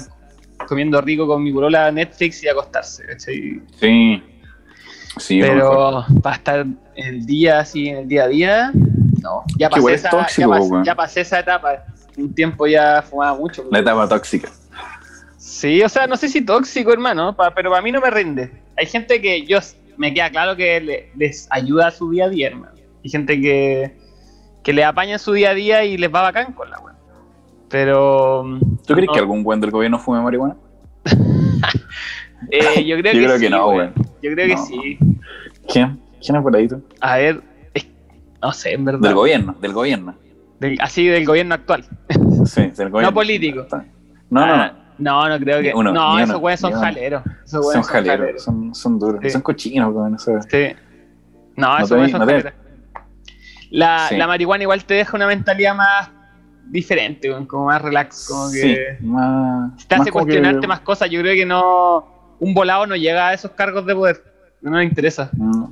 comiendo 0.67 1.01
rico 1.01 1.25
con 1.25 1.41
mi 1.43 1.51
polola 1.51 1.91
Netflix 1.91 2.43
y 2.43 2.49
acostarse. 2.49 3.03
Sí, 3.19 3.61
sí, 5.17 5.39
mejor. 5.39 5.57
Pero 5.57 6.21
para 6.21 6.35
estar 6.35 6.65
el 6.95 7.25
día 7.25 7.59
así, 7.59 7.87
en 7.89 7.97
el 7.97 8.07
día 8.07 8.25
a 8.25 8.27
día, 8.27 8.71
no. 9.23 9.43
Ya 9.57 9.69
pasé, 9.69 9.93
esa, 9.93 10.09
tóxico, 10.09 10.53
ya, 10.53 10.59
pas- 10.59 10.69
weón. 10.69 10.83
ya 10.83 10.95
pasé 10.95 11.21
esa 11.21 11.39
etapa. 11.39 11.83
Un 12.17 12.33
tiempo 12.35 12.67
ya 12.67 13.01
fumaba 13.01 13.35
mucho. 13.35 13.65
la 13.71 13.79
etapa 13.79 14.07
tóxica. 14.07 14.49
Sí, 15.37 15.81
o 15.81 15.89
sea, 15.89 16.05
no 16.07 16.15
sé 16.17 16.29
si 16.29 16.41
tóxico, 16.41 16.91
hermano, 16.93 17.35
pa- 17.35 17.53
pero 17.55 17.69
para 17.71 17.81
mí 17.81 17.91
no 17.91 17.99
me 18.01 18.09
rinde. 18.11 18.51
Hay 18.77 18.85
gente 18.85 19.21
que 19.21 19.45
yo 19.45 19.59
me 19.97 20.13
queda 20.13 20.29
claro 20.29 20.55
que 20.55 20.79
le- 20.79 21.09
les 21.15 21.47
ayuda 21.49 21.87
a 21.87 21.91
su 21.91 22.09
día 22.11 22.25
a 22.25 22.29
día, 22.29 22.47
hermano. 22.47 22.73
Hay 23.03 23.09
gente 23.09 23.39
que, 23.41 23.97
que 24.63 24.73
le 24.73 24.83
apaña 24.83 25.17
su 25.17 25.33
día 25.33 25.49
a 25.51 25.53
día 25.53 25.83
y 25.85 25.97
les 25.97 26.13
va 26.13 26.21
bacán 26.21 26.53
con 26.53 26.69
la 26.69 26.79
weá. 26.79 26.95
Pero. 27.69 28.43
¿Tú 28.85 28.93
crees 28.93 29.07
no, 29.07 29.13
que 29.13 29.19
algún 29.19 29.43
buen 29.43 29.59
del 29.59 29.71
gobierno 29.71 29.97
fume 29.99 30.21
marihuana? 30.21 30.55
eh, 32.51 32.83
yo 32.85 32.97
creo 32.97 33.13
Yo 33.13 33.19
que 33.19 33.25
creo 33.25 33.37
sí, 33.37 33.43
que 33.43 33.49
no, 33.49 33.67
weón. 33.69 33.77
weón. 33.77 33.93
Yo 34.21 34.31
creo 34.33 34.47
que 34.47 34.57
sí. 34.57 34.97
¿Quién? 35.67 35.99
¿Quién 36.23 36.35
es 36.37 36.41
por 36.43 36.55
ahí 36.55 36.67
tú? 36.67 36.81
A 37.01 37.17
ver, 37.17 37.41
no 38.43 38.51
sé, 38.53 38.73
en 38.73 38.85
verdad. 38.85 38.99
Del 39.01 39.13
gobierno, 39.15 39.55
del 39.59 39.73
gobierno. 39.73 40.15
Del- 40.59 40.77
así 40.81 41.07
del 41.07 41.25
gobierno 41.25 41.55
actual. 41.55 41.85
Sí, 42.45 42.61
del 42.77 42.89
gobierno. 42.89 43.13
político. 43.13 43.65
No, 44.29 44.45
no, 44.45 44.53
Ah, 44.53 44.73
no, 44.97 45.29
no 45.29 45.39
creo 45.39 45.61
que. 45.61 45.73
uno, 45.73 45.91
no, 45.93 46.19
esos 46.19 46.35
weones 46.41 46.59
son 46.59 46.73
jaleros. 46.73 47.23
Esos 47.45 47.71
Son 47.71 47.83
jaleros, 47.83 48.43
son, 48.43 48.75
son 48.75 48.99
duros, 48.99 49.19
Sí. 49.23 49.29
son 49.29 49.41
cochinos, 49.41 49.93
weón. 49.93 50.15
o 50.15 50.19
sea, 50.19 50.41
Sí. 50.41 50.75
No, 51.55 51.77
No 51.77 51.85
eso 51.85 51.95
te- 51.95 52.01
no 52.01 52.09
son 52.09 52.19
no 52.19 52.25
jaleras. 52.25 52.53
La, 53.71 54.07
Sí. 54.09 54.17
la 54.17 54.27
marihuana 54.27 54.63
igual 54.63 54.83
te 54.85 54.93
deja 54.95 55.15
una 55.15 55.27
mentalidad 55.27 55.75
más 55.75 56.09
diferente, 56.65 57.29
weón, 57.29 57.45
como 57.45 57.65
más 57.65 57.81
relax, 57.81 58.27
como 58.29 58.47
sí, 58.49 58.61
que 58.61 58.97
más, 59.01 59.75
te 59.87 59.95
más 59.95 60.01
hace 60.01 60.05
que- 60.05 60.11
cuestionarte 60.11 60.67
más 60.67 60.79
cosas. 60.81 61.09
Yo 61.09 61.21
creo 61.21 61.33
que 61.35 61.45
no, 61.45 62.35
un 62.39 62.53
volado 62.53 62.85
no 62.87 62.95
llega 62.95 63.29
a 63.29 63.33
esos 63.33 63.51
cargos 63.51 63.85
de 63.85 63.95
poder, 63.95 64.23
no 64.61 64.77
le 64.77 64.83
interesa. 64.85 65.29
No, 65.33 65.71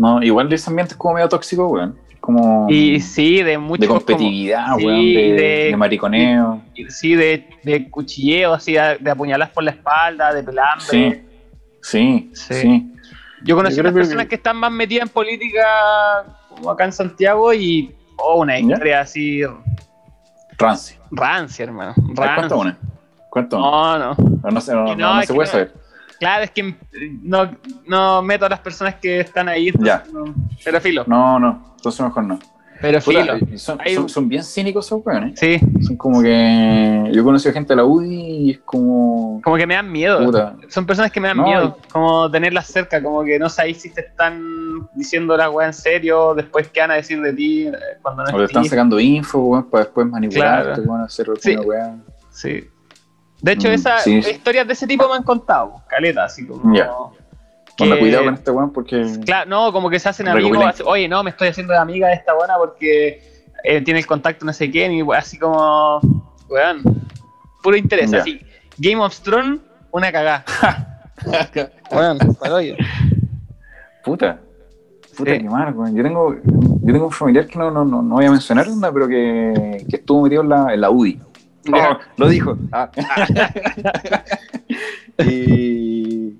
no, 0.00 0.22
igual 0.22 0.52
ese 0.52 0.70
ambiente 0.70 0.94
es 0.94 0.98
como 0.98 1.14
medio 1.14 1.28
tóxico, 1.28 1.68
weón. 1.68 1.96
Como 2.20 2.66
Y 2.68 3.00
sí, 3.00 3.42
de 3.42 3.56
mucho 3.56 3.80
de 3.82 3.88
competitividad, 3.88 4.76
sí, 4.76 4.84
weón, 4.86 4.98
de, 5.00 5.32
de- 5.32 5.64
de 5.70 5.76
mariconeo. 5.76 6.60
sí, 6.88 7.14
de, 7.14 7.48
de 7.62 7.88
cuchilleo, 7.90 8.52
así, 8.54 8.72
de, 8.74 8.98
de 9.00 9.10
apuñalas 9.10 9.48
por 9.50 9.64
la 9.64 9.70
espalda, 9.70 10.32
de 10.34 10.42
pelambre. 10.42 10.84
Sí, 10.86 11.22
sí, 11.82 12.30
Sí. 12.34 12.54
sí. 12.54 12.92
Yo 13.42 13.56
conocí 13.56 13.76
Yo 13.76 13.80
unas 13.80 13.92
que- 13.94 13.98
personas 14.00 14.26
que 14.26 14.34
están 14.34 14.56
más 14.58 14.70
metidas 14.70 15.04
en 15.04 15.08
política, 15.08 15.64
como 16.50 16.70
acá 16.70 16.84
en 16.84 16.92
Santiago, 16.92 17.54
y 17.54 17.94
oh, 18.18 18.40
una 18.42 18.58
¿Ya? 18.58 18.66
historia 18.66 19.00
así 19.00 19.40
Rancy. 20.58 20.96
rancia, 21.10 21.64
hermano. 21.64 21.94
Ay, 21.96 22.14
¿Cuánto 22.14 22.22
Rancia. 22.40 22.56
una? 22.56 22.78
¿Cuánto 23.30 23.56
una? 23.58 23.66
No, 23.70 23.98
no. 23.98 24.14
No, 24.42 24.50
no 24.50 24.60
no, 24.60 24.94
no, 24.96 25.14
no, 25.14 25.20
se 25.22 25.26
que 25.28 25.34
puede 25.34 25.46
no. 25.46 25.52
saber. 25.52 25.72
Claro, 26.20 26.44
es 26.44 26.50
que 26.52 26.74
no, 27.22 27.50
no 27.86 28.22
meto 28.22 28.46
a 28.46 28.48
las 28.50 28.60
personas 28.60 28.94
que 28.96 29.20
están 29.20 29.48
ahí. 29.48 29.72
Ya. 29.80 30.04
no. 30.12 30.24
Pero 30.64 30.80
filo. 30.80 31.02
No, 31.06 31.40
no, 31.40 31.72
entonces 31.76 32.00
mejor 32.02 32.24
no. 32.24 32.38
Pero 32.82 32.98
Puta, 33.00 33.20
filo. 33.20 33.34
eh, 33.34 33.58
son, 33.58 33.78
son, 33.94 34.08
son 34.08 34.28
bien 34.28 34.42
cínicos 34.42 34.86
esos 34.86 35.04
weones. 35.04 35.38
Sí, 35.38 35.58
Son 35.82 35.96
como 35.98 36.22
que. 36.22 37.10
Yo 37.12 37.20
he 37.20 37.24
conocido 37.24 37.52
gente 37.52 37.72
de 37.74 37.76
la 37.76 37.84
UDI 37.84 38.14
y 38.14 38.50
es 38.52 38.58
como. 38.60 39.40
como 39.44 39.56
que 39.58 39.66
me 39.66 39.74
dan 39.74 39.90
miedo. 39.92 40.24
Puta. 40.24 40.56
Son 40.68 40.86
personas 40.86 41.10
que 41.12 41.20
me 41.20 41.28
dan 41.28 41.36
No, 41.38 41.44
miedo. 41.44 41.76
Como 41.92 42.30
tenerlas 42.30 42.66
cerca, 42.68 43.02
como 43.02 43.22
que 43.22 43.38
no 43.38 43.50
sabéis 43.50 43.82
si 43.82 43.90
te 43.90 44.00
están 44.00 44.88
diciendo 44.94 45.36
la 45.36 45.50
weá 45.50 45.66
en 45.66 45.74
serio, 45.74 46.34
después 46.34 46.68
qué 46.68 46.80
van 46.80 46.92
a 46.92 46.94
decir 46.94 47.20
de 47.20 47.34
ti 47.34 47.66
eh, 47.66 47.72
cuando 48.00 48.24
no 48.24 48.34
O 48.34 48.38
le 48.38 48.44
están 48.46 48.64
sacando 48.64 48.98
info, 48.98 49.40
weón, 49.40 49.68
para 49.68 49.84
después 49.84 50.06
manipularte, 50.06 50.64
Claro. 50.76 50.82
weón, 50.84 51.00
hacer 51.02 51.26
Sí. 51.38 51.52
alguna 51.54 51.68
weá. 51.68 51.96
Sí. 52.30 52.64
De 53.42 53.52
hecho, 53.52 53.68
Mm, 53.68 53.72
esas 53.72 54.02
sí, 54.02 54.22
sí. 54.22 54.30
historias 54.32 54.66
de 54.66 54.72
ese 54.74 54.86
tipo 54.86 55.08
me 55.08 55.14
han 55.14 55.22
contado, 55.22 55.82
caleta, 55.88 56.24
así 56.24 56.46
como. 56.46 56.72
Que- 56.74 56.84
Onda, 57.84 57.98
cuidado 57.98 58.24
con 58.24 58.34
este 58.34 58.50
weón 58.50 58.72
porque. 58.72 59.06
Claro, 59.24 59.48
no, 59.48 59.72
como 59.72 59.88
que 59.88 59.98
se 59.98 60.08
hacen 60.10 60.28
amigos. 60.28 60.62
así, 60.66 60.82
Oye, 60.84 61.08
no, 61.08 61.22
me 61.22 61.30
estoy 61.30 61.48
haciendo 61.48 61.72
de 61.72 61.78
amiga 61.78 62.08
de 62.08 62.14
esta 62.14 62.34
buena 62.34 62.56
porque 62.58 63.22
eh, 63.64 63.80
tiene 63.80 64.00
el 64.00 64.06
contacto 64.06 64.44
no 64.44 64.52
sé 64.52 64.70
quién 64.70 64.92
y 64.92 65.02
así 65.14 65.38
como. 65.38 66.00
Weón. 66.48 66.82
Puro 67.62 67.76
interés. 67.76 68.12
Así. 68.12 68.40
Game 68.76 69.02
of 69.02 69.18
Thrones, 69.20 69.60
una 69.92 70.12
cagada. 70.12 70.44
weón, 71.90 72.18
para 72.38 72.54
hoyo. 72.56 72.74
Puta. 74.04 74.38
Puta, 75.16 75.32
Sí. 75.32 75.38
qué 75.38 75.44
mal, 75.48 75.72
weón. 75.74 75.94
Yo 75.94 76.02
tengo, 76.02 76.34
yo 76.34 76.92
tengo 76.92 77.06
un 77.06 77.12
familiar 77.12 77.46
que 77.46 77.58
no, 77.58 77.70
no, 77.70 77.84
no, 77.84 78.02
no 78.02 78.14
voy 78.16 78.24
a 78.26 78.30
mencionar, 78.30 78.68
onda, 78.68 78.92
pero 78.92 79.08
que, 79.08 79.84
que 79.88 79.96
estuvo 79.96 80.22
metido 80.22 80.42
en 80.42 80.48
la, 80.50 80.72
en 80.74 80.80
la 80.80 80.90
UDI. 80.90 81.20
Oh, 81.72 81.98
lo 82.16 82.28
dijo. 82.28 82.56
Ah. 82.72 82.90
y, 85.18 86.34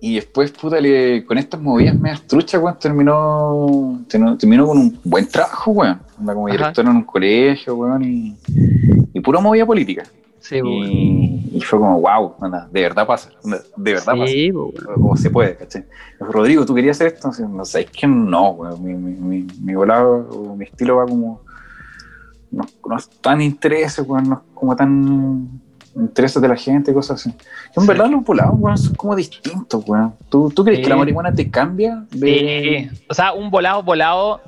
y 0.00 0.14
después, 0.14 0.50
puta, 0.52 0.80
le- 0.80 1.24
con 1.24 1.38
estas 1.38 1.60
movidas 1.60 1.98
medias 1.98 2.22
truchas, 2.26 2.60
weón, 2.62 2.78
terminó, 2.78 4.00
terminó, 4.08 4.36
terminó 4.38 4.66
con 4.66 4.78
un 4.78 5.00
buen 5.04 5.28
trabajo, 5.28 5.72
weón. 5.72 6.00
Anda 6.18 6.34
como 6.34 6.46
Ajá. 6.48 6.56
director 6.56 6.84
en 6.84 6.90
un 6.92 7.04
colegio, 7.04 7.74
weón, 7.76 8.02
y, 8.04 8.36
y 9.12 9.20
pura 9.20 9.40
movida 9.40 9.66
política. 9.66 10.04
Sí, 10.40 10.62
weón. 10.62 10.90
Y, 10.90 11.50
y 11.54 11.60
fue 11.60 11.78
como, 11.78 12.00
wow, 12.00 12.34
anda, 12.40 12.68
de 12.70 12.80
verdad 12.82 13.06
pasa, 13.06 13.30
anda, 13.44 13.58
de 13.76 13.92
verdad 13.92 14.14
pasa 14.16 14.26
Sí, 14.28 14.50
weón. 14.50 14.72
como 14.94 15.16
se 15.16 15.30
puede, 15.30 15.56
¿cachai? 15.56 15.84
Rodrigo, 16.20 16.64
¿tú 16.64 16.74
querías 16.74 16.96
hacer 16.96 17.08
esto? 17.14 17.30
No 17.48 17.64
sé, 17.64 17.82
es 17.82 17.90
que 17.90 18.06
no, 18.06 18.50
weón. 18.52 18.82
Mi, 18.82 18.94
mi, 18.94 19.20
mi, 19.42 19.46
mi 19.62 19.74
volado, 19.74 20.54
mi 20.56 20.64
estilo 20.64 20.96
va 20.96 21.06
como. 21.06 21.42
No, 22.50 22.64
no 22.88 22.96
es 22.96 23.08
tan 23.20 23.40
interés, 23.40 23.98
weón, 24.06 24.28
no 24.28 24.34
es 24.36 24.40
como 24.54 24.74
tan 24.76 25.60
intereses 25.94 26.40
de 26.40 26.48
la 26.48 26.56
gente 26.56 26.90
y 26.90 26.94
cosas 26.94 27.20
así. 27.20 27.30
En 27.76 27.82
Sí. 27.82 27.88
verdad, 27.88 28.06
los 28.08 28.24
volados, 28.24 28.54
weón, 28.58 28.78
son 28.78 28.94
como 28.94 29.14
distintos, 29.16 29.84
weón. 29.86 30.14
¿Tú, 30.28 30.50
¿Tú 30.54 30.64
crees 30.64 30.80
que 30.80 30.88
la 30.88 30.96
marihuana 30.96 31.32
te 31.32 31.50
cambia? 31.50 32.04
De... 32.10 32.88
Sí. 32.90 33.04
O 33.08 33.14
sea, 33.14 33.32
un 33.32 33.50
volado, 33.50 33.82
volado. 33.82 34.40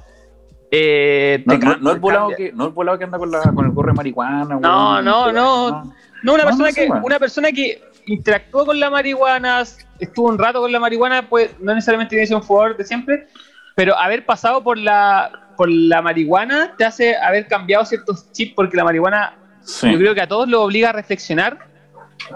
Eh, 0.70 1.42
No, 1.46 1.90
el 1.90 1.98
volado 1.98 2.30
que, 2.36 2.52
no 2.52 2.66
el 2.66 2.72
volado 2.72 2.96
que 2.98 3.04
anda 3.04 3.18
con, 3.18 3.30
la, 3.30 3.40
con 3.52 3.64
el 3.64 3.72
gorro 3.72 3.88
de 3.92 3.96
marihuana, 3.96 4.44
weón. 4.56 4.62
No, 4.62 5.02
no, 5.02 5.32
no. 5.32 5.92
No, 6.22 6.34
una 6.34 6.44
persona 6.44 6.70
que 6.72 6.88
una 7.02 7.18
persona 7.18 7.50
que 7.50 7.82
interactuó 8.06 8.66
con 8.66 8.78
la 8.78 8.90
marihuana, 8.90 9.62
estuvo 9.98 10.28
un 10.28 10.38
rato 10.38 10.60
con 10.60 10.70
la 10.70 10.78
marihuana, 10.80 11.28
pues 11.28 11.50
no 11.60 11.74
necesariamente 11.74 12.10
tiene 12.10 12.22
que 12.22 12.28
ser 12.28 12.36
un 12.36 12.42
jugador 12.42 12.76
de 12.76 12.84
siempre, 12.84 13.26
pero 13.74 13.96
haber 13.96 14.26
pasado 14.26 14.62
por 14.62 14.76
la 14.78 15.49
por 15.60 15.70
la 15.70 16.00
marihuana 16.00 16.72
te 16.78 16.86
hace 16.86 17.14
haber 17.18 17.46
cambiado 17.46 17.84
ciertos 17.84 18.32
chips 18.32 18.54
porque 18.56 18.78
la 18.78 18.84
marihuana 18.84 19.34
Sí. 19.62 19.92
yo 19.92 19.98
creo 19.98 20.14
que 20.14 20.22
a 20.22 20.26
todos 20.26 20.48
lo 20.48 20.62
obliga 20.62 20.88
a 20.88 20.92
reflexionar 20.92 21.58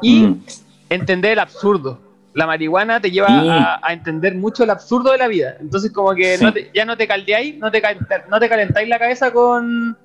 y 0.03 0.25
Mm. 0.27 0.43
entender 0.91 1.33
el 1.33 1.39
absurdo. 1.39 1.99
La 2.35 2.47
marihuana 2.47 3.01
te 3.01 3.11
lleva 3.11 3.29
a, 3.31 3.81
a 3.83 3.93
entender 3.95 4.35
mucho 4.35 4.63
el 4.65 4.69
absurdo 4.69 5.11
de 5.13 5.17
la 5.17 5.27
vida. 5.27 5.57
Entonces 5.59 5.91
como 5.91 6.15
que 6.15 6.37
Sí. 6.37 6.45
no 6.45 6.53
te- 6.53 6.71
ya 6.75 6.85
no 6.85 6.99
te 6.99 7.07
caldeáis, 7.09 7.57
no 7.57 7.71
te, 7.71 7.81
no 8.29 8.39
te 8.39 8.47
calentáis 8.51 8.89
la 8.91 8.99
cabeza 8.99 9.33
con 9.33 9.97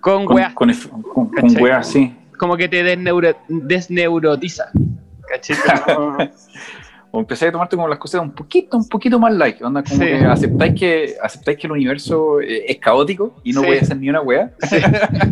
con, 0.00 0.24
Con, 0.24 0.36
weas 0.36 0.52
con, 0.54 0.72
con, 1.12 1.28
con 1.28 1.50
sí. 1.82 2.16
como 2.38 2.56
que 2.56 2.68
te 2.68 2.84
desneuro- 2.84 3.36
desneurotiza. 3.48 4.70
¿Cachai? 5.28 5.56
O 7.14 7.20
empezáis 7.20 7.50
a 7.50 7.52
tomarte 7.52 7.76
como 7.76 7.88
las 7.88 7.98
cosas 7.98 8.22
un 8.22 8.32
poquito, 8.32 8.74
un 8.76 8.88
poquito 8.88 9.18
más 9.18 9.32
like, 9.34 9.62
onda 9.62 9.82
como 9.82 9.96
Sí. 9.96 10.00
que 10.06 10.24
aceptáis 10.24 10.80
que 10.80 11.14
aceptáis 11.22 11.58
que 11.58 11.66
el 11.66 11.72
universo 11.72 12.40
eh, 12.40 12.64
es 12.68 12.78
caótico 12.78 13.36
y 13.44 13.52
no 13.52 13.60
Sí. 13.60 13.66
voy 13.66 13.76
a 13.76 13.80
hacer 13.82 13.96
ni 13.98 14.08
una 14.08 14.22
wea, 14.22 14.50
Sí, 14.62 14.76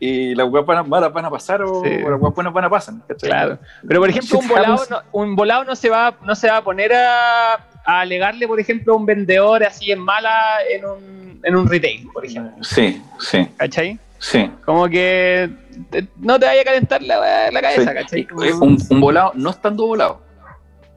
y 0.00 0.34
las 0.34 0.48
weas 0.48 0.64
van 0.64 0.78
a, 0.78 0.82
malas 0.84 1.12
van 1.12 1.24
a 1.24 1.30
pasar 1.30 1.62
o, 1.62 1.82
Sí. 1.84 1.90
o 2.04 2.10
las 2.10 2.20
weas 2.20 2.34
buenas 2.34 2.52
van 2.52 2.64
a 2.64 2.70
pasar. 2.70 2.94
¿cachai? 3.08 3.28
claro. 3.30 3.58
Pero 3.86 4.00
por 4.00 4.10
ejemplo, 4.10 4.38
un 4.38 4.48
volado, 4.48 4.76
no, 4.90 4.98
un 5.12 5.36
volado 5.36 5.64
no 5.64 5.74
se 5.76 5.88
va, 5.90 6.14
no 6.24 6.34
se 6.34 6.48
va 6.48 6.58
a 6.58 6.62
poner 6.64 6.92
a, 6.94 7.54
a 7.54 8.00
alegarle, 8.00 8.46
por 8.46 8.60
ejemplo, 8.60 8.94
a 8.94 8.96
un 8.96 9.06
vendedor 9.06 9.64
así 9.64 9.90
en 9.90 9.98
mala 9.98 10.30
en 10.70 10.84
un, 10.84 11.40
en 11.42 11.56
un 11.56 11.66
retail, 11.68 12.06
por 12.12 12.24
ejemplo. 12.24 12.62
Sí, 12.62 13.02
sí, 13.18 13.48
¿Cachai? 13.56 13.98
sí. 14.18 14.50
Como 14.64 14.88
que 14.88 15.50
te- 15.90 16.06
no 16.18 16.38
te 16.38 16.46
vaya 16.46 16.60
a 16.62 16.64
calentar 16.64 17.02
la, 17.02 17.50
la 17.50 17.60
cabeza, 17.60 17.90
sí. 18.08 18.24
¿cachai? 18.24 18.52
Un, 18.60 18.78
un 18.88 19.00
volado 19.00 19.32
no 19.34 19.50
estando 19.50 19.86
volado. 19.86 20.27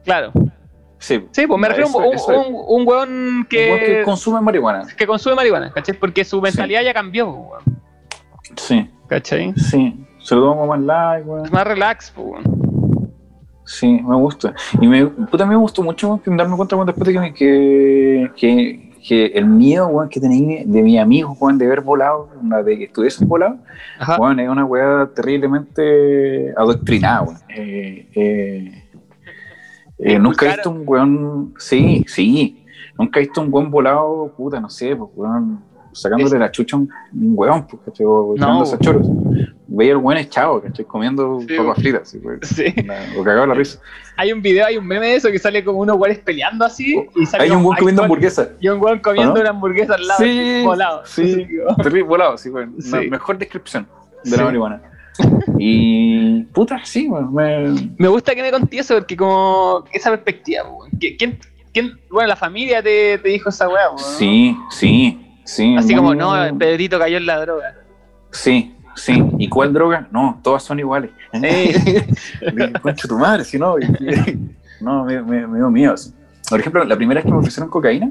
Claro. 0.04 0.32
Sí, 0.98 1.24
Sí, 1.32 1.46
pues 1.48 1.60
me 1.60 1.68
refiero 1.68 1.88
a 1.88 1.96
un, 1.96 2.14
un, 2.54 2.64
un 2.80 2.86
weón 2.88 3.10
Un 3.38 3.46
que, 3.46 3.68
weón 3.70 3.80
que 3.80 4.02
consume 4.04 4.40
marihuana. 4.40 4.86
que 4.96 5.06
consume 5.06 5.34
marihuana, 5.34 5.72
¿cachai? 5.72 5.94
Porque 5.96 6.24
su 6.24 6.40
mentalidad 6.40 6.82
ya 6.82 6.94
cambió, 6.94 7.26
pues, 7.26 7.66
weón, 7.66 7.80
Sí, 8.56 8.90
¿cachai? 9.08 9.52
sí. 9.56 10.06
Se 10.20 10.34
lo 10.36 10.42
tomo 10.42 10.66
más 10.68 10.80
like, 10.80 11.28
weón. 11.28 11.44
Es 11.46 11.52
más 11.52 11.66
relax, 11.66 12.12
pues, 12.14 12.26
weón. 12.28 13.12
Sí, 13.64 14.00
me 14.06 14.14
gusta. 14.16 14.54
Y 14.80 14.86
me, 14.86 15.06
puta, 15.06 15.44
me 15.46 15.56
gustó 15.56 15.82
mucho 15.82 16.08
weón, 16.24 16.36
darme 16.36 16.56
cuenta 16.56 16.76
weón, 16.76 16.86
después 16.86 17.06
de 17.08 17.12
que, 17.14 17.18
me- 17.20 17.34
que, 17.34 18.92
que, 19.08 19.26
el 19.34 19.46
miedo 19.46 19.88
weón, 19.88 20.08
que 20.08 20.20
tenía 20.20 20.62
de 20.64 20.82
mis 20.82 21.00
amigos 21.00 21.36
weón, 21.40 21.58
de 21.58 21.66
ver 21.66 21.80
volado, 21.80 22.28
de 22.64 22.78
que 22.78 22.84
estuviesen 22.84 23.26
volados, 23.28 23.58
Ajá. 23.98 24.18
weón, 24.20 24.38
es 24.38 24.48
una 24.48 24.64
weá 24.64 25.08
terriblemente 25.14 26.52
adoctrinada. 26.56 27.22
weón. 27.22 27.38
Eh, 27.48 28.08
eh, 28.14 28.81
eh, 30.02 30.18
nunca 30.18 30.46
he 30.46 30.48
visto 30.54 30.70
un 30.70 30.82
weón. 30.86 31.54
Sí, 31.58 32.04
sí. 32.06 32.64
Nunca 32.98 33.20
he 33.20 33.22
visto 33.24 33.40
un 33.40 33.48
weón 33.52 33.70
volado, 33.70 34.32
puta, 34.36 34.60
no 34.60 34.68
sé, 34.68 34.94
pues 34.96 35.10
weón, 35.14 35.60
sacándole 35.92 36.34
Es- 36.36 36.40
la 36.40 36.50
chucha 36.50 36.76
a 36.76 36.80
un, 36.80 36.90
un 37.14 37.32
weón, 37.34 37.66
pues, 37.66 37.82
¿cachai? 37.86 38.06
O 38.06 38.34
No, 38.36 38.62
a 38.62 38.78
choros. 38.78 39.06
Veía 39.74 39.92
el 39.92 39.96
weón 39.98 40.18
echado, 40.18 40.60
que 40.60 40.68
estoy 40.68 40.84
comiendo 40.84 41.40
Sí, 41.40 41.46
papas 41.56 41.64
weón. 41.64 41.76
fritas, 41.76 42.02
así, 42.02 42.18
weón. 42.18 42.38
Sí. 42.42 42.64
O 43.18 43.24
cagado 43.24 43.46
la 43.46 43.54
risa. 43.54 43.80
Hay 44.16 44.30
un 44.32 44.42
video, 44.42 44.66
hay 44.66 44.76
un 44.76 44.86
meme 44.86 45.06
de 45.06 45.14
eso 45.16 45.30
que 45.30 45.38
sale 45.38 45.64
como 45.64 45.78
unos 45.80 45.96
weones 45.96 46.18
peleando 46.18 46.66
así 46.66 47.02
y 47.16 47.24
sale 47.24 47.44
Hay 47.44 47.50
un 47.50 47.64
weón 47.64 47.76
comiendo 47.78 48.02
hamburguesa. 48.02 48.50
Y 48.60 48.68
un 48.68 48.82
weón 48.82 48.98
comiendo 48.98 49.32
¿O 49.32 49.34
no? 49.36 49.40
una 49.40 49.50
hamburguesa 49.50 49.94
al 49.94 50.06
lado, 50.06 50.22
Sí, 50.22 50.62
volado. 50.64 51.02
sí. 51.06 51.46
Volado, 52.06 52.36
sí, 52.36 52.50
weón. 52.50 52.74
Una 52.74 53.00
Sí. 53.00 53.08
mejor 53.10 53.38
descripción 53.38 53.86
de 54.24 54.30
Sí. 54.30 54.36
la 54.36 54.44
marihuana. 54.44 54.82
Y. 55.58 56.42
Puta, 56.54 56.80
sí. 56.84 57.08
Me... 57.30 57.74
Me 57.98 58.08
gusta 58.08 58.34
que 58.34 58.42
me 58.42 58.50
conté 58.50 58.78
eso 58.78 58.94
porque 58.94 59.16
como 59.16 59.84
esa 59.92 60.10
perspectiva, 60.10 60.64
weón. 60.68 60.90
¿Qui- 60.92 61.16
¿Quién, 61.18 61.38
quién, 61.72 61.98
bueno, 62.10 62.28
la 62.28 62.36
familia 62.36 62.82
te, 62.82 63.18
te 63.18 63.28
dijo 63.28 63.48
esa 63.50 63.68
weá. 63.68 63.90
Sí, 63.96 64.56
sí, 64.70 65.20
sí. 65.44 65.76
Así 65.76 65.94
como, 65.94 66.14
no, 66.14 66.32
Pedrito 66.58 66.98
cayó 66.98 67.16
en 67.18 67.26
la 67.26 67.40
droga. 67.40 67.74
Sí, 68.30 68.74
sí. 68.96 69.22
¿Y 69.38 69.48
cuál 69.48 69.72
droga? 69.72 70.08
No, 70.10 70.40
todas 70.42 70.62
son 70.62 70.78
iguales. 70.80 71.10
Concha 72.82 73.08
tu 73.08 73.18
madre, 73.18 73.44
si 73.44 73.58
no. 73.58 73.76
no, 74.80 75.04
me, 75.04 75.22
me, 75.22 75.46
me 75.46 75.58
dio 75.58 75.70
miedo. 75.70 75.96
sí. 75.96 76.12
Por 76.48 76.60
ejemplo, 76.60 76.84
la 76.84 76.96
primera 76.96 77.18
vez 77.18 77.24
que 77.24 77.32
me 77.32 77.38
ofrecieron 77.38 77.70
cocaína, 77.70 78.10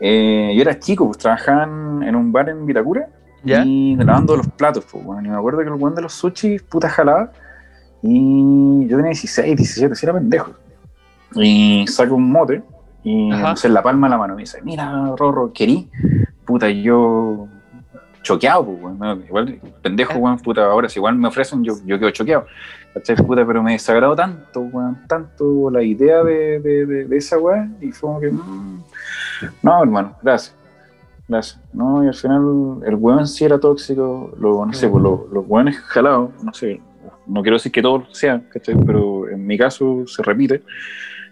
eh, 0.00 0.52
yo 0.54 0.62
era 0.62 0.78
chico, 0.78 1.06
pues 1.06 1.18
trabajaban 1.18 2.02
en 2.02 2.14
un 2.16 2.32
bar 2.32 2.48
en 2.48 2.64
Vitacura 2.64 3.08
¿Ya? 3.44 3.64
y 3.64 3.96
lavando 3.96 4.36
los 4.36 4.48
platos, 4.48 4.84
pues, 4.90 5.04
bueno, 5.04 5.26
y 5.26 5.30
me 5.30 5.36
acuerdo 5.36 5.60
que 5.60 5.66
el 5.66 5.72
weón 5.72 5.94
de 5.94 6.02
los 6.02 6.14
sushi, 6.14 6.58
puta 6.58 6.88
jalaba, 6.88 7.30
y 8.02 8.86
yo 8.86 8.96
tenía 8.96 9.10
16, 9.10 9.56
17, 9.56 9.94
si 9.94 10.06
era 10.06 10.14
pendejo. 10.14 10.52
Y 11.34 11.86
saco 11.88 12.14
un 12.14 12.30
mote, 12.30 12.62
y 13.02 13.32
Ajá. 13.32 13.50
no 13.50 13.56
sé, 13.56 13.68
la 13.68 13.82
palma 13.82 14.06
de 14.06 14.10
la 14.12 14.18
mano, 14.18 14.34
me 14.34 14.42
dice, 14.42 14.60
mira, 14.62 15.14
Rorro, 15.16 15.52
querí, 15.52 15.90
puta, 16.44 16.70
yo 16.70 17.48
choqueado, 18.22 18.64
pues, 18.64 18.78
weón, 18.82 18.98
¿no? 18.98 19.14
igual, 19.14 19.60
pendejo, 19.82 20.18
weón, 20.18 20.38
puta, 20.38 20.64
ahora 20.64 20.88
si 20.88 20.98
igual 20.98 21.16
me 21.16 21.28
ofrecen, 21.28 21.62
yo, 21.62 21.74
yo 21.84 21.98
quedo 21.98 22.10
choqueado. 22.10 22.46
¿Cachai? 22.94 23.16
Puta, 23.16 23.44
pero 23.44 23.62
me 23.62 23.72
desagradó 23.72 24.14
tanto, 24.14 24.60
weón, 24.60 24.98
tanto 25.06 25.70
la 25.70 25.82
idea 25.82 26.22
de, 26.22 26.60
de, 26.60 26.86
de, 26.86 27.04
de 27.06 27.16
esa 27.16 27.38
weón, 27.38 27.76
y 27.80 27.92
fue 27.92 28.08
como 28.08 28.20
que, 28.20 28.30
mm, 28.30 28.84
no, 29.62 29.82
hermano, 29.82 30.16
gracias. 30.22 30.54
Gracias. 31.26 31.60
No, 31.72 32.04
y 32.04 32.08
al 32.08 32.14
final 32.14 32.80
el 32.84 32.94
weón 32.96 33.26
sí 33.26 33.44
era 33.44 33.58
tóxico, 33.58 34.32
lo, 34.38 34.66
no 34.66 34.72
sé, 34.74 34.88
pues 34.88 35.02
lo- 35.02 35.26
los 35.32 35.44
weones 35.48 35.78
jalados, 35.78 36.30
no 36.42 36.52
sé, 36.52 36.80
no 37.26 37.40
quiero 37.42 37.56
decir 37.56 37.72
que 37.72 37.80
todos 37.80 38.04
sean, 38.12 38.46
¿cachai? 38.52 38.76
Pero 38.84 39.28
en 39.30 39.46
mi 39.46 39.56
caso 39.56 40.04
se 40.06 40.22
repite, 40.22 40.62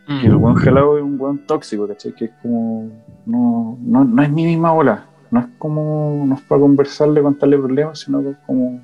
y 0.08 0.26
el 0.26 0.36
Mm. 0.36 0.42
weón 0.42 0.56
jalado 0.56 0.96
es 0.96 1.04
un 1.04 1.20
weón 1.20 1.38
tóxico, 1.46 1.86
¿cachai? 1.86 2.14
Que 2.14 2.24
es 2.26 2.30
como, 2.40 2.90
no, 3.26 3.76
no, 3.82 4.04
no 4.04 4.22
es 4.22 4.30
mi 4.30 4.44
misma 4.46 4.72
bola, 4.72 5.04
no 5.30 5.40
es 5.40 5.46
como, 5.58 6.24
no 6.26 6.34
es 6.36 6.40
para 6.42 6.60
conversarle, 6.62 7.20
contarle 7.22 7.58
problemas, 7.58 8.00
sino 8.00 8.22
que 8.22 8.30
es 8.30 8.36
como, 8.46 8.80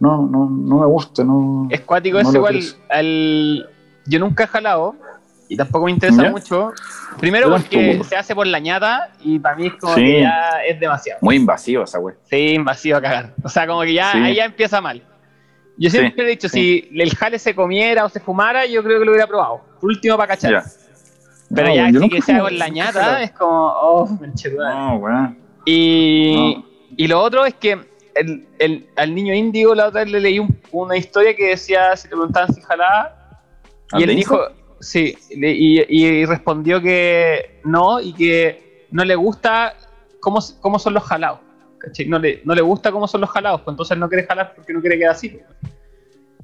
no, 0.00 0.26
no, 0.26 0.50
no 0.50 0.80
me 0.80 0.86
gusta, 0.86 1.22
no. 1.24 1.68
Es 1.70 1.80
cuático 1.82 2.20
no 2.22 2.30
lo 2.32 2.38
igual. 2.38 2.58
al- 2.90 3.68
Yo 4.06 4.18
nunca 4.18 4.44
he 4.44 4.46
jalado 4.48 4.96
y 5.48 5.56
tampoco 5.56 5.84
me 5.86 5.90
interesa 5.92 6.22
¿Ya? 6.24 6.30
mucho. 6.30 6.72
Primero 7.20 7.50
porque 7.50 8.02
se 8.08 8.16
hace 8.16 8.34
por 8.34 8.46
la 8.46 8.58
ñata 8.58 9.10
y 9.20 9.38
para 9.38 9.56
mí 9.56 9.66
es 9.66 9.74
como 9.74 9.94
Sí. 9.94 10.00
que 10.02 10.20
ya 10.22 10.50
es 10.66 10.80
demasiado. 10.80 11.18
Muy 11.22 11.36
invasivo 11.36 11.84
esa 11.84 11.98
weón. 11.98 12.18
Sí, 12.30 12.54
invasivo 12.54 12.96
a 12.98 13.02
cagar. 13.02 13.34
O 13.42 13.48
sea, 13.48 13.66
como 13.66 13.82
que 13.82 13.92
ya 13.94 14.12
Sí. 14.12 14.18
ahí 14.18 14.34
ya 14.36 14.44
empieza 14.46 14.80
mal. 14.80 15.02
Yo 15.76 15.90
Sí, 15.90 15.98
siempre 15.98 16.24
he 16.24 16.28
dicho, 16.28 16.48
si 16.48 16.88
el 16.94 17.14
jale 17.16 17.38
se 17.38 17.54
comiera 17.54 18.04
o 18.04 18.08
se 18.08 18.20
fumara, 18.20 18.64
yo 18.66 18.82
creo 18.82 18.98
que 19.00 19.04
lo 19.04 19.10
hubiera 19.12 19.26
probado. 19.26 19.60
Por 19.80 19.90
último, 19.90 20.16
para 20.16 20.28
cachar. 20.28 20.52
Ya. 20.52 20.64
Pero 21.54 21.68
No, 21.68 21.74
ya 21.74 21.86
si 21.86 21.92
nunca 21.92 22.16
que 22.16 22.22
sea 22.22 22.40
con 22.40 22.58
la 22.58 22.68
ñata, 22.68 23.22
es 23.22 23.30
como, 23.32 23.66
oh. 23.68 24.08
No, 24.58 24.96
weón. 24.96 25.38
Y, 25.66 26.34
No. 26.56 26.64
y 26.96 27.06
lo 27.08 27.20
otro 27.20 27.44
es 27.44 27.54
que 27.54 27.78
el, 28.14 28.46
el- 28.58 28.86
al 28.96 29.14
niño 29.14 29.34
índigo 29.34 29.74
la 29.74 29.88
otra 29.88 30.02
vez 30.04 30.12
le 30.12 30.20
leí 30.20 30.38
un- 30.38 30.56
una 30.72 30.96
historia 30.96 31.34
que 31.34 31.48
decía, 31.48 31.96
si 31.96 32.06
le 32.08 32.10
preguntaban 32.12 32.52
si 32.54 32.60
jalaba, 32.60 33.16
y 33.92 34.02
¿Al 34.02 34.10
él 34.10 34.16
dijo? 34.16 34.38
Sí, 34.84 35.16
le- 35.36 35.52
y, 35.52 35.84
y 35.88 36.24
respondió 36.26 36.80
que 36.80 37.60
no, 37.64 38.00
y 38.00 38.12
que 38.12 38.86
no 38.90 39.04
le 39.04 39.14
gusta 39.16 39.74
cómo, 40.20 40.38
cómo 40.60 40.78
son 40.78 40.94
los 40.94 41.02
jalados. 41.04 41.40
¿cachai? 41.78 42.06
No 42.06 42.18
le, 42.18 42.40
no 42.44 42.54
le 42.54 42.62
gusta 42.62 42.90
cómo 42.92 43.06
son 43.06 43.20
los 43.20 43.30
jalados, 43.30 43.60
pues 43.62 43.72
entonces 43.74 43.98
no 43.98 44.08
quiere 44.08 44.24
jalar 44.26 44.54
porque 44.54 44.72
no 44.72 44.80
quiere 44.80 44.98
quedar 44.98 45.12
así. 45.12 45.38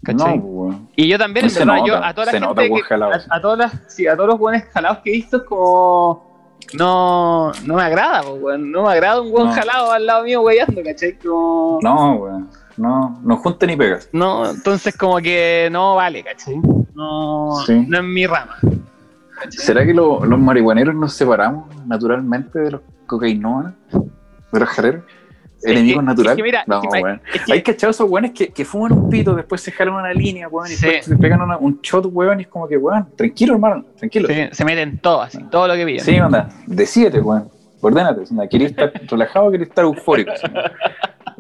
¿cachai? 0.03 0.39
No, 0.39 0.45
weón. 0.45 0.89
Y 0.97 1.09
yo 1.09 1.19
también, 1.19 1.47
en 1.47 1.51
Se 1.51 1.61
verdad, 1.61 1.75
nota, 1.77 1.87
yo 1.87 1.97
a 2.05 2.15
toda 2.15 2.27
la 2.27 2.33
gente 2.33 2.69
que- 2.75 2.83
jalado. 2.83 3.13
a, 3.13 3.37
a 3.37 3.41
todas 3.41 3.59
las, 3.59 3.73
sí, 3.95 4.07
a 4.07 4.15
todos 4.17 4.29
los 4.31 4.39
buenos 4.39 4.63
jalados 4.73 4.99
que 4.99 5.11
he 5.11 5.13
visto 5.15 5.39
es 5.39 5.43
como 5.45 6.29
no, 6.75 7.53
no 7.65 7.75
me 7.75 7.83
agrada, 7.83 8.23
po, 8.23 8.35
weón. 8.35 8.71
no 8.71 8.83
me 8.85 8.93
agrada 8.93 9.21
un 9.21 9.31
buen 9.31 9.47
No. 9.47 9.53
jalado 9.53 9.93
al 9.93 10.07
lado 10.07 10.25
mío 10.25 10.43
weyando, 10.43 10.83
¿cachai? 10.85 11.19
Como, 11.19 11.79
No, 11.83 12.15
weón. 12.17 12.51
No, 12.77 13.19
no 13.23 13.37
junte 13.39 13.67
ni 13.67 13.77
pegas. 13.77 14.09
no, 14.13 14.49
entonces 14.51 14.97
como 14.97 15.19
que 15.19 15.69
no 15.73 15.97
vale, 15.97 16.23
¿cachai? 16.23 16.55
No, 17.01 17.57
Sí. 17.67 17.85
no 17.89 17.99
es 17.99 18.05
mi 18.05 18.27
rama. 18.27 18.57
¿cachai? 18.63 19.53
¿Será 19.53 19.87
que 19.87 19.95
lo- 19.95 20.23
los 20.25 20.39
marihuaneros 20.39 20.95
nos 20.95 21.15
separamos 21.15 21.65
naturalmente 21.87 22.59
de 22.59 22.71
los 22.73 22.81
cocainómanos? 23.07 23.73
¿De 24.53 24.61
los 24.61 24.69
jaleros? 24.69 25.03
¿Enemigos 25.63 26.05
naturales? 26.05 26.45
Hay 27.51 27.63
cachado 27.63 27.91
esos 27.91 28.09
weones 28.11 28.33
que, 28.33 28.49
que 28.49 28.65
fuman 28.65 28.93
un 28.93 29.09
pito, 29.11 29.35
después 29.35 29.61
se 29.63 29.73
jalan 29.73 29.95
una 29.95 30.13
línea, 30.13 30.49
weón, 30.49 30.67
y 30.71 30.75
Sí. 30.75 30.87
después 30.87 31.05
se 31.07 31.17
pegan 31.17 31.41
una- 31.43 31.57
un 31.59 31.81
shot, 31.83 32.07
weón, 32.11 32.41
y 32.41 32.43
es 32.45 32.49
como 32.49 32.67
que, 32.69 32.77
weón, 32.77 33.07
tranquilo, 33.17 33.55
hermano, 33.55 33.85
tranquilo. 33.97 34.27
se, 34.29 34.51
se 34.53 34.65
meten 34.65 34.99
todo, 34.99 35.23
así, 35.23 35.39
todo 35.51 35.69
lo 35.69 35.75
que 35.75 35.85
piden. 35.87 36.01
Sí, 36.05 36.19
onda, 36.21 36.49
decídete, 36.67 37.21
weón. 37.21 37.49
Ordénate, 37.83 38.23
onda, 38.31 38.47
¿querés 38.47 38.71
estar 38.73 38.93
relajado 39.11 39.47
o 39.47 39.51
querés 39.51 39.69
estar 39.69 39.85
eufórico? 39.87 40.33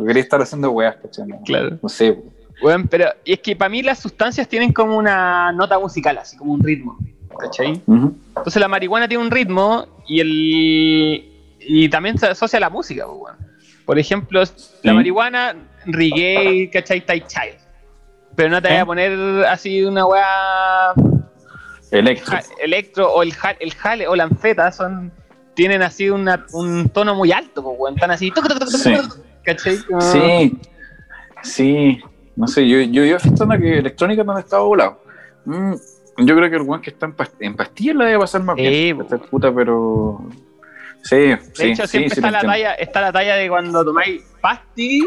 querés 0.06 0.24
estar 0.24 0.40
haciendo 0.40 0.70
weas, 0.70 0.96
¿cachai? 0.96 1.26
No, 1.26 1.40
Claro. 1.44 1.78
No 1.82 1.88
sé, 1.88 2.10
weón. 2.12 2.39
Weón, 2.62 2.88
pero 2.88 3.06
y 3.24 3.32
es 3.34 3.40
que 3.40 3.56
para 3.56 3.68
mí 3.68 3.82
las 3.82 3.98
sustancias 3.98 4.46
tienen 4.48 4.72
como 4.72 4.96
una 4.96 5.50
nota 5.52 5.78
musical, 5.78 6.18
así 6.18 6.36
como 6.36 6.52
un 6.52 6.62
ritmo, 6.62 6.98
¿cachai? 7.38 7.80
Entonces 7.86 8.60
la 8.60 8.68
marihuana 8.68 9.08
tiene 9.08 9.24
un 9.24 9.30
ritmo 9.30 9.86
y 10.06 10.20
el 10.20 11.26
y 11.60 11.88
también 11.88 12.18
se 12.18 12.26
asocia 12.26 12.56
a 12.58 12.60
la 12.60 12.70
música, 12.70 13.06
pues, 13.06 13.18
weón. 13.20 13.36
Por 13.86 13.98
ejemplo, 13.98 14.42
la 14.82 14.92
marihuana, 14.94 15.56
reggae, 15.86 16.70
¿cachai? 16.72 17.04
Tai 17.04 17.20
Child. 17.26 17.58
Pero 18.36 18.48
no 18.50 18.62
te 18.62 18.68
voy 18.68 18.76
a 18.76 18.80
¿Eh? 18.82 18.86
poner 18.86 19.44
así 19.46 19.82
una 19.82 20.06
weá 20.06 20.92
Electro. 21.90 22.32
ja- 22.36 22.42
electro 22.62 23.12
o 23.12 23.22
el, 23.22 23.32
ja- 23.34 23.56
el 23.58 23.74
jale 23.74 24.06
o 24.06 24.14
la 24.14 24.24
anfeta 24.24 24.70
son 24.70 25.12
tienen 25.54 25.82
así 25.82 26.08
una- 26.08 26.46
un 26.52 26.88
tono 26.90 27.14
muy 27.14 27.32
alto, 27.32 27.62
pues, 27.62 27.76
weón. 27.78 27.94
Están 27.94 28.10
así, 28.12 28.30
tuc, 28.30 28.46
tuc, 28.48 28.58
tuc, 28.60 28.70
tuc, 28.70 28.80
Sí. 28.80 28.94
tuc, 28.94 29.18
¿cachai? 29.44 29.78
Como- 29.78 30.00
Sí, 30.00 30.58
sí. 31.42 32.00
No 32.40 32.48
sé, 32.48 32.66
yo, 32.66 32.80
yo 32.80 33.04
iba 33.04 33.18
a 33.18 33.58
que 33.58 33.78
electrónica 33.78 34.24
donde 34.24 34.40
estaba 34.40 34.62
volado. 34.62 34.98
Mm, 35.44 35.74
yo 36.24 36.36
creo 36.36 36.48
que 36.48 36.56
el 36.56 36.62
weón 36.62 36.80
que 36.80 36.88
está 36.88 37.04
en, 37.04 37.14
past- 37.14 37.34
en 37.38 37.54
pastillas 37.54 37.96
la 37.96 38.06
debe 38.06 38.18
pasar 38.18 38.42
más 38.42 38.56
Sí, 38.56 38.62
bien. 38.62 39.00
Esta 39.02 39.18
puta, 39.18 39.52
pero. 39.54 40.24
Sí, 41.02 41.16
De 41.16 41.38
sí, 41.52 41.64
hecho, 41.66 41.86
siempre 41.86 42.10
sí, 42.14 42.20
está, 42.20 42.30
la 42.30 42.40
talla, 42.40 42.72
está 42.74 43.00
la 43.02 43.12
talla 43.12 43.36
de 43.36 43.48
cuando 43.50 43.84
tomáis 43.84 44.22
pasti, 44.40 45.06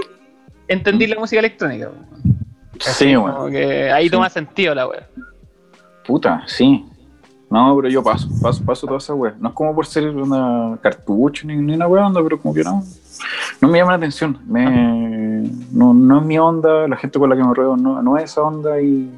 entendí 0.68 1.07
la 1.07 1.19
música 1.19 1.39
electrónica. 1.39 1.89
weón. 1.89 2.38
Sí, 2.80 3.18
weón. 3.18 3.51
que 3.51 3.89
ahí 3.91 4.11
toma 4.11 4.30
sentido 4.30 4.76
la 4.76 4.88
wea. 4.88 5.07
Puta, 6.05 6.43
sí. 6.45 6.85
No, 7.49 7.76
pero 7.76 7.89
yo 7.89 8.03
paso, 8.03 8.27
paso, 8.41 8.64
paso 8.64 8.85
toda 8.85 8.99
esa 8.99 9.14
weá. 9.15 9.34
No 9.39 9.49
es 9.49 9.55
como 9.55 9.73
por 9.73 9.88
ser 9.88 10.07
una 10.10 10.77
cartucho 10.81 11.47
ni, 11.47 11.55
ni 11.55 11.73
una 11.73 11.88
onda, 11.88 12.22
pero 12.22 12.39
como 12.39 12.53
que 12.53 12.64
no. 12.64 12.84
No 13.61 13.68
me 13.68 13.77
llama 13.80 13.91
la 13.91 13.97
atención. 13.97 14.39
Me, 14.47 14.65
no, 15.72 15.94
no 15.94 16.20
es 16.20 16.26
mi 16.26 16.38
onda, 16.40 16.88
la 16.88 16.98
gente 16.98 17.20
con 17.20 17.30
la 17.30 17.36
que 17.36 17.44
me 17.44 17.53
ruego 17.53 17.78
no, 17.78 18.02
no 18.02 18.18
es 18.18 18.26
esa 18.26 18.41
onda 18.41 18.80
y, 18.82 19.11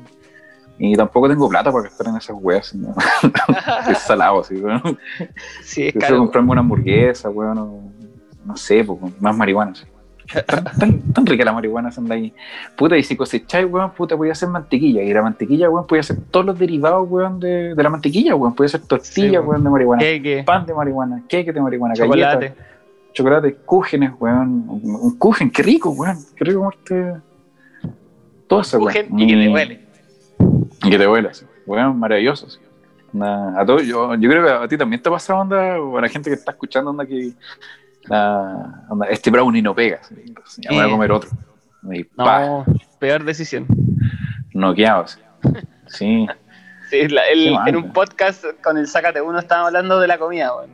y 0.78 0.96
tampoco 0.96 1.30
tengo 1.30 1.48
plata 1.50 1.72
para 1.72 1.84
gastar 1.86 2.08
en 2.08 2.18
esas 2.18 2.36
weas. 2.40 2.74
¿no? 2.76 2.94
es 3.90 3.98
salado, 4.00 4.42
así, 4.42 4.56
weón. 4.56 4.82
Sí, 5.64 5.88
es 5.88 5.94
caro. 5.96 6.18
comprarme 6.20 6.52
una 6.52 6.62
hamburguesa, 6.62 7.30
weón, 7.30 7.58
o 7.58 7.80
no 8.46 8.58
sé, 8.58 8.86
más 9.20 9.36
marihuana. 9.36 9.74
sí. 9.76 9.86
Tan, 10.48 10.64
tan, 10.64 11.00
tan 11.14 11.24
rica 11.28 11.46
la 11.46 11.54
marihuana, 11.54 11.92
se 11.92 12.00
anda 12.02 12.16
ahí. 12.16 12.34
Puta, 12.76 12.98
y 12.98 13.04
si 13.04 13.16
cosecháis, 13.16 13.68
weón, 13.72 13.92
puta, 13.92 14.18
podía 14.18 14.32
hacer 14.32 14.50
mantequilla. 14.50 15.04
Y 15.04 15.14
la 15.14 15.22
mantequilla, 15.22 15.70
weón, 15.70 15.86
podía 15.86 16.00
hacer 16.02 16.18
todos 16.32 16.48
los 16.48 16.58
derivados, 16.58 17.08
weón, 17.08 17.40
de, 17.40 17.76
de 17.76 17.84
la 17.84 17.90
mantequilla, 17.92 18.34
weón. 18.36 18.56
Podía 18.56 18.66
hacer 18.68 18.82
tortilla, 18.82 19.14
Sí, 19.30 19.38
weón. 19.38 19.48
weón, 19.48 19.64
de 19.64 19.70
marihuana. 19.70 20.00
¿Qué, 20.02 20.22
qué? 20.24 20.44
Pan 20.44 20.66
de 20.66 20.74
marihuana, 20.74 21.22
cake 21.30 21.54
de 21.54 21.62
marihuana, 21.62 21.94
Chocolate. 21.94 22.36
galletas, 22.48 22.66
chocolate, 23.16 23.56
cúgenes, 23.66 24.12
weón. 24.20 24.66
Un 24.70 25.18
cujen, 25.18 25.50
qué 25.50 25.64
rico, 25.64 25.90
weón. 25.90 26.18
Qué 26.36 26.46
rico 26.46 26.60
comerte 26.60 27.14
todo 28.48 28.62
eso, 28.62 28.78
weón. 28.78 28.88
Cogen 28.94 29.20
y 29.20 29.28
que 29.28 29.34
te 29.36 29.50
huele. 29.50 29.86
Y 30.84 30.90
que 30.92 30.98
te 31.00 31.08
huele, 31.08 31.32
weón, 31.66 31.98
maravilloso. 31.98 32.48
Onda, 33.14 33.60
a 33.60 33.66
todo, 33.66 33.80
yo, 33.80 34.14
yo 34.16 34.30
creo 34.30 34.46
que 34.46 34.52
a 34.52 34.68
ti 34.68 34.78
también 34.78 35.02
te 35.02 35.10
pasa 35.10 35.34
onda, 35.36 35.80
o 35.82 35.98
a 35.98 36.02
la 36.02 36.10
gente 36.10 36.30
que 36.30 36.36
está 36.36 36.52
escuchando, 36.52 36.92
onda 36.92 37.06
que 37.06 37.32
la, 38.04 38.86
onda, 38.90 39.08
este 39.08 39.32
brownie 39.32 39.62
no 39.62 39.74
pega. 39.74 40.00
ya 40.58 40.70
voy 40.72 40.80
a 40.80 40.88
Eh. 40.88 40.92
comer 40.92 41.12
otro. 41.12 41.30
Y 41.92 42.06
No, 42.18 42.66
peor 43.00 43.24
decisión. 43.24 43.66
noqueado. 44.54 45.04
así. 45.06 45.20
Sí, 45.88 46.28
Sí, 46.90 47.08
la- 47.08 47.24
el- 47.28 47.56
en 47.66 47.76
un 47.78 47.92
podcast 47.94 48.46
con 48.64 48.78
el 48.78 48.88
Sácate 48.88 49.20
Uno 49.22 49.40
estábamos 49.40 49.70
hablando 49.70 50.00
de 50.00 50.08
la 50.08 50.18
comida, 50.20 50.56
weón. 50.56 50.70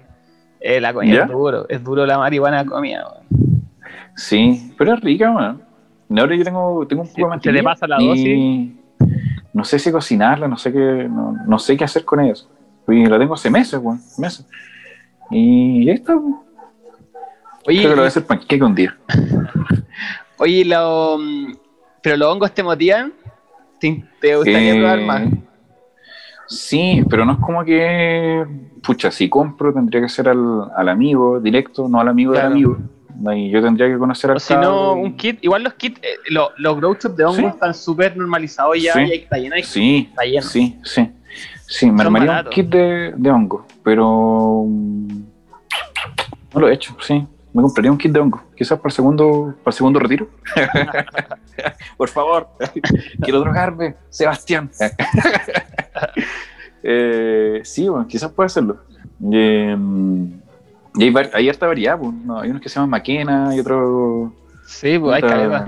Eh, 0.61 0.79
la 0.79 0.93
¿Ya? 1.03 1.23
es 1.23 1.27
duro, 1.29 1.65
es 1.67 1.83
duro 1.83 2.05
la 2.05 2.17
marihuana 2.19 2.63
comida, 2.65 3.03
weón. 3.07 3.63
sí, 4.15 4.73
pero 4.77 4.93
es 4.93 5.01
rica, 5.01 5.31
weón. 5.31 5.61
Ahora 6.17 6.35
yo 6.35 6.43
tengo, 6.43 6.85
tengo 6.87 7.01
un 7.03 7.07
poco 7.07 7.21
de 7.21 7.27
mantequilla. 7.27 7.53
le 7.53 7.63
pasa 7.63 7.87
la 7.87 7.97
dosis. 7.97 8.71
No 9.53 9.63
sé 9.63 9.79
si 9.79 9.91
cocinarla, 9.91 10.47
no 10.47 10.57
sé 10.57 10.71
qué, 10.71 11.07
no, 11.09 11.35
no 11.47 11.59
sé 11.59 11.75
qué 11.75 11.83
hacer 11.83 12.05
con 12.05 12.19
ellos. 12.19 12.47
Y 12.87 13.05
la 13.05 13.17
tengo 13.17 13.33
hace 13.33 13.49
meses, 13.49 13.79
weón, 13.81 13.99
meses. 14.17 14.45
Y 15.31 15.89
está, 15.89 16.15
weón. 16.15 16.39
Oye, 17.67 17.77
Creo 17.79 17.89
que 17.91 17.95
lo 17.95 17.95
voy 17.97 18.05
a 18.05 18.07
hacer 18.07 18.25
panqueque 18.25 18.63
un 18.63 18.75
día. 18.75 18.97
oye 20.37 20.65
lo, 20.65 21.17
mm, 21.19 21.53
pero 22.01 22.17
los 22.17 22.27
hongos 22.29 22.51
te 22.53 22.63
motivan. 22.63 23.13
¿Te, 23.79 24.03
te 24.19 24.35
gustaría 24.35 24.73
Eh, 24.75 24.79
probar 24.79 25.01
más? 25.01 25.21
Sí, 26.51 27.03
pero 27.09 27.23
no 27.25 27.33
es 27.33 27.39
como 27.39 27.63
que, 27.63 28.45
pucha, 28.83 29.09
si 29.11 29.29
compro 29.29 29.73
tendría 29.73 30.01
que 30.01 30.09
ser 30.09 30.27
al, 30.29 30.69
al 30.75 30.89
amigo 30.89 31.39
directo, 31.39 31.87
no 31.87 31.99
al 32.01 32.09
amigo 32.09 32.33
Claro. 32.33 32.49
del 32.49 32.53
amigo. 32.57 32.77
Y 33.35 33.49
yo 33.51 33.61
tendría 33.61 33.87
que 33.87 33.97
conocer 33.97 34.31
al 34.31 34.39
si 34.39 34.53
no, 34.55 34.93
un 34.93 35.15
kit. 35.15 35.37
Igual 35.43 35.63
los 35.63 35.73
kits, 35.75 35.99
eh, 36.03 36.07
lo- 36.29 36.49
los 36.57 36.75
grow 36.77 36.93
shops 36.95 37.15
de 37.15 37.23
hongos 37.23 37.37
Sí. 37.37 37.45
están 37.45 37.73
súper 37.73 38.17
normalizados 38.17 38.81
ya 38.81 38.93
Sí. 38.93 38.99
y 39.01 39.13
está 39.13 39.37
lleno 39.37 39.55
Sí, 39.63 40.07
Está 40.09 40.23
lleno. 40.23 40.41
sí, 40.41 40.79
sí. 40.83 41.09
Sí, 41.67 41.89
me 41.91 42.01
armaría 42.01 42.27
baratos. 42.27 42.49
un 42.49 42.53
kit 42.55 42.69
de, 42.73 43.13
de 43.15 43.31
hongo, 43.31 43.65
pero 43.83 44.65
mm, 44.67 45.07
no 46.53 46.59
lo 46.59 46.67
he 46.67 46.73
hecho, 46.73 46.97
sí. 46.99 47.25
Me 47.53 47.61
compraría 47.61 47.91
un 47.91 47.97
kit 47.97 48.11
de 48.11 48.19
hongo, 48.19 48.41
quizás 48.57 48.77
para 48.79 48.89
el 48.89 48.95
segundo, 48.95 49.53
para 49.63 49.71
el 49.71 49.73
segundo 49.77 49.99
retiro. 49.99 50.27
Por 51.97 52.09
favor, 52.09 52.49
quiero 53.21 53.39
drogarme, 53.41 53.95
Sebastián. 54.09 54.69
Eh, 56.83 57.61
sí, 57.63 57.87
bueno, 57.87 58.07
quizás 58.07 58.31
puede 58.31 58.47
hacerlo. 58.47 58.77
Eh, 59.31 59.75
y 60.95 61.03
hay, 61.03 61.13
hay 61.33 61.49
harta 61.49 61.67
variedad, 61.67 61.97
pues, 61.99 62.11
no, 62.13 62.39
hay 62.39 62.49
unos 62.49 62.61
que 62.61 62.69
se 62.69 62.75
llaman 62.75 62.89
Maquena, 62.89 63.49
hay 63.49 63.59
otros. 63.59 64.31
Sí, 64.65 64.97
pues 64.97 65.15
hay 65.15 65.21
caleta. 65.29 65.65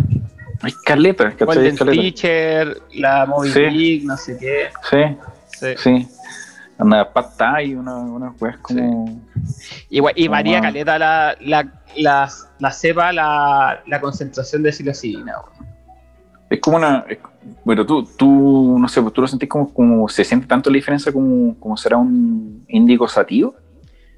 Hay 0.61 0.72
caletas, 0.85 1.35
¿cachai? 1.35 1.76
Teacher, 1.76 2.81
la 2.95 3.26
Moby 3.26 3.49
Sí. 3.51 3.61
Dick, 3.65 4.03
no 4.05 4.18
sé 4.18 4.38
qué. 4.39 4.69
Sí, 4.89 5.18
Sí. 5.60 5.68
sí. 5.77 6.07
Anda, 6.80 7.14
pad 7.14 7.26
thai, 7.38 7.76
una, 7.76 7.95
unas 7.97 8.34
weas 8.41 8.57
como. 8.57 9.22
Igual, 9.89 10.14
y 10.15 10.27
varía 10.27 10.57
Ah. 10.57 10.61
caleta 10.61 10.97
la, 10.97 11.35
la, 11.41 11.68
la, 11.97 12.30
la 12.60 12.72
cepa, 12.72 13.11
la, 13.14 13.84
la 13.85 14.01
concentración 14.01 14.64
de 14.64 14.72
psilocibina. 14.72 15.34
weón. 15.41 15.72
Es 16.53 16.59
como 16.59 16.77
una. 16.77 17.05
es- 17.09 17.17
bueno, 17.65 17.85
tú, 17.85 18.03
tú, 18.17 18.77
no 18.80 18.88
sé, 18.88 19.01
pues 19.01 19.13
tú 19.13 19.21
lo 19.21 19.27
sentís 19.27 19.49
como, 19.49 19.73
como 19.73 20.07
se 20.07 20.23
siente 20.23 20.47
tanto 20.47 20.69
la 20.69 20.75
diferencia 20.75 21.11
como, 21.11 21.59
como 21.59 21.75
será 21.75 21.97
un 21.97 22.63
índico 22.67 23.07
sativo. 23.07 23.55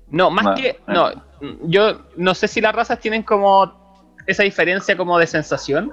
No, 0.09 0.29
más 0.29 0.45
No, 0.45 0.55
que. 0.55 0.67
eh. 0.69 0.79
No, 0.87 1.09
yo 1.63 2.01
no 2.17 2.35
sé 2.35 2.47
si 2.47 2.61
las 2.61 2.75
razas 2.75 2.99
tienen 2.99 3.23
como 3.23 3.73
esa 4.27 4.43
diferencia 4.43 4.95
como 4.97 5.17
de 5.17 5.27
sensación, 5.27 5.91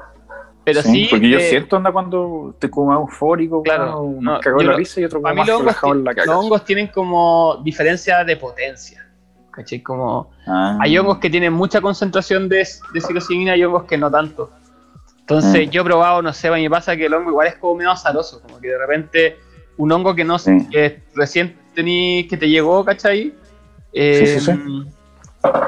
pero 0.64 0.82
sí. 0.82 1.06
porque 1.10 1.28
yo 1.28 1.38
de- 1.38 1.48
siento 1.48 1.76
anda 1.76 1.90
cuando 1.92 2.54
te 2.58 2.68
como 2.70 2.92
eufórico, 2.92 3.62
Claro, 3.62 4.00
weón, 4.00 4.24
no, 4.24 4.32
más 4.32 4.40
cagado 4.40 4.60
yo 4.62 4.66
en 4.66 4.72
la 4.72 4.76
risa 4.76 5.00
y 5.00 5.04
otro 5.04 5.22
como 5.22 5.34
más 5.34 5.46
los 5.48 5.60
hongos, 5.60 5.76
en 5.84 6.04
la 6.04 6.14
caca. 6.14 6.26
los 6.26 6.36
hongos 6.44 6.64
tienen 6.64 6.88
como 6.88 7.60
diferencia 7.64 8.24
de 8.24 8.36
potencia. 8.36 9.06
¿Cachai? 9.52 9.82
Como. 9.82 10.30
Ah. 10.46 10.78
Hay 10.80 10.96
hongos 10.98 11.18
que 11.18 11.28
tienen 11.30 11.52
mucha 11.52 11.80
concentración 11.80 12.48
de, 12.48 12.56
de 12.94 13.00
psilocibina 13.00 13.54
y 13.56 13.62
hongos 13.64 13.84
que 13.84 13.96
no 13.98 14.10
tanto. 14.10 14.50
Entonces, 15.22 15.68
Mm. 15.68 15.70
yo 15.70 15.82
he 15.82 15.84
probado, 15.84 16.22
no 16.22 16.32
sé, 16.32 16.50
me 16.50 16.68
pasa 16.70 16.96
que 16.96 17.06
el 17.06 17.14
hongo 17.14 17.30
igual 17.30 17.46
es 17.48 17.56
como 17.56 17.76
medio 17.76 17.90
azaroso, 17.90 18.40
como 18.42 18.60
que 18.60 18.68
de 18.68 18.78
repente 18.78 19.36
un 19.76 19.90
hongo 19.90 20.14
que 20.14 20.24
no 20.24 20.38
sé, 20.38 20.60
Sí. 20.60 20.68
que 20.68 21.02
recién 21.14 21.56
tení, 21.74 22.26
que 22.28 22.36
te 22.36 22.48
llegó, 22.48 22.84
¿cachai? 22.84 23.32
Sí, 23.94 24.26
sí, 24.26 24.40
sí. 24.40 24.52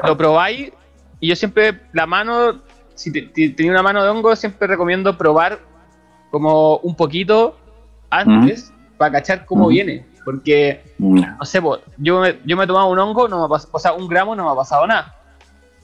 Lo 0.05 0.17
probáis 0.17 0.71
y 1.19 1.27
yo 1.29 1.35
siempre 1.35 1.81
la 1.93 2.05
mano, 2.05 2.61
si 2.95 3.11
te- 3.11 3.23
te- 3.23 3.49
tenía 3.49 3.71
una 3.71 3.83
mano 3.83 4.03
de 4.03 4.09
hongo, 4.09 4.35
siempre 4.35 4.67
recomiendo 4.67 5.17
probar 5.17 5.59
como 6.31 6.77
un 6.77 6.95
poquito 6.95 7.57
antes 8.09 8.71
para 8.97 9.13
cachar 9.13 9.45
cómo 9.45 9.67
viene, 9.67 10.05
porque 10.23 10.83
no 10.99 11.45
sé, 11.45 11.61
po, 11.61 11.79
yo, 11.97 12.19
me, 12.21 12.39
yo 12.45 12.55
me 12.57 12.63
he 12.63 12.67
tomado 12.67 12.87
un 12.87 12.99
hongo, 12.99 13.27
no 13.27 13.39
me 13.39 13.45
ha 13.45 13.47
pas- 13.47 13.67
o 13.71 13.79
sea, 13.79 13.93
un 13.93 14.07
gramo 14.07 14.35
no 14.35 14.45
me 14.45 14.51
ha 14.51 14.55
pasado 14.55 14.85
nada. 14.87 15.15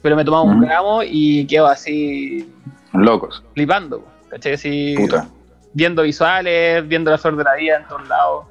Pero 0.02 0.16
me 0.16 0.22
he 0.22 0.24
tomado 0.24 0.44
un 0.44 0.60
gramo 0.60 1.02
y 1.04 1.46
quedo 1.46 1.66
así 1.68 2.52
Locos, 2.92 3.42
flipando, 3.54 4.04
¿cachai? 4.28 4.52
Así, 4.54 4.94
puta. 4.96 5.28
viendo 5.72 6.02
visuales, 6.02 6.86
viendo 6.86 7.10
la 7.10 7.18
flor 7.18 7.36
de 7.36 7.44
la 7.44 7.54
vida 7.54 7.76
en 7.78 7.88
todos 7.88 8.06
lados. 8.08 8.46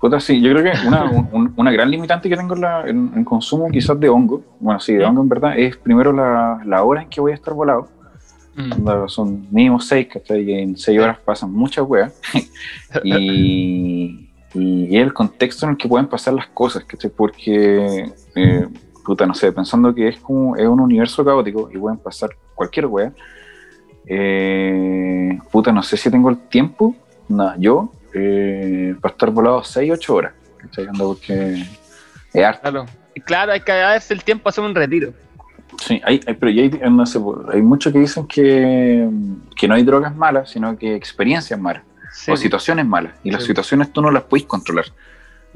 Puta, 0.00 0.18
sí, 0.20 0.40
yo 0.40 0.52
creo 0.54 0.64
que 0.72 0.86
una, 0.88 1.04
un- 1.04 1.52
una 1.56 1.70
gran 1.70 1.90
limitante 1.90 2.28
que 2.28 2.36
tengo 2.36 2.54
en, 2.54 2.60
la- 2.62 2.86
en- 2.88 3.12
en 3.14 3.24
consumo 3.24 3.68
quizás 3.70 3.98
de 4.00 4.08
hongo, 4.08 4.42
bueno, 4.58 4.80
sí, 4.80 4.94
de 4.94 5.04
¿Mm? 5.04 5.08
hongo 5.10 5.22
en 5.22 5.28
verdad, 5.28 5.58
es 5.58 5.76
primero 5.76 6.12
la, 6.12 6.60
la 6.64 6.82
hora 6.82 7.02
en 7.02 7.08
que 7.10 7.20
voy 7.20 7.32
a 7.32 7.34
estar 7.34 7.52
volado. 7.54 7.88
Onda, 8.58 9.06
Son 9.08 9.46
mínimo 9.50 9.78
seis, 9.78 10.08
¿cachai? 10.10 10.40
Y 10.50 10.52
en 10.58 10.78
seis 10.78 10.98
horas 10.98 11.18
pasan 11.18 11.52
muchas 11.52 11.84
weas. 11.86 12.18
y, 13.04 14.30
y 14.54 14.96
el 14.96 15.12
contexto 15.12 15.66
en 15.66 15.72
el 15.72 15.76
que 15.76 15.88
pueden 15.88 16.06
pasar 16.08 16.34
las 16.34 16.46
cosas, 16.48 16.84
¿cachai? 16.84 17.10
Porque, 17.14 18.10
eh, 18.34 18.68
puta, 19.04 19.26
no 19.26 19.34
sé, 19.34 19.52
pensando 19.52 19.94
que 19.94 20.08
es 20.08 20.18
como 20.20 20.56
es 20.56 20.66
un 20.66 20.80
universo 20.80 21.24
caótico 21.24 21.68
y 21.72 21.76
pueden 21.78 21.98
pasar 21.98 22.30
cualquier 22.54 22.86
wea. 22.86 23.12
Eh, 24.06 25.38
puta, 25.50 25.72
no 25.72 25.82
sé 25.82 25.96
si 25.96 26.10
tengo 26.10 26.30
el 26.30 26.38
tiempo, 26.48 26.94
no, 27.28 27.58
yo, 27.58 27.92
eh, 28.14 28.94
para 29.00 29.12
estar 29.12 29.30
volado 29.30 29.62
6, 29.64 29.92
8 29.92 30.14
horas, 30.14 30.32
¿cachai? 30.58 30.86
Onda, 30.86 31.04
porque 31.04 31.64
es 32.32 32.44
harto. 32.44 32.60
Claro. 32.62 32.86
Claro, 33.24 33.52
hay 33.52 33.60
que 33.60 33.72
darse 33.72 34.12
el 34.14 34.22
tiempo 34.22 34.48
a 34.48 34.50
hacer 34.50 34.62
un 34.62 34.74
retiro. 34.74 35.12
Sí, 35.80 36.00
hay, 36.04 36.20
hay- 36.26 36.34
pero 36.34 36.50
hay, 36.52 36.70
no 36.90 37.04
sé, 37.06 37.18
hay 37.52 37.62
muchos 37.62 37.92
que 37.92 37.98
dicen 37.98 38.26
que, 38.26 39.08
que 39.56 39.66
no 39.68 39.74
hay 39.74 39.82
drogas 39.84 40.14
malas, 40.14 40.50
sino 40.50 40.76
que 40.76 40.94
experiencias 40.94 41.58
malas 41.58 41.82
Sí, 42.12 42.30
o 42.30 42.36
situaciones 42.36 42.86
malas. 42.86 43.12
Y 43.24 43.30
las 43.30 43.42
Sí. 43.42 43.48
situaciones 43.48 43.92
tú 43.92 44.00
no 44.02 44.10
las 44.10 44.22
puedes 44.24 44.46
controlar, 44.46 44.86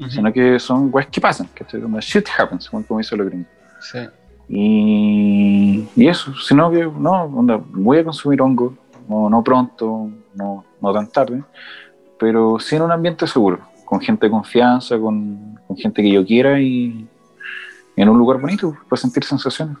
sino 0.09 0.31
que 0.33 0.59
son 0.59 0.89
weas 0.91 1.07
que 1.07 1.21
pasan, 1.21 1.47
que 1.55 1.63
como 1.79 1.99
shit 1.99 2.27
happens, 2.37 2.69
como 2.69 2.97
dice 2.99 3.15
lo 3.15 3.25
gringo. 3.25 3.45
Sí. 3.79 3.99
Y, 4.53 5.87
y 5.95 6.07
eso, 6.07 6.33
sino 6.35 6.69
que 6.69 6.83
no, 6.83 7.23
onda, 7.23 7.57
voy 7.71 7.99
a 7.99 8.03
consumir 8.03 8.41
hongo, 8.41 8.73
no, 9.07 9.29
no 9.29 9.41
pronto, 9.41 10.09
no, 10.35 10.65
no 10.81 10.93
tan 10.93 11.07
tarde, 11.07 11.41
pero 12.19 12.59
sí 12.59 12.75
en 12.75 12.81
un 12.81 12.91
ambiente 12.91 13.25
seguro, 13.27 13.59
con 13.85 14.01
gente 14.01 14.25
de 14.25 14.31
confianza, 14.31 14.99
con, 14.99 15.57
con 15.65 15.77
gente 15.77 16.01
que 16.01 16.11
yo 16.11 16.25
quiera 16.25 16.59
y 16.59 17.07
en 17.95 18.09
un 18.09 18.17
lugar 18.17 18.41
bonito 18.41 18.75
para 18.89 18.99
sentir 19.01 19.23
sensaciones. 19.23 19.77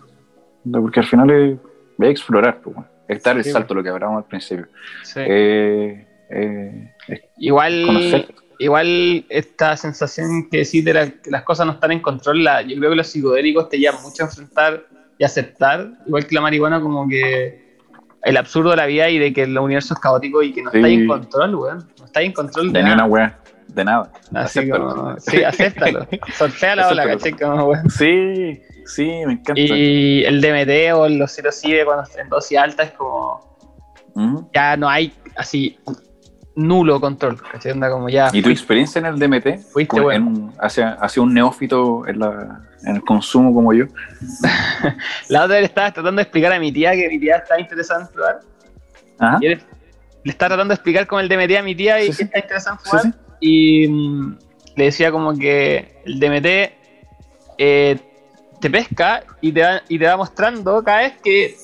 Porque 0.71 1.01
al 1.01 1.05
final 1.05 1.29
es, 1.31 1.57
es 1.99 2.09
explorar, 2.09 2.61
pues, 2.61 2.73
bueno, 2.75 2.89
es 3.09 3.21
dar 3.21 3.35
el 3.35 3.43
Sí, 3.43 3.51
salto, 3.51 3.73
lo 3.73 3.83
que 3.83 3.89
hablábamos 3.89 4.23
al 4.23 4.29
principio. 4.29 4.67
sí. 5.03 5.19
Eh, 5.19 6.07
eh, 6.29 6.91
igual, 7.39 7.83
conocer. 7.85 8.33
Igual 8.63 9.25
esta 9.29 9.75
sensación 9.77 10.47
que 10.49 10.59
decís 10.59 10.83
de 10.85 10.93
la- 10.93 11.09
que 11.09 11.29
las 11.31 11.43
cosas 11.43 11.65
no 11.65 11.73
están 11.73 11.91
en 11.91 11.99
control, 12.01 12.43
la- 12.43 12.61
yo 12.61 12.75
creo 12.77 12.89
que 12.91 12.95
los 12.95 13.07
psicodélicos 13.07 13.69
te 13.69 13.77
llevan 13.79 14.01
mucho 14.01 14.23
a 14.23 14.27
enfrentar 14.27 14.85
y 15.17 15.23
aceptar, 15.23 15.91
igual 16.07 16.25
que 16.25 16.35
la 16.35 16.41
marihuana, 16.41 16.81
como 16.81 17.07
que 17.07 17.77
el 18.23 18.37
absurdo 18.37 18.69
de 18.71 18.75
la 18.77 18.85
vida 18.85 19.09
y 19.09 19.17
de 19.19 19.33
que 19.33 19.43
el 19.43 19.57
universo 19.57 19.93
es 19.95 19.99
caótico 19.99 20.41
y 20.43 20.53
que 20.53 20.61
no 20.61 20.71
Sí. 20.71 20.77
está 20.77 20.89
en 20.89 21.07
control, 21.07 21.55
weón. 21.55 21.87
No 21.99 22.05
está 22.05 22.21
en 22.21 22.31
control 22.33 22.71
de 22.71 22.79
de 22.79 22.83
ni 22.85 22.89
una 22.91 22.95
nada. 22.97 23.09
wea. 23.09 23.37
de 23.67 23.85
nada. 23.85 24.11
Así 24.35 24.59
Acéptalo. 24.59 24.87
como, 24.95 25.19
sí, 25.19 25.43
acéptalo. 25.45 26.05
Sortea 26.37 26.75
la 26.75 26.89
ola. 26.89 27.05
¿cachai? 27.07 27.31
Como, 27.31 27.65
bueno. 27.67 27.89
Sí, 27.89 28.61
sí, 28.85 29.05
me 29.25 29.33
encanta. 29.33 29.61
Y 29.61 30.25
el 30.25 30.41
DMT 30.41 30.91
o 30.93 31.07
los 31.07 31.31
psilocibe 31.31 31.85
cuando 31.85 32.03
en 32.21 32.27
dosis 32.27 32.57
alta 32.57 32.83
es 32.83 32.91
como, 32.91 33.57
ya 34.53 34.75
no 34.75 34.89
hay 34.89 35.13
así 35.37 35.79
nulo 36.55 36.99
control, 36.99 37.41
¿cachai? 37.41 37.71
Onda 37.71 37.89
como 37.89 38.09
ya. 38.09 38.29
¿Y 38.33 38.41
tu 38.41 38.49
experiencia 38.49 38.99
en 38.99 39.05
el 39.05 39.17
DMT? 39.19 39.59
Fuiste 39.71 39.87
como 39.89 40.03
bueno. 40.03 40.27
en 40.29 40.51
hacia, 40.59 40.93
hacia 40.93 41.21
un 41.21 41.33
neófito 41.33 42.05
en, 42.07 42.19
la, 42.19 42.61
en 42.83 42.95
el 42.97 43.01
consumo 43.03 43.53
como 43.53 43.73
yo. 43.73 43.85
La 45.29 45.43
otra 45.45 45.55
vez 45.57 45.65
estaba 45.65 45.91
tratando 45.91 46.17
de 46.19 46.23
explicar 46.23 46.51
a 46.53 46.59
mi 46.59 46.71
tía 46.71 46.91
que 46.91 47.07
mi 47.09 47.19
tía 47.19 47.37
está 47.37 47.59
interesada 47.59 48.01
en 48.01 48.07
probar. 48.07 48.39
Ajá. 49.19 49.37
Y 49.41 49.45
él 49.47 49.61
le 50.23 50.31
está 50.31 50.47
tratando 50.47 50.71
de 50.71 50.75
explicar 50.75 51.07
con 51.07 51.19
el 51.19 51.29
DMT 51.29 51.57
a 51.57 51.63
mi 51.63 51.75
tía 51.75 52.01
y 52.03 52.11
Sí, 52.11 52.17
que 52.17 52.23
está 52.23 52.39
interesada 52.39 52.75
en 52.77 52.79
fumar. 52.85 53.03
sí. 53.03 53.11
Y 53.39 53.87
mm, 53.87 54.37
le 54.75 54.83
decía 54.85 55.11
como 55.11 55.33
que 55.35 56.01
el 56.05 56.19
DMT 56.19 56.45
eh, 57.57 57.99
te 58.59 58.69
pesca 58.69 59.23
y 59.41 59.51
te, 59.51 59.61
va, 59.61 59.81
y 59.87 59.97
te 59.97 60.05
va 60.05 60.17
mostrando 60.17 60.83
cada 60.83 60.99
vez 60.99 61.13
que, 61.23 61.55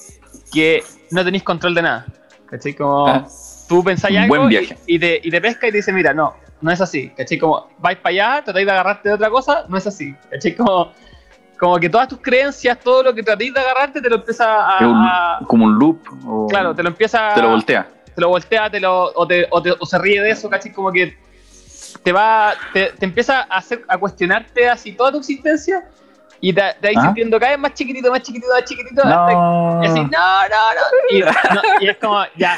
que 0.52 0.84
no 1.12 1.24
tenéis 1.24 1.44
control 1.44 1.76
de 1.76 1.82
nada. 1.84 2.06
¿Cachai? 2.50 2.74
Como 2.74 3.08
Ah, 3.08 3.28
tú 3.68 3.84
pensáis 3.84 4.18
algo 4.18 4.36
buen 4.36 4.44
y- 4.44 4.48
viaje. 4.50 4.78
Y, 4.86 5.00
te, 5.00 5.20
y 5.24 5.30
te 5.30 5.42
pesca 5.42 5.68
y 5.68 5.72
te 5.72 5.78
dice, 5.78 5.92
mira, 5.94 6.14
no, 6.14 6.36
no 6.62 6.72
es 6.72 6.82
así. 6.82 7.10
¿Cachai? 7.10 7.38
Como 7.38 7.70
vais 7.80 7.98
para 7.98 8.10
allá, 8.14 8.42
tratáis 8.44 8.66
de 8.66 8.72
agarrarte 8.72 9.10
de 9.10 9.16
otra 9.16 9.30
cosa, 9.30 9.66
no 9.68 9.78
es 9.78 9.86
así. 9.88 10.14
¿Cachai? 10.32 10.56
Como, 10.56 10.92
como 11.60 11.78
que 11.80 11.90
todas 11.90 12.08
tus 12.08 12.20
creencias, 12.22 12.80
todo 12.80 13.04
lo 13.04 13.14
que 13.14 13.24
tratáis 13.24 13.54
de 13.54 13.60
agarrarte, 13.60 14.02
te 14.02 14.10
lo 14.10 14.18
empieza 14.18 14.46
a... 14.78 15.40
como 15.48 15.66
un 15.66 15.78
loop. 15.78 16.00
O 16.26 16.48
claro, 16.48 16.74
te 16.76 16.84
lo 16.84 16.90
empieza 16.90 17.34
te 17.36 17.42
lo 17.42 17.50
voltea. 17.50 17.88
te 18.16 18.22
lo 18.22 18.30
voltea, 18.30 18.70
te 18.70 18.80
lo, 18.80 19.12
o, 19.14 19.28
te, 19.28 19.48
o, 19.50 19.62
te- 19.62 19.74
o 19.78 19.86
se 19.86 19.98
ríe 19.98 20.22
de 20.22 20.30
eso, 20.32 20.50
¿cachai? 20.50 20.72
Como 20.72 20.92
que 20.92 21.18
te 22.04 22.12
va, 22.12 22.54
te, 22.74 22.92
te 22.92 23.06
empieza 23.06 23.40
a 23.42 23.58
hacer, 23.58 23.84
a 23.88 23.98
cuestionarte 23.98 24.70
así 24.70 24.92
toda 24.94 25.12
tu 25.12 25.18
existencia 25.20 25.84
y 26.40 26.54
te, 26.54 26.62
te 26.80 26.88
vas 26.90 26.98
Ajá. 26.98 27.06
sintiendo 27.08 27.40
cada 27.40 27.52
vez 27.54 27.60
más 27.60 27.74
chiquitito, 27.74 28.12
más 28.12 28.22
chiquitito, 28.22 28.54
más 28.54 28.64
chiquitito, 28.66 29.02
hasta 29.04 29.16
No. 29.34 29.80
que- 29.82 29.88
y 29.88 29.90
así, 29.90 30.00
no, 30.02 30.08
no, 30.10 30.74
no. 30.76 31.18
Y, 31.18 31.20
no, 31.22 31.62
y 31.82 31.88
es 31.90 31.98
como, 31.98 32.24
ya, 32.36 32.58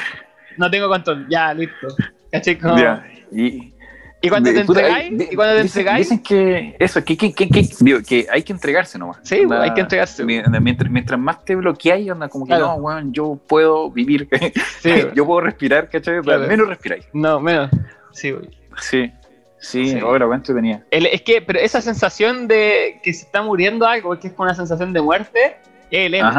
no 0.60 0.70
tengo 0.70 0.88
control, 0.88 1.26
ya, 1.30 1.54
listo. 1.54 1.88
Ya, 2.78 3.04
Y, 3.32 3.74
y 4.22 4.30
cuando 4.30 4.50
te 4.50 4.56
de- 4.56 4.62
entregáis, 4.62 5.18
di- 5.18 5.28
y 5.32 5.36
cuando 5.36 5.56
te 5.56 5.64
dicen, 5.64 5.80
entregáis, 5.82 6.10
dicen 6.10 6.24
que 6.24 6.76
eso, 6.78 7.04
que, 7.04 7.16
que, 7.18 7.34
que, 7.34 7.48
que- 7.50 7.68
digo, 7.80 8.00
que 8.08 8.28
hay 8.32 8.44
que 8.44 8.52
entregarse 8.54 9.00
nomás. 9.00 9.18
Sí, 9.24 9.40
Onda, 9.40 9.64
hay 9.64 9.74
que 9.74 9.82
entregarse. 9.82 10.24
mi- 10.26 10.38
onda, 10.40 10.60
Mientras, 10.60 10.92
mientras 10.92 11.20
más 11.20 11.44
te 11.46 11.56
bloqueáis, 11.56 12.12
anda 12.12 12.28
como 12.28 12.46
que 12.46 12.50
Claro. 12.50 12.66
no, 12.68 12.76
weón, 12.76 13.14
yo 13.14 13.40
puedo 13.48 13.90
vivir, 13.90 14.28
sí, 14.82 14.92
yo 15.16 15.26
puedo 15.26 15.42
respirar, 15.42 15.90
¿cachai? 15.90 16.22
Claro. 16.22 16.48
Menos 16.48 16.68
respiráis. 16.68 17.06
no, 17.14 17.40
menos, 17.40 17.72
sí, 18.12 18.32
güey. 18.32 18.50
Sí, 18.82 19.12
sí, 19.60 19.90
Sí. 19.92 20.00
ahora 20.00 20.28
cuánto 20.28 20.54
tenía. 20.54 20.84
El- 20.92 21.06
es 21.08 21.22
que, 21.22 21.42
pero 21.42 21.60
esa 21.60 21.82
sensación 21.82 22.48
de 22.48 23.00
que 23.02 23.14
se 23.14 23.26
está 23.26 23.42
muriendo 23.42 23.88
algo, 23.88 24.20
que 24.20 24.28
es 24.28 24.34
como 24.34 24.46
una 24.48 24.56
sensación 24.56 24.92
de 24.94 25.02
muerte, 25.02 25.56
es 25.90 26.06
el 26.08 26.14
ego. 26.14 26.30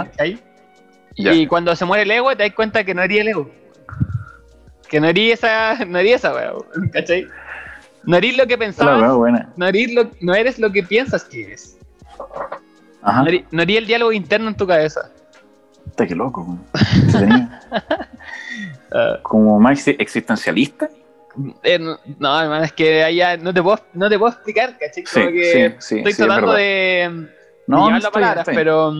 Y 1.16 1.46
cuando 1.46 1.74
se 1.74 1.84
muere 1.84 2.04
el 2.04 2.10
ego, 2.12 2.34
te 2.36 2.44
das 2.44 2.52
cuenta 2.54 2.84
que 2.84 2.94
no 2.94 3.02
haría 3.02 3.22
el 3.22 3.28
ego. 3.28 3.50
Que 4.90 5.00
no 5.00 5.06
haría 5.06 5.34
esa, 5.34 5.84
no 5.86 5.98
haría 5.98 6.16
esa 6.16 6.34
weá, 6.34 6.52
¿cachai? 6.92 7.26
No 8.04 8.16
eres 8.16 8.36
lo 8.36 8.46
que 8.46 8.58
pensabas, 8.58 9.14
buena. 9.14 9.48
no, 9.56 9.66
eres 9.68 9.92
lo, 9.94 10.10
no 10.20 10.34
eres 10.34 10.58
lo 10.58 10.70
que 10.72 10.82
piensas 10.82 11.24
que 11.24 11.44
eres. 11.44 11.78
Ajá. 13.02 13.22
No 13.22 13.28
eres, 13.28 13.44
no 13.50 13.62
eres 13.62 13.76
el 13.78 13.86
diálogo 13.86 14.12
interno 14.12 14.48
en 14.48 14.56
tu 14.56 14.66
cabeza. 14.66 15.10
Puta, 15.84 16.06
qué 16.06 16.14
loco, 16.14 16.58
Ah, 18.92 19.18
como 19.22 19.60
más 19.60 19.78
exi- 19.86 19.96
existencialista. 19.98 20.88
eh, 21.62 21.78
no, 21.78 21.96
no, 22.18 22.40
hermano, 22.40 22.64
es 22.64 22.72
que 22.72 23.04
allá 23.04 23.36
no 23.36 23.54
te 23.54 23.62
puedo, 23.62 23.78
no 23.94 24.08
te 24.08 24.18
puedo 24.18 24.32
explicar, 24.32 24.76
¿cachai? 24.78 25.04
Sí, 25.06 25.20
Como 25.20 25.30
que 25.30 25.44
sí, 25.52 25.76
sí. 25.78 25.96
estoy 25.98 26.10
es 26.12 26.16
tratando 26.16 26.52
de, 26.54 26.62
de 26.64 27.08
No, 27.68 27.88
no, 27.90 27.96
está 27.96 28.08
bien, 28.10 28.12
palabras, 28.12 28.48
está 28.48 28.52
pero. 28.52 28.92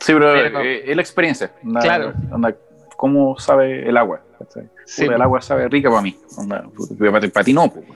Sí, 0.00 0.12
pero 0.12 0.32
Pero- 0.32 0.60
eh, 0.60 0.82
es 0.90 0.96
la 0.96 1.02
experiencia. 1.02 1.50
Onda- 1.64 1.80
Claro. 1.80 2.12
onda, 2.32 2.54
¿Cómo 2.98 3.38
sabe 3.38 3.88
el 3.88 3.96
agua? 3.96 4.20
sí, 4.84 5.02
Puta, 5.04 5.14
el 5.14 5.22
agua 5.22 5.40
sabe 5.40 5.68
rica 5.68 5.88
para 5.88 6.02
mí. 6.02 6.16
Onda, 6.36 6.64
para, 6.98 7.20
para 7.30 7.44
ti 7.44 7.52
no, 7.52 7.72
pues. 7.72 7.86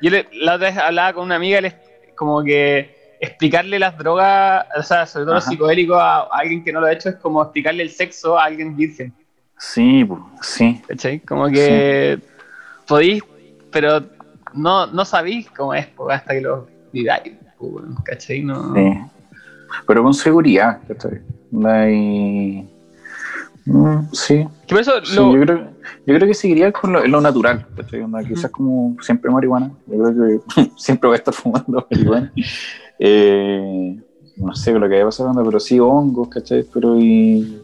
Yo 0.00 0.10
le- 0.10 0.26
la 0.32 0.54
otra 0.54 0.68
vez 0.70 0.78
hablaba 0.78 1.12
con 1.12 1.24
una 1.24 1.34
amiga, 1.36 1.60
les, 1.60 1.74
como 2.16 2.42
que 2.42 2.96
explicarle 3.20 3.78
las 3.78 3.98
drogas, 3.98 4.64
o 4.74 4.82
sea, 4.82 5.04
sobre 5.04 5.26
todo 5.26 5.34
los 5.34 5.44
psicodélicos 5.44 5.98
a, 6.00 6.20
a 6.22 6.28
alguien 6.32 6.64
que 6.64 6.72
no 6.72 6.80
lo 6.80 6.86
ha 6.86 6.92
hecho 6.92 7.10
es 7.10 7.16
como 7.16 7.42
explicarle 7.42 7.82
el 7.82 7.90
sexo 7.90 8.38
a 8.38 8.44
alguien 8.44 8.74
virgen, 8.74 9.12
Sí, 9.58 10.02
pues, 10.02 10.20
sí. 10.40 10.80
¿cachai? 10.88 11.20
Como 11.20 11.48
que 11.48 12.18
podéis, 12.88 13.22
pero 13.70 14.00
no, 14.54 14.86
no 14.86 15.04
sabéis 15.04 15.50
cómo 15.50 15.74
es 15.74 15.88
hasta 16.08 16.32
que 16.32 16.40
lo 16.40 16.68
viváis, 16.90 17.34
¿cachai? 18.06 18.40
No, 18.42 18.74
sí. 18.74 18.98
Pero 19.86 20.02
con 20.02 20.14
seguridad, 20.14 20.80
¿cachai? 20.88 21.20
Onda, 21.52 21.90
y- 21.90 22.71
Mm, 23.64 24.08
sí, 24.12 24.44
Que 24.66 24.74
por 24.74 24.80
eso 24.80 25.04
sí, 25.04 25.14
lo, 25.14 25.34
yo, 25.34 25.40
creo, 25.42 25.58
yo 26.04 26.14
creo 26.14 26.26
que 26.26 26.34
seguiría 26.34 26.72
con 26.72 26.92
lo, 26.92 27.06
lo 27.06 27.20
natural, 27.20 27.64
quizás 28.26 28.50
como 28.50 28.96
siempre 29.00 29.30
marihuana, 29.30 29.70
yo 29.86 30.02
creo 30.02 30.40
que 30.56 30.70
siempre 30.76 31.08
voy 31.08 31.14
a 31.14 31.18
estar 31.18 31.34
fumando 31.34 31.86
marihuana. 31.90 32.32
Eh, 32.98 33.96
no 34.36 34.54
sé 34.54 34.72
lo 34.72 34.88
que 34.88 34.96
haya 34.96 35.04
pasado, 35.04 35.32
pero 35.44 35.60
sí 35.60 35.78
hongos, 35.78 36.28
¿cachai? 36.28 36.64
Pero 36.72 36.98
y, 36.98 37.60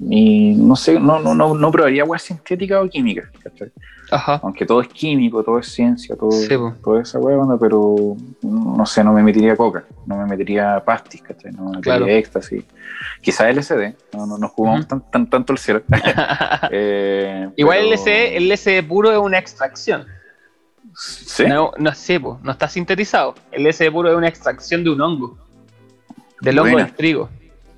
y 0.00 0.54
no 0.54 0.76
sé, 0.76 0.98
no, 0.98 1.18
no, 1.20 1.34
no, 1.34 1.54
no 1.54 1.70
probaría 1.70 2.02
agua 2.02 2.18
sintética 2.18 2.80
o 2.80 2.88
química, 2.88 3.30
¿cachai? 3.42 3.70
Ajá. 4.10 4.40
Aunque 4.42 4.64
todo 4.64 4.80
es 4.80 4.88
químico, 4.88 5.42
todo 5.42 5.58
es 5.58 5.66
ciencia, 5.66 6.14
todo, 6.16 6.30
Sí, 6.30 6.54
toda 6.82 7.02
esa 7.02 7.18
hueá, 7.18 7.38
onda, 7.38 7.58
pero 7.58 8.16
no 8.42 8.86
sé, 8.86 9.02
no 9.02 9.12
me 9.12 9.22
metería 9.22 9.56
coca, 9.56 9.84
no 10.06 10.16
me 10.16 10.26
metería 10.26 10.82
pastis, 10.84 11.22
¿cachai? 11.22 11.52
No 11.52 11.64
me 11.64 11.76
metería 11.78 11.98
Claro. 11.98 12.06
éxtasis. 12.06 12.64
Quizá 13.20 13.50
LSD, 13.50 13.94
no, 14.14 14.26
no, 14.26 14.38
no 14.38 14.48
jugamos 14.48 14.86
tan, 14.86 15.00
tan, 15.10 15.28
tanto 15.28 15.52
el 15.52 15.58
cielo. 15.58 15.82
Eh, 16.70 17.48
Igual 17.56 17.78
pero- 17.78 17.88
el 17.90 17.94
LSD, 17.94 18.36
el 18.36 18.48
LSD 18.48 18.88
puro 18.88 19.12
es 19.12 19.18
una 19.18 19.38
extracción. 19.38 20.06
¿Sí? 20.94 21.44
No, 21.46 21.72
no 21.78 21.92
sé, 21.94 22.18
po, 22.20 22.38
no 22.42 22.52
está 22.52 22.68
sintetizado. 22.68 23.34
El 23.52 23.64
LSD 23.66 23.90
puro 23.90 24.10
es 24.10 24.16
una 24.16 24.28
extracción 24.28 24.82
de 24.84 24.90
un 24.90 25.00
hongo. 25.00 25.38
Del 26.40 26.58
hongo 26.58 26.78
del 26.78 26.92
trigo. 26.94 27.28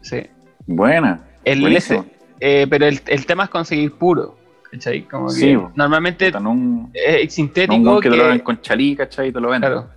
Sí. 0.02 0.26
Buena. 0.66 1.20
El. 1.44 1.62
LSD. 1.62 2.02
eh, 2.40 2.66
pero 2.68 2.86
el, 2.86 3.00
el 3.06 3.26
tema 3.26 3.44
es 3.44 3.50
conseguir 3.50 3.92
puro. 3.92 4.36
¿Cachai? 4.70 5.02
Como 5.08 5.28
que 5.28 5.32
Sí, 5.34 5.56
po. 5.56 5.72
normalmente 5.74 6.26
un, 6.28 6.34
es 6.36 6.42
no 6.42 6.50
un 6.50 6.92
sintético 7.30 8.00
que, 8.00 8.08
que, 8.08 8.10
te 8.10 8.16
lo 8.16 8.24
hagan 8.24 8.38
con 8.40 8.60
chalí, 8.60 8.94
¿cachai? 8.94 9.28
Y 9.28 9.32
te 9.32 9.40
lo 9.40 9.48
venden. 9.48 9.70
Claro. 9.70 9.88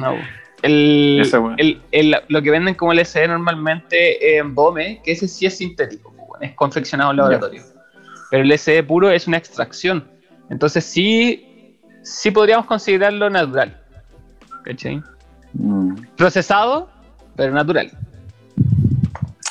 No. 0.00 0.14
el, 0.62 1.18
Esa 1.22 1.40
weá. 1.40 1.54
el- 1.58 1.80
el- 1.92 2.16
lo 2.28 2.42
que 2.42 2.50
venden 2.50 2.74
como 2.74 2.92
LSD 2.92 3.28
normalmente 3.28 4.36
en 4.38 4.54
BOME, 4.54 5.00
que 5.04 5.12
ese 5.12 5.26
sí 5.28 5.46
es 5.46 5.56
sintético, 5.56 6.12
po, 6.14 6.36
es 6.40 6.54
confeccionado 6.54 7.10
en 7.10 7.16
laboratorio. 7.18 7.62
Pero 8.30 8.42
el 8.42 8.48
LSD 8.52 8.82
puro 8.86 9.10
es 9.10 9.26
una 9.26 9.36
extracción. 9.38 10.04
Entonces 10.50 10.84
sí, 10.84 11.76
sí 12.02 12.30
podríamos 12.30 12.66
considerarlo 12.66 13.28
natural. 13.30 13.76
¿Cachai? 14.64 15.02
Mm, 15.54 15.94
Procesado, 16.16 16.88
pero 17.36 17.52
natural. 17.52 17.90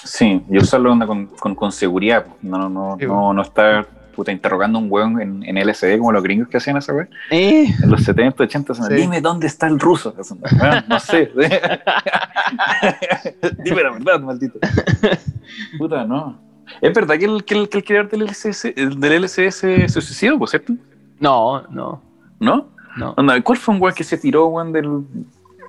Sí, 0.03 0.41
y 0.49 0.57
usarlo 0.57 0.97
con, 1.05 1.27
con, 1.27 1.55
con 1.55 1.71
seguridad. 1.71 2.25
No, 2.41 2.57
no, 2.57 2.69
no, 2.69 2.97
Sí, 2.99 3.05
no, 3.05 3.33
no 3.33 3.41
estar 3.41 3.87
puta, 4.15 4.31
interrogando 4.31 4.79
a 4.79 4.81
un 4.81 4.91
weón 4.91 5.21
en, 5.21 5.43
en 5.43 5.57
LSD 5.67 5.97
como 5.97 6.11
los 6.11 6.21
gringos 6.23 6.47
que 6.49 6.57
hacían 6.57 6.77
esa 6.77 6.93
weá. 6.93 7.07
Eh, 7.31 7.67
En 7.83 7.89
los 7.89 8.03
70, 8.03 8.43
80, 8.43 8.73
son, 8.73 8.85
Sí. 8.87 8.93
dime 8.95 9.21
dónde 9.21 9.47
está 9.47 9.67
el 9.67 9.79
ruso. 9.79 10.13
"Weón, 10.17 10.83
no 10.87 10.99
sé. 10.99 11.31
dime 13.63 13.83
la 13.83 13.91
verdad, 13.91 14.19
maldito. 14.21 14.59
Puta, 15.77 16.03
no. 16.05 16.39
Es 16.81 16.93
verdad 16.93 17.17
que 17.17 17.25
el, 17.25 17.43
que 17.43 17.55
el, 17.55 17.69
que 17.69 17.77
el 17.79 17.83
creador 17.83 18.09
del 18.11 18.21
el 18.23 18.99
del 18.99 19.29
se, 19.29 19.51
suicidó, 19.89 20.37
¿por 20.37 20.49
cierto? 20.49 20.73
no, 21.19 21.63
no, 21.69 22.01
¿No? 22.39 22.69
no. 22.95 23.13
Onda, 23.17 23.41
¿Cuál 23.41 23.57
fue 23.57 23.73
un 23.75 23.81
weón 23.81 23.95
que 23.95 24.03
se 24.03 24.17
tiró, 24.17 24.47
weón, 24.47 24.71
del 24.71 25.03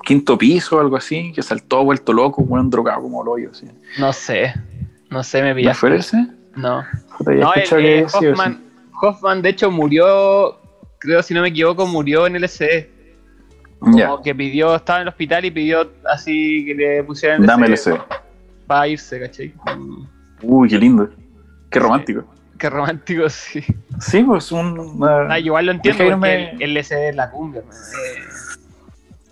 quinto 0.04 0.36
piso 0.36 0.76
o 0.76 0.80
algo 0.80 0.96
así? 0.96 1.32
Que 1.34 1.42
saltó 1.42 1.84
vuelto 1.84 2.12
loco, 2.12 2.42
weón, 2.42 2.68
drogado 2.70 3.02
como 3.02 3.22
el 3.22 3.28
hoyo, 3.28 3.50
así. 3.52 3.66
No 3.98 4.12
sé. 4.12 4.54
No 5.10 5.22
sé, 5.24 5.42
me 5.42 5.50
¿No 5.50 5.56
pillaste. 5.56 5.80
fue 5.80 5.96
ese? 5.96 6.26
No. 6.56 6.84
Puta, 7.18 7.32
No, 7.32 7.54
el, 7.54 7.62
que 7.68 7.98
eh, 8.00 8.04
sí 8.08 8.16
o 8.16 8.20
sí. 8.20 8.26
Hoffman, 8.26 8.62
Hoffman, 9.02 9.42
de 9.42 9.48
hecho, 9.50 9.70
murió, 9.70 10.58
creo, 10.98 11.22
si 11.22 11.32
no 11.34 11.42
me 11.42 11.48
equivoco, 11.48 11.86
murió 11.86 12.26
en 12.26 12.34
LSD. 12.40 12.86
Como 13.78 13.96
Ya, 13.98 14.10
que 14.22 14.34
pidió, 14.34 14.74
estaba 14.76 14.98
en 14.98 15.02
el 15.02 15.08
hospital 15.08 15.44
y 15.46 15.50
pidió 15.50 15.90
así 16.12 16.64
que 16.66 16.74
le 16.74 17.02
pusieran 17.04 17.46
dame 17.46 17.66
LSD. 17.68 17.94
para 18.66 18.88
irse, 18.88 19.18
¿cachai? 19.20 19.54
Uy, 20.42 20.68
qué 20.68 20.78
lindo. 20.78 21.08
Qué 21.70 21.78
romántico. 21.78 22.24
Qué 22.58 22.68
romántico, 22.68 23.26
sí. 23.30 23.64
Sí, 24.00 24.22
pues 24.22 24.52
un. 24.52 25.00
Ah, 25.30 25.38
igual 25.38 25.64
lo 25.66 25.72
entiendo 25.72 26.04
porque 26.04 26.14
irme- 26.14 26.52
el, 26.60 26.62
el 26.62 26.76
es 26.76 26.90
la 27.16 27.30
cumbia. 27.30 27.62
man. 27.62 27.72
Eh, 27.74 28.22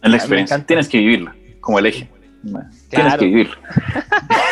En 0.03 0.11
la 0.13 0.17
experiencia. 0.17 0.65
Tienes 0.65 0.89
que 0.89 0.97
vivirla, 0.99 1.35
como 1.61 1.79
el 1.79 1.87
eje. 1.87 2.09
Claro. 2.91 3.19
que 3.19 3.27
vivirla. 3.27 3.59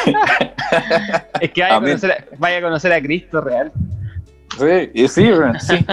es 1.41 1.51
que 1.53 1.63
vaya 1.63 1.77
a, 1.77 1.81
conocer 1.81 2.11
a, 2.13 2.25
vaya 2.39 2.59
a 2.59 2.61
conocer 2.61 2.93
a 2.93 3.01
Cristo 3.01 3.41
real. 3.41 3.73
Sí, 4.59 4.91
y 4.95 5.09
sí. 5.09 5.23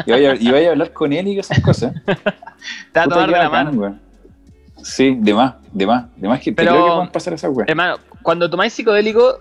Y 0.06 0.12
vaya, 0.12 0.36
y 0.36 0.52
vaya 0.52 0.70
a 0.70 0.72
hablar 0.72 0.94
con 0.94 1.12
él 1.14 1.28
y 1.28 1.40
esas 1.40 1.60
cosas. 1.62 1.94
Te 2.06 3.00
va 3.00 3.04
a 3.04 3.08
tomar 3.08 3.30
de 3.30 3.38
la 3.38 3.50
mano. 3.50 4.00
Sí, 4.84 5.18
de 5.20 5.34
más, 5.34 5.56
de 5.72 5.88
más, 5.88 6.06
de 6.18 6.28
más 6.28 6.40
que 6.40 6.52
te 6.52 6.56
Pero- 6.56 6.72
creo 6.72 6.86
que 6.86 6.92
puedan 6.92 7.12
pasar 7.12 7.34
esas 7.34 7.52
weas. 7.56 7.70
Hermano, 7.70 7.98
cuando 8.22 8.50
tomáis 8.50 8.74
psicodélico, 8.74 9.40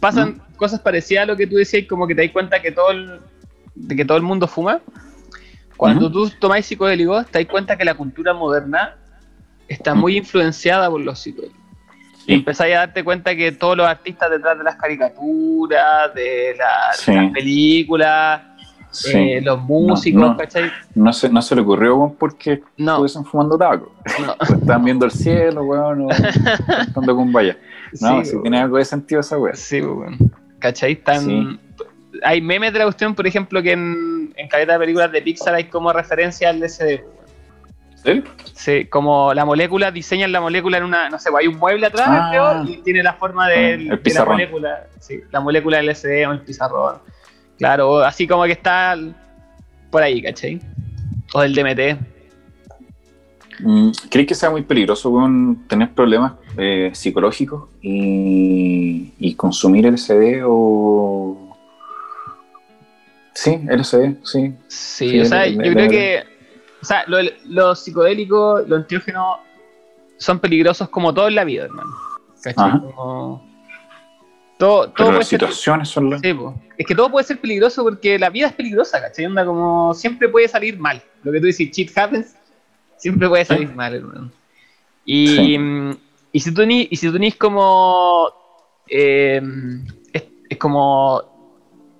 pasan 0.00 0.40
cosas 0.56 0.80
parecidas 0.80 1.24
a 1.24 1.26
lo 1.26 1.36
que 1.36 1.46
tú 1.46 1.56
decías, 1.56 1.86
como 1.88 2.06
que 2.06 2.14
te 2.14 2.22
das 2.22 2.32
cuenta 2.32 2.62
que 2.62 2.70
todo 2.70 2.90
el, 2.90 3.20
de 3.74 3.96
que 3.96 4.04
todo 4.04 4.16
el 4.16 4.22
mundo 4.22 4.46
fuma. 4.46 4.80
Cuando 5.76 6.10
tú 6.10 6.30
tomáis 6.38 6.66
psicodélicos, 6.66 7.26
te 7.26 7.40
das 7.40 7.48
cuenta 7.50 7.76
que 7.76 7.84
la 7.84 7.94
cultura 7.94 8.32
moderna 8.32 8.96
está 9.66 9.94
muy 9.94 10.16
influenciada 10.16 10.88
por 10.88 11.00
los 11.00 11.18
psicodélicos. 11.18 11.63
Y 12.26 12.26
Sí. 12.26 12.32
empezáis 12.34 12.74
a 12.74 12.78
darte 12.80 13.04
cuenta 13.04 13.36
que 13.36 13.52
todos 13.52 13.76
los 13.76 13.86
artistas 13.86 14.30
detrás 14.30 14.56
de 14.56 14.64
las 14.64 14.76
caricaturas, 14.76 16.14
de, 16.14 16.54
la- 16.58 16.90
de 16.92 16.96
Sí. 16.98 17.12
las 17.14 17.32
películas, 17.32 18.42
Sí. 18.90 19.10
eh, 19.18 19.40
los 19.42 19.60
músicos, 19.60 20.20
no. 20.22 20.36
¿cachai? 20.36 20.70
No 20.94 21.12
se, 21.12 21.28
no 21.28 21.42
se 21.42 21.54
le 21.56 21.62
ocurrió, 21.62 21.96
weón, 21.96 22.14
porque 22.16 22.62
No, 22.76 22.92
estuviesen 22.92 23.24
fumando 23.24 23.58
tabaco. 23.58 23.92
no. 24.20 24.32
O 24.32 24.36
Estaban 24.54 24.84
viendo 24.84 25.04
el 25.04 25.10
cielo, 25.10 25.64
weón, 25.64 26.02
o 26.02 26.08
cantando 26.66 27.16
con 27.16 27.32
valla. 27.32 27.56
No, 28.00 28.24
si 28.24 28.40
tiene 28.42 28.60
algo 28.60 28.78
de 28.78 28.84
sentido 28.84 29.20
esa 29.20 29.36
wea. 29.38 29.54
Sí, 29.54 29.80
pues, 29.80 29.92
weón. 29.96 30.32
¿Cachai? 30.60 30.92
Están... 30.92 31.60
Hay 32.22 32.40
memes 32.40 32.72
de 32.72 32.78
la 32.78 32.84
cuestión, 32.84 33.14
por 33.14 33.26
ejemplo, 33.26 33.60
que 33.60 33.72
en, 33.72 34.32
en 34.36 34.48
de 34.48 34.78
películas 34.78 35.10
de 35.10 35.20
Pixar 35.20 35.54
hay 35.54 35.64
como 35.64 35.92
referencia 35.92 36.48
al 36.48 36.60
LSD. 36.60 37.02
¿Sí? 38.04 38.22
Sí, 38.54 38.84
como 38.86 39.32
la 39.34 39.44
molécula, 39.44 39.90
diseñan 39.90 40.30
la 40.30 40.40
molécula 40.40 40.76
en 40.78 40.84
una, 40.84 41.08
no 41.08 41.18
sé, 41.18 41.30
hay 41.38 41.46
un 41.46 41.56
mueble 41.58 41.86
atrás, 41.86 42.06
Ah. 42.08 42.28
creo, 42.30 42.64
y 42.74 42.82
tiene 42.82 43.02
la 43.02 43.14
forma 43.14 43.48
del- 43.48 43.90
Ah, 43.90 43.94
el 43.94 44.02
de 44.02 44.14
la 44.14 44.24
molécula. 44.24 44.86
Sí, 45.00 45.20
la 45.32 45.40
molécula 45.40 45.78
del 45.78 45.86
LSD 45.88 46.26
o 46.26 46.32
el 46.32 46.40
pizarrón. 46.40 46.96
Claro, 47.58 48.00
así 48.00 48.26
como 48.26 48.44
que 48.44 48.52
está 48.52 48.96
por 49.90 50.02
ahí, 50.02 50.20
¿cachai? 50.22 50.60
O 51.32 51.40
del 51.40 51.54
DMT. 51.54 51.96
Mm, 53.60 53.90
¿Crees 54.10 54.26
que 54.28 54.34
sea 54.34 54.50
muy 54.50 54.62
peligroso 54.62 55.12
tener 55.68 55.90
problemas 55.92 56.32
eh, 56.58 56.90
psicológicos 56.92 57.68
y, 57.80 59.12
y 59.18 59.34
consumir 59.34 59.86
LSD 59.86 60.42
o... 60.44 61.56
Sí, 63.32 63.60
LSD, 63.68 64.16
sí. 64.24 64.54
Sí, 64.68 65.08
Sí, 65.10 65.20
o 65.20 65.24
sea, 65.24 65.46
yo 65.46 65.58
creo 65.58 65.88
que 65.88 66.24
o 66.84 66.86
sea, 66.86 67.04
lo- 67.06 67.18
los 67.46 67.80
psicodélicos, 67.82 68.68
los 68.68 68.80
enteógenos 68.80 69.38
son 70.18 70.38
peligrosos 70.38 70.90
como 70.90 71.14
todo 71.14 71.28
en 71.28 71.34
la 71.34 71.44
vida, 71.44 71.64
hermano. 71.64 71.90
¿Cachai? 72.42 72.72
Como- 72.72 73.42
Todo, 74.58 74.84
todo 74.84 74.92
Pero 74.94 75.06
puede 75.08 75.18
las 75.20 75.28
ser, 75.28 75.40
situaciones 75.40 75.88
son 75.88 76.10
las... 76.10 76.20
sí, 76.20 76.32
po. 76.32 76.54
es 76.78 76.86
que 76.86 76.94
todo 76.94 77.10
puede 77.10 77.24
ser 77.26 77.40
peligroso 77.40 77.82
porque 77.82 78.18
la 78.18 78.30
vida 78.30 78.46
es 78.48 78.52
peligrosa, 78.52 79.00
¿cachai? 79.00 79.26
Onda 79.26 79.44
como 79.44 79.92
siempre 79.94 80.28
puede 80.28 80.46
salir 80.46 80.78
mal. 80.78 81.02
Lo 81.24 81.32
que 81.32 81.40
tú 81.40 81.46
dices, 81.46 81.70
shit 81.72 81.90
happens, 81.98 82.36
siempre 82.96 83.28
puede 83.28 83.44
salir 83.46 83.74
mal, 83.74 83.94
hermano. 83.94 84.30
Y, 85.04 85.26
Sí. 85.26 85.58
y 86.32 86.40
si 86.40 86.54
tú 86.54 86.64
ni, 86.66 86.86
y 86.90 86.96
si 86.96 87.10
tú 87.10 87.18
ni 87.18 87.28
es 87.28 87.36
como 87.36 88.30
eh, 88.88 89.40
es, 90.12 90.24
es 90.50 90.58
como 90.58 91.33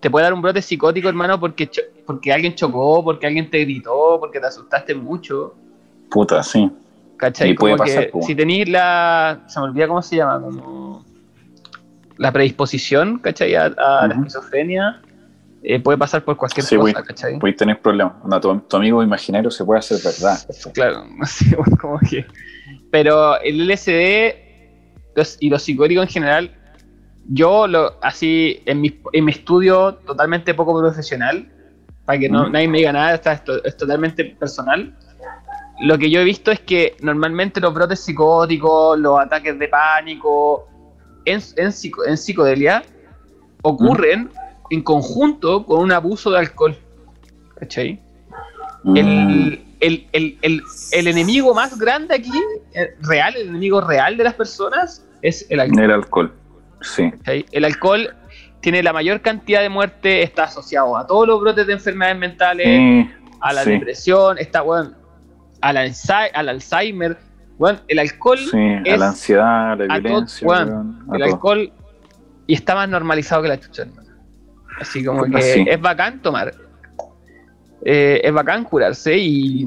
te 0.05 0.10
puede 0.10 0.24
dar 0.24 0.35
un 0.35 0.43
brote 0.43 0.60
psicótico, 0.60 1.09
hermano, 1.09 1.40
porque 1.40 1.66
cho- 1.66 1.81
porque 2.05 2.31
alguien 2.31 2.55
chocó, 2.55 3.02
porque 3.02 3.26
alguien 3.26 3.48
te 3.48 3.60
gritó, 3.64 4.18
porque 4.20 4.39
te 4.39 4.47
asustaste 4.47 4.94
mucho, 4.94 5.55
Puta, 6.10 6.43
sí. 6.43 6.70
¿cachai? 7.16 7.51
Y 7.51 7.55
puede 7.55 7.72
Como 7.78 7.85
pasar, 7.85 8.10
que 8.10 8.22
si 8.22 8.35
tenéis 8.35 8.68
la 8.68 9.40
se 9.47 9.59
me 9.60 9.64
olvida 9.66 9.89
cómo 9.89 10.02
se 10.02 10.16
llama, 10.16 10.39
como 10.43 11.05
la 12.18 12.31
predisposición, 12.32 13.18
¿cachai? 13.18 13.55
A, 13.55 13.64
a 13.78 14.06
la 14.06 14.14
esquizofrenia, 14.14 15.01
eh, 15.62 15.81
puede 15.81 15.97
pasar 15.97 16.22
por 16.22 16.36
cualquier 16.36 16.66
Sí, 16.66 16.76
cosa, 16.76 16.93
güey. 16.93 17.05
¿cachai? 17.06 17.39
Puedes 17.39 17.56
tener 17.56 17.81
problemas. 17.81 18.12
Onda, 18.22 18.39
tu, 18.39 18.59
tu 18.60 18.76
amigo 18.76 19.02
imaginario 19.02 19.51
se 19.51 19.64
puede 19.64 19.78
hacer 19.78 19.97
verdad. 20.05 20.39
¿cachai? 20.47 20.72
Claro, 20.74 21.05
así 21.22 21.51
como 21.81 21.98
que. 22.01 22.26
Pero 22.90 23.40
el 23.40 23.62
LSD 23.70 24.35
los- 25.16 25.39
y 25.40 25.48
los 25.48 25.62
psicodélicos 25.62 26.05
en 26.05 26.10
general, 26.10 26.51
yo 27.28 27.66
lo 27.66 27.94
así 28.02 28.62
en 28.66 28.80
mi, 28.80 29.01
en 29.12 29.24
mi 29.24 29.32
estudio 29.32 29.94
totalmente 30.06 30.55
poco 30.55 30.78
profesional, 30.78 31.48
para 32.05 32.18
que 32.18 32.28
no, 32.28 32.42
Ujú. 32.42 32.51
nadie 32.51 32.68
me 32.68 32.78
diga 32.78 32.92
nada, 32.92 33.14
está- 33.14 33.32
esto 33.32 33.64
es 33.64 33.76
totalmente 33.76 34.24
personal. 34.24 34.94
Lo 35.80 35.98
que 35.98 36.10
yo 36.10 36.20
he 36.20 36.24
visto 36.24 36.51
es 36.52 36.60
que 36.60 36.96
normalmente 37.01 37.60
los 37.60 37.72
brotes 37.74 38.01
psicóticos, 38.01 38.98
los 38.98 39.18
ataques 39.18 39.59
de 39.59 39.68
pánico 39.68 40.68
en, 41.24 41.40
en, 41.56 41.72
psico- 41.72 42.05
en 42.06 42.16
psicodelia 42.16 42.82
ocurren 43.62 44.30
en 44.70 44.82
conjunto 44.82 45.64
con 45.64 45.80
un 45.80 45.92
abuso 45.92 46.30
de 46.30 46.38
alcohol. 46.38 46.76
¿Cachai? 47.59 48.01
Mm, 48.84 48.96
el, 48.98 49.64
el, 49.80 50.06
el, 50.12 50.38
el, 50.42 50.62
el 50.92 51.06
enemigo 51.09 51.55
más 51.55 51.78
grande 51.78 52.14
aquí, 52.14 52.30
eh, 52.74 52.94
real, 53.01 53.34
el 53.36 53.48
enemigo 53.48 53.80
real 53.80 54.16
de 54.16 54.24
las 54.24 54.34
personas, 54.34 55.05
es 55.22 55.46
el 55.51 55.60
alcohol. 55.60 55.84
el 55.84 55.90
alcohol. 55.90 56.32
Sí. 56.85 57.12
El 57.52 57.65
alcohol 57.65 58.15
tiene 58.61 58.82
la 58.82 58.93
mayor 58.93 59.20
cantidad 59.20 59.61
de 59.61 59.69
muerte, 59.69 60.23
está 60.23 60.44
asociado 60.44 60.97
a 60.97 61.06
todos 61.06 61.27
los 61.27 61.40
brotes 61.40 61.66
de 61.66 61.73
enfermedades 61.74 62.19
mentales, 62.19 63.09
a 63.40 63.52
la 63.52 63.65
sí. 63.65 63.70
depresión, 63.73 64.39
está, 64.39 64.62
bueno, 64.62 64.93
al, 65.61 65.77
Alzheimer, 65.77 66.31
al 66.35 66.48
Alzheimer. 66.48 67.16
Bueno, 67.59 67.81
el 67.89 67.98
alcohol, 67.98 68.39
Sí, 68.39 68.59
es 68.85 68.94
a 68.94 68.97
la 68.97 69.09
ansiedad, 69.09 69.73
a 69.73 69.77
la 69.77 69.86
todo- 69.86 70.01
violencia. 70.02 70.48
a 70.52 70.62
el 70.62 70.69
todo. 71.06 71.24
alcohol, 71.24 71.73
y 72.47 72.55
está 72.55 72.74
más 72.74 72.89
normalizado 72.89 73.43
que 73.43 73.48
la 73.48 73.61
chucha, 73.61 73.82
hermano. 73.82 74.09
Así 74.81 75.05
como 75.05 75.24
que 75.31 75.65
es 75.69 75.81
bacán 75.81 76.20
tomar. 76.20 76.52
Eh, 77.85 78.20
es 78.24 78.32
bacán 78.32 78.65
curarse 78.65 79.16
y, 79.16 79.66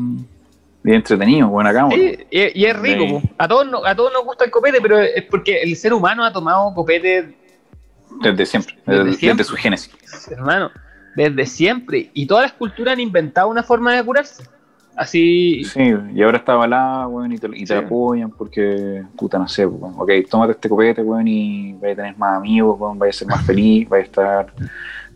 Y 0.88 0.94
entretenido, 0.94 1.48
buena 1.50 1.74
cama. 1.74 1.92
Sí, 1.94 2.18
y, 2.32 2.62
y 2.62 2.66
es 2.66 2.80
rico. 2.80 3.20
Sí. 3.22 3.30
A 3.38 3.48
todos, 3.48 3.68
no- 3.70 3.86
a 3.86 3.94
todos 3.96 4.12
nos 4.14 4.24
gusta 4.24 4.46
el 4.46 4.52
copete, 4.52 4.80
pero 4.82 4.98
es 5.00 5.24
porque 5.30 5.62
el 5.62 5.76
ser 5.76 5.94
humano 5.94 6.24
ha 6.24 6.32
tomado 6.32 6.74
copete, 6.74 7.36
Desde 8.22 8.46
siempre, 8.46 8.76
Desde 8.86 9.04
desde, 9.04 9.20
siempre. 9.20 9.38
desde 9.44 9.50
su 9.50 9.56
génesis. 9.58 9.94
hermano, 10.32 10.72
desde 11.16 11.46
siempre. 11.46 12.10
Y 12.14 12.26
todas 12.26 12.44
las 12.44 12.54
culturas 12.54 12.94
han 12.94 13.00
inventado 13.02 13.50
una 13.50 13.62
forma 13.64 13.94
de 13.96 14.04
curarse. 14.04 14.44
Así, 14.96 15.64
Sí, 15.66 15.94
y 16.16 16.24
ahora 16.24 16.38
está 16.40 16.54
avalada, 16.54 17.08
weón, 17.08 17.32
y 17.32 17.38
te, 17.38 17.48
y 17.54 17.66
te 17.66 17.78
Sí. 17.78 17.86
apoyan 17.86 18.32
porque, 18.32 19.04
puta, 19.16 19.38
no 19.38 19.48
sé, 19.48 19.64
weón. 19.66 19.94
Ok, 20.00 20.10
tómate 20.28 20.54
este 20.54 20.68
copete, 20.70 21.04
weón, 21.04 21.28
y 21.28 21.74
vais 21.74 21.94
a 21.94 21.96
tener 21.98 22.18
más 22.18 22.38
amigos, 22.38 22.80
weón, 22.80 22.98
vais 22.98 23.16
a 23.16 23.20
ser 23.20 23.28
más 23.28 23.46
feliz, 23.46 23.88
vais 23.88 24.04
a 24.04 24.06
estar 24.06 24.54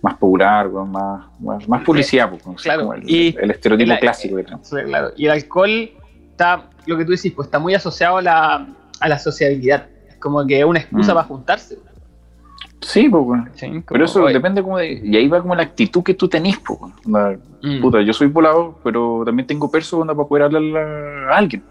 más 0.01 0.15
popular, 0.17 0.69
más, 0.69 1.25
más, 1.39 1.67
más 1.69 1.83
publicidad, 1.83 2.29
pues, 2.29 2.61
Claro, 2.63 2.81
como 2.81 2.93
el, 2.95 3.09
y 3.09 3.35
el 3.39 3.51
estereotipo 3.51 3.93
clásico 3.99 4.35
que 4.37 4.43
tenemos. 4.43 4.67
sí, 4.67 4.75
claro. 4.85 5.09
Y 5.15 5.25
el 5.25 5.31
alcohol 5.31 5.91
está, 6.31 6.69
lo 6.87 6.97
que 6.97 7.05
tú 7.05 7.11
decís, 7.11 7.31
pues 7.35 7.47
está 7.47 7.59
muy 7.59 7.75
asociado 7.75 8.17
a 8.17 8.21
la, 8.21 8.67
a 8.99 9.07
la 9.09 9.19
sociabilidad. 9.19 9.87
Es 10.09 10.15
como 10.17 10.45
que 10.45 10.59
es 10.59 10.65
una 10.65 10.79
excusa 10.79 11.11
Mm. 11.13 11.15
para 11.15 11.27
juntarse. 11.27 11.77
Sí, 12.81 13.07
pues, 13.09 13.43
Pero 13.87 14.05
eso 14.05 14.23
oye, 14.23 14.33
depende 14.33 14.63
como 14.63 14.79
de, 14.79 14.93
y 15.03 15.15
ahí 15.15 15.27
va 15.27 15.39
como 15.39 15.53
la 15.53 15.61
actitud 15.61 16.01
que 16.01 16.15
tú 16.15 16.27
tenés, 16.27 16.57
pues, 16.59 16.79
mm, 17.05 17.79
Puta, 17.79 18.01
yo 18.01 18.11
soy 18.11 18.25
volado, 18.27 18.79
pero 18.83 19.21
también 19.23 19.45
tengo 19.45 19.69
perso 19.69 19.99
para 20.03 20.15
poder 20.15 20.45
hablarle 20.45 20.79
a 20.79 21.37
alguien. 21.37 21.61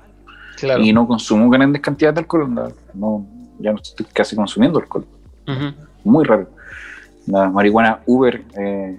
claro. 0.56 0.80
Y 0.82 0.92
no 0.92 1.08
consumo 1.08 1.50
grandes 1.50 1.82
cantidades 1.82 2.14
de 2.14 2.20
alcohol, 2.20 2.72
no, 2.94 3.26
ya 3.58 3.72
no 3.72 3.78
estoy 3.82 4.06
casi 4.12 4.36
consumiendo 4.36 4.78
alcohol. 4.78 5.04
Muy 6.04 6.24
raro. 6.24 6.48
La 7.30 7.48
marihuana 7.48 8.00
Uber, 8.06 8.44
eh, 8.56 8.98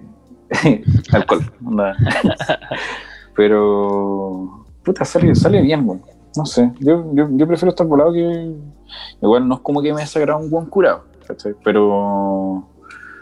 alcohol. 1.11 1.41
Pero, 3.35 4.65
puta, 4.83 5.05
sale, 5.05 5.33
sale 5.35 5.61
bien, 5.61 5.87
weón. 5.87 6.01
No 6.35 6.45
sé, 6.45 6.71
yo, 6.79 7.13
yo, 7.13 7.27
yo 7.31 7.47
prefiero 7.47 7.69
estar 7.71 7.85
volado 7.85 8.13
que. 8.13 8.53
Igual 9.21 9.47
no 9.47 9.55
es 9.55 9.61
como 9.61 9.81
que 9.81 9.93
me 9.93 10.01
desagrada 10.01 10.39
un 10.39 10.49
buen 10.49 10.65
curado, 10.65 11.03
¿cachai? 11.27 11.53
Pero, 11.63 12.67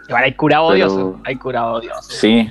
Igual 0.07 0.23
hay 0.23 0.33
curado 0.35 0.69
Pero- 0.69 0.85
odioso. 0.93 1.19
Hay 1.25 1.35
curado 1.35 1.73
odioso. 1.75 2.01
sí, 2.09 2.47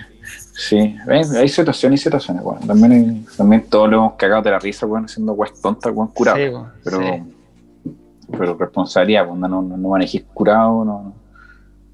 sí. 0.55 0.97
Hay, 1.09 1.23
hay 1.37 1.49
situaciones 1.49 2.01
y 2.01 2.05
situaciones, 2.05 2.43
weón. 2.45 2.61
También, 2.67 2.93
hay- 2.93 3.27
también 3.37 3.67
todos 3.69 3.89
lo 3.91 3.97
hemos 3.99 4.13
cagado 4.15 4.43
de 4.43 4.51
la 4.51 4.59
risa, 4.59 4.87
weón, 4.87 5.05
haciendo 5.05 5.33
weas 5.33 5.61
tontas, 5.61 5.93
weón, 5.95 6.09
curado. 6.09 6.37
Sí, 6.39 6.51
pero, 6.85 6.99
sí. 7.01 7.23
pero 8.37 8.55
responsabilidad, 8.55 9.27
pues, 9.29 9.39
no, 9.39 9.49
no, 9.49 9.63
no 9.63 9.89
manejes 9.89 10.25
curado, 10.35 10.85
no, 10.85 11.13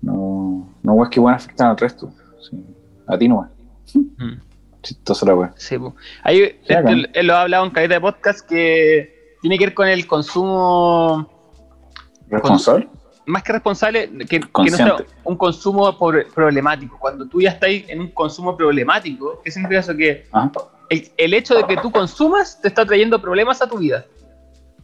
no, 0.03 0.54
no, 0.85 0.93
weas 0.93 1.11
que 1.11 1.19
van 1.19 1.35
a 1.35 1.37
afectar 1.39 1.69
al 1.71 1.77
resto. 1.77 2.13
Sí. 2.49 2.65
A 3.09 3.19
ti 3.19 3.29
no, 3.29 3.49
Mm. 3.95 4.41
Chistosa 4.83 5.25
la 5.27 5.35
wea. 5.35 5.53
Sí, 5.57 5.79
po. 5.79 5.95
Ahí 6.23 6.41
este, 6.43 6.75
él, 6.75 7.11
él 7.15 7.27
lo 7.27 7.35
ha 7.35 7.43
hablado 7.43 7.65
en 7.65 7.71
caleta 7.71 7.95
de 7.95 8.01
podcast 8.01 8.47
que 8.49 9.37
tiene 9.41 9.57
que 9.59 9.67
ver 9.67 9.75
con 9.75 9.87
el 9.89 10.07
consumo 10.07 11.31
¿Responsable? 12.29 12.89
más 13.27 13.43
que 13.43 13.53
responsable, 13.53 14.09
que, 14.29 14.41
que 14.41 14.49
no 14.57 14.77
sea 14.77 14.97
un 15.25 15.37
consumo 15.37 15.97
por- 15.97 16.27
problemático. 16.35 16.99
Cuando 16.99 17.27
tú 17.27 17.41
ya 17.41 17.51
estás 17.51 17.71
en 17.71 18.01
un 18.01 18.09
consumo 18.09 18.57
problemático, 18.57 19.41
¿qué 19.43 19.51
significa 19.51 19.81
eso? 19.81 19.97
Que 19.97 20.27
el, 20.91 21.09
el 21.17 21.35
hecho 21.35 21.55
de 21.55 21.65
que 21.65 21.77
tú 21.79 21.91
consumas 21.91 22.61
te 22.61 22.69
está 22.69 22.85
trayendo 22.85 23.21
problemas 23.21 23.63
a 23.63 23.69
tu 23.69 23.79
vida. 23.79 24.05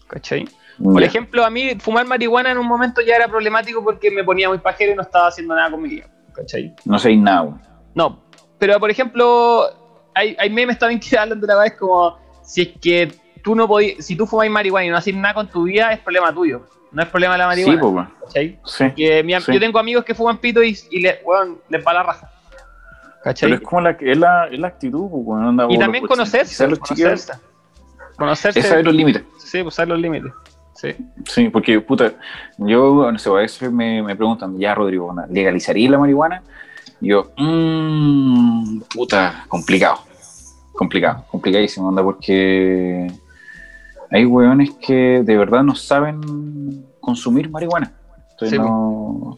¿Cachai? 0.09 0.47
Por 0.83 1.03
ejemplo, 1.03 1.45
a 1.45 1.51
mí 1.51 1.75
fumar 1.79 2.07
marihuana 2.07 2.51
en 2.51 2.59
un 2.59 2.67
momento 2.67 3.01
ya 3.03 3.17
era 3.17 3.29
problemático 3.29 3.85
porque 3.85 4.11
me 4.11 4.25
ponía 4.25 4.49
muy 4.49 4.59
pajero 4.59 4.93
y 4.93 4.95
no 4.95 5.03
estaba 5.03 5.29
haciendo 5.29 5.55
nada 5.55 5.71
con 5.71 5.83
mi 5.83 5.91
vida. 5.91 6.07
¿Cachai? 6.33 6.75
No 6.85 6.99
sé 6.99 7.15
nada. 7.17 7.61
No, 7.95 8.23
pero 8.59 8.79
por 8.81 8.91
ejemplo, 8.91 9.65
hay, 10.15 10.37
hay 10.39 10.51
memes 10.51 10.79
también 10.79 11.01
que 11.01 11.19
hablan 11.19 11.41
de 11.41 11.47
la 11.47 11.57
vez 11.57 11.75
como 11.75 12.19
si 12.43 12.63
es 12.63 12.69
que 12.81 13.13
tú 13.43 13.55
no 13.55 13.69
podías, 13.69 14.05
si 14.05 14.17
tú 14.17 14.27
fumas 14.27 14.49
marihuana 14.49 14.87
y 14.87 14.91
no 14.91 14.97
haces 14.97 15.15
nada 15.15 15.35
con 15.35 15.49
tu 15.49 15.65
vida, 15.65 15.93
es 15.93 16.01
problema 16.01 16.33
tuyo. 16.33 16.67
No 16.93 17.03
es 17.03 17.09
problema 17.09 17.35
de 17.35 17.39
la 17.39 17.47
marihuana. 17.47 18.11
Sí, 18.33 18.59
pues. 18.63 18.75
Sí. 18.75 18.93
Que 18.97 19.23
mi 19.23 19.41
sí. 19.41 19.53
Yo 19.53 19.61
tengo 19.61 19.79
amigos 19.79 20.05
que 20.05 20.15
fuman 20.15 20.39
pito 20.39 20.63
y, 20.63 20.77
y 20.91 21.01
le, 21.01 21.21
weón, 21.25 21.61
les 21.69 21.87
va 21.87 21.93
la 21.93 22.03
raja. 22.03 22.31
¿Cachai? 23.23 23.51
Pero 23.51 23.63
es 23.63 23.69
como 23.69 23.83
la, 23.83 23.91
es 23.91 24.19
la, 24.19 24.49
es 24.49 24.59
la 24.59 24.69
actitud, 24.69 25.09
pues, 25.11 25.27
onda, 25.27 25.67
y 25.69 25.79
también 25.79 26.07
conocerse. 26.07 26.65
Conocerse. 26.65 27.35
Conocerse. 28.17 28.61
Es 28.61 28.67
saber 28.67 28.87
los 28.87 28.95
límites. 28.95 29.23
Sí, 29.39 29.63
pues 29.63 29.75
saber 29.75 29.91
los 29.91 30.01
límites. 30.01 30.33
Sí. 30.81 30.97
Sí, 31.27 31.51
porque, 31.51 31.79
puta, 31.81 32.15
yo, 32.57 33.13
no 33.13 33.19
sé, 33.19 33.29
a 33.29 33.35
veces 33.35 33.71
me, 33.71 34.03
me 34.03 34.17
preguntan, 34.17 34.59
ya, 34.59 34.75
Rodrigo, 34.75 35.15
¿legalizaría 35.29 35.91
la 35.91 35.99
marihuana? 35.99 36.43
Y 37.03 37.09
yo, 37.09 37.33
mmm, 37.37 38.81
puta, 38.95 39.45
complicado. 39.49 39.99
Complicado, 40.73 41.27
complicadísimo, 41.31 41.89
onda, 41.89 42.03
porque 42.03 43.13
hay 44.11 44.25
weones 44.25 44.71
que 44.81 45.23
de 45.23 45.37
verdad 45.37 45.63
no 45.63 45.75
saben 45.75 46.87
consumir 46.99 47.51
marihuana. 47.51 47.93
Entonces, 48.31 48.59
Sí, 48.59 48.59
no... 48.59 49.37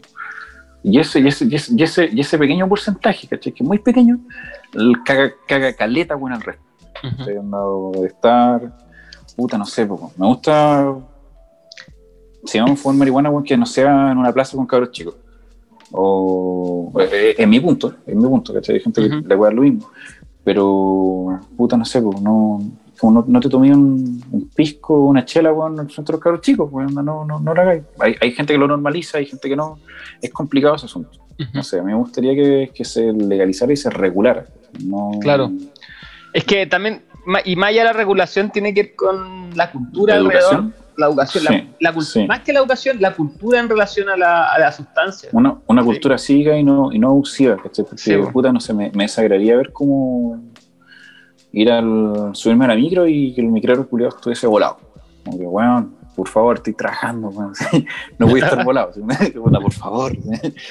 Y 0.81 0.99
ese, 0.99 1.19
y, 1.19 1.27
ese, 1.27 1.45
y, 1.45 1.83
ese, 1.83 2.09
y, 2.11 2.19
ese, 2.21 2.37
pequeño 2.37 2.67
porcentaje, 2.69 3.27
¿cachai? 3.27 3.53
Que 3.53 3.63
es 3.63 3.67
muy 3.67 3.79
pequeño, 3.79 4.19
caga, 5.05 5.31
caga 5.47 5.73
caleta, 5.73 6.15
weón, 6.15 6.33
al 6.33 6.41
resto. 6.41 6.63
Ujú. 7.03 7.15
Estoy 7.19 7.37
andando 7.37 7.91
de 8.01 8.07
estar. 8.07 8.77
Puta, 9.35 9.57
no 9.57 9.65
sé, 9.65 9.85
poco. 9.85 10.11
Me 10.17 10.25
gusta. 10.27 10.93
Si 12.45 12.59
vamos 12.59 12.79
a 12.79 12.83
fumar 12.83 12.97
marihuana, 12.99 13.29
weón, 13.29 13.43
que 13.43 13.55
no 13.57 13.65
sea 13.65 14.11
en 14.11 14.17
una 14.17 14.31
plaza 14.33 14.57
con 14.57 14.65
cabros 14.65 14.91
chicos. 14.91 15.15
O. 15.91 16.91
eh, 16.99 17.35
en 17.37 17.49
mi 17.49 17.59
punto, 17.59 17.95
en 18.07 18.17
mi 18.17 18.27
punto, 18.27 18.53
¿cachai? 18.53 18.75
Hay 18.75 18.81
gente 18.81 19.01
que 19.01 19.15
Ujú. 19.15 19.27
le 19.27 19.37
puede 19.37 19.49
dar 19.51 19.53
lo 19.53 19.61
mismo. 19.61 19.89
Pero. 20.43 21.39
Puta, 21.55 21.77
no 21.77 21.85
sé, 21.85 22.01
pues, 22.01 22.21
no. 22.21 22.61
Como 22.99 23.19
no, 23.21 23.25
no 23.27 23.39
te 23.39 23.49
tomé 23.49 23.71
un, 23.73 24.23
un 24.31 24.49
pisco 24.49 24.93
o 24.95 25.05
una 25.07 25.25
chela, 25.25 25.51
weón, 25.51 25.73
en 25.73 25.79
el 25.87 25.91
centro 25.91 26.13
de 26.13 26.17
los 26.17 26.23
cabros 26.23 26.41
chicos, 26.41 26.69
weón, 26.71 26.93
no, 26.93 27.01
no, 27.03 27.25
no 27.25 27.53
lo 27.53 27.61
hagáis. 27.61 27.83
Hay, 27.99 28.15
hay 28.21 28.31
gente 28.31 28.53
que 28.53 28.59
lo 28.59 28.67
normaliza, 28.67 29.17
hay 29.17 29.25
gente 29.25 29.49
que 29.49 29.55
no. 29.55 29.79
Es 30.21 30.31
complicado 30.31 30.75
ese 30.75 30.85
asunto. 30.85 31.09
No 31.53 31.63
sé, 31.63 31.79
a 31.79 31.83
mí 31.83 31.91
me 31.91 31.97
gustaría 31.97 32.35
que, 32.35 32.71
que 32.73 32.85
se 32.85 33.11
legalizara 33.11 33.73
y 33.73 33.77
se 33.77 33.89
regulara. 33.89 34.45
No, 34.85 35.11
Claro. 35.21 35.51
Es 36.31 36.45
que 36.45 36.65
también, 36.65 37.03
y 37.45 37.55
más 37.55 37.69
allá 37.69 37.81
de 37.81 37.87
la 37.89 37.93
regulación, 37.93 38.51
tiene 38.51 38.73
que 38.73 38.83
ver 38.83 38.95
con 38.95 39.55
la 39.55 39.71
cultura 39.71 40.15
¿La 40.15 40.21
alrededor. 40.21 40.65
La 40.97 41.07
educación, 41.07 41.43
Sí, 41.47 41.67
la, 41.79 41.91
la 41.91 42.01
sí. 42.01 42.27
más 42.27 42.41
que 42.41 42.53
la 42.53 42.59
educación, 42.59 42.97
la 42.99 43.13
cultura 43.15 43.59
en 43.59 43.67
relación 43.69 44.09
a 44.09 44.17
la, 44.17 44.53
a 44.53 44.59
la 44.59 44.71
sustancia. 44.71 45.29
Una, 45.33 45.57
una 45.67 45.83
cultura 45.83 46.17
cívica 46.17 46.55
y 46.57 46.63
no, 46.63 46.91
y 46.91 46.99
no 46.99 47.09
abusiva, 47.09 47.57
¿cachai? 47.57 47.85
Porque, 47.85 48.15
bueno. 48.17 48.31
puta, 48.31 48.51
no 48.53 48.59
sé, 48.59 48.73
me, 48.73 48.91
me 48.93 49.05
desagradaría 49.05 49.55
ver 49.57 49.71
cómo 49.73 50.39
ir 51.51 51.71
al 51.71 52.31
subirme 52.33 52.65
a 52.65 52.69
la 52.69 52.75
micro 52.75 53.07
y 53.07 53.33
que 53.33 53.41
el 53.41 53.47
micrero 53.47 53.87
culiado 53.87 54.15
estuviese 54.15 54.45
volado. 54.47 54.77
Como 55.25 55.37
que, 55.39 55.45
weón, 55.45 55.95
por 56.15 56.27
favor, 56.27 56.57
estoy 56.57 56.73
trabajando, 56.73 57.29
weón. 57.29 57.53
no 58.19 58.27
voy 58.27 58.41
a 58.41 58.45
estar 58.45 58.63
volado. 58.63 58.91
Por 59.33 59.73
favor. 59.73 60.13
Y- 60.15 60.21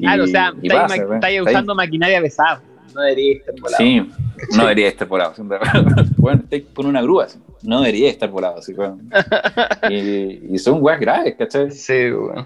Claro, 0.00 0.24
o 0.24 0.26
sea, 0.28 0.52
estáis 0.62 1.08
ma- 1.08 1.14
está 1.16 1.42
usando 1.42 1.74
maquinaria 1.74 2.22
pesada. 2.22 2.62
No 2.94 3.02
debería 3.02 3.34
estar 3.36 3.54
volado. 3.60 3.76
Sí, 3.84 4.10
no 4.56 4.62
debería 4.62 4.88
estar 4.88 5.06
volado. 5.08 5.34
Bueno, 6.16 6.40
estáis 6.42 6.64
con 6.74 6.86
una 6.86 7.02
grúa, 7.02 7.24
así. 7.24 7.38
No 7.62 7.80
debería 7.80 8.10
estar 8.10 8.30
volado. 8.30 8.58
Así, 8.58 8.72
weón. 8.74 9.10
y, 9.90 10.54
y 10.54 10.58
son 10.58 10.78
weas 10.82 11.00
graves, 11.00 11.34
¿cachai? 11.38 11.70
Sí, 11.70 12.10
weón. 12.12 12.44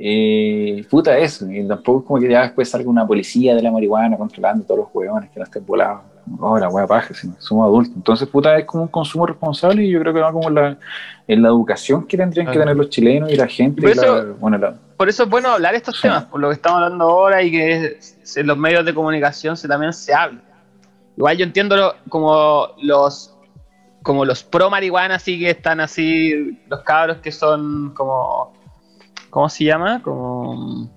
Y 0.00 0.82
puta 0.84 1.18
eso, 1.18 1.50
y 1.50 1.66
tampoco 1.66 1.98
es 2.00 2.06
como 2.06 2.20
que 2.20 2.30
ya 2.30 2.42
después 2.42 2.68
salga 2.70 2.88
una 2.88 3.04
policía 3.06 3.56
de 3.56 3.62
la 3.62 3.72
marihuana 3.72 4.16
controlando 4.16 4.64
todos 4.64 4.80
los 4.80 4.88
huevones 4.92 5.28
que 5.30 5.40
no 5.40 5.44
estén 5.44 5.66
volados. 5.66 6.02
Oh, 6.40 6.56
la 6.58 6.68
hueá 6.68 6.86
paja, 6.86 7.12
sí, 7.14 7.28
somos 7.38 7.66
adultos. 7.66 7.94
Entonces, 7.96 8.28
puta, 8.28 8.56
es 8.58 8.64
como 8.64 8.84
un 8.84 8.88
consumo 8.90 9.26
responsable 9.26 9.82
y 9.82 9.90
yo 9.90 9.98
creo 10.00 10.14
que 10.14 10.20
va 10.20 10.30
como 10.30 10.48
en 10.50 10.54
la, 10.54 10.78
en 11.26 11.42
la 11.42 11.48
educación 11.48 12.06
que 12.06 12.16
tendrían 12.16 12.46
que 12.46 12.58
tener 12.58 12.76
los 12.76 12.90
chilenos 12.90 13.32
y 13.32 13.36
la 13.36 13.48
gente. 13.48 13.80
Por 13.82 13.96
la- 13.96 14.02
eso- 14.02 14.34
bueno, 14.38 14.58
la- 14.58 14.74
Por 14.96 15.08
eso 15.08 15.24
es 15.24 15.28
bueno 15.30 15.48
hablar 15.48 15.74
estos 15.74 15.96
Sí. 15.96 16.02
temas, 16.02 16.24
por 16.26 16.38
lo 16.40 16.48
que 16.48 16.54
estamos 16.54 16.80
hablando 16.82 17.04
ahora 17.06 17.42
y 17.42 17.50
que 17.50 17.98
en 18.36 18.46
los 18.46 18.56
medios 18.58 18.84
de 18.84 18.94
comunicación 18.94 19.56
se, 19.56 19.66
también 19.66 19.92
se 19.92 20.14
hable. 20.14 20.38
Igual 21.16 21.36
yo 21.38 21.44
entiendo 21.44 21.76
lo- 21.76 21.94
como 22.08 22.68
los 22.82 23.34
como 24.02 24.24
los 24.24 24.42
pro 24.44 24.70
marihuana 24.70 25.16
así 25.16 25.38
que 25.38 25.50
están 25.50 25.80
así, 25.80 26.58
los 26.68 26.80
cabros 26.82 27.18
que 27.18 27.32
son 27.32 27.92
como 27.94 28.52
¿cómo 29.30 29.48
se 29.48 29.64
llama? 29.64 30.00
Como 30.02 30.88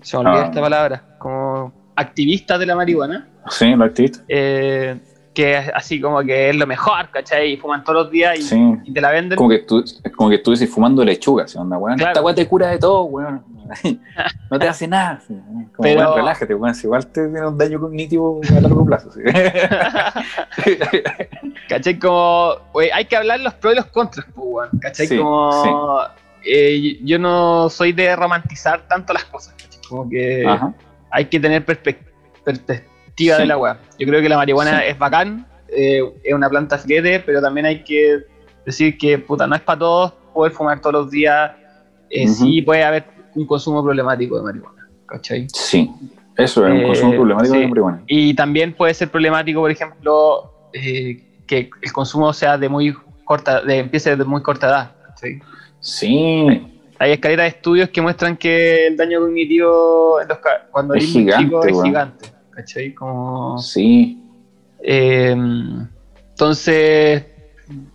se 0.00 0.16
me 0.16 0.24
olvida 0.24 0.42
Ah. 0.42 0.46
esta 0.46 0.60
palabra, 0.60 1.04
como 1.18 1.72
activistas 1.96 2.58
de 2.58 2.66
la 2.66 2.74
marihuana. 2.74 3.28
sí, 3.50 3.70
los 3.74 3.88
activistas. 3.88 4.24
eh, 4.28 4.98
que 5.34 5.58
es 5.58 5.70
así 5.74 6.00
como 6.00 6.20
que 6.22 6.50
es 6.50 6.56
lo 6.56 6.66
mejor, 6.66 7.08
¿cachai? 7.10 7.52
Y 7.52 7.56
fuman 7.56 7.82
todos 7.84 8.04
los 8.04 8.10
días 8.12 8.38
y, 8.38 8.42
Sí. 8.42 8.74
y 8.84 8.92
te 8.92 9.00
la 9.00 9.10
venden. 9.10 9.36
Como 9.36 9.48
que 9.50 9.58
tú, 9.60 9.80
es 9.80 10.00
como 10.16 10.28
que 10.28 10.36
estuviese 10.36 10.66
fumando 10.66 11.04
lechuga, 11.04 11.48
¿sí? 11.48 11.58
onda, 11.58 11.78
weón. 11.78 11.96
Claro. 11.96 12.12
Esta 12.12 12.22
weá 12.22 12.34
te 12.34 12.46
cura 12.46 12.68
de 12.68 12.78
todo, 12.78 13.04
weón. 13.04 13.42
no 14.50 14.58
te 14.58 14.68
hace 14.68 14.86
nada. 14.86 15.20
¿sí? 15.26 15.34
Como, 15.34 15.70
Pero- 15.82 16.00
weón, 16.00 16.16
relájate, 16.16 16.54
weón. 16.54 16.74
Si 16.74 16.86
igual 16.86 17.06
te 17.06 17.26
tiene 17.28 17.46
un 17.46 17.56
daño 17.56 17.80
cognitivo 17.80 18.40
a 18.56 18.60
largo 18.60 18.84
plazo. 18.84 19.10
¿sí? 19.12 19.20
¿Cachai? 21.68 21.98
Como, 21.98 22.54
wey, 22.74 22.90
hay 22.92 23.04
que 23.06 23.16
hablar 23.16 23.40
los 23.40 23.54
pros 23.54 23.74
y 23.74 23.76
los 23.76 23.86
contras, 23.86 24.26
pues, 24.34 24.46
weón. 24.48 24.70
¿Cachai? 24.80 25.08
Como, 25.16 26.00
eh, 26.44 26.98
yo 27.02 27.18
no 27.18 27.68
soy 27.70 27.92
de 27.92 28.14
romantizar 28.16 28.86
tanto 28.88 29.12
las 29.12 29.24
cosas, 29.24 29.54
¿cachai? 29.54 29.80
Como 29.88 30.08
que 30.08 30.44
Ajá. 30.46 30.72
hay 31.10 31.26
que 31.26 31.40
tener 31.40 31.64
perspec- 31.64 31.98
perspectiva 33.14 33.36
Sí. 33.36 33.42
de 33.42 33.46
la 33.46 33.58
weá. 33.58 33.78
Yo 33.98 34.06
creo 34.06 34.20
que 34.22 34.28
la 34.28 34.36
marihuana 34.36 34.78
Sí. 34.80 34.84
es 34.88 34.98
bacán, 34.98 35.46
eh, 35.68 36.00
es 36.24 36.34
una 36.34 36.48
planta 36.48 36.78
filete, 36.78 37.20
pero 37.20 37.40
también 37.40 37.66
hay 37.66 37.82
que 37.84 38.18
decir 38.64 38.96
que, 38.98 39.18
puta, 39.18 39.46
no 39.46 39.54
es 39.54 39.60
para 39.62 39.78
todos 39.78 40.12
poder 40.34 40.52
fumar 40.52 40.80
todos 40.80 40.92
los 40.94 41.10
días. 41.10 41.52
Eh. 42.10 42.28
Sí 42.28 42.62
puede 42.62 42.84
haber 42.84 43.04
un 43.34 43.46
consumo 43.46 43.82
problemático 43.82 44.36
de 44.38 44.42
marihuana, 44.44 44.88
¿cachai? 45.06 45.46
Sí, 45.52 45.90
eso 46.36 46.66
es 46.66 46.72
Eh, 46.72 46.76
un 46.78 46.82
consumo 46.86 47.12
problemático 47.12 47.54
sí. 47.54 47.60
de 47.60 47.66
marihuana. 47.68 48.02
Y 48.06 48.34
también 48.34 48.74
puede 48.74 48.94
ser 48.94 49.10
problemático, 49.10 49.60
por 49.60 49.70
ejemplo, 49.70 50.52
eh, 50.72 51.22
que 51.46 51.70
el 51.82 51.92
consumo 51.92 52.32
sea 52.32 52.56
de 52.58 52.68
muy 52.68 52.94
corta, 53.24 53.60
de, 53.62 53.78
empiece 53.78 54.16
de 54.16 54.24
muy 54.24 54.42
corta 54.42 54.68
edad. 54.68 54.92
¿cachai? 55.08 55.40
Sí, 55.80 56.68
Hay 56.98 57.10
escaleras 57.10 57.44
de 57.44 57.48
estudios 57.48 57.88
que 57.88 58.00
muestran 58.00 58.36
que 58.36 58.86
el 58.86 58.96
daño 58.96 59.18
cognitivo 59.18 60.20
en 60.20 60.28
los 60.28 60.38
cuando 60.70 60.94
Es 60.94 61.04
gigante, 61.06 61.44
chico 61.44 61.64
es 61.66 61.82
gigante. 61.82 62.28
¿Cachai? 62.54 62.94
Como, 62.94 63.58
sí. 63.58 64.22
eh, 64.82 65.36
entonces, 66.30 67.24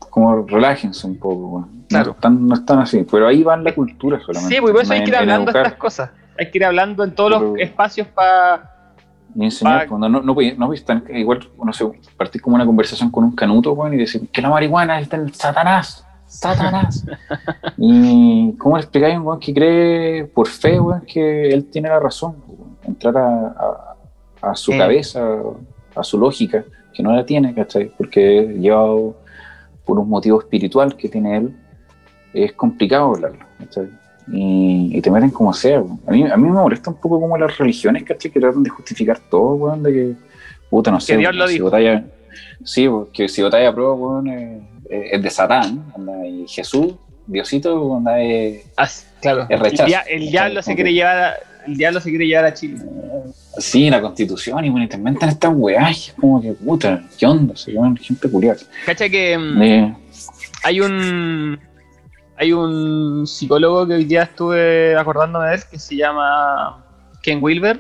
Como 0.10 0.46
relájense 0.46 1.08
un 1.08 1.18
poco, 1.18 1.36
weón. 1.48 1.78
Claro. 1.90 2.08
No 2.08 2.12
están, 2.14 2.48
no 2.48 2.54
están 2.56 2.80
así, 2.80 3.06
pero 3.10 3.28
ahí 3.28 3.44
va 3.44 3.54
en 3.56 3.64
la 3.64 3.74
cultura 3.74 4.20
solamente. 4.20 4.56
sí, 4.56 4.62
pues 4.62 4.74
por 4.74 4.82
eso 4.84 4.94
hay 4.94 5.04
que 5.04 5.10
ir 5.10 5.16
hablando 5.16 5.52
estas 5.52 5.74
cosas. 5.76 6.10
Hay 6.40 6.52
que 6.52 6.58
ir 6.58 6.66
hablando 6.66 7.04
en 7.04 7.16
todos 7.16 7.32
los 7.32 7.60
espacios 7.60 8.08
para... 8.08 8.74
Y 9.36 9.44
enseñar, 9.46 9.82
Pa- 9.84 9.88
cuando 9.88 10.10
no, 10.10 10.22
no, 10.22 10.34
podía- 10.34 10.56
no, 10.58 10.74
están, 10.74 11.04
igual, 11.10 11.48
no 11.64 11.72
sé, 11.72 11.86
partir 12.18 12.42
como 12.42 12.56
una 12.56 12.66
conversación 12.66 13.12
con 13.12 13.24
un 13.24 13.32
canuto, 13.34 13.72
weón, 13.74 13.94
y 13.94 13.98
decir 13.98 14.28
que 14.30 14.42
la 14.42 14.50
marihuana 14.50 15.00
es 15.00 15.10
del 15.10 15.34
Satanás, 15.34 16.06
Satanás. 16.26 17.06
y 17.78 18.54
cómo 18.58 18.78
le 18.78 18.82
explicáis 18.84 19.16
a 19.16 19.20
un 19.20 19.28
weón 19.28 19.40
que 19.40 19.54
cree 19.54 20.26
por 20.26 20.48
fe, 20.48 20.80
weón, 20.80 21.02
que 21.02 21.50
él 21.54 21.66
tiene 21.70 21.90
la 21.90 22.00
razón, 22.00 22.36
weón? 22.48 22.78
entrar 22.86 23.18
a, 23.18 23.48
a- 23.48 23.96
a 24.42 24.56
su 24.56 24.72
Eh. 24.74 24.78
cabeza, 24.78 25.40
a 25.96 26.04
su 26.04 26.18
lógica, 26.18 26.64
que 26.94 27.04
no 27.04 27.14
la 27.16 27.26
tiene, 27.26 27.54
¿cachai? 27.54 27.92
Porque 27.98 28.56
llevado 28.60 29.16
por 29.86 30.00
un 30.00 30.10
motivo 30.10 30.40
espiritual 30.40 30.96
que 30.96 31.10
tiene 31.10 31.38
él, 31.38 31.56
es 32.34 32.54
complicado 32.54 33.14
hablarlo, 33.16 33.46
¿cachai? 33.60 33.90
Y, 34.32 34.92
y 34.98 35.02
te 35.02 35.10
meten 35.10 35.30
como 35.30 35.54
sea. 35.54 35.82
A 36.06 36.12
mí, 36.12 36.24
a 36.24 36.36
mí 36.36 36.44
me 36.44 36.52
molesta 36.52 36.90
un 36.90 36.98
poco 36.98 37.20
como 37.20 37.38
las 37.38 37.58
religiones, 37.58 38.04
¿cachai? 38.04 38.30
Que 38.32 38.40
tratan 38.40 38.64
de 38.64 38.70
justificar 38.70 39.20
todo, 39.30 39.54
weón, 39.56 39.84
de 39.84 39.94
que, 39.94 40.14
puta, 40.70 40.92
no 40.92 41.00
sé. 41.00 41.16
Dios 41.18 41.34
lo 41.36 41.48
si 41.48 41.54
dijo. 41.54 41.72
sí, 42.64 42.88
porque 42.90 43.30
si 43.30 43.42
votáis 43.42 43.70
a 43.70 43.74
prueba, 43.74 43.94
weón, 43.94 44.28
eh, 44.28 44.62
es 44.90 45.22
de 45.22 45.30
Satán, 45.30 45.86
anda, 45.96 46.26
y 46.28 46.46
Jesús, 46.48 46.94
Diosito, 47.26 47.96
anda, 47.96 48.22
es... 48.22 48.66
ah, 48.78 48.88
claro, 49.22 49.46
Es 49.50 49.60
rechazo. 49.60 49.84
el, 49.84 49.88
dia- 49.90 50.02
el 50.10 50.30
diablo 50.30 50.62
se 50.62 50.76
quiere 50.76 50.94
llevar 50.94 51.18
a, 51.18 51.34
el 51.68 51.78
diablo 51.78 52.00
se 52.00 52.10
quiere 52.10 52.26
llevar 52.26 52.46
a 52.46 52.54
Chile. 52.54 52.78
Sí, 53.58 53.90
la 53.90 54.02
constitución, 54.02 54.64
y 54.66 54.70
bueno, 54.70 54.88
te 54.88 54.98
inventan 54.98 55.30
estas 55.30 55.52
es 55.92 56.14
como 56.20 56.42
que, 56.42 56.54
puta, 56.54 57.04
¿qué 57.18 57.26
onda? 57.26 57.56
Se 57.56 57.74
llaman 57.74 57.98
gente 57.98 58.30
curiosa. 58.30 58.66
¿Cacha 58.86 59.10
que 59.10 59.38
mm, 59.38 59.62
Eh, 59.62 59.96
hay 60.64 60.80
un 60.80 61.60
hay 62.40 62.54
un 62.54 63.26
psicólogo 63.26 63.88
que 63.88 63.96
hoy 63.96 64.06
día 64.06 64.24
estuve 64.24 64.96
acordándome 64.96 65.48
de 65.48 65.56
él 65.56 65.62
que 65.72 65.80
se 65.80 65.96
llama 65.96 66.86
Ken 67.24 67.40
Wilber 67.42 67.80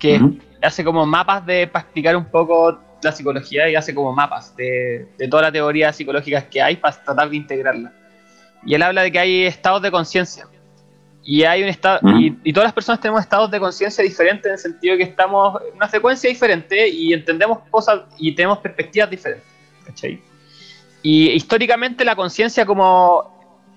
que 0.00 0.20
hace 0.60 0.82
como 0.82 1.06
mapas 1.06 1.46
de 1.46 1.68
para 1.68 1.84
explicar 1.84 2.16
un 2.16 2.24
poco 2.24 2.76
la 3.02 3.12
psicología 3.12 3.70
y 3.70 3.76
hace 3.76 3.94
como 3.94 4.12
mapas 4.12 4.56
de, 4.56 5.06
de 5.16 5.28
toda 5.28 5.42
la 5.42 5.52
teoría 5.52 5.92
psicológica 5.92 6.48
que 6.48 6.60
hay 6.60 6.76
para 6.76 6.96
tratar 7.04 7.30
de 7.30 7.36
integrarla 7.36 7.92
y 8.66 8.74
él 8.74 8.82
habla 8.82 9.02
de 9.02 9.12
que 9.12 9.18
hay 9.20 9.44
estados 9.44 9.80
de 9.80 9.92
conciencia 9.92 10.46
Y 11.30 11.44
hay 11.44 11.62
un 11.62 11.68
estado, 11.68 12.00
y, 12.18 12.38
y 12.42 12.54
todas 12.54 12.68
las 12.68 12.72
personas 12.72 13.02
tenemos 13.02 13.20
estados 13.20 13.50
de 13.50 13.60
conciencia 13.60 14.02
diferentes 14.02 14.46
en 14.46 14.52
el 14.52 14.58
sentido 14.58 14.92
de 14.92 15.04
que 15.04 15.10
estamos 15.10 15.60
en 15.68 15.76
una 15.76 15.86
frecuencia 15.86 16.30
diferente 16.30 16.88
y 16.88 17.12
entendemos 17.12 17.58
cosas 17.70 18.00
y 18.16 18.34
tenemos 18.34 18.56
perspectivas 18.60 19.10
diferentes. 19.10 19.46
¿cachai? 19.84 20.22
Y 21.02 21.28
históricamente 21.32 22.02
la 22.06 22.16
conciencia 22.16 22.64
como 22.64 23.30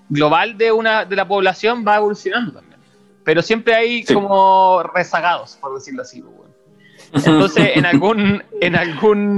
global 0.08 0.58
de 0.58 0.72
una 0.72 1.04
de 1.04 1.14
la 1.14 1.28
población 1.28 1.84
va 1.86 1.98
evolucionando 1.98 2.54
también. 2.54 2.80
Pero 3.26 3.42
siempre 3.42 3.76
hay 3.76 4.04
Sí. 4.06 4.14
como 4.14 4.84
rezagados, 4.84 5.58
por 5.60 5.74
decirlo 5.76 6.04
así. 6.04 6.22
pues. 6.22 6.42
Entonces, 7.28 7.72
en 7.76 7.86
algún, 7.86 8.42
en 8.62 8.76
algún, 8.78 9.38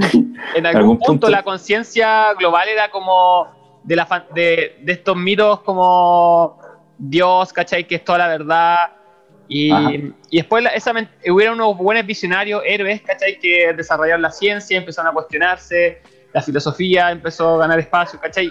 en 0.54 0.66
algún, 0.66 0.66
Algún 0.66 0.98
punto, 0.98 1.06
punto. 1.06 1.30
la 1.30 1.42
conciencia 1.42 2.32
global 2.34 2.68
era 2.68 2.92
como 2.92 3.48
de, 3.82 3.96
la, 3.96 4.26
de, 4.36 4.78
de 4.82 4.92
estos 4.92 5.16
mitos 5.16 5.62
como 5.62 6.60
Dios, 6.98 7.52
¿cachai? 7.52 7.86
Que 7.86 7.96
es 7.96 8.04
toda 8.04 8.18
la 8.18 8.28
verdad. 8.28 8.76
Y, 9.48 9.72
y 10.30 10.38
después 10.38 10.64
esa, 10.74 10.92
hubieron 11.30 11.60
unos 11.60 11.76
buenos 11.76 12.06
visionarios, 12.06 12.62
héroes, 12.64 13.02
¿cachai? 13.02 13.38
Que 13.38 13.72
desarrollaron 13.76 14.22
la 14.22 14.30
ciencia, 14.30 14.78
empezaron 14.78 15.10
a 15.10 15.14
cuestionarse, 15.14 16.00
la 16.32 16.40
filosofía 16.42 17.10
empezó 17.10 17.56
a 17.56 17.58
ganar 17.58 17.78
espacio, 17.78 18.18
¿cachai? 18.18 18.50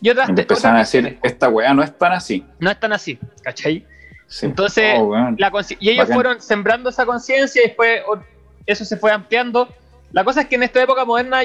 Y 0.00 0.10
otras, 0.10 0.28
empezaron 0.30 0.76
a 0.76 0.80
otras 0.80 0.92
decir, 0.92 1.18
esta 1.22 1.48
weá 1.48 1.72
no 1.74 1.82
es 1.82 1.96
tan 1.96 2.12
así. 2.12 2.44
no 2.58 2.70
están 2.70 2.92
así, 2.92 3.18
¿cachai? 3.42 3.86
Sí. 4.26 4.46
Entonces, 4.46 4.94
Oh, 4.98 5.14
la 5.36 5.52
y 5.78 5.90
ellos 5.90 6.04
Bacán. 6.04 6.14
fueron 6.14 6.40
sembrando 6.40 6.88
esa 6.88 7.04
conciencia 7.04 7.62
y 7.62 7.66
después 7.68 8.00
eso 8.66 8.84
se 8.84 8.96
fue 8.96 9.12
ampliando. 9.12 9.68
La 10.12 10.24
cosa 10.24 10.40
es 10.42 10.46
que 10.48 10.56
en 10.56 10.62
esta 10.62 10.82
época 10.82 11.04
moderna 11.04 11.42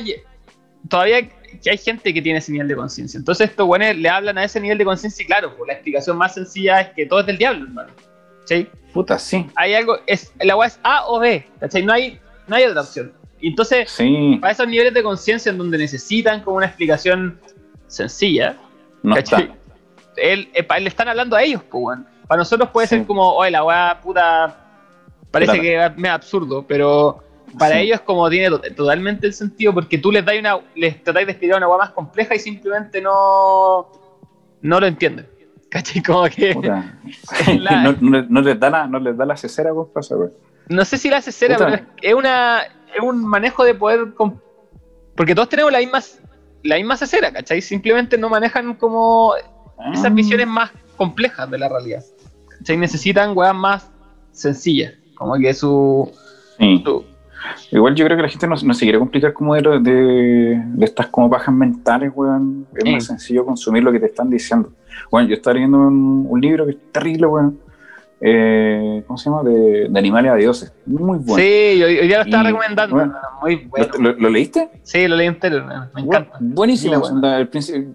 todavía 0.88 1.30
que 1.64 1.70
hay 1.70 1.78
gente 1.78 2.14
que 2.14 2.22
tiene 2.22 2.40
ese 2.40 2.52
nivel 2.52 2.68
de 2.68 2.76
conciencia. 2.76 3.18
Entonces 3.18 3.50
estos 3.50 3.68
le 3.80 4.10
hablan 4.10 4.38
a 4.38 4.44
ese 4.44 4.60
nivel 4.60 4.78
de 4.78 4.86
conciencia 4.86 5.24
y 5.24 5.26
claro, 5.26 5.56
pues, 5.58 5.68
la 5.68 5.74
explicación 5.74 6.18
más 6.18 6.34
sencilla 6.34 6.82
es 6.82 6.90
que 6.94 7.06
todo 7.06 7.22
es 7.22 7.26
del 7.26 7.38
diablo, 7.38 7.66
hermano. 7.66 7.90
¿Cachai? 8.42 8.70
Puta, 8.94 9.20
sí. 9.20 9.46
Hay 9.56 9.74
algo, 9.74 9.98
es, 10.08 10.32
el 10.40 10.50
agua 10.52 10.68
es 10.68 10.80
A 10.84 11.06
o 11.08 11.20
B, 11.20 11.46
¿cachai? 11.60 11.84
No 11.84 11.94
hay, 11.94 12.20
no 12.48 12.56
hay 12.56 12.64
otra 12.66 12.82
opción. 12.82 13.12
Y 13.40 13.50
entonces, 13.50 13.90
Sí, 13.92 14.38
para 14.42 14.54
esos 14.54 14.68
niveles 14.68 14.94
de 14.94 15.04
conciencia 15.04 15.52
en 15.52 15.58
donde 15.58 15.78
necesitan 15.78 16.42
como 16.42 16.58
una 16.58 16.66
explicación 16.66 17.40
sencilla, 17.88 18.56
no 19.04 19.16
¿cachai? 19.16 19.44
está. 19.44 19.54
Él, 20.18 20.50
eh, 20.54 20.66
le 20.80 20.90
están 20.90 21.08
hablando 21.10 21.36
a 21.36 21.44
ellos, 21.44 21.62
pues. 21.70 22.00
Para 22.28 22.40
nosotros 22.40 22.70
puede 22.72 22.88
Sí. 22.88 22.96
ser 22.96 23.06
como, 23.06 23.34
oye, 23.34 23.52
la 23.52 23.64
weá 23.64 24.00
puta. 24.02 24.64
Parece 25.32 25.60
Claro. 25.60 25.96
que 25.96 26.02
es 26.02 26.10
absurdo, 26.10 26.66
pero 26.68 27.24
para 27.58 27.76
Sí. 27.76 27.82
ellos 27.82 28.02
como 28.02 28.30
tiene 28.30 28.50
to- 28.50 28.62
totalmente 28.76 29.28
el 29.28 29.34
sentido, 29.34 29.74
porque 29.74 29.98
tú 29.98 30.12
les 30.12 30.24
das 30.26 30.36
una, 30.40 30.60
les 30.76 31.04
tratáis 31.04 31.26
de 31.28 31.32
explicar 31.34 31.58
una 31.58 31.68
weá 31.68 31.78
más 31.78 31.92
compleja 31.92 32.36
y 32.36 32.40
simplemente 32.40 33.02
no, 33.02 33.92
no 34.62 34.80
lo 34.80 34.86
entienden. 34.88 35.28
¿Cachai? 35.70 36.02
Como 36.02 36.24
que. 36.30 36.54
La- 37.60 37.84
no, 37.84 37.96
no- 38.00 38.26
no 38.30 38.42
les 38.42 38.60
da 38.60 38.70
la, 38.70 38.88
no 38.88 39.00
les 39.00 39.18
da 39.18 39.26
la 39.26 39.36
cesera, 39.38 39.72
pasa. 39.94 40.16
No 40.70 40.84
sé 40.86 40.98
si 40.98 41.10
la 41.10 41.22
Puta. 41.22 41.58
pero 41.58 41.86
es, 42.02 42.14
una, 42.14 42.62
es 42.64 43.02
un 43.02 43.26
manejo 43.26 43.64
de 43.64 43.74
poder. 43.74 44.08
Porque 45.16 45.34
todos 45.34 45.50
tenemos 45.50 45.72
la 45.72 45.80
misma, 45.80 46.02
la 46.64 46.76
misma 46.76 46.98
cesera, 46.98 47.32
¿cachai? 47.32 47.62
Simplemente 47.62 48.18
no 48.18 48.30
manejan 48.30 48.76
como 48.76 49.34
esas 49.94 50.06
Ah. 50.06 50.10
visiones 50.10 50.48
más 50.48 50.72
complejas 50.98 51.50
de 51.50 51.58
la 51.58 51.70
realidad. 51.70 52.04
¿Cachai? 52.60 52.78
Necesitan 52.78 53.36
weas 53.38 53.56
más 53.56 53.90
sencillas. 54.32 54.94
Como 55.16 55.36
que 55.38 55.54
su. 55.54 56.12
Sí. 56.60 56.82
su- 56.86 57.06
Igual 57.72 57.96
yo 57.96 58.06
creo 58.06 58.18
que 58.18 58.24
la 58.24 58.30
gente 58.30 58.48
no, 58.48 58.56
no 58.64 58.74
se 58.74 58.86
quiere 58.86 59.00
complicar 59.00 59.34
como 59.34 59.56
de, 59.56 59.62
de, 59.80 60.62
de 60.66 60.86
estas 60.86 61.08
como 61.08 61.30
pajas 61.30 61.54
mentales, 61.54 62.12
weón. 62.16 62.66
Es 62.76 62.84
Sí. 62.84 62.92
más 62.94 63.06
sencillo 63.06 63.46
consumir 63.46 63.84
lo 63.84 63.92
que 63.92 64.00
te 64.00 64.08
están 64.08 64.30
diciendo. 64.30 64.72
Bueno, 65.12 65.28
yo 65.30 65.36
estaba 65.36 65.54
leyendo 65.56 65.78
un, 65.80 66.26
un 66.30 66.42
libro 66.42 66.66
que 66.66 66.72
es 66.72 66.78
terrible, 66.92 67.28
weón. 67.28 67.60
Eh, 68.20 69.04
¿Cómo 69.06 69.16
se 69.18 69.30
llama? 69.30 69.44
De, 69.44 69.88
de 69.90 70.00
animales 70.00 70.32
a 70.32 70.36
dioses. 70.36 70.74
Muy 70.88 71.20
bueno. 71.20 71.36
Sí, 71.36 71.84
hoy, 71.84 72.08
día 72.08 72.18
lo 72.18 72.24
estaba 72.24 72.44
Y, 72.44 72.48
recomendando. 72.48 72.96
bueno. 72.96 73.14
Muy 73.42 73.56
bueno. 73.68 73.88
¿Lo, 74.00 74.12
lo- 74.14 74.20
lo 74.20 74.30
leíste? 74.30 74.70
Sí, 74.82 75.08
lo 75.08 75.16
leí 75.16 75.28
entero. 75.28 75.64
Me 75.94 76.02
encanta. 76.02 76.38
Bueno, 76.40 76.56
buenísimo. 76.56 77.00
Bueno. 77.00 77.36
el 77.38 77.50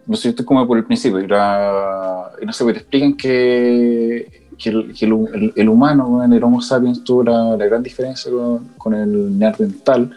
no 0.07 0.17
sé, 0.17 0.25
yo 0.25 0.31
estoy 0.31 0.45
como 0.47 0.65
por 0.67 0.79
el 0.79 0.85
principio. 0.85 1.19
Y, 1.19 1.27
la- 1.27 2.31
y 2.41 2.47
no 2.47 2.53
sé, 2.53 2.63
pues 2.63 2.75
te 2.75 2.81
explican 2.83 3.17
que, 3.17 4.42
que, 4.63 4.71
el, 4.71 4.95
que 4.95 5.05
el 5.07 5.53
el- 5.57 5.69
humano, 5.69 6.23
el 6.25 6.45
Homo 6.45 6.61
sapiens, 6.63 7.03
tuvo 7.05 7.25
la, 7.25 7.57
la 7.57 7.67
gran 7.67 7.83
diferencia 7.83 8.31
con, 8.31 8.69
con 8.79 8.95
el 8.95 9.39
neandertal, 9.39 10.17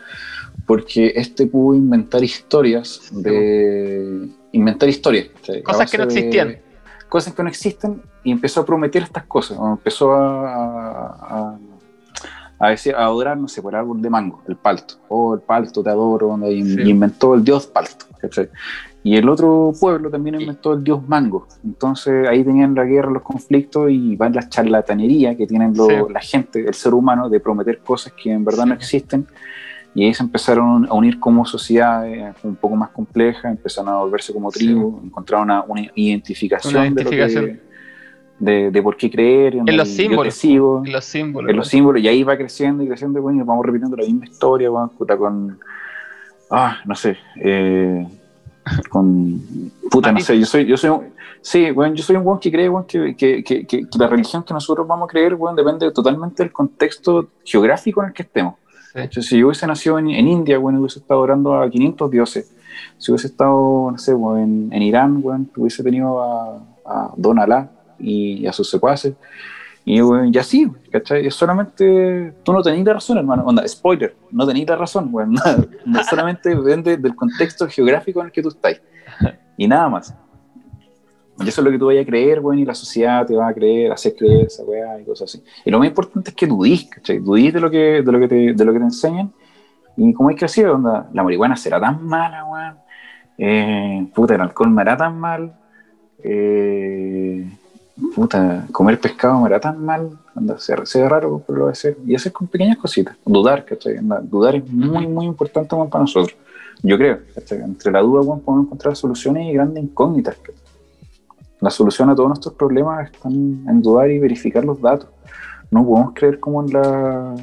porque 0.66 1.14
este 1.16 1.48
pudo 1.48 1.76
inventar 1.76 2.24
historias 2.24 3.10
de. 3.12 4.30
Inventar 4.52 4.88
historias. 4.90 5.28
Cosas 5.64 5.90
que 5.92 5.98
no 5.98 6.06
de- 6.06 6.14
existían. 6.14 6.58
Cosas 7.10 7.34
que 7.34 7.44
no 7.44 7.50
existen 7.50 8.02
y 8.24 8.32
empezó 8.32 8.62
a 8.62 8.66
prometer 8.66 9.04
estas 9.04 9.26
cosas. 9.26 9.58
Empezó 9.62 10.14
a, 10.14 11.50
a, 11.50 11.58
a 12.60 13.06
adorar, 13.06 13.38
no 13.38 13.48
sé, 13.48 13.62
por 13.62 13.74
el 13.74 13.80
árbol 13.80 14.02
de 14.02 14.10
mango, 14.10 14.42
el 14.48 14.56
palto. 14.56 14.96
Oh, 15.10 15.36
el 15.36 15.42
palto, 15.42 15.84
te 15.84 15.90
adoro. 15.90 16.30
onda, 16.30 16.50
Y, 16.50 16.64
Sí. 16.64 16.82
y 16.84 16.90
inventó 16.90 17.36
el 17.36 17.44
dios 17.44 17.68
palto. 17.68 18.06
¿cachai? 18.20 18.50
Y 19.08 19.18
el 19.18 19.30
otro 19.30 19.72
pueblo 19.80 20.10
también 20.10 20.42
inventó 20.42 20.74
el 20.74 20.84
dios 20.84 21.08
mango. 21.08 21.46
Entonces 21.64 22.28
ahí 22.28 22.44
tenían 22.44 22.74
la 22.74 22.86
guerra, 22.86 23.12
los 23.12 23.22
conflictos 23.22 23.92
y 23.92 24.16
van 24.16 24.34
las 24.34 24.50
charlatanería 24.50 25.38
que 25.38 25.46
tienen 25.46 25.76
lo- 25.78 25.86
Sí. 25.88 25.96
la 26.12 26.20
gente, 26.20 26.66
el 26.68 26.74
ser 26.74 26.96
humano, 26.96 27.30
de 27.30 27.40
prometer 27.40 27.78
cosas 27.86 28.14
que 28.14 28.32
en 28.32 28.44
verdad 28.44 28.66
no 28.66 28.74
existen. 28.74 29.28
Y 29.94 30.06
ahí 30.06 30.14
se 30.16 30.24
empezaron 30.24 30.88
a 30.90 30.94
unir 30.96 31.20
como 31.20 31.46
sociedades 31.46 32.36
un 32.44 32.56
poco 32.56 32.76
más 32.76 32.90
complejas, 32.90 33.46
empezaron 33.46 33.94
a 33.94 33.98
volverse 34.00 34.34
como 34.34 34.50
Sí. 34.50 34.66
tribu, 34.66 35.00
encontraron 35.06 35.46
una, 35.52 35.64
una 35.68 35.82
identificación, 35.94 36.74
Una 36.74 36.84
de 36.86 36.90
lo 36.90 36.96
que- 36.96 37.16
identificación. 37.16 37.60
de, 38.40 38.72
de 38.72 38.82
por 38.82 38.98
qué 38.98 39.12
creer, 39.12 39.56
En 39.66 39.78
los 39.78 39.88
símbolos. 39.88 40.34
sigo, 40.34 40.82
En 40.84 40.92
los 40.92 41.06
símbolos. 41.06 41.52
en 41.52 41.56
los 41.56 41.68
símbolos, 41.68 42.02
y 42.02 42.08
ahí 42.08 42.24
va 42.24 42.36
creciendo 42.36 42.84
y 42.84 42.88
creciendo, 42.88 43.22
bueno, 43.22 43.42
y 43.44 43.46
vamos 43.46 43.64
repitiendo 43.66 43.96
la 43.96 44.04
misma 44.04 44.26
historia, 44.26 44.70
puta, 44.98 45.16
con, 45.16 45.60
ah, 46.52 46.78
no 46.86 46.96
sé, 46.96 47.16
eh, 47.42 48.06
con, 48.90 49.42
puta, 49.90 50.12
no 50.12 50.20
sé, 50.20 50.40
yo 50.40 50.46
soy, 50.46 50.66
yo 50.66 50.78
soy 50.78 50.90
un, 50.90 51.14
sí, 51.42 51.72
weón, 51.72 51.96
yo 51.96 52.04
soy 52.04 52.16
un 52.16 52.26
weón 52.26 52.40
que 52.40 52.52
cree, 52.52 52.70
weón, 52.70 52.86
que, 52.86 53.16
que, 53.16 53.44
que, 53.44 53.88
la 53.98 54.08
religión 54.08 54.44
que 54.44 54.54
nosotros 54.54 54.88
vamos 54.88 55.08
a 55.08 55.12
creer, 55.12 55.36
weón, 55.36 55.56
depende 55.56 55.92
totalmente 55.92 56.44
del 56.44 56.52
contexto 56.52 57.30
geográfico 57.44 58.02
en 58.02 58.08
el 58.08 58.14
que 58.14 58.24
estemos. 58.24 58.56
Sí. 59.12 59.22
Si 59.22 59.38
yo 59.38 59.48
hubiese 59.48 59.68
nacido 59.68 60.00
en, 60.00 60.10
en 60.10 60.28
India, 60.28 60.58
bueno, 60.58 60.80
hubiese 60.80 61.00
estado 61.00 61.20
orando 61.20 61.56
a 61.56 61.70
500 61.70 62.10
dioses. 62.10 62.52
Si 62.98 63.12
hubiese 63.12 63.28
estado, 63.28 63.92
no 63.92 63.98
sé, 63.98 64.14
bueno, 64.14 64.40
en, 64.40 64.70
en 64.72 64.82
Irán, 64.82 65.22
bueno, 65.22 65.46
hubiese 65.56 65.84
tenido 65.84 66.22
a, 66.24 66.60
a 66.86 67.12
Don 67.18 67.40
Alá 67.40 67.70
y 68.00 68.46
a 68.48 68.54
sus 68.54 68.70
secuaces. 68.70 69.16
Y, 69.88 70.02
bueno, 70.02 70.26
y 70.34 70.38
así, 70.40 70.68
¿cachai? 70.92 71.28
Es 71.28 71.36
solamente, 71.36 72.34
tú 72.44 72.52
no 72.52 72.64
tenés 72.64 72.84
la 72.84 72.94
razón, 72.94 73.20
hermano. 73.20 73.44
Onda, 73.46 73.68
spoiler, 73.68 74.16
no 74.32 74.48
tenés 74.48 74.68
la 74.68 74.76
razón, 74.76 75.12
bueno, 75.12 75.40
no, 75.86 76.04
solamente 76.04 76.50
depende 76.50 76.98
del 76.98 77.16
contexto 77.16 77.68
geográfico 77.68 78.20
en 78.20 78.26
el 78.26 78.32
que 78.32 78.42
tú 78.42 78.50
estás. 78.50 78.82
Y 79.58 79.68
nada 79.68 79.88
más. 79.88 80.16
Y 81.40 81.48
eso 81.48 81.62
es 81.62 81.66
lo 81.66 81.72
que 81.72 81.78
tú 81.78 81.86
vayas 81.86 82.02
a 82.04 82.08
creer, 82.08 82.40
bueno, 82.40 82.62
y 82.62 82.66
la 82.66 82.74
sociedad 82.74 83.28
te 83.28 83.36
va 83.36 83.50
a 83.50 83.54
creer, 83.54 83.92
hacer 83.92 84.16
creer 84.16 84.48
esa 84.48 84.64
weá 84.64 85.00
y 85.00 85.06
cosas 85.06 85.30
así. 85.30 85.44
Y 85.64 85.70
lo 85.70 85.78
más 85.78 85.88
importante 85.88 86.32
es 86.32 86.36
que 86.36 86.48
dudís, 86.48 86.90
¿cachai? 86.90 87.20
Dudís 87.20 87.54
de 87.54 87.60
lo 87.60 87.70
que, 87.70 88.02
de 88.02 88.12
lo 88.12 88.20
que, 88.20 88.28
te, 88.28 88.54
de 88.54 88.66
lo 88.66 88.74
que 88.74 88.80
te 88.80 88.86
enseñan. 88.86 89.32
Y 89.98 90.14
como 90.14 90.30
hay 90.30 90.36
crecido, 90.36 90.74
onda, 90.74 91.10
la 91.14 91.24
marihuana 91.24 91.56
será 91.56 91.80
tan 91.80 92.04
mala, 92.04 92.44
weón. 92.46 92.78
Eh, 93.38 94.08
puta, 94.16 94.34
el 94.34 94.42
alcohol 94.42 94.72
me 94.72 94.82
hará 94.82 94.98
tan 94.98 95.20
mal. 95.20 95.54
Eh, 96.24 97.48
puta, 98.16 98.68
comer 98.72 99.00
pescado 99.00 99.40
me 99.40 99.48
hará 99.48 99.60
tan 99.60 99.84
mal. 99.84 100.12
Onda, 100.36 100.58
se, 100.60 100.76
ve 100.76 101.10
raro, 101.10 101.42
pero 101.46 101.58
lo 101.58 101.64
voy 101.66 101.70
a 101.70 101.74
hacer. 101.74 101.98
Y 102.06 102.16
hacer 102.16 102.32
con 102.32 102.48
pequeñas 102.48 102.78
cositas. 102.78 103.16
Dudar, 103.26 103.66
¿cachai? 103.66 103.98
Dudar 104.24 104.56
es 104.56 104.70
muy, 104.70 105.08
muy 105.08 105.26
importante 105.26 105.76
weón, 105.76 105.90
para 105.90 106.04
nosotros. 106.04 106.36
Yo 106.84 106.98
creo, 106.98 107.20
¿cachai? 107.34 107.62
Entre 107.62 107.92
la 107.92 108.02
duda, 108.02 108.22
podemos 108.22 108.66
encontrar 108.66 108.96
soluciones 108.96 109.48
y 109.48 109.54
grandes 109.54 109.84
incógnitas. 109.84 110.36
¿cachai? 110.38 110.62
La 111.62 111.70
solución 111.70 112.10
a 112.10 112.16
todos 112.16 112.30
nuestros 112.30 112.54
problemas 112.54 113.10
está 113.12 113.30
en 113.30 113.82
dudar 113.82 114.10
y 114.12 114.20
verificar 114.20 114.64
los 114.66 114.80
datos. 114.82 115.10
No 115.72 115.86
podemos 115.86 116.14
creer 116.14 116.40
como 116.40 116.64
en 116.64 116.74
la, 116.74 117.36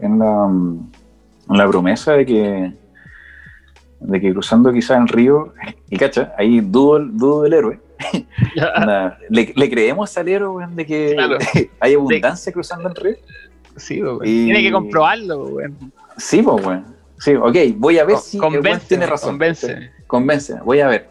en 0.00 0.18
la, 0.18 0.46
en 0.46 1.56
la 1.58 1.68
promesa 1.68 2.12
de 2.12 2.26
que, 2.26 2.74
de 4.00 4.20
que 4.20 4.32
cruzando 4.32 4.72
quizás 4.72 4.98
el 4.98 5.08
río, 5.08 5.52
y 5.88 5.96
cacha, 5.96 6.32
ahí 6.36 6.60
dudo, 6.60 7.00
dudo 7.00 7.42
del 7.42 7.52
héroe. 7.54 7.80
¿le, 9.30 9.52
le 9.54 9.70
creemos 9.70 10.16
al 10.18 10.28
héroe 10.28 10.48
weón, 10.56 10.76
de 10.76 10.86
que 10.86 11.12
Claro. 11.14 11.38
hay 11.80 11.94
abundancia 11.94 12.52
cruzando 12.52 12.88
el 12.88 12.94
río? 12.94 13.16
Sí, 13.76 14.02
weón. 14.02 14.18
Y- 14.24 14.44
Tiene 14.46 14.62
que 14.62 14.72
comprobarlo, 14.72 15.44
weón. 15.46 15.92
Sí, 16.16 16.42
pues, 16.42 16.64
bueno. 16.64 16.84
Sí, 17.18 17.34
ok, 17.34 17.56
voy 17.76 17.98
a 17.98 18.04
ver 18.04 18.16
si 18.18 18.36
el 18.38 18.40
weón 18.42 18.54
Convénceme, 18.54 18.88
tiene 18.88 19.06
razón. 19.06 19.30
convénceme. 19.30 19.90
Convénceme, 20.06 20.60
voy 20.62 20.80
a 20.80 20.88
ver. 20.88 21.08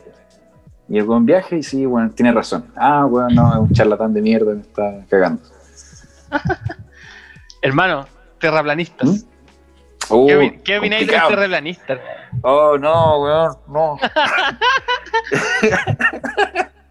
Y 0.88 0.98
el 0.98 1.04
buen 1.04 1.24
viaje 1.26 1.58
y 1.58 1.64
sí, 1.64 1.86
bueno, 1.86 2.10
tiene 2.10 2.32
razón. 2.32 2.66
Ah, 2.76 3.06
bueno, 3.06 3.30
no, 3.30 3.52
es 3.54 3.60
un 3.60 3.72
charlatán 3.74 4.12
de 4.14 4.22
mierda, 4.24 4.54
me 4.56 4.62
está 4.62 5.06
cagando. 5.08 5.42
Hermano, 7.62 8.08
terraplanistas. 8.40 9.08
¿Mm? 9.08 9.16
Oh, 10.12 10.26
¿Qué, 10.26 10.38
opi- 10.40 10.62
qué 10.64 10.80
opináis 10.80 11.06
de 11.06 11.16
los 11.16 11.28
terraplanistas? 11.28 12.00
Oh, 12.42 12.76
no, 12.80 13.22
weón, 13.22 13.52
no. 13.72 13.98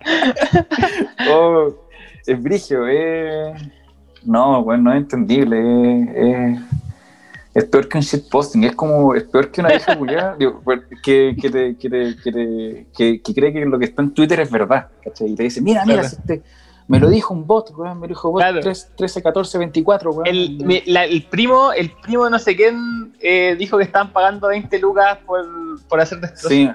oh, 1.31 1.75
es 2.27 2.43
brigio, 2.43 2.87
es... 2.87 3.63
No, 4.25 4.63
bueno, 4.63 4.85
no 4.85 4.93
es 4.93 4.99
entendible, 4.99 5.59
es, 5.61 6.09
es, 6.17 6.61
es 7.55 7.65
peor 7.65 7.89
que 7.89 7.99
un 7.99 8.03
shitposting, 8.05 8.65
es 8.65 8.75
como, 8.75 9.15
es 9.15 9.23
peor 9.25 9.51
que 9.51 9.61
una 9.61 9.71
vieja 9.71 9.97
culiada 9.97 10.37
que, 11.03 11.37
que, 11.41 11.51
te, 11.51 11.77
que, 11.79 11.89
te, 11.91 12.17
que, 12.23 12.33
te- 12.33 12.87
que- 12.97 13.23
que 13.23 13.35
cree 13.35 13.53
que 13.53 13.65
lo 13.65 13.79
que 13.79 13.87
está 13.87 14.03
en 14.03 14.13
Twitter 14.13 14.41
es 14.41 14.51
verdad, 14.51 14.89
¿cachai? 15.05 15.29
Y 15.31 15.35
te 15.35 15.45
dice, 15.45 15.61
mira, 15.61 15.85
mira, 15.87 16.03
si 16.05 16.17
este, 16.17 16.43
me 16.89 16.99
lo 16.99 17.09
dijo 17.09 17.33
un 17.33 17.47
bot, 17.47 17.71
weón, 17.77 18.01
me 18.01 18.07
lo 18.07 18.15
dijo 18.15 18.31
bot 18.31 18.43
Claro. 18.43 18.61
3, 18.61 18.93
13, 18.97 19.23
14, 19.23 19.59
24, 19.59 20.11
weón. 20.11 20.27
El, 20.27 20.59
mi- 20.65 20.83
la- 20.87 21.05
el 21.05 21.23
primo, 21.25 21.73
el 21.73 21.91
primo 22.03 22.29
no 22.29 22.39
sé 22.39 22.57
quién 22.57 23.15
eh, 23.21 23.55
dijo 23.59 23.79
que 23.79 23.85
estaban 23.85 24.13
pagando 24.13 24.49
20 24.49 24.79
lucas 24.81 25.19
por, 25.25 25.47
por 25.89 26.01
hacer 26.01 26.19
destrozos. 26.21 26.49
sí, 26.51 26.69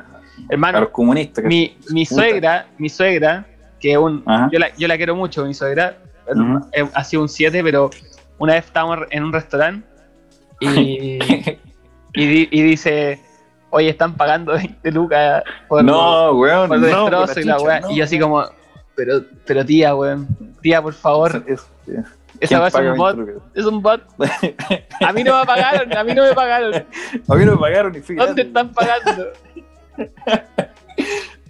Hermano, 0.49 0.80
los 0.81 0.89
comunistas. 0.89 1.43
mi, 1.45 1.77
mi 1.91 2.05
suegra, 2.05 2.65
mi 2.77 2.89
suegra, 2.89 3.45
que 3.80 3.97
un, 3.97 4.23
yo, 4.51 4.60
la, 4.60 4.73
yo 4.76 4.88
la 4.88 4.97
quiero 4.97 5.15
mucho, 5.15 5.45
mi 5.45 5.53
suegra, 5.53 5.97
Ujú. 6.27 6.65
eh, 6.72 6.88
ha 6.93 7.03
sido 7.03 7.22
un 7.23 7.30
7, 7.30 7.61
pero 7.64 7.89
una 8.38 8.53
vez 8.53 8.65
estábamos 8.65 8.99
en 9.11 9.23
un 9.23 9.34
restaurante 9.34 9.88
y, 10.60 11.19
y, 12.14 12.26
di- 12.27 12.49
y 12.51 12.61
dice, 12.61 13.19
oye, 13.69 13.89
están 13.89 14.15
pagando 14.15 14.53
20 14.53 14.91
lucas 14.91 15.43
por, 15.68 15.84
no, 15.84 16.31
weón, 16.34 16.68
por 16.69 16.80
no, 16.80 16.85
destrozo 16.85 17.34
por 17.34 17.41
y 17.41 17.45
la 17.45 17.60
weá. 17.60 17.80
no, 17.81 17.91
y 17.91 17.97
yo 17.97 18.03
así 18.05 18.18
como, 18.19 18.43
pero, 18.95 19.22
pero 19.45 19.65
tía, 19.65 19.95
weón, 19.95 20.27
tía, 20.61 20.81
por 20.81 20.93
favor, 20.93 21.43
Es- 21.47 21.68
es- 21.88 21.95
esa 22.39 22.47
¿quién 22.47 22.60
weá 22.60 22.68
es 22.68 22.76
un 22.91 22.97
bot, 22.97 23.15
20 23.18 23.31
lucas? 23.34 23.49
es 23.53 23.65
un 23.65 23.81
bot. 23.81 24.01
A 25.05 25.14
mí 25.14 25.23
no 25.23 25.39
me 25.39 25.45
pagaron, 25.45 25.95
a 25.95 26.03
mí 26.03 26.14
no 26.15 26.23
me 26.23 26.34
pagaron. 26.34 26.73
A 27.30 27.35
mí 27.35 27.45
no 27.45 27.51
me 27.53 27.57
pagaron 27.57 27.93
fíjate. 27.93 28.15
¿Dónde 28.27 28.41
están 28.41 28.72
pagando? 28.73 29.27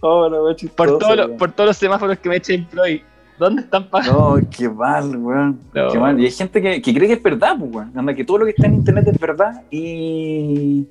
Oh, 0.06 0.30
Por, 0.76 0.98
todos 1.00 1.16
los- 1.16 1.28
weón. 1.28 1.38
por 1.38 1.52
todos 1.54 1.68
los 1.70 1.78
semáforos 1.78 2.20
que 2.20 2.28
me 2.28 2.36
echa 2.36 2.52
Employ. 2.54 3.02
¿Dónde 3.40 3.62
están 3.62 3.88
pagando? 3.90 4.36
No, 4.38 4.50
qué 4.50 4.68
mal, 4.68 5.16
weón. 5.16 5.60
No. 5.74 5.88
Qué 5.90 5.98
mal. 5.98 6.20
Y 6.20 6.26
hay 6.26 6.32
gente 6.32 6.62
que, 6.62 6.82
que 6.82 6.94
cree 6.94 7.08
que 7.08 7.14
es 7.14 7.24
verdad, 7.24 7.56
pues, 7.58 7.72
weón. 7.74 7.92
Anda, 7.98 8.14
que 8.14 8.26
todo 8.26 8.40
lo 8.40 8.46
que 8.46 8.52
está 8.52 8.68
en 8.68 8.74
internet 8.76 9.08
es 9.08 9.18
verdad 9.18 9.62
y. 9.72 10.86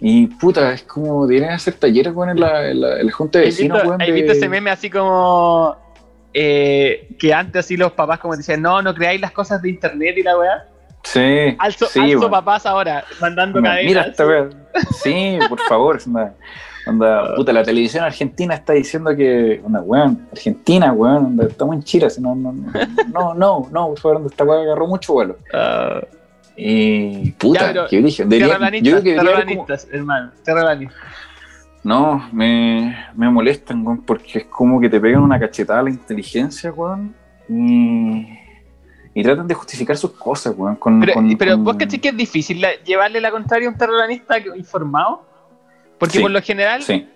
Y 0.00 0.28
puta, 0.28 0.72
es 0.72 0.84
como 0.84 1.26
deberían 1.26 1.54
hacer 1.54 1.74
talleres, 1.74 2.14
weón, 2.14 2.30
en 2.30 2.40
la, 2.40 2.70
en 2.70 2.80
la, 2.80 3.00
en 3.00 3.06
la 3.06 3.12
junta 3.12 3.40
de 3.40 3.48
¿Has 3.48 3.56
vecinos, 3.56 3.82
weón. 3.84 3.98
de- 3.98 4.12
visto 4.12 4.30
ese 4.32 4.48
meme 4.48 4.70
así 4.70 4.88
como 4.88 5.76
eh, 6.32 7.08
que 7.18 7.34
antes 7.34 7.64
así 7.64 7.76
los 7.76 7.90
papás 7.92 8.20
como 8.20 8.36
decían, 8.36 8.62
no, 8.62 8.80
no 8.82 8.94
creáis 8.94 9.20
las 9.20 9.32
cosas 9.32 9.60
de 9.60 9.70
internet 9.70 10.14
y 10.16 10.22
la 10.22 10.38
weá? 10.38 10.68
Sí, 11.12 11.56
Alzo, 11.58 11.86
sí, 11.86 12.00
alzo 12.00 12.18
weón. 12.18 12.30
papás 12.30 12.66
ahora, 12.66 13.02
mandando 13.18 13.62
Mira, 13.62 13.76
mira 13.82 14.02
esta 14.02 14.26
weá. 14.26 14.50
Sí, 15.02 15.38
por 15.48 15.58
favor. 15.60 15.98
Anda, 16.06 16.34
anda, 16.84 17.34
puta, 17.34 17.50
la 17.50 17.62
televisión 17.62 18.04
argentina 18.04 18.54
está 18.54 18.74
diciendo 18.74 19.16
que. 19.16 19.58
Onda, 19.64 19.80
weón, 19.80 20.28
Argentina, 20.30 20.92
weón, 20.92 21.24
onda, 21.24 21.46
estamos 21.46 21.76
en 21.76 21.82
Chile. 21.82 22.06
así, 22.06 22.20
No, 22.20 22.34
no, 22.34 22.52
no, 22.52 22.62
no, 23.10 23.34
no, 23.34 23.68
no, 23.72 23.88
por 23.88 23.98
favor, 24.00 24.16
onda, 24.18 24.28
esta 24.28 24.44
weá 24.44 24.60
agarró 24.60 24.86
mucho 24.86 25.14
vuelo. 25.14 25.38
Ah, 25.54 26.02
Y 26.56 27.30
puta, 27.32 27.60
Ya, 27.60 27.66
pero 27.68 27.86
qué 27.88 28.00
brillo. 28.02 28.24
Yo 28.28 29.00
creo 29.00 29.02
que 29.02 29.16
hermano. 29.92 30.32
No, 31.84 32.28
me, 32.32 32.94
me 33.14 33.30
molestan, 33.30 33.86
weón, 33.86 34.02
porque 34.02 34.40
es 34.40 34.44
como 34.44 34.78
que 34.78 34.90
te 34.90 35.00
pegan 35.00 35.22
una 35.22 35.40
cachetada 35.40 35.80
a 35.80 35.84
la 35.84 35.90
inteligencia, 35.90 36.70
weón, 36.70 37.14
y, 37.48 38.26
y 39.18 39.22
tratan 39.24 39.46
de 39.48 39.54
justificar 39.54 39.96
sus 39.96 40.12
cosas, 40.12 40.54
weón. 40.56 40.76
Con, 40.76 41.00
Pero, 41.00 41.14
con- 41.14 41.36
pero 41.36 41.52
con- 41.52 41.64
vos 41.64 41.76
cachés 41.76 42.00
que 42.00 42.08
es 42.10 42.16
difícil 42.16 42.60
la- 42.60 42.74
llevarle 42.84 43.20
la 43.20 43.30
contraria 43.30 43.66
a 43.68 43.72
un 43.72 43.76
terraplanista 43.78 44.40
que- 44.42 44.56
informado. 44.56 45.24
Porque 45.98 46.18
Sí, 46.18 46.22
por 46.22 46.30
lo 46.30 46.40
general, 46.40 46.82
Sí, 46.82 47.08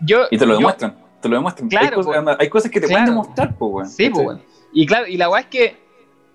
yo. 0.00 0.24
y 0.30 0.36
te 0.38 0.44
lo 0.46 0.54
yo- 0.54 0.58
demuestran, 0.58 0.96
te 1.20 1.28
lo 1.28 1.36
demuestran. 1.36 1.68
Claro, 1.68 1.86
hay, 1.86 1.92
cosas, 1.94 2.16
anda, 2.16 2.36
hay 2.40 2.48
cosas 2.48 2.70
que 2.70 2.80
te 2.80 2.86
Claro. 2.88 3.02
pueden 3.04 3.14
demostrar, 3.14 3.54
pues, 3.56 3.72
weón. 3.72 3.88
Sí, 3.88 4.10
pues, 4.10 4.26
weón. 4.26 4.42
Y 4.72 4.86
claro, 4.86 5.06
y 5.06 5.16
la 5.16 5.28
weá 5.30 5.40
es 5.42 5.46
que. 5.46 5.84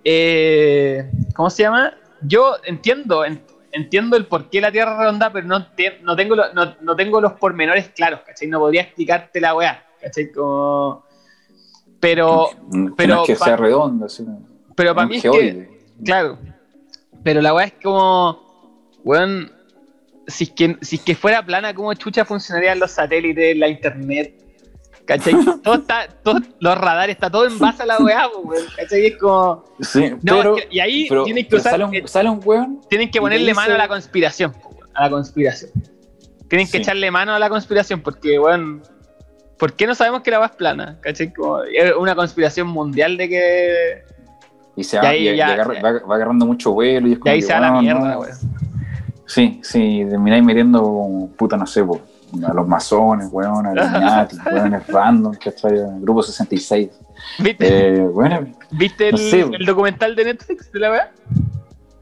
eh, 0.06 1.12
¿Cómo 1.36 1.50
se 1.50 1.64
llama? 1.64 1.94
Yo 2.22 2.56
entiendo, 2.66 3.26
en- 3.26 3.42
entiendo 3.74 4.16
el 4.16 4.26
por 4.28 4.50
qué 4.50 4.62
la 4.62 4.72
Tierra 4.72 4.94
es 4.94 4.98
redonda, 5.00 5.32
pero 5.32 5.46
no, 5.46 5.60
no, 6.04 6.16
tengo 6.16 6.36
lo- 6.36 6.54
no, 6.54 6.76
no 6.82 6.96
tengo 6.96 7.20
los 7.20 7.34
pormenores 7.34 7.90
claros, 7.90 8.22
¿cachai? 8.26 8.48
No 8.48 8.60
podría 8.60 8.84
explicarte 8.84 9.42
la 9.42 9.54
weá, 9.56 9.84
¿cachai? 10.02 10.32
Como. 10.32 11.04
Pero, 12.00 12.50
que 12.72 12.92
pero 12.96 13.16
no 13.16 13.22
es 13.24 13.28
que 13.28 13.36
sea 13.36 13.58
redondo, 13.58 14.06
así, 14.06 14.26
pero 14.80 14.96
para 14.96 15.08
mí 15.08 15.18
es 15.18 15.24
que. 15.24 15.70
Claro. 16.06 16.40
Pero 17.24 17.42
la 17.42 17.54
weá 17.54 17.66
es 17.66 17.74
como. 17.84 18.88
Weón. 19.04 19.52
Si 20.28 20.46
es, 20.46 20.52
que, 20.52 20.78
si 20.82 20.96
es 20.98 21.02
que 21.02 21.16
fuera 21.16 21.44
plana, 21.46 21.74
¿cómo 21.74 21.94
chucha 21.96 22.24
funcionarían 22.24 22.80
los 22.80 22.92
satélites, 22.92 23.58
la 23.58 23.68
internet? 23.68 24.36
¿Cachai? 25.06 25.34
Todo 25.64 25.76
está, 25.76 26.08
todos 26.24 26.44
los 26.60 26.78
radares, 26.78 27.16
está 27.16 27.30
todo 27.32 27.48
en 27.48 27.58
base 27.58 27.82
a 27.84 27.86
la 27.88 27.98
weá, 27.98 28.28
weón. 28.44 28.64
¿Cachai? 28.78 29.08
Es 29.08 29.18
como. 29.18 29.66
Sí, 29.82 30.12
No, 30.22 30.38
pero, 30.38 30.56
es 30.58 30.66
que- 30.66 30.76
y 30.76 30.80
ahí 30.80 31.06
pero- 31.10 31.24
tienen 31.26 31.48
que 31.48 31.56
usar. 31.58 31.72
sale, 31.74 31.84
un, 31.86 32.08
sale 32.08 32.30
un 32.30 32.40
weón 32.46 32.82
tienen 32.90 33.10
que 33.12 33.20
ponerle 33.20 33.48
dice- 33.48 33.56
mano 33.56 33.74
a 33.74 33.78
la 33.78 33.88
conspiración, 33.90 34.54
a 34.94 35.04
la 35.04 35.10
conspiración. 35.10 35.72
Tienen 36.48 36.68
que 36.68 36.72
Sí. 36.74 36.78
echarle 36.78 37.12
mano 37.12 37.34
a 37.34 37.40
la 37.40 37.50
conspiración, 37.50 38.02
porque, 38.02 38.40
weón. 38.40 38.82
¿Por 39.58 39.74
qué 39.74 39.86
no 39.88 39.94
sabemos 39.94 40.22
que 40.22 40.32
la 40.32 40.38
weá 40.40 40.48
es 40.48 40.56
plana? 40.56 40.98
¿Cachai? 41.02 41.34
Como, 41.34 41.64
es 41.64 41.92
una 41.98 42.16
conspiración 42.16 42.68
mundial 42.68 43.18
de 43.18 43.28
que. 43.30 44.04
Y, 44.80 44.84
se 44.84 44.98
y 44.98 45.00
va, 45.00 45.16
y- 45.16 45.28
y 45.30 45.40
agarra- 45.42 45.82
va, 45.82 45.92
va 46.08 46.16
agarrando 46.16 46.46
mucho 46.46 46.72
vuelo 46.74 47.08
y 47.08 47.14
es 47.14 47.20
como 47.20 47.32
ahí 47.32 47.40
que, 47.40 47.46
se 47.46 47.54
va 47.54 47.60
la 47.60 47.72
weón, 47.72 47.84
mierda, 47.84 48.14
no. 48.14 48.20
weón. 48.22 48.34
Sí, 49.26 49.60
sí, 49.64 50.06
termináis 50.10 50.44
metiendo 50.44 51.30
puta, 51.38 51.56
no 51.56 51.66
sé, 51.68 51.84
po, 51.84 52.02
a 52.48 52.54
los 52.54 52.68
masones, 52.68 53.30
weón, 53.32 53.66
a 53.68 53.74
Illuminati, 53.74 54.38
weones 54.52 54.88
random, 54.88 55.34
¿cachai? 55.36 55.74
Grupo 56.02 56.24
66. 56.24 56.90
¿Viste, 57.40 57.98
Eh, 57.98 58.00
bueno, 58.08 58.48
¿viste 58.72 59.08
el, 59.10 59.12
no 59.14 59.18
sé, 59.18 59.42
el 59.42 59.66
documental 59.66 60.16
de 60.16 60.26
Netflix 60.26 60.72
de 60.72 60.80
la 60.80 60.92
weá? 60.92 61.12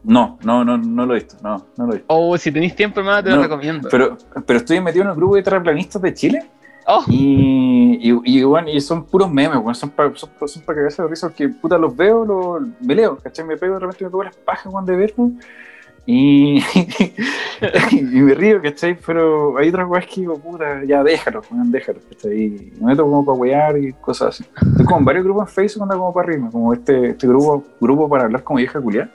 no, 0.04 0.38
no, 0.42 0.64
no, 0.64 0.78
no 0.78 1.04
lo 1.06 1.14
he 1.14 1.18
visto, 1.18 1.36
no, 1.42 1.66
no 1.76 1.86
lo 1.86 1.92
he 1.92 1.96
visto. 1.96 2.06
Oh, 2.14 2.38
si 2.38 2.50
tenéis 2.50 2.74
tiempo, 2.74 3.00
hermano, 3.00 3.22
te 3.22 3.30
lo 3.30 3.36
No, 3.36 3.42
recomiendo. 3.42 3.88
Pero, 3.90 4.16
pero 4.46 4.58
estoy 4.60 4.80
metido 4.80 5.04
en 5.04 5.10
el 5.10 5.16
grupo 5.16 5.36
de 5.36 5.42
terraplanistas 5.42 6.00
de 6.00 6.14
Chile 6.14 6.46
oh, 6.88 7.04
y, 7.08 7.98
y, 8.02 8.20
y, 8.24 8.44
weón, 8.44 8.68
y 8.68 8.80
son 8.80 9.04
puros 9.04 9.30
memes, 9.30 9.58
weón, 9.58 9.74
son 9.74 9.90
para 9.90 10.14
son, 10.16 10.30
son 10.46 10.62
pa 10.62 10.74
cagarse 10.74 11.02
de 11.02 11.08
risa 11.08 11.28
porque, 11.28 11.48
puta, 11.48 11.78
los 11.78 11.96
veo, 11.96 12.24
los, 12.24 12.62
me 12.80 12.94
leo, 12.94 13.16
¿cachai? 13.16 13.44
Me 13.44 13.56
pego 13.56 13.74
de 13.74 13.80
repente, 13.80 14.04
me 14.04 14.10
pego 14.10 14.24
las 14.24 14.36
pajas, 14.36 14.72
weón, 14.72 14.86
de 14.86 14.96
verlo 14.96 15.30
y, 16.10 16.58
y 17.90 18.02
me 18.02 18.34
río, 18.34 18.62
¿cachai? 18.62 18.98
Pero 19.06 19.58
hay 19.58 19.68
otras 19.68 19.86
weas 19.86 20.06
que 20.06 20.22
digo, 20.22 20.38
puta, 20.38 20.82
ya 20.84 21.04
déjalo, 21.04 21.42
weón, 21.50 21.70
déjalo, 21.70 21.98
¿cachai? 22.08 22.44
Y 22.44 22.72
me 22.80 22.86
meto 22.86 23.02
como 23.02 23.26
para 23.26 23.38
wear 23.38 23.76
y 23.76 23.92
cosas 23.92 24.28
así. 24.28 24.44
Estoy 24.70 24.86
como 24.86 25.00
en 25.00 25.04
varios 25.04 25.24
grupos 25.24 25.50
en 25.50 25.54
Facebook, 25.54 25.82
anda 25.82 25.96
como 25.96 26.14
para 26.14 26.26
arriba, 26.26 26.48
como 26.50 26.72
este, 26.72 27.10
este 27.10 27.26
grupo, 27.26 27.62
grupo 27.78 28.08
para 28.08 28.24
hablar 28.24 28.42
como 28.42 28.56
vieja 28.56 28.80
culiar. 28.80 29.10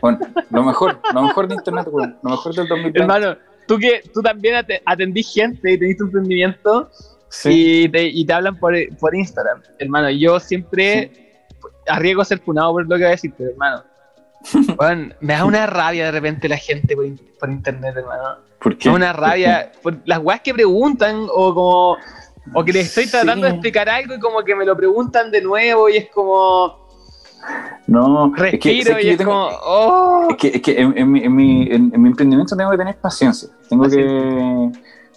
Bueno, 0.00 0.20
lo 0.48 0.62
mejor, 0.62 1.00
lo 1.12 1.22
mejor 1.22 1.48
de 1.48 1.56
internet, 1.56 1.88
weón, 1.90 2.16
lo 2.22 2.30
mejor 2.30 2.54
del 2.54 2.68
2020. 2.68 3.00
hermano, 3.00 3.36
tú 3.70 3.78
que 3.78 4.02
tú 4.12 4.20
también 4.20 4.56
ate- 4.56 4.82
atendís 4.84 5.32
gente 5.32 5.70
y 5.72 5.78
tenés 5.78 5.96
tu 5.96 6.04
emprendimiento 6.04 6.90
Sí. 7.28 7.84
y, 7.84 7.88
te, 7.88 8.04
y 8.08 8.24
te 8.24 8.32
hablan 8.32 8.58
por, 8.58 8.74
por 8.98 9.14
Instagram. 9.14 9.62
Hermano, 9.78 10.10
yo 10.10 10.40
siempre 10.40 11.46
arriesgo 11.86 12.22
a 12.22 12.24
ser 12.24 12.40
funado 12.40 12.72
por 12.72 12.82
lo 12.82 12.88
que 12.96 13.02
voy 13.02 13.04
a 13.04 13.10
decir, 13.10 13.32
pero 13.38 13.50
hermano. 13.50 13.84
weón, 14.78 15.14
me 15.20 15.34
da 15.34 15.44
una 15.44 15.66
rabia 15.66 16.06
de 16.06 16.10
repente 16.10 16.48
la 16.48 16.56
gente 16.56 16.96
por, 16.96 17.06
por 17.38 17.48
internet, 17.50 17.94
hermano. 17.96 18.38
¿Por 18.60 18.72
Me 18.72 18.78
qué? 18.78 18.88
da 18.88 18.94
una 18.96 19.12
rabia 19.12 19.70
por 19.82 19.98
las 20.06 20.18
weas 20.18 20.40
que 20.40 20.52
preguntan 20.52 21.26
o 21.32 21.54
como. 21.54 21.96
O 22.54 22.64
que 22.64 22.72
les 22.72 22.86
estoy 22.86 23.06
tratando 23.06 23.46
de 23.46 23.52
explicar 23.52 23.88
algo 23.88 24.14
y 24.14 24.18
como 24.18 24.42
que 24.42 24.56
me 24.56 24.64
lo 24.64 24.76
preguntan 24.76 25.30
de 25.30 25.40
nuevo 25.42 25.88
y 25.88 25.98
es 25.98 26.10
como. 26.10 26.88
No, 27.86 28.26
es 28.36 28.42
que, 28.42 28.50
Respiro 28.50 28.90
¿sabes 28.90 28.96
que 28.96 29.02
y 29.02 29.06
yo 29.06 29.12
es 29.12 29.18
tengo- 29.18 29.30
como. 29.30 29.58
Oh. 29.62 30.26
Es 30.30 30.36
que, 30.36 30.48
es 30.48 30.62
que 30.62 30.80
en, 30.80 30.98
en 30.98 31.10
mi, 31.12 31.22
en, 31.24 31.34
mi, 31.36 31.62
en- 31.70 31.90
en 31.94 32.02
mi 32.02 32.08
emprendimiento 32.08 32.56
tengo 32.56 32.70
que 32.72 32.76
tener 32.78 32.96
paciencia. 32.96 33.48
Tengo 33.70 33.88
que. 33.88 34.70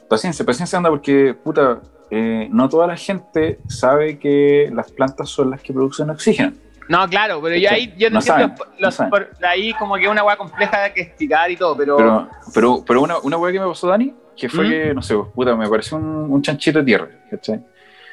Paciencia, 0.07 0.45
paciencia 0.45 0.77
anda 0.77 0.89
porque, 0.89 1.33
puta, 1.33 1.81
eh, 2.11 2.47
no 2.51 2.69
toda 2.69 2.85
la 2.87 2.95
gente 2.95 3.59
sabe 3.67 4.19
que 4.19 4.69
las 4.73 4.91
plantas 4.91 5.27
son 5.29 5.49
las 5.49 5.61
que 5.61 5.73
producen 5.73 6.09
oxígeno. 6.11 6.53
No, 6.87 7.07
claro, 7.09 7.39
pero 7.41 7.55
yo 7.55 7.69
ahí 7.71 7.93
yo 7.97 8.09
no, 8.09 8.21
saben, 8.21 8.49
los- 8.57 8.67
no 8.79 8.91
saben. 8.91 9.09
por- 9.09 9.29
ahí 9.47 9.73
como 9.73 9.95
que 9.95 10.03
es 10.03 10.09
una 10.09 10.23
weá 10.23 10.35
compleja 10.35 10.93
que 10.93 11.01
explicar 11.01 11.49
y 11.49 11.55
todo, 11.57 11.75
pero, 11.77 11.95
Pero, 11.97 12.27
pero, 12.53 12.83
pero 12.85 13.01
una, 13.01 13.17
una 13.19 13.37
weá 13.37 13.51
que 13.53 13.59
me 13.59 13.65
pasó, 13.67 13.87
Dani, 13.87 14.13
que 14.35 14.49
fue 14.49 14.65
¿Mm? 14.65 14.69
que, 14.69 14.93
no 14.93 15.01
sé, 15.01 15.15
puta, 15.33 15.55
me 15.55 15.67
pareció 15.67 15.97
un, 15.97 16.05
un 16.31 16.41
chanchito 16.41 16.79
de 16.79 16.85
tierra, 16.85 17.07
¿cachai? 17.31 17.65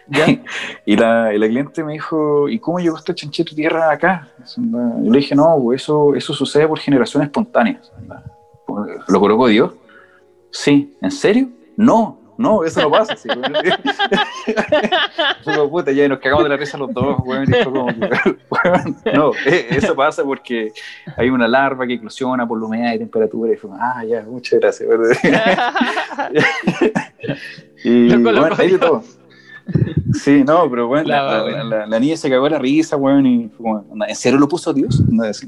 Y, 0.86 0.96
la, 0.96 1.32
y 1.34 1.38
la 1.38 1.46
cliente 1.48 1.84
me 1.84 1.92
dijo, 1.92 2.48
¿y 2.48 2.58
cómo 2.58 2.78
llegó 2.80 2.96
este 2.96 3.14
chanchito 3.14 3.50
de 3.50 3.56
tierra 3.56 3.90
acá? 3.92 4.28
Yo 4.56 5.10
le 5.12 5.18
dije, 5.18 5.34
no, 5.36 5.58
pues 5.62 5.82
eso, 5.82 6.14
eso 6.14 6.32
sucede 6.32 6.66
por 6.66 6.78
generación 6.78 7.22
espontánea. 7.22 7.80
¿Lo 9.08 9.20
colocó 9.20 9.46
Dios? 9.48 9.72
Sí, 10.50 10.96
¿en 11.00 11.10
serio? 11.10 11.48
No, 11.76 12.20
no, 12.40 12.64
eso 12.64 12.80
no 12.80 12.90
pasa. 12.90 13.14
Sí, 13.16 13.28
como, 15.44 15.70
puta, 15.70 15.92
ya 15.92 16.08
nos 16.08 16.20
cagamos 16.20 16.44
de 16.44 16.48
la 16.48 16.56
risa 16.56 16.78
los 16.78 16.90
dos, 16.94 17.18
weón, 17.22 17.44
no, 19.14 19.32
eh, 19.46 19.66
eso 19.70 19.94
pasa 19.94 20.24
porque 20.24 20.72
hay 21.18 21.28
una 21.28 21.46
larva 21.46 21.86
que 21.86 21.92
eclosiona 21.94 22.48
por 22.48 22.58
la 22.58 22.66
humedad 22.66 22.94
y 22.94 22.98
temperatura 22.98 23.52
y 23.52 23.56
fue, 23.56 23.70
ah, 23.74 24.02
ya, 24.06 24.22
muchas 24.22 24.58
gracias. 24.58 24.88
y 27.84 28.16
bueno, 28.16 28.48
hay 28.56 28.70
de 28.70 28.78
todo. 28.78 29.04
Sí, 30.12 30.42
no, 30.44 30.68
pero 30.68 30.86
bueno, 30.88 31.08
La- 31.08 31.22
la, 31.22 31.42
la- 31.44 31.64
la- 31.64 31.86
la 31.86 32.00
niña 32.00 32.16
se 32.16 32.28
cagó 32.28 32.48
la 32.48 32.58
risa, 32.58 32.96
weón, 32.96 33.24
y 33.26 33.48
fue 33.48 33.58
como, 33.58 33.86
"Onda, 33.90 34.06
¿en 34.06 34.16
serio 34.16 34.38
lo 34.38 34.48
puso 34.48 34.72
Dios? 34.72 35.00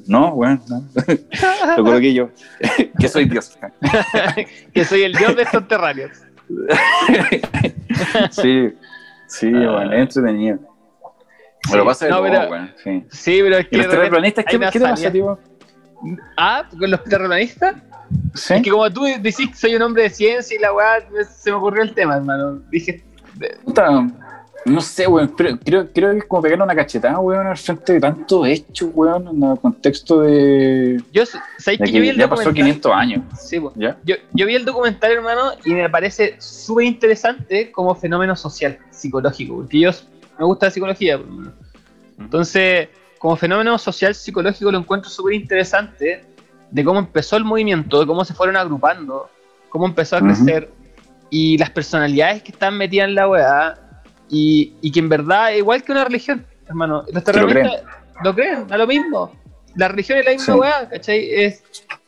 No, 0.07 0.28
weón, 0.35 0.62
no. 0.69 0.85
lo 1.77 1.85
coloqué 1.85 2.15
yo, 2.15 2.28
que 2.99 3.09
soy 3.09 3.24
Dios. 3.28 3.59
que 4.73 4.85
soy 4.85 5.03
el 5.03 5.12
dios 5.15 5.35
de 5.36 5.43
estos 5.43 5.66
terrarios. 5.66 6.11
sí, 8.31 8.73
sí, 9.27 9.53
weón, 9.53 9.93
es 9.93 10.01
entretenido. 10.01 10.59
Me 11.70 11.77
lo 11.77 11.85
pasa 11.85 12.07
de 12.07 12.11
No, 12.11 12.16
todo, 12.19 12.27
pero- 12.31 12.51
weón, 12.51 12.70
sí. 12.82 13.05
Sí, 13.11 13.39
pero 13.43 13.59
es 13.59 13.66
¿Y 13.66 13.69
que. 13.69 13.77
los 13.78 13.89
terraplanistas, 13.89 14.44
qué, 14.49 14.59
qué 14.59 14.70
te 14.70 14.81
pasa, 14.81 15.11
tío? 15.12 15.39
Ah, 16.36 16.69
con 16.77 16.90
los 16.90 17.05
terraplanistas. 17.05 17.77
¿Sí? 18.35 18.55
Es 18.55 18.62
que 18.62 18.70
como 18.70 18.90
tú 18.90 19.05
decís 19.20 19.49
que 19.49 19.55
soy 19.55 19.74
un 19.74 19.82
hombre 19.82 20.05
de 20.05 20.11
ciencia 20.11 20.57
y 20.57 20.61
la 20.61 20.73
weá, 20.73 20.99
se 21.31 21.51
me 21.51 21.57
ocurrió 21.57 21.82
el 21.82 21.94
tema, 21.94 22.16
hermano. 22.16 22.61
Dije, 22.70 23.03
Puta, 23.64 24.06
no 24.64 24.81
sé, 24.81 25.06
weón, 25.06 25.32
pero 25.36 25.59
creo, 25.59 25.93
creo 25.93 26.12
que 26.12 26.19
es 26.19 26.24
como 26.24 26.43
pegarle 26.43 26.64
una 26.64 26.74
cachetada, 26.74 27.19
weón, 27.19 27.47
al 27.47 27.56
frente 27.56 27.94
de 27.94 28.01
tanto 28.01 28.47
hecho, 28.47 28.86
weón, 28.94 29.28
en 29.28 29.43
el 29.43 29.59
contexto 29.59 30.20
de, 30.20 31.02
yo, 31.12 31.24
¿sabéis 31.59 31.81
de 31.81 31.86
que 31.86 31.93
yo 31.93 32.01
vi 32.01 32.06
que 32.06 32.10
el 32.10 32.19
ya 32.19 32.28
pasó 32.28 32.44
documental? 32.44 32.64
500 32.64 32.93
años, 32.93 33.24
Sí. 33.40 33.60
Yo, 34.05 34.14
yo 34.32 34.47
vi 34.47 34.55
el 34.55 34.64
documental, 34.64 35.12
hermano, 35.12 35.52
y 35.64 35.74
me 35.74 35.89
parece 35.90 36.36
súper 36.39 36.86
interesante 36.86 37.73
como 37.73 37.94
fenómeno 37.94 38.36
social, 38.36 38.78
psicológico, 38.90 39.56
porque 39.56 39.81
yo 39.81 39.90
me 40.39 40.44
gusta 40.44 40.66
la 40.66 40.70
psicología. 40.70 41.20
Entonces, 42.19 42.89
como 43.19 43.36
fenómeno 43.36 43.78
social, 43.78 44.14
psicológico, 44.14 44.70
lo 44.70 44.78
encuentro 44.78 45.10
súper 45.10 45.35
interesante 45.35 46.24
de 46.70 46.85
cómo 46.85 47.01
empezó 47.01 47.36
el 47.36 47.44
movimiento, 47.44 48.01
de 48.01 48.06
cómo 48.06 48.24
se 48.24 48.35
fueron 48.35 48.56
agrupando, 48.56 49.28
cómo 49.69 49.86
empezó 49.86 50.16
a 50.16 50.20
crecer, 50.20 50.70
y 51.34 51.56
las 51.56 51.70
personalidades 51.70 52.42
que 52.42 52.52
están 52.52 52.76
metidas 52.76 53.09
en 53.09 53.14
la 53.14 53.26
weá, 53.26 53.78
y, 54.28 54.74
y 54.82 54.92
que 54.92 55.00
en 55.00 55.09
verdad 55.09 55.50
es 55.52 55.59
igual 55.59 55.82
que 55.82 55.92
una 55.92 56.04
religión, 56.04 56.44
hermano. 56.68 56.98
Los 57.10 57.24
Que 57.24 57.32
lo 57.32 57.46
terroristas 57.46 57.82
lo 58.22 58.34
creen, 58.34 58.66
a 58.70 58.76
lo 58.76 58.86
mismo. 58.86 59.32
La 59.74 59.88
religión 59.88 60.18
es 60.18 60.24
la 60.26 60.30
misma 60.32 60.54
Sí. 60.54 60.60
weá, 60.60 60.88
¿cachai? 60.90 61.28
Es, 61.32 61.62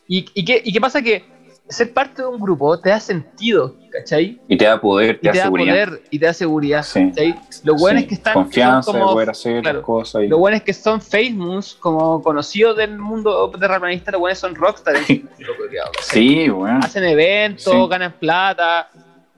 y, 0.07 0.25
y, 0.35 0.45
qué, 0.45 0.61
¿Y 0.63 0.71
qué 0.71 0.79
pasa? 0.79 1.01
Que 1.01 1.25
ser 1.67 1.91
parte 1.91 2.21
de 2.21 2.27
un 2.27 2.39
grupo 2.39 2.79
te 2.79 2.89
da 2.89 2.99
sentido, 2.99 3.75
¿cachai? 3.91 4.39
Y 4.47 4.55
te 4.55 4.65
da 4.65 4.79
poder, 4.79 5.15
Y 5.15 5.19
te 5.21 5.27
da 5.29 5.31
te 5.33 5.37
da 5.39 5.43
seguridad. 5.45 5.73
poder 5.87 6.01
y 6.11 6.19
te 6.19 6.25
da 6.27 6.33
seguridad, 6.33 6.83
Sí. 6.83 7.09
¿cachai? 7.09 7.35
Los 7.63 7.81
buenos 7.81 8.03
Sí, 8.03 8.07
que 8.09 8.13
están 8.13 8.33
Confianza 8.35 8.91
de 8.91 8.99
como 8.99 9.11
poder 9.13 9.29
hacer 9.31 9.61
claro, 9.63 9.79
las 9.79 9.85
cosas. 9.85 10.21
Y... 10.23 10.27
los 10.27 10.37
buenos 10.39 10.61
que 10.61 10.73
son 10.73 11.01
famous, 11.01 11.73
como 11.73 12.21
conocidos 12.21 12.77
del 12.77 12.99
mundo 12.99 13.49
terraplanista, 13.59 14.11
los 14.11 14.19
buenos 14.21 14.37
son 14.37 14.53
rockstar. 14.53 14.95
Sí, 16.01 16.49
weón. 16.49 16.83
Hacen 16.83 17.03
eventos, 17.03 17.63
Sí. 17.73 17.87
ganan 17.89 18.13
plata. 18.13 18.89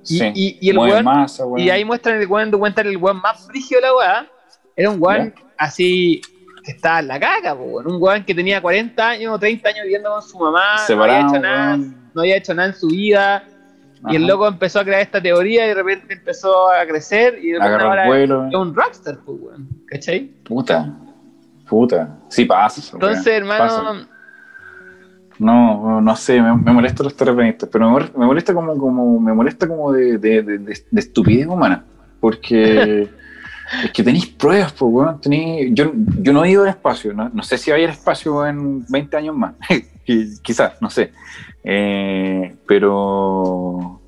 Y, 0.04 0.18
Sí. 0.20 0.32
y, 0.36 0.58
y 0.62 0.70
el 0.70 0.78
weón, 0.78 1.04
masa, 1.04 1.46
weón. 1.46 1.60
y 1.60 1.70
ahí 1.70 1.84
muestran 1.84 2.22
el 2.22 2.28
weón 2.28 2.50
documental, 2.52 2.88
el 2.88 2.98
weón 2.98 3.22
más 3.22 3.48
brígido 3.48 3.82
de 3.82 3.88
la 3.88 3.96
weá. 3.96 4.28
Era 4.76 4.90
un 4.92 4.98
weón 5.02 5.34
así 5.58 6.22
que 6.64 6.72
estaba 6.72 7.00
en 7.00 7.08
la 7.08 7.20
caca, 7.20 7.54
weón. 7.54 7.88
un 7.92 8.02
weón 8.02 8.24
que 8.24 8.34
tenía 8.36 8.62
40 8.62 9.10
años 9.10 9.34
o 9.34 9.40
30 9.40 9.70
años 9.70 9.84
viviendo 9.84 10.10
con 10.12 10.22
su 10.22 10.38
mamá, 10.40 10.78
Separado, 10.80 11.20
no 11.22 11.28
había 11.28 11.28
hecho 11.30 11.40
nada, 11.42 11.76
weón. 11.76 12.10
no 12.14 12.22
había 12.22 12.36
hecho 12.38 12.54
nada 12.54 12.68
en 12.70 12.76
su 12.76 12.88
vida. 12.88 13.44
Y 14.10 14.16
el 14.16 14.24
Ajá. 14.26 14.32
loco 14.34 14.48
empezó 14.48 14.80
a 14.80 14.84
crear 14.84 15.02
esta 15.02 15.20
teoría 15.20 15.66
y 15.66 15.70
de 15.70 15.74
repente 15.74 16.14
empezó 16.14 16.70
a 16.70 16.86
crecer 16.86 17.40
y 17.42 17.50
de 17.54 17.60
repente 17.60 17.84
ahora 17.84 18.04
el 18.04 18.08
vuelo. 18.08 18.48
es 18.48 18.54
un 18.56 18.76
rockstar, 18.76 19.18
pues, 19.26 19.38
weón. 19.42 19.68
¿Cachai? 19.88 20.20
Puta. 20.44 20.94
Puta. 21.68 22.16
Sí 22.30 22.46
pasa. 22.46 22.82
Entonces, 22.94 23.26
weá. 23.26 23.36
hermano, 23.38 23.64
Pasa. 23.66 24.08
No, 25.40 26.02
no 26.02 26.16
sé, 26.16 26.42
me, 26.42 26.56
me 26.56 26.72
molestan 26.74 27.04
los 27.06 27.16
terraplanistas, 27.16 27.70
pero 27.72 27.90
me, 27.90 27.96
mol- 28.00 28.12
me 28.18 28.26
molesta 28.26 28.54
como, 28.54 28.76
como, 28.78 29.20
me 29.20 29.34
molesta 29.34 29.68
como 29.68 29.92
de, 29.92 30.18
de, 30.18 30.42
de- 30.42 30.58
de- 30.58 30.84
de 30.92 31.00
estupidez 31.00 31.46
humana, 31.48 31.84
porque 32.20 33.04
es 33.84 33.92
que 33.92 34.04
tenéis 34.04 34.26
pruebas, 34.28 34.72
pues, 34.74 34.92
weón, 34.92 35.22
tenéis, 35.22 35.72
yo, 35.74 35.92
yo 36.22 36.34
no 36.34 36.44
he 36.44 36.50
ido 36.52 36.64
al 36.64 36.70
espacio, 36.70 37.14
no, 37.14 37.30
no 37.30 37.44
sé 37.44 37.58
si 37.58 37.70
va 37.70 37.78
a 37.78 37.80
ir 37.80 37.86
al 37.90 37.94
espacio 37.94 38.46
en 38.48 38.84
20 38.88 39.16
años 39.18 39.36
más, 39.36 39.54
Qui- 40.08 40.40
quizás, 40.42 40.82
no 40.82 40.90
sé, 40.90 41.12
Eh, 41.64 42.56
pero, 42.66 44.00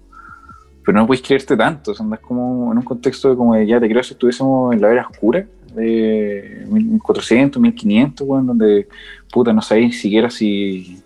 pero 0.85 0.97
no 0.97 1.05
puedes 1.05 1.21
creerte 1.21 1.55
tanto, 1.57 1.91
o 1.91 1.93
sea, 1.93 2.03
andas 2.05 2.21
como 2.21 2.71
en 2.71 2.77
un 2.77 2.83
contexto 2.83 3.29
de 3.29 3.35
como 3.35 3.53
de, 3.53 3.67
ya 3.67 3.79
te 3.79 3.89
creo 3.89 4.01
si 4.01 4.13
estuviésemos 4.13 4.73
en 4.73 4.81
la 4.81 4.91
era 4.91 5.07
oscura, 5.07 5.45
de 5.75 6.65
1400, 6.71 7.61
1500, 7.61 8.25
weón, 8.27 8.47
donde, 8.47 8.87
puta, 9.31 9.53
no 9.53 9.61
sabéis 9.61 9.99
siquiera 10.01 10.29
si 10.29 10.98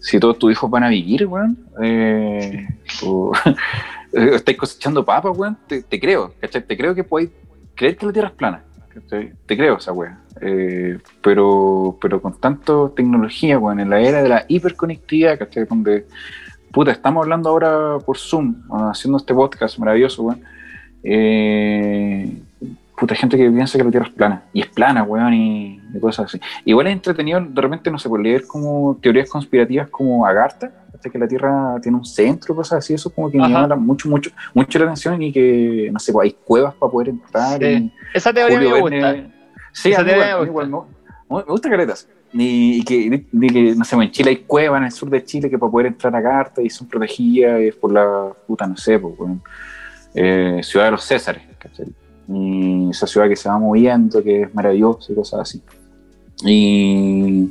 si 0.00 0.20
todos 0.20 0.38
tus 0.38 0.52
hijos 0.52 0.70
van 0.70 0.84
a 0.84 0.88
vivir, 0.88 1.26
weón, 1.26 1.58
eh, 1.82 2.68
o 3.04 3.32
estáis 4.12 4.58
cosechando 4.58 5.04
papas, 5.04 5.36
weón, 5.36 5.56
te, 5.66 6.00
creo, 6.00 6.34
¿cachai? 6.40 6.62
Te 6.62 6.76
creo 6.76 6.94
que 6.94 7.04
podéis 7.04 7.30
creer 7.74 7.96
que 7.96 8.06
la 8.06 8.12
Tierra 8.12 8.28
es 8.28 8.34
plana, 8.34 8.62
¿cachai? 8.88 9.32
Te 9.46 9.56
creo 9.56 9.76
esa 9.76 9.92
weá. 9.92 10.18
Eh, 10.40 10.98
pero, 11.20 11.98
pero 12.00 12.22
con 12.22 12.38
tanto 12.38 12.90
tecnología, 12.90 13.58
weón, 13.58 13.80
en 13.80 13.90
la 13.90 14.00
era 14.00 14.22
de 14.22 14.28
la 14.28 14.44
hiperconectividad, 14.48 15.38
¿cachai? 15.38 15.64
Donde, 15.64 16.06
puta, 16.72 16.92
estamos 16.92 17.22
hablando 17.22 17.48
ahora 17.48 17.98
por 18.04 18.18
Zoom, 18.18 18.62
haciendo 18.90 19.18
este 19.18 19.34
podcast 19.34 19.78
maravilloso, 19.78 20.22
weón. 20.22 20.42
Eh, 21.02 22.42
puta, 22.98 23.14
gente 23.14 23.36
que 23.36 23.50
piensa 23.50 23.78
que 23.78 23.84
la 23.84 23.90
Tierra 23.90 24.06
es 24.06 24.12
plana, 24.14 24.42
y 24.52 24.60
es 24.60 24.66
plana, 24.66 25.02
weón, 25.02 25.32
y, 25.34 25.80
y 25.94 26.00
cosas 26.00 26.26
así. 26.26 26.40
Igual 26.64 26.88
es 26.88 26.92
entretenido, 26.94 27.40
de 27.40 27.60
repente, 27.60 27.90
no 27.90 27.98
se 27.98 28.08
puede 28.08 28.24
leer 28.24 28.46
como 28.46 28.98
teorías 29.00 29.28
conspirativas 29.30 29.88
como 29.88 30.26
Agartha, 30.26 30.72
hasta 30.92 31.08
que 31.08 31.18
la 31.18 31.28
Tierra 31.28 31.76
tiene 31.80 31.96
un 31.98 32.04
centro, 32.04 32.56
cosas 32.56 32.78
así, 32.78 32.94
eso 32.94 33.08
como 33.10 33.30
que 33.30 33.36
me 33.38 33.44
Ajá. 33.44 33.52
llama 33.52 33.68
la- 33.68 33.76
mucho, 33.76 34.08
mucho, 34.08 34.30
mucho 34.52 34.78
la 34.80 34.86
atención 34.86 35.22
y 35.22 35.32
que, 35.32 35.90
no 35.92 35.98
sé, 36.00 36.12
pues, 36.12 36.24
hay 36.24 36.36
cuevas 36.44 36.74
para 36.74 36.90
poder 36.90 37.10
entrar. 37.10 37.58
Sí. 37.60 37.92
esa 38.14 38.32
teoría 38.32 38.56
Julio 38.58 38.70
me 38.70 38.82
Verne- 39.00 39.22
gusta. 39.22 39.38
Sí, 39.72 39.92
Esa 39.92 40.04
teoría 40.04 40.30
igual, 40.30 40.32
me 40.32 40.32
a 40.32 40.40
mí 40.42 40.48
igual, 40.48 40.68
me, 41.30 41.36
me 41.36 41.42
gusta 41.44 41.70
caretas. 41.70 42.08
Y, 42.32 42.80
y 42.80 42.84
que, 42.84 43.74
no 43.76 43.84
sé, 43.84 43.96
en 43.96 44.10
Chile 44.10 44.30
hay 44.30 44.36
cuevas 44.38 44.78
en 44.80 44.84
el 44.86 44.90
sur 44.92 45.08
de 45.08 45.24
Chile 45.24 45.48
que 45.48 45.56
para 45.56 45.70
poder 45.70 45.86
entrar 45.86 46.14
a 46.16 46.22
carta 46.22 46.60
y 46.60 46.68
son 46.68 46.88
protegidas 46.88 47.60
es 47.60 47.74
por 47.76 47.92
la 47.92 48.32
puta, 48.46 48.66
no 48.66 48.76
sé, 48.76 48.98
pues, 48.98 49.14
weón. 49.18 49.40
Eh, 50.14 50.60
ciudad 50.64 50.86
de 50.86 50.90
los 50.92 51.04
Césares, 51.04 51.42
¿cachai? 51.58 51.86
Y 52.28 52.90
esa 52.90 53.06
ciudad 53.06 53.28
que 53.28 53.36
se 53.36 53.48
va 53.48 53.58
moviendo, 53.58 54.22
que 54.22 54.42
es 54.42 54.54
maravillosa 54.54 55.12
y 55.12 55.14
cosas 55.14 55.40
así. 55.40 55.62
Y 56.44 57.50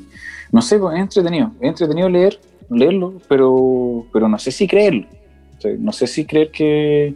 no 0.52 0.62
sé, 0.62 0.76
es 0.76 0.99
entretenido, 0.99 1.52
es 1.60 1.70
entretenido 1.70 2.10
leer, 2.10 2.40
leerlo, 2.70 3.16
pero, 3.28 4.06
pero 4.14 4.30
no 4.30 4.38
sé 4.40 4.52
si 4.52 4.68
creerlo. 4.68 5.06
No 5.80 5.91
sé 5.91 6.06
si 6.06 6.26
creer 6.26 6.52
que, 6.52 7.16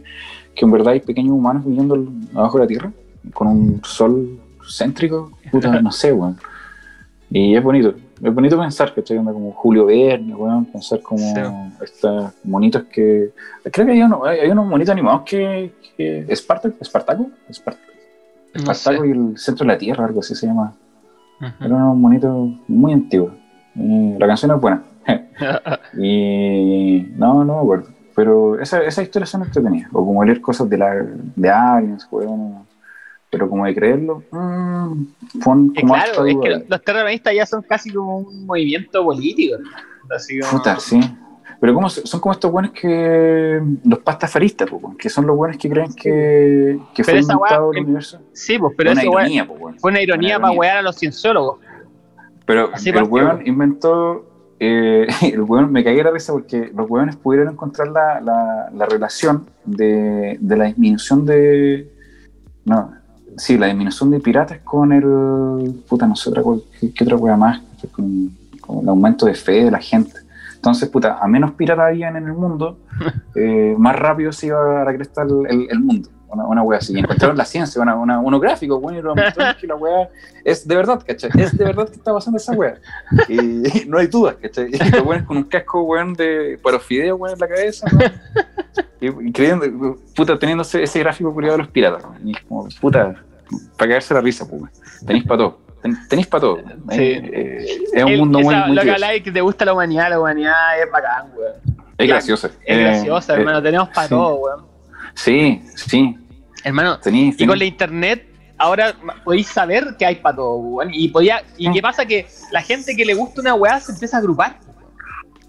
que 0.54 0.64
en 0.64 0.70
verdad 0.72 0.94
hay 0.94 1.00
pequeños 1.00 1.32
humanos 1.32 1.64
viviendo 1.64 1.96
abajo 2.34 2.58
de 2.58 2.64
la 2.64 2.68
Tierra, 2.68 2.92
con 3.32 3.46
un 3.46 3.80
sol 3.84 4.40
céntrico, 4.68 5.32
puta, 5.50 5.80
no 5.80 5.92
sé, 5.92 6.12
weón. 6.12 6.36
Y 7.34 7.56
es 7.56 7.62
bonito, 7.62 7.94
es 8.22 8.34
bonito 8.34 8.58
pensar 8.58 8.92
que 8.92 9.00
estoy 9.00 9.16
viendo 9.16 9.32
como 9.32 9.52
Julio 9.52 9.86
Verne, 9.86 10.34
weón, 10.34 10.66
pensar 10.66 11.00
como 11.00 11.18
Sí. 11.18 11.40
estos 11.82 12.32
monitos 12.44 12.82
que... 12.84 13.30
Creo 13.72 13.86
que 13.86 13.92
hay, 13.92 14.02
uno- 14.02 14.24
hay 14.24 14.50
unos 14.50 14.66
monitos 14.66 14.92
animados 14.92 15.22
que... 15.24 15.72
que 15.96 16.26
Espartaco, 16.28 16.74
Espartaco, 16.80 17.22
No. 17.22 18.70
Espartaco 18.72 19.04
y 19.06 19.10
el 19.12 19.38
centro 19.38 19.64
de 19.66 19.72
la 19.72 19.78
Tierra, 19.78 20.04
algo 20.04 20.20
así 20.20 20.34
se 20.34 20.46
llama. 20.46 20.74
Era 21.60 21.74
unos 21.74 21.96
monitos 21.96 22.50
muy 22.68 22.92
antiguos. 22.92 23.32
Y 23.74 24.12
la 24.18 24.26
canción 24.26 24.50
es 24.54 24.60
buena. 24.60 24.82
y 25.98 27.06
no, 27.16 27.44
no 27.44 27.54
me 27.56 27.60
acuerdo. 27.60 27.88
Pero 28.14 28.60
esa- 28.60 28.82
esas 28.82 29.04
historias 29.04 29.30
son 29.30 29.42
entretenidas. 29.42 29.88
O 29.92 30.04
como 30.04 30.22
leer 30.22 30.40
cosas 30.40 30.68
de, 30.68 30.76
la, 30.78 30.94
de 31.34 31.50
aliens, 31.50 32.06
weón. 32.10 32.58
Pero 33.32 33.48
como 33.48 33.64
de 33.64 33.74
creerlo, 33.74 34.22
mmm, 34.30 35.04
Que 35.72 35.80
como 35.80 35.94
claro, 35.94 36.26
es 36.26 36.36
que 36.42 36.50
los, 36.68 36.84
terraplanistas 36.84 37.34
ya 37.34 37.46
son 37.46 37.62
casi 37.62 37.90
como 37.90 38.18
un 38.18 38.44
movimiento 38.44 39.02
político. 39.02 39.56
Así 40.14 40.38
como- 40.38 40.58
Puta, 40.58 40.78
sí. 40.78 41.00
Pero 41.58 41.72
como, 41.72 41.88
son 41.88 42.20
como 42.20 42.32
estos 42.32 42.52
buenos 42.52 42.72
que. 42.72 43.62
Los 43.84 44.00
pastafaristas, 44.00 44.68
po, 44.68 44.94
que 44.98 45.08
son 45.08 45.26
los 45.26 45.34
buenos 45.34 45.56
que 45.56 45.70
creen 45.70 45.94
que, 45.94 46.78
que 46.94 47.04
fue 47.04 47.20
inventado 47.20 47.72
el 47.72 47.78
universo. 47.84 48.20
Sí, 48.34 48.58
pues, 48.58 48.74
pero 48.76 48.90
Es 48.90 48.98
una 48.98 49.08
weón, 49.10 49.22
ironía, 49.32 49.46
po, 49.46 49.72
fue 49.78 49.90
una 49.92 50.02
ironía 50.02 50.36
Una 50.36 50.48
para 50.48 50.58
wear 50.58 50.76
a 50.78 50.82
los 50.82 50.96
cienciólogos. 50.98 51.58
Pero 52.44 52.68
Así 52.74 52.90
el 52.90 53.02
weón 53.04 53.46
inventó. 53.46 54.26
eh, 54.60 55.06
el 55.22 55.40
weón 55.40 55.72
me 55.72 55.82
cagué 55.82 56.04
la 56.04 56.10
risa 56.10 56.34
porque 56.34 56.70
los 56.74 56.90
weones 56.90 57.16
pudieron 57.16 57.48
encontrar 57.54 57.88
la, 57.88 58.20
la, 58.20 58.70
la 58.74 58.86
relación 58.86 59.46
de, 59.64 60.36
de 60.38 60.56
la 60.58 60.64
disminución 60.66 61.24
de. 61.24 61.88
No, 62.66 62.92
sí, 63.36 63.56
la 63.58 63.66
disminución 63.66 64.10
de 64.10 64.20
piratas 64.20 64.58
con 64.64 64.92
el. 64.92 65.82
Puta, 65.88 66.06
no 66.06 66.16
sé 66.16 66.30
otra 66.30 66.42
cosa. 66.42 66.62
¿Qué, 66.80 66.92
qué 66.92 67.04
otra 67.04 67.16
wea 67.16 67.36
más? 67.36 67.60
Con, 67.92 68.30
con 68.60 68.80
el 68.80 68.88
aumento 68.88 69.26
de 69.26 69.34
fe 69.34 69.64
de 69.64 69.70
la 69.70 69.78
gente. 69.80 70.12
Entonces, 70.54 70.88
puta, 70.88 71.18
a 71.20 71.26
menos 71.26 71.52
piratas 71.52 71.86
habían 71.88 72.16
en 72.16 72.26
el 72.26 72.32
mundo, 72.34 72.78
eh, 73.34 73.74
más 73.78 73.96
rápido 73.96 74.32
se 74.32 74.46
iba 74.46 74.82
a 74.82 74.84
la 74.84 74.94
cresta 74.94 75.22
el, 75.22 75.46
el- 75.48 75.68
el 75.70 75.80
mundo. 75.80 76.08
una, 76.28 76.46
una 76.46 76.62
wea 76.62 76.78
así. 76.78 76.94
Y 76.94 77.00
encontraron 77.00 77.36
la 77.36 77.44
ciencia, 77.44 77.82
una, 77.82 77.96
una, 77.96 78.20
unos 78.20 78.40
gráficos, 78.40 78.80
bueno, 78.80 78.98
y 79.00 79.02
lo 79.02 79.14
que 79.60 79.66
la 79.66 79.74
wea 79.74 80.08
es 80.44 80.66
de 80.66 80.76
verdad, 80.76 81.02
¿cachai? 81.04 81.30
Es 81.36 81.58
de 81.58 81.64
verdad 81.64 81.88
que 81.88 81.96
está 81.96 82.12
pasando 82.12 82.36
esa 82.38 82.52
wea. 82.52 82.76
Y, 83.28 83.84
no 83.88 83.98
hay 83.98 84.06
dudas, 84.06 84.36
¿cachai? 84.40 84.70
Y 84.72 84.78
los 84.78 85.04
weones 85.04 85.26
con 85.26 85.36
un 85.36 85.44
casco, 85.44 85.82
weón, 85.82 86.14
de 86.14 86.58
parofideo, 86.62 87.16
weón, 87.16 87.34
en 87.34 87.40
la 87.40 87.48
cabeza, 87.48 87.86
weón. 87.92 88.12
Creyendo, 89.32 89.96
puta, 90.14 90.38
teniendo 90.38 90.62
ese, 90.62 90.98
gráfico 91.00 91.32
culiado 91.34 91.56
de 91.56 91.62
los 91.64 91.72
piratas, 91.72 92.04
como, 92.48 92.68
puta, 92.80 93.14
para 93.76 93.90
caerse 93.90 94.14
la 94.14 94.20
risa, 94.20 94.48
pues. 94.48 94.62
Tenéis 95.06 95.24
para 95.24 95.38
todo. 95.38 95.60
Ten- 95.82 96.08
Tenéis 96.08 96.26
para 96.28 96.40
todo. 96.42 96.56
Sí. 96.58 96.64
Eh, 97.00 97.30
eh, 97.32 97.66
es 97.94 98.04
un 98.04 98.08
El- 98.12 98.18
mundo 98.20 98.38
muy, 98.40 98.54
esa- 98.54 98.66
muy 98.66 98.76
lo 98.76 98.82
que 99.24 99.32
te 99.32 99.40
gusta 99.40 99.64
la 99.64 99.72
humanidad, 99.72 100.10
la 100.10 100.20
humanidad 100.20 100.80
es 100.80 100.90
bacán, 100.90 101.26
weón. 101.36 101.52
Es 101.98 102.08
gracioso. 102.08 102.46
Es 102.46 102.54
Eh, 102.64 102.80
graciosa, 102.82 103.34
eh, 103.34 103.38
hermano. 103.38 103.62
Tenemos 103.62 103.88
para 103.88 104.06
sí. 104.06 104.14
todo, 104.14 104.34
weón. 104.36 104.64
Sí, 105.14 105.60
sí. 105.74 106.16
Hermano, 106.64 106.98
Tenéis, 107.00 107.40
y 107.40 107.46
con 107.46 107.58
la 107.58 107.64
internet 107.64 108.28
ahora 108.56 108.94
podéis 109.24 109.48
saber 109.48 109.96
que 109.98 110.06
hay 110.06 110.14
para 110.16 110.36
todo, 110.36 110.54
weón. 110.56 110.90
Y, 110.94 111.08
podía, 111.08 111.42
y 111.58 111.66
Sí. 111.66 111.72
qué 111.72 111.82
pasa 111.82 112.06
que 112.06 112.26
la 112.52 112.62
gente 112.62 112.94
que 112.94 113.04
le 113.04 113.14
gusta 113.14 113.40
una 113.40 113.54
weá 113.54 113.80
se 113.80 113.90
empieza 113.92 114.16
a 114.16 114.20
agrupar, 114.20 114.58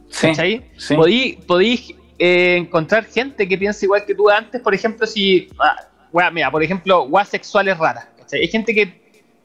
sí, 0.10 0.28
¿cachai? 0.28 0.72
sí. 0.78 0.96
Podí, 0.96 1.40
podí, 1.48 1.96
eh, 2.20 2.58
encontrar 2.58 3.06
gente 3.06 3.48
que 3.48 3.58
piensa 3.58 3.86
igual 3.86 4.06
que 4.06 4.14
tú 4.16 4.30
antes, 4.30 4.62
por 4.62 4.74
ejemplo, 4.74 5.06
si. 5.08 5.50
ah, 5.60 5.76
weá, 6.12 6.30
mira, 6.32 6.50
por 6.52 6.64
ejemplo, 6.64 7.04
weas 7.04 7.30
sexuales 7.30 7.78
raras. 7.78 8.08
¿cachai? 8.18 8.42
Hay 8.42 8.48
gente 8.48 8.74
que. 8.74 9.02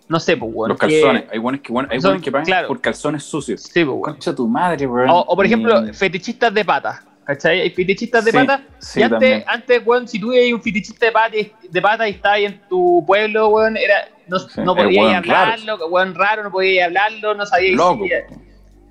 No 0.09 0.19
sé, 0.19 0.37
pues, 0.37 0.51
weón. 0.55 0.71
Los 0.71 0.79
que- 0.79 0.87
calzones. 0.87 1.25
Hay 1.31 1.39
buenos 1.39 1.61
que, 1.61 1.73
bueno, 1.73 1.89
hay 1.93 2.01
son- 2.01 2.21
que 2.21 2.33
pagan 2.33 2.47
claro. 2.47 2.69
por 2.69 2.81
calzones 2.81 3.23
sucios. 3.25 3.63
Sí, 3.63 3.85
pues. 3.85 3.99
Concha 4.03 4.35
tu 4.35 4.49
madre, 4.49 4.87
weón. 4.87 5.11
O, 5.11 5.21
o, 5.21 5.37
por 5.37 5.45
ejemplo, 5.45 5.87
Y- 5.87 5.93
fetichistas 5.93 6.53
de 6.55 6.65
patas. 6.65 7.01
¿Cachai? 7.25 7.61
Hay 7.61 7.71
fetichistas 7.71 8.25
de 8.25 8.31
Sí, 8.31 8.37
patas. 8.39 8.61
sí, 8.79 9.01
y 9.01 9.03
antes, 9.03 9.19
también. 9.19 9.45
antes, 9.47 9.83
weón, 9.87 10.09
si 10.09 10.19
tú 10.19 10.33
eres 10.33 10.51
un 10.55 10.63
fetichista 10.63 11.05
de 11.07 11.13
patas 11.13 11.41
de 11.71 11.83
pata 11.83 12.09
y 12.09 12.13
estás 12.13 12.33
ahí 12.33 12.47
en 12.47 12.59
tu 12.71 13.05
pueblo, 13.07 13.49
weón, 13.49 13.77
era, 13.77 14.09
no, 14.29 14.39
Sí, 14.39 14.63
no 14.65 14.75
podías 14.75 15.15
hablarlo, 15.17 15.77
weón 15.89 16.15
raro, 16.15 16.43
no 16.45 16.51
podías 16.51 16.87
hablarlo, 16.87 17.35
no 17.35 17.45
sabías 17.45 17.77
Loco. 17.77 18.07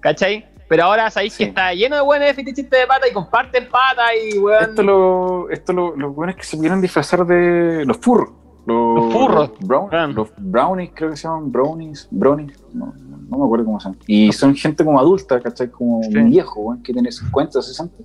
¿Cachai? 0.01 0.45
Pero 0.69 0.83
ahora 0.83 1.09
sabéis 1.09 1.33
Sí. 1.33 1.43
que 1.43 1.49
está 1.49 1.73
lleno 1.73 1.95
de 1.95 2.01
weones 2.01 2.27
de 2.29 2.33
fetichistas 2.33 2.79
de 2.81 2.87
patas 2.87 3.09
y 3.09 3.13
comparten 3.13 3.67
patas 3.69 4.11
y 4.33 4.37
weón. 4.37 4.63
Esto 4.63 4.83
lo, 4.83 5.49
esto 5.49 5.73
lo, 5.73 5.95
los 5.95 6.13
buenos 6.15 6.35
que 6.35 6.43
se 6.43 6.57
quieren 6.59 6.81
disfrazar 6.81 7.25
de 7.25 7.85
los 7.85 7.97
furros. 7.97 8.29
Los, 8.65 8.95
Los 9.05 9.13
furros. 9.13 9.49
Los, 9.49 9.59
brown- 9.67 9.89
Ah. 9.93 10.07
los 10.07 10.29
brownies, 10.37 10.91
creo 10.93 11.11
que 11.11 11.15
se 11.15 11.23
llaman 11.27 11.49
brownies. 11.53 12.07
Brownies, 12.11 12.59
no, 12.73 12.93
me 13.29 13.45
acuerdo 13.45 13.63
cómo 13.63 13.79
se 13.79 13.85
llaman. 13.85 13.99
Y 14.07 14.31
son 14.33 14.55
gente 14.55 14.83
como 14.83 14.99
adulta, 14.99 15.39
¿cachai? 15.39 15.69
Como 15.71 16.03
Sí. 16.03 16.09
viejo, 16.23 16.59
weón, 16.59 16.83
que 16.83 16.91
tiene 16.91 17.09
50, 17.11 17.61
60. 17.61 18.03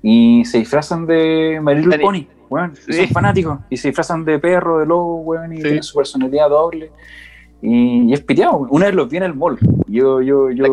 Y 0.00 0.44
se 0.44 0.58
disfrazan 0.58 1.04
de 1.04 1.60
Dani. 1.64 1.98
Pony, 1.98 2.26
weón. 2.48 2.74
Y 2.86 2.92
son 2.92 3.08
fanáticos. 3.08 3.58
Y 3.70 3.76
se 3.76 3.88
disfrazan 3.88 4.24
de 4.24 4.38
perro, 4.38 4.78
de 4.78 4.86
lobo, 4.86 5.16
weón. 5.22 5.52
Y 5.52 5.60
tienen 5.62 5.82
su 5.82 5.96
personalidad 5.98 6.48
doble. 6.48 6.92
Y, 7.60 8.02
y 8.08 8.12
es 8.12 8.20
piteado. 8.20 8.58
Una 8.70 8.86
vez 8.86 8.94
los 8.94 9.08
vi 9.10 9.16
en 9.16 9.24
el 9.24 9.34
mall. 9.34 9.58
Yo, 9.88 10.20
yo, 10.22 10.48
yo. 10.52 10.64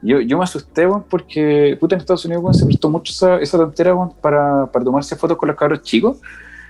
Yo, 0.00 0.20
yo 0.20 0.38
me 0.38 0.44
asusté, 0.44 0.86
weón, 0.86 1.04
porque 1.08 1.76
puta 1.80 1.96
en 1.96 2.00
Estados 2.00 2.24
Unidos 2.24 2.56
se 2.58 2.64
prestó 2.66 2.88
mucho 2.88 3.12
esa, 3.12 3.36
esa 3.40 3.58
tontera 3.58 3.94
para, 4.20 4.66
para 4.66 4.84
tomarse 4.84 5.16
fotos 5.16 5.36
con 5.36 5.48
los 5.48 5.56
cabros 5.56 5.82
chicos. 5.82 6.18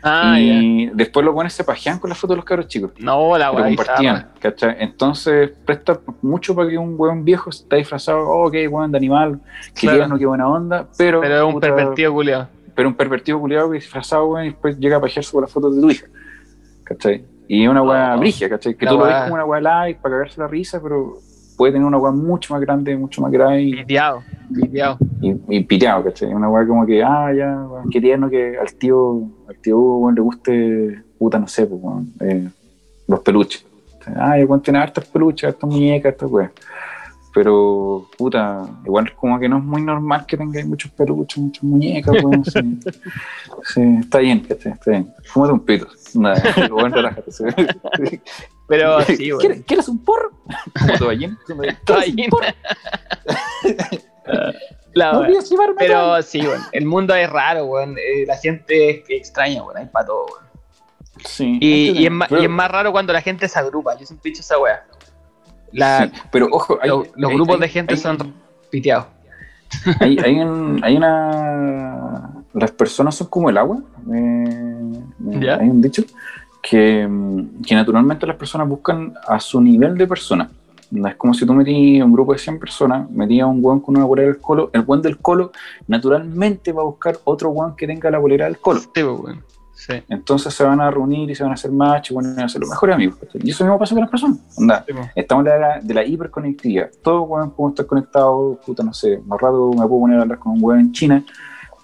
ah, 0.02 0.38
y 0.40 0.86
después 0.94 1.26
los 1.26 1.34
buenos 1.34 1.52
se 1.52 1.62
pajean 1.64 1.98
con 1.98 2.09
las 2.09 2.18
fotos 2.18 2.34
de 2.34 2.36
los 2.36 2.44
cabros 2.46 2.68
chicos. 2.68 2.92
No, 2.98 3.36
la 3.36 3.52
weá. 3.52 3.64
compartían, 3.66 4.28
¿cachai? 4.40 4.76
Entonces 4.78 5.50
presta 5.66 6.00
mucho 6.22 6.55
para 6.55 6.70
que 6.70 6.78
un 6.78 6.94
weón 6.96 7.22
viejo 7.24 7.50
está 7.50 7.76
disfrazado, 7.76 8.20
oh, 8.26 8.46
ok, 8.46 8.55
weón, 8.70 8.92
de 8.92 8.96
animal, 8.98 9.40
Claro. 9.74 9.98
tierno, 9.98 10.18
qué 10.18 10.24
buena 10.26 10.48
onda, 10.48 10.86
pero, 10.96 11.20
Pero 11.20 11.36
es 11.36 11.42
un 11.42 11.52
puta, 11.55 11.66
pervertido 11.74 12.12
culiado. 12.12 12.48
pero 12.74 12.88
un 12.88 12.94
pervertido 12.94 13.38
culiado 13.40 13.68
que 13.70 13.74
disfrazado, 13.74 14.26
weón, 14.28 14.46
y 14.46 14.48
después 14.50 14.78
llega 14.78 14.96
a 14.96 15.00
pajearse 15.02 15.30
con 15.32 15.42
las 15.42 15.50
fotos 15.52 15.74
de 15.76 15.82
tu 15.82 15.90
hija, 15.90 16.06
¿cachai? 16.84 17.24
Y 17.46 17.66
una 17.66 17.82
weá 17.82 18.14
Oh. 18.14 18.18
brigia, 18.20 18.48
¿cachai? 18.48 18.74
Que 18.74 18.84
La 18.86 18.90
tú 18.92 18.98
lo 18.98 19.05
ves 19.05 19.16
como 19.22 19.34
una 19.34 19.44
weá 19.44 19.60
light 19.60 19.98
para 19.98 20.14
cagarse 20.14 20.40
la 20.40 20.46
risa, 20.48 20.80
pero 20.82 21.14
puede 21.59 21.72
tener 21.74 21.86
una 21.86 21.98
weá 21.98 22.12
mucho 22.12 22.55
más 22.55 22.62
grande, 22.62 22.97
mucho 22.97 23.20
más 23.20 23.30
grave 23.32 23.62
y, 23.62 23.74
Piteado, 23.74 24.22
piteado. 24.55 24.97
y, 25.20 25.35
y 25.56 25.64
piteado, 25.64 26.05
¿cachai? 26.05 26.32
Una 26.32 26.48
weá 26.48 26.66
como 26.66 26.86
que, 26.86 27.02
ah, 27.02 27.30
ya, 27.36 27.66
qué 27.90 28.01
tierno 28.01 28.30
que 28.30 28.56
al 28.56 28.72
tío, 28.74 29.24
al 29.48 29.56
tío 29.59 29.78
weón, 29.78 30.14
le 30.14 30.20
guste, 30.22 31.02
puta, 31.18 31.39
no 31.39 31.48
sé, 31.48 31.66
pues, 31.66 31.82
eh, 32.20 32.48
los 33.09 33.20
peluches. 33.20 33.66
Ah, 34.16 34.39
ya, 34.39 34.47
weón, 34.47 34.62
tiene 34.62 34.78
hartas 34.78 35.05
peluches, 35.06 35.48
hartas 35.48 35.68
muñecas, 35.68 36.12
hartas 36.12 36.30
weas. 36.30 36.51
Pero, 37.34 38.09
puta, 38.16 38.66
igual 38.84 39.14
como 39.14 39.38
que 39.38 39.48
no 39.48 39.59
es 39.59 39.64
muy 39.64 39.82
normal 39.82 40.24
que 40.26 40.36
tengáis 40.36 40.66
muchos 40.66 40.90
peluches, 40.92 41.38
muchas 41.38 41.62
muñecas, 41.62 42.14
weón. 42.24 42.44
sí. 42.44 42.80
Sí, 43.74 43.82
está 44.00 44.18
bien, 44.18 44.40
¿cachai? 44.40 44.72
Está 44.72 44.90
bien. 44.92 45.14
Fúmate 45.24 45.52
un 45.52 45.60
pito. 45.60 45.86
Nada, 46.14 46.42
weón, 46.72 46.92
relájate. 46.92 47.30
sí. 47.30 47.44
Pero 48.66 49.00
sí, 49.05 49.28
weón. 49.32 49.40
¿Quieres, 49.40 49.62
¿Quieres 49.66 49.88
un 49.88 50.05
porro? 50.05 50.30
Como 50.78 50.94
tu 50.98 51.06
ballena. 51.06 51.38
¿Quieres 51.46 51.84
Toallín. 51.84 52.30
porro? 52.30 52.46
La 54.94 55.12
¿No? 55.12 55.22
Pero 55.78 56.22
sí, 56.22 56.40
weón. 56.40 56.62
El 56.72 56.86
mundo 56.86 57.14
es 57.14 57.28
raro, 57.30 57.66
weón. 57.66 57.96
Eh, 57.98 58.24
la 58.26 58.36
gente 58.36 58.90
es 58.90 59.05
extraña, 59.10 59.62
weón. 59.62 59.76
Hay 59.76 59.86
para 59.86 60.06
todo, 60.06 60.26
weón. 60.26 60.48
Sí, 61.24 61.59
Y, 61.60 61.88
es 61.88 61.94
que- 61.94 62.00
y 62.00 62.06
es 62.06 62.10
más, 62.12 62.28
pero- 62.28 62.40
y 62.42 62.44
es 62.44 62.50
más 62.50 62.70
raro 62.70 62.92
cuando 62.92 63.12
la 63.12 63.20
gente 63.20 63.48
se 63.48 63.59
agrupa. 63.59 63.96
Yo 63.98 64.06
siempre 64.06 64.28
he 64.28 64.32
dicho 64.32 64.40
esa 64.40 64.59
weá. 64.59 64.84
La- 65.72 66.06
sí, 66.06 66.12
pero 66.30 66.48
ojo, 66.50 66.78
hay- 66.80 66.88
lo- 66.88 67.04
los 67.16 67.30
hay- 67.30 67.36
grupos 67.36 67.54
hay- 67.56 67.60
de 67.60 67.68
gente 67.68 67.96
son 67.96 68.34
piteados. 68.70 69.06
Hay, 70.00 70.18
hay, 70.24 70.38
un- 70.40 70.80
hay 70.82 70.96
una. 70.96 72.30
Las 72.54 72.70
personas 72.72 73.14
son 73.14 73.26
como 73.28 73.50
el 73.50 73.58
agua. 73.58 73.78
eh, 74.12 74.92
eh, 75.30 75.38
¿Ya? 75.40 75.56
Hay 75.56 75.68
un 75.68 75.82
dicho 75.82 76.02
que, 76.62 77.06
mm, 77.06 77.62
que 77.66 77.74
naturalmente 77.74 78.26
las 78.26 78.36
personas 78.36 78.66
buscan 78.68 79.12
a 79.26 79.38
su 79.40 79.60
nivel 79.60 79.96
de 79.98 80.06
persona. 80.06 80.50
Es 80.90 81.16
como 81.16 81.34
si 81.34 81.44
tú 81.44 81.52
metías 81.52 82.02
un 82.04 82.12
grupo 82.12 82.32
de 82.32 82.38
100 82.38 82.58
personas, 82.58 83.10
metías 83.10 83.44
a 83.44 83.46
un 83.46 83.60
guan 83.60 83.80
con 83.80 83.94
una 83.96 84.06
bolera 84.06 84.28
del 84.28 84.38
colo. 84.40 84.70
El 84.72 84.82
guan 84.82 85.02
del 85.02 85.18
colo 85.18 85.52
naturalmente 85.86 86.72
va 86.72 86.80
a 86.80 86.86
buscar 86.86 87.18
otro 87.24 87.50
guan 87.50 87.76
que 87.76 87.86
tenga 87.86 88.10
la 88.10 88.18
bolera 88.18 88.46
del 88.46 88.58
colo. 88.58 88.80
Sí, 88.80 88.88
pues, 88.94 89.04
weón. 89.06 89.44
Sí. 89.89 90.02
Entonces 90.09 90.52
se 90.52 90.65
van 90.65 90.81
a 90.82 90.90
reunir 90.90 91.31
y 91.31 91.35
se 91.35 91.43
van 91.43 91.52
a 91.52 91.55
hacer 91.55 91.73
match 91.73 92.10
y 92.10 92.15
van 92.15 92.39
a 92.39 92.48
ser 92.48 92.60
los 92.60 92.69
mejores 92.69 92.94
amigos. 92.97 93.16
Y 93.35 93.51
eso 93.51 93.65
mismo 93.65 93.78
pasa 93.78 93.94
con 93.94 94.02
las 94.02 94.10
personas. 94.10 94.39
Onda, 94.59 94.85
Sí. 94.86 94.94
Estamos 95.16 95.47
en 95.47 95.60
la 95.60 95.81
de 95.81 95.94
la 95.94 96.05
hiperconectividad. 96.05 96.90
Todos 97.02 97.27
weón, 97.28 97.51
podemos 97.52 97.73
estar 97.73 97.86
conectados. 97.86 98.59
Puta, 98.66 98.82
no 98.82 98.93
sé, 98.93 99.19
más 99.27 99.40
rato 99.40 99.70
me 99.70 99.86
puedo 99.86 100.01
poner 100.01 100.19
a 100.19 100.23
hablar 100.23 100.39
con 100.39 100.52
un 100.52 100.59
weón 100.62 100.81
en 100.81 100.93
China. 100.93 101.24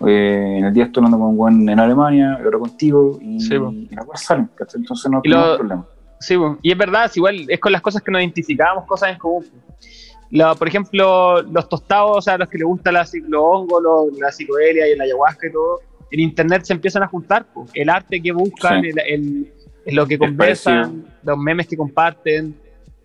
eh, 0.07 0.57
en 0.59 0.65
el 0.65 0.75
día 0.75 0.85
estoy 0.87 1.01
hablando 1.03 1.19
con 1.19 1.29
un 1.29 1.39
weón 1.39 1.69
en 1.69 1.79
Alemania, 1.79 2.39
ahora 2.45 2.59
contigo. 2.59 3.17
Y, 3.23 3.41
Sí, 3.41 3.57
po. 3.59 3.71
y 3.71 3.89
las 3.95 4.05
cosas 4.05 4.27
salen. 4.27 4.51
¿cachai? 4.55 4.81
Entonces 4.81 5.09
no 5.11 5.19
lo- 5.19 5.23
tenemos 5.23 5.57
problema. 5.57 5.87
Sí, 6.21 6.37
y 6.63 6.73
es 6.73 6.77
verdad, 6.79 7.05
es 7.07 7.17
igual 7.17 7.47
es 7.49 7.61
con 7.61 7.71
las 7.73 7.81
cosas 7.81 8.03
que 8.03 8.11
nos 8.11 8.21
identificamos, 8.21 8.85
cosas 8.87 9.11
en 9.13 9.19
común. 9.19 9.45
La- 10.31 10.55
por 10.57 10.67
ejemplo, 10.67 11.43
los 11.43 11.69
tostados, 11.69 12.19
o 12.19 12.21
sea, 12.21 12.37
los 12.37 12.49
que 12.49 12.59
les 12.59 12.67
gusta 12.67 12.91
la, 12.91 13.07
los 13.29 13.41
hongos, 13.43 13.83
los- 13.83 14.19
la 14.19 14.33
psicodelia 14.33 14.89
y 14.93 14.97
la 14.97 15.05
ayahuasca 15.05 15.47
y 15.47 15.53
todo, 15.53 15.79
en 16.15 16.20
internet 16.20 16.62
se 16.65 16.73
empiezan 16.73 17.03
a 17.03 17.09
juntar. 17.09 17.47
pues. 17.53 17.70
El 17.74 17.89
arte 17.89 18.20
que 18.20 18.32
buscan, 18.32 18.82
Sí. 18.82 18.89
el, 18.91 18.99
el- 19.86 19.95
lo 19.95 20.07
que 20.07 20.16
conversan, 20.19 21.05
los 21.23 21.36
memes 21.39 21.66
que 21.66 21.77
comparten, 21.77 22.55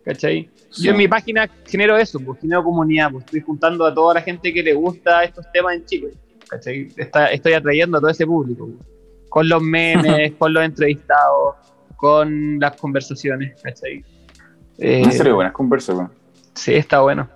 ¿cachai? 0.06 0.50
Sí. 0.70 0.84
Yo 0.84 0.92
en 0.92 0.98
mi 0.98 1.08
página 1.10 1.50
genero 1.66 1.98
eso, 1.98 2.20
pues 2.20 2.40
genero 2.40 2.64
comunidad, 2.64 3.12
pues 3.12 3.26
estoy 3.26 3.42
juntando 3.42 3.86
a 3.86 3.94
toda 3.94 4.14
la 4.14 4.22
gente 4.22 4.54
que 4.54 4.64
le 4.64 4.74
gusta 4.74 5.24
estos 5.26 5.46
temas 5.52 5.76
en 5.76 5.86
Chile, 5.86 6.10
¿cachai? 6.48 6.88
Está- 6.96 7.28
estoy 7.32 7.54
atrayendo 7.54 7.98
a 7.98 8.00
todo 8.00 8.10
ese 8.12 8.26
público, 8.26 8.68
pues. 8.68 8.88
con 9.28 9.50
los 9.50 9.62
memes, 9.62 10.32
con 10.40 10.54
los 10.54 10.64
entrevistados, 10.64 11.56
con 11.98 12.60
las 12.60 12.76
conversaciones, 12.78 13.62
¿cachai? 13.62 14.04
Eh, 14.78 15.02
En 15.04 15.12
serio, 15.12 15.36
buenas 15.36 15.52
conversas, 15.54 16.10
sí, 16.54 16.76
está 16.76 17.02
bueno. 17.02 17.28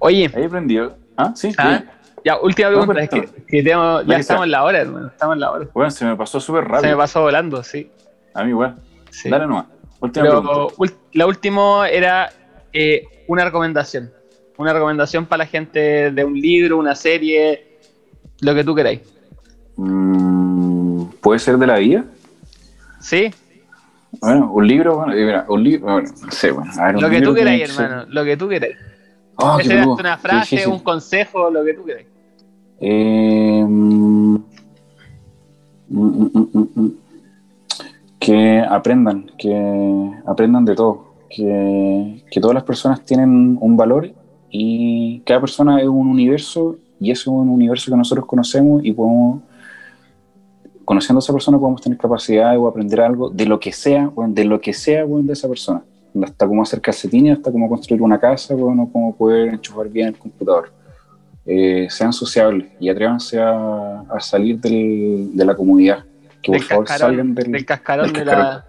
Oye, 0.00 0.30
Ahí 0.34 0.44
aprendido. 0.44 0.96
Ah, 1.16 1.32
sí. 1.34 1.52
ah, 1.58 1.82
sí. 1.82 2.03
Ya, 2.24 2.38
última 2.38 2.68
pregunta, 2.68 3.00
es 3.02 3.10
que, 3.10 3.20
perfecto. 3.20 3.42
que 3.46 3.62
tengo- 3.62 4.02
ya 4.02 4.16
estamos 4.16 4.44
en 4.44 4.50
la 4.50 4.64
hora, 4.64 4.78
hermano, 4.80 5.06
estamos 5.08 5.34
en 5.34 5.40
la 5.40 5.50
hora. 5.50 5.66
Bueno, 5.74 5.90
se 5.90 6.04
me 6.04 6.16
pasó 6.16 6.40
súper 6.40 6.64
Se 6.64 6.68
me 6.70 6.74
rápido. 6.76 6.96
pasó 6.98 7.20
volando, 7.22 7.62
sí. 7.62 7.90
A 8.34 8.42
mí 8.44 8.50
igual. 8.50 8.76
sí. 9.10 9.28
Dale 9.30 9.46
nomás. 9.46 9.66
Última 10.00 10.26
pregunta. 10.26 10.50
Pero 10.78 10.92
la 11.12 11.26
última 11.26 11.88
era 11.88 12.30
eh, 12.72 13.04
una 13.28 13.44
recomendación. 13.44 14.10
Una 14.56 14.72
recomendación 14.72 15.26
para 15.26 15.44
la 15.44 15.46
gente 15.46 16.10
de 16.10 16.24
un 16.24 16.34
libro, 16.40 16.76
una 16.78 16.94
serie, 16.94 17.78
lo 18.40 18.54
que 18.54 18.64
tú 18.64 18.74
queráis. 18.74 19.00
Mm, 19.76 21.04
¿Puede 21.20 21.38
ser 21.38 21.56
de 21.58 21.66
la 21.66 21.78
vida? 21.78 22.04
¿Sí? 23.00 23.32
Bueno, 24.20 24.50
un 24.52 24.66
libro, 24.66 24.96
bueno, 24.98 25.12
mira, 25.14 25.44
un 25.48 25.62
libro, 25.64 25.92
bueno, 25.92 26.08
no 26.24 26.30
sé, 26.30 26.52
bueno, 26.52 26.70
a 26.78 26.86
ver, 26.92 27.00
Lo 27.02 27.10
que 27.10 27.20
tú 27.20 27.34
queráis, 27.34 27.68
hermano. 27.78 28.04
Lo 28.08 28.24
que 28.24 28.36
tú 28.36 28.48
queráis. 28.48 28.76
Oh, 29.36 29.58
una 29.98 30.16
frase, 30.16 30.66
un 30.68 30.78
consejo, 30.78 31.50
lo 31.50 31.64
que 31.64 31.74
tú 31.74 31.84
queráis. 31.84 32.06
Eh, 32.86 33.64
mm, 33.66 34.34
mm, 35.88 36.30
mm, 36.74 36.90
que 38.18 38.60
aprendan, 38.60 39.30
que 39.38 40.12
aprendan 40.26 40.66
de 40.66 40.74
todo, 40.74 41.14
que, 41.30 42.22
que 42.30 42.40
todas 42.42 42.54
las 42.54 42.64
personas 42.64 43.02
tienen 43.02 43.56
un 43.58 43.74
valor 43.78 44.12
y 44.50 45.20
cada 45.20 45.40
persona 45.40 45.80
es 45.80 45.88
un 45.88 46.08
universo 46.08 46.76
y 47.00 47.10
ese 47.10 47.22
es 47.22 47.26
un 47.28 47.48
universo 47.48 47.90
que 47.90 47.96
nosotros 47.96 48.26
conocemos 48.26 48.84
y 48.84 48.92
podemos 48.92 49.40
conociendo 50.84 51.20
a 51.20 51.22
esa 51.22 51.32
persona 51.32 51.58
podemos 51.58 51.80
tener 51.80 51.96
capacidad 51.96 52.58
o 52.58 52.68
aprender 52.68 53.00
algo 53.00 53.30
de 53.30 53.46
lo 53.46 53.58
que 53.58 53.72
sea, 53.72 54.12
de 54.28 54.44
lo 54.44 54.60
que 54.60 54.74
sea, 54.74 55.06
de 55.06 55.32
esa 55.32 55.48
persona. 55.48 55.82
Hasta 56.22 56.46
cómo 56.46 56.62
hacer 56.62 56.82
calcetines, 56.82 57.38
hasta 57.38 57.50
cómo 57.50 57.66
construir 57.66 58.02
una 58.02 58.20
casa, 58.20 58.54
weón, 58.54 58.78
o 58.80 58.92
cómo 58.92 59.16
poder 59.16 59.54
enchufar 59.54 59.88
bien 59.88 60.08
el 60.08 60.18
computador. 60.18 60.83
Eh, 61.46 61.88
sean 61.90 62.12
sociables 62.12 62.68
y 62.80 62.88
atrévanse 62.88 63.38
a, 63.40 64.00
a 64.10 64.20
salir 64.20 64.58
del- 64.60 65.30
de 65.36 65.44
la 65.44 65.54
comunidad. 65.54 66.04
Que 66.42 66.52
por 66.52 66.56
Del 66.58 66.62
favor 66.62 66.84
cascarón, 66.86 67.10
salgan 67.16 67.34
del, 67.34 67.52
del 67.52 67.64
cascarón 67.66 68.12
del 68.12 68.24
de 68.24 68.24
la. 68.24 68.64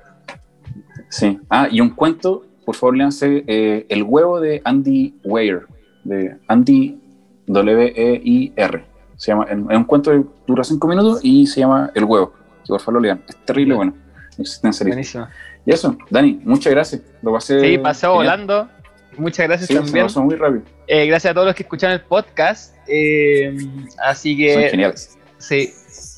Sí. 1.09 1.39
Ah, 1.49 1.67
y 1.71 1.79
un 1.81 1.89
cuento, 1.91 2.45
por 2.65 2.75
favor, 2.75 2.97
léanse 2.97 3.43
eh, 3.47 3.85
El 3.89 4.03
huevo 4.03 4.39
de 4.41 4.61
Andy 4.65 5.15
Weir, 5.23 5.61
de 6.03 6.37
Andy 6.47 6.99
W-E-I-R. 7.47 8.85
Se 9.17 9.31
llama, 9.31 9.45
es 9.45 9.55
un 9.77 9.83
cuento 9.85 10.11
que 10.11 10.23
dura 10.47 10.63
cinco 10.63 10.87
minutos 10.87 11.19
y 11.23 11.47
se 11.47 11.61
llama 11.61 11.91
El 11.95 12.03
huevo. 12.05 12.33
Que 12.63 12.69
por 12.69 12.79
favor 12.81 12.95
lo 12.95 12.99
lean. 13.01 13.21
Es 13.27 13.35
terrible 13.45 13.75
bueno. 13.75 13.93
Existencia 14.37 14.83
lista. 14.85 14.89
Buenísimo. 14.95 15.27
Y 15.65 15.71
eso, 15.71 15.97
Dani, 16.09 16.41
muchas 16.43 16.71
gracias. 16.73 17.01
Lo 17.21 17.31
pasé. 17.33 17.59
Sí, 17.61 17.65
genial. 17.67 18.13
volando. 18.13 18.69
Muchas 19.17 19.47
gracias 19.47 19.67
Sí, 19.67 19.75
también. 19.75 20.05
pasó 20.05 20.23
muy 20.23 20.35
rápido. 20.35 20.63
Eh, 20.87 21.05
gracias 21.07 21.31
a 21.31 21.33
todos 21.33 21.47
los 21.47 21.55
que 21.55 21.63
escuchan 21.63 21.91
el 21.91 22.01
podcast. 22.01 22.75
Eh, 22.87 23.55
así 24.03 24.31
Son 24.51 24.61
que 24.61 24.69
geniales. 24.69 25.17
sí, 25.37 25.71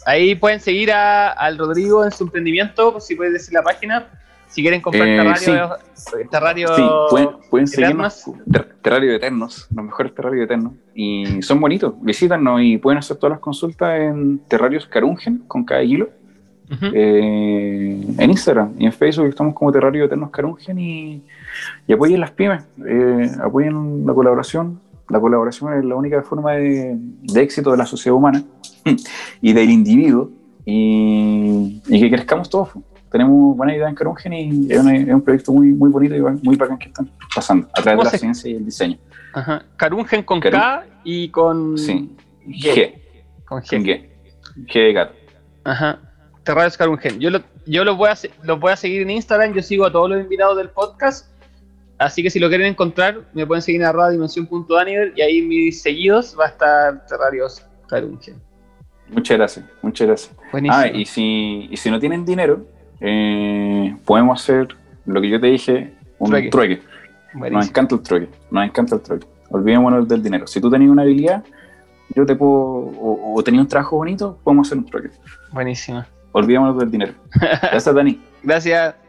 ahí 0.05 0.35
pueden 0.35 0.59
seguir 0.59 0.91
a- 0.91 1.29
al 1.31 1.57
Rodrigo 1.57 2.03
en 2.03 2.11
su 2.11 2.23
emprendimiento, 2.25 2.99
si 2.99 3.15
puedes 3.15 3.33
decir 3.33 3.53
la 3.53 3.63
página. 3.63 4.07
Si 4.49 4.61
quieren 4.61 4.79
comprar 4.81 5.07
Eh, 5.07 5.17
terrario, 5.17 5.69
terrario 6.31 6.67
Sí, 6.75 6.83
pueden. 7.49 7.67
Eternos. 7.67 8.23
Ter- 8.51 8.75
Terrario 8.81 9.09
de 9.11 9.15
Eternos, 9.17 9.67
los 9.75 9.85
mejores 9.85 10.15
Terrarios 10.15 10.39
de 10.39 10.45
Eternos. 10.45 10.73
Y 10.95 11.41
son 11.41 11.59
bonitos. 11.59 11.93
Visítanos 12.01 12.61
y 12.63 12.77
pueden 12.77 12.97
hacer 12.99 13.17
todas 13.17 13.31
las 13.31 13.39
consultas 13.41 13.99
en 13.99 14.39
Terrarios 14.47 14.87
Carungen 14.87 15.39
con 15.47 15.65
cada 15.65 15.83
hilo. 15.83 16.09
Eh, 16.69 18.01
en 18.17 18.29
Instagram 18.29 18.73
y 18.77 18.85
en 18.85 18.91
Facebook 18.93 19.27
estamos 19.27 19.53
como 19.53 19.71
Terrario 19.71 20.05
Eternos 20.05 20.29
Carungen 20.31 20.77
y, 20.79 21.23
y 21.87 21.93
apoyen 21.93 22.19
las 22.19 22.31
pymes, 22.31 22.63
eh, 22.85 23.31
apoyen 23.41 24.05
la 24.05 24.13
colaboración. 24.13 24.79
La 25.09 25.19
colaboración 25.21 25.73
es 25.77 25.85
la 25.85 25.95
única 25.95 26.21
forma 26.23 26.53
de, 26.53 26.97
de 26.97 27.41
éxito 27.41 27.71
de 27.71 27.77
la 27.77 27.85
sociedad 27.85 28.15
humana 28.17 28.43
y 29.41 29.53
del 29.53 29.69
individuo 29.69 30.29
y, 30.65 31.81
y 31.87 31.99
que 32.01 32.09
crezcamos 32.09 32.49
todos. 32.49 32.69
Tenemos 33.09 33.55
buena 33.55 33.73
idea 33.73 33.87
en 33.87 33.95
Carungen 33.95 34.33
y 34.33 34.69
es, 34.71 34.79
una- 34.79 34.97
es 34.97 35.07
un 35.13 35.21
proyecto 35.21 35.53
muy, 35.53 35.71
muy 35.71 35.89
bonito 35.89 36.13
y 36.15 36.21
muy 36.45 36.57
bacán 36.57 36.77
que 36.77 36.87
están 36.87 37.09
pasando 37.33 37.67
a 37.73 37.81
través 37.81 37.91
¿Cómo 37.97 37.99
de 38.01 38.05
la 38.05 38.11
se- 38.11 38.17
ciencia 38.17 38.51
y 38.51 38.55
el 38.55 38.65
diseño. 38.65 38.97
Ajá. 39.33 39.63
Carungen 39.77 40.23
con 40.23 40.41
K 40.41 40.85
y 41.05 41.29
con 41.29 41.77
Sí, 41.77 42.13
G. 42.45 42.73
G, 42.73 42.93
Con 43.45 43.61
G. 43.61 43.69
con 43.69 43.83
G, 43.85 44.09
G 44.67 44.73
de 44.73 44.93
gato. 44.93 45.13
Ajá. 45.63 45.99
Terrarios 46.47 46.77
Carungen. 46.77 47.19
Yo, 47.19 47.29
lo, 47.29 47.41
yo 47.65 47.83
los, 47.83 47.97
voy 47.97 48.09
a, 48.09 48.15
los 48.43 48.59
voy 48.59 48.71
a 48.71 48.77
seguir 48.77 49.01
en 49.01 49.09
Instagram. 49.09 49.53
Yo 49.53 49.61
sigo 49.61 49.85
a 49.85 49.91
todos 49.91 50.09
los 50.09 50.21
invitados 50.21 50.57
del 50.57 50.69
podcast. 50.69 51.27
Así 51.99 52.23
que 52.23 52.29
si 52.29 52.39
lo 52.39 52.47
quieren 52.47 52.67
encontrar, 52.67 53.21
me 53.33 53.45
pueden 53.45 53.61
seguir 53.61 53.81
en 53.81 53.87
arroba 53.87 54.09
dimensión.aniver 54.11 55.13
y 55.15 55.21
ahí 55.21 55.41
mis 55.41 55.81
seguidos 55.81 56.37
va 56.39 56.45
a 56.45 56.47
estar 56.49 57.05
Terrarios 57.07 57.65
Carungen. 57.89 58.41
Muchas 59.09 59.37
gracias, 59.37 59.65
muchas 59.81 60.07
gracias. 60.07 60.35
Buenísimo. 60.51 60.81
Ah, 60.81 60.87
y 60.87 61.05
si, 61.05 61.67
y 61.69 61.75
si 61.77 61.91
no 61.91 61.99
tienen 61.99 62.23
dinero, 62.23 62.65
eh, 63.01 63.95
podemos 64.05 64.41
hacer 64.41 64.69
lo 65.05 65.19
que 65.19 65.29
yo 65.29 65.41
te 65.41 65.47
dije, 65.47 65.93
un 66.19 66.29
Trueque. 66.29 66.49
trueque. 66.49 66.81
Nos 67.33 67.67
encanta 67.67 67.95
el 67.95 68.01
trueque, 68.01 68.29
nos 68.51 68.63
encanta 68.63 68.95
el 68.95 69.01
trueque. 69.01 69.27
Olvidémonos 69.49 70.07
del 70.07 70.23
dinero. 70.23 70.47
Si 70.47 70.61
tú 70.61 70.69
tenías 70.69 70.91
una 70.91 71.01
habilidad, 71.01 71.43
yo 72.15 72.25
te 72.25 72.35
puedo, 72.35 72.51
o, 72.53 73.33
o 73.35 73.43
tenías 73.43 73.61
un 73.63 73.67
trabajo 73.67 73.97
bonito, 73.97 74.39
podemos 74.43 74.67
hacer 74.67 74.77
un 74.77 74.85
trueque. 74.85 75.09
Buenísimo. 75.51 76.05
Olvidémonos 76.37 76.77
del 76.77 76.91
dinero. 76.91 77.13
Gracias, 77.71 77.95
Dani. 77.95 78.21
Gracias. 78.43 79.06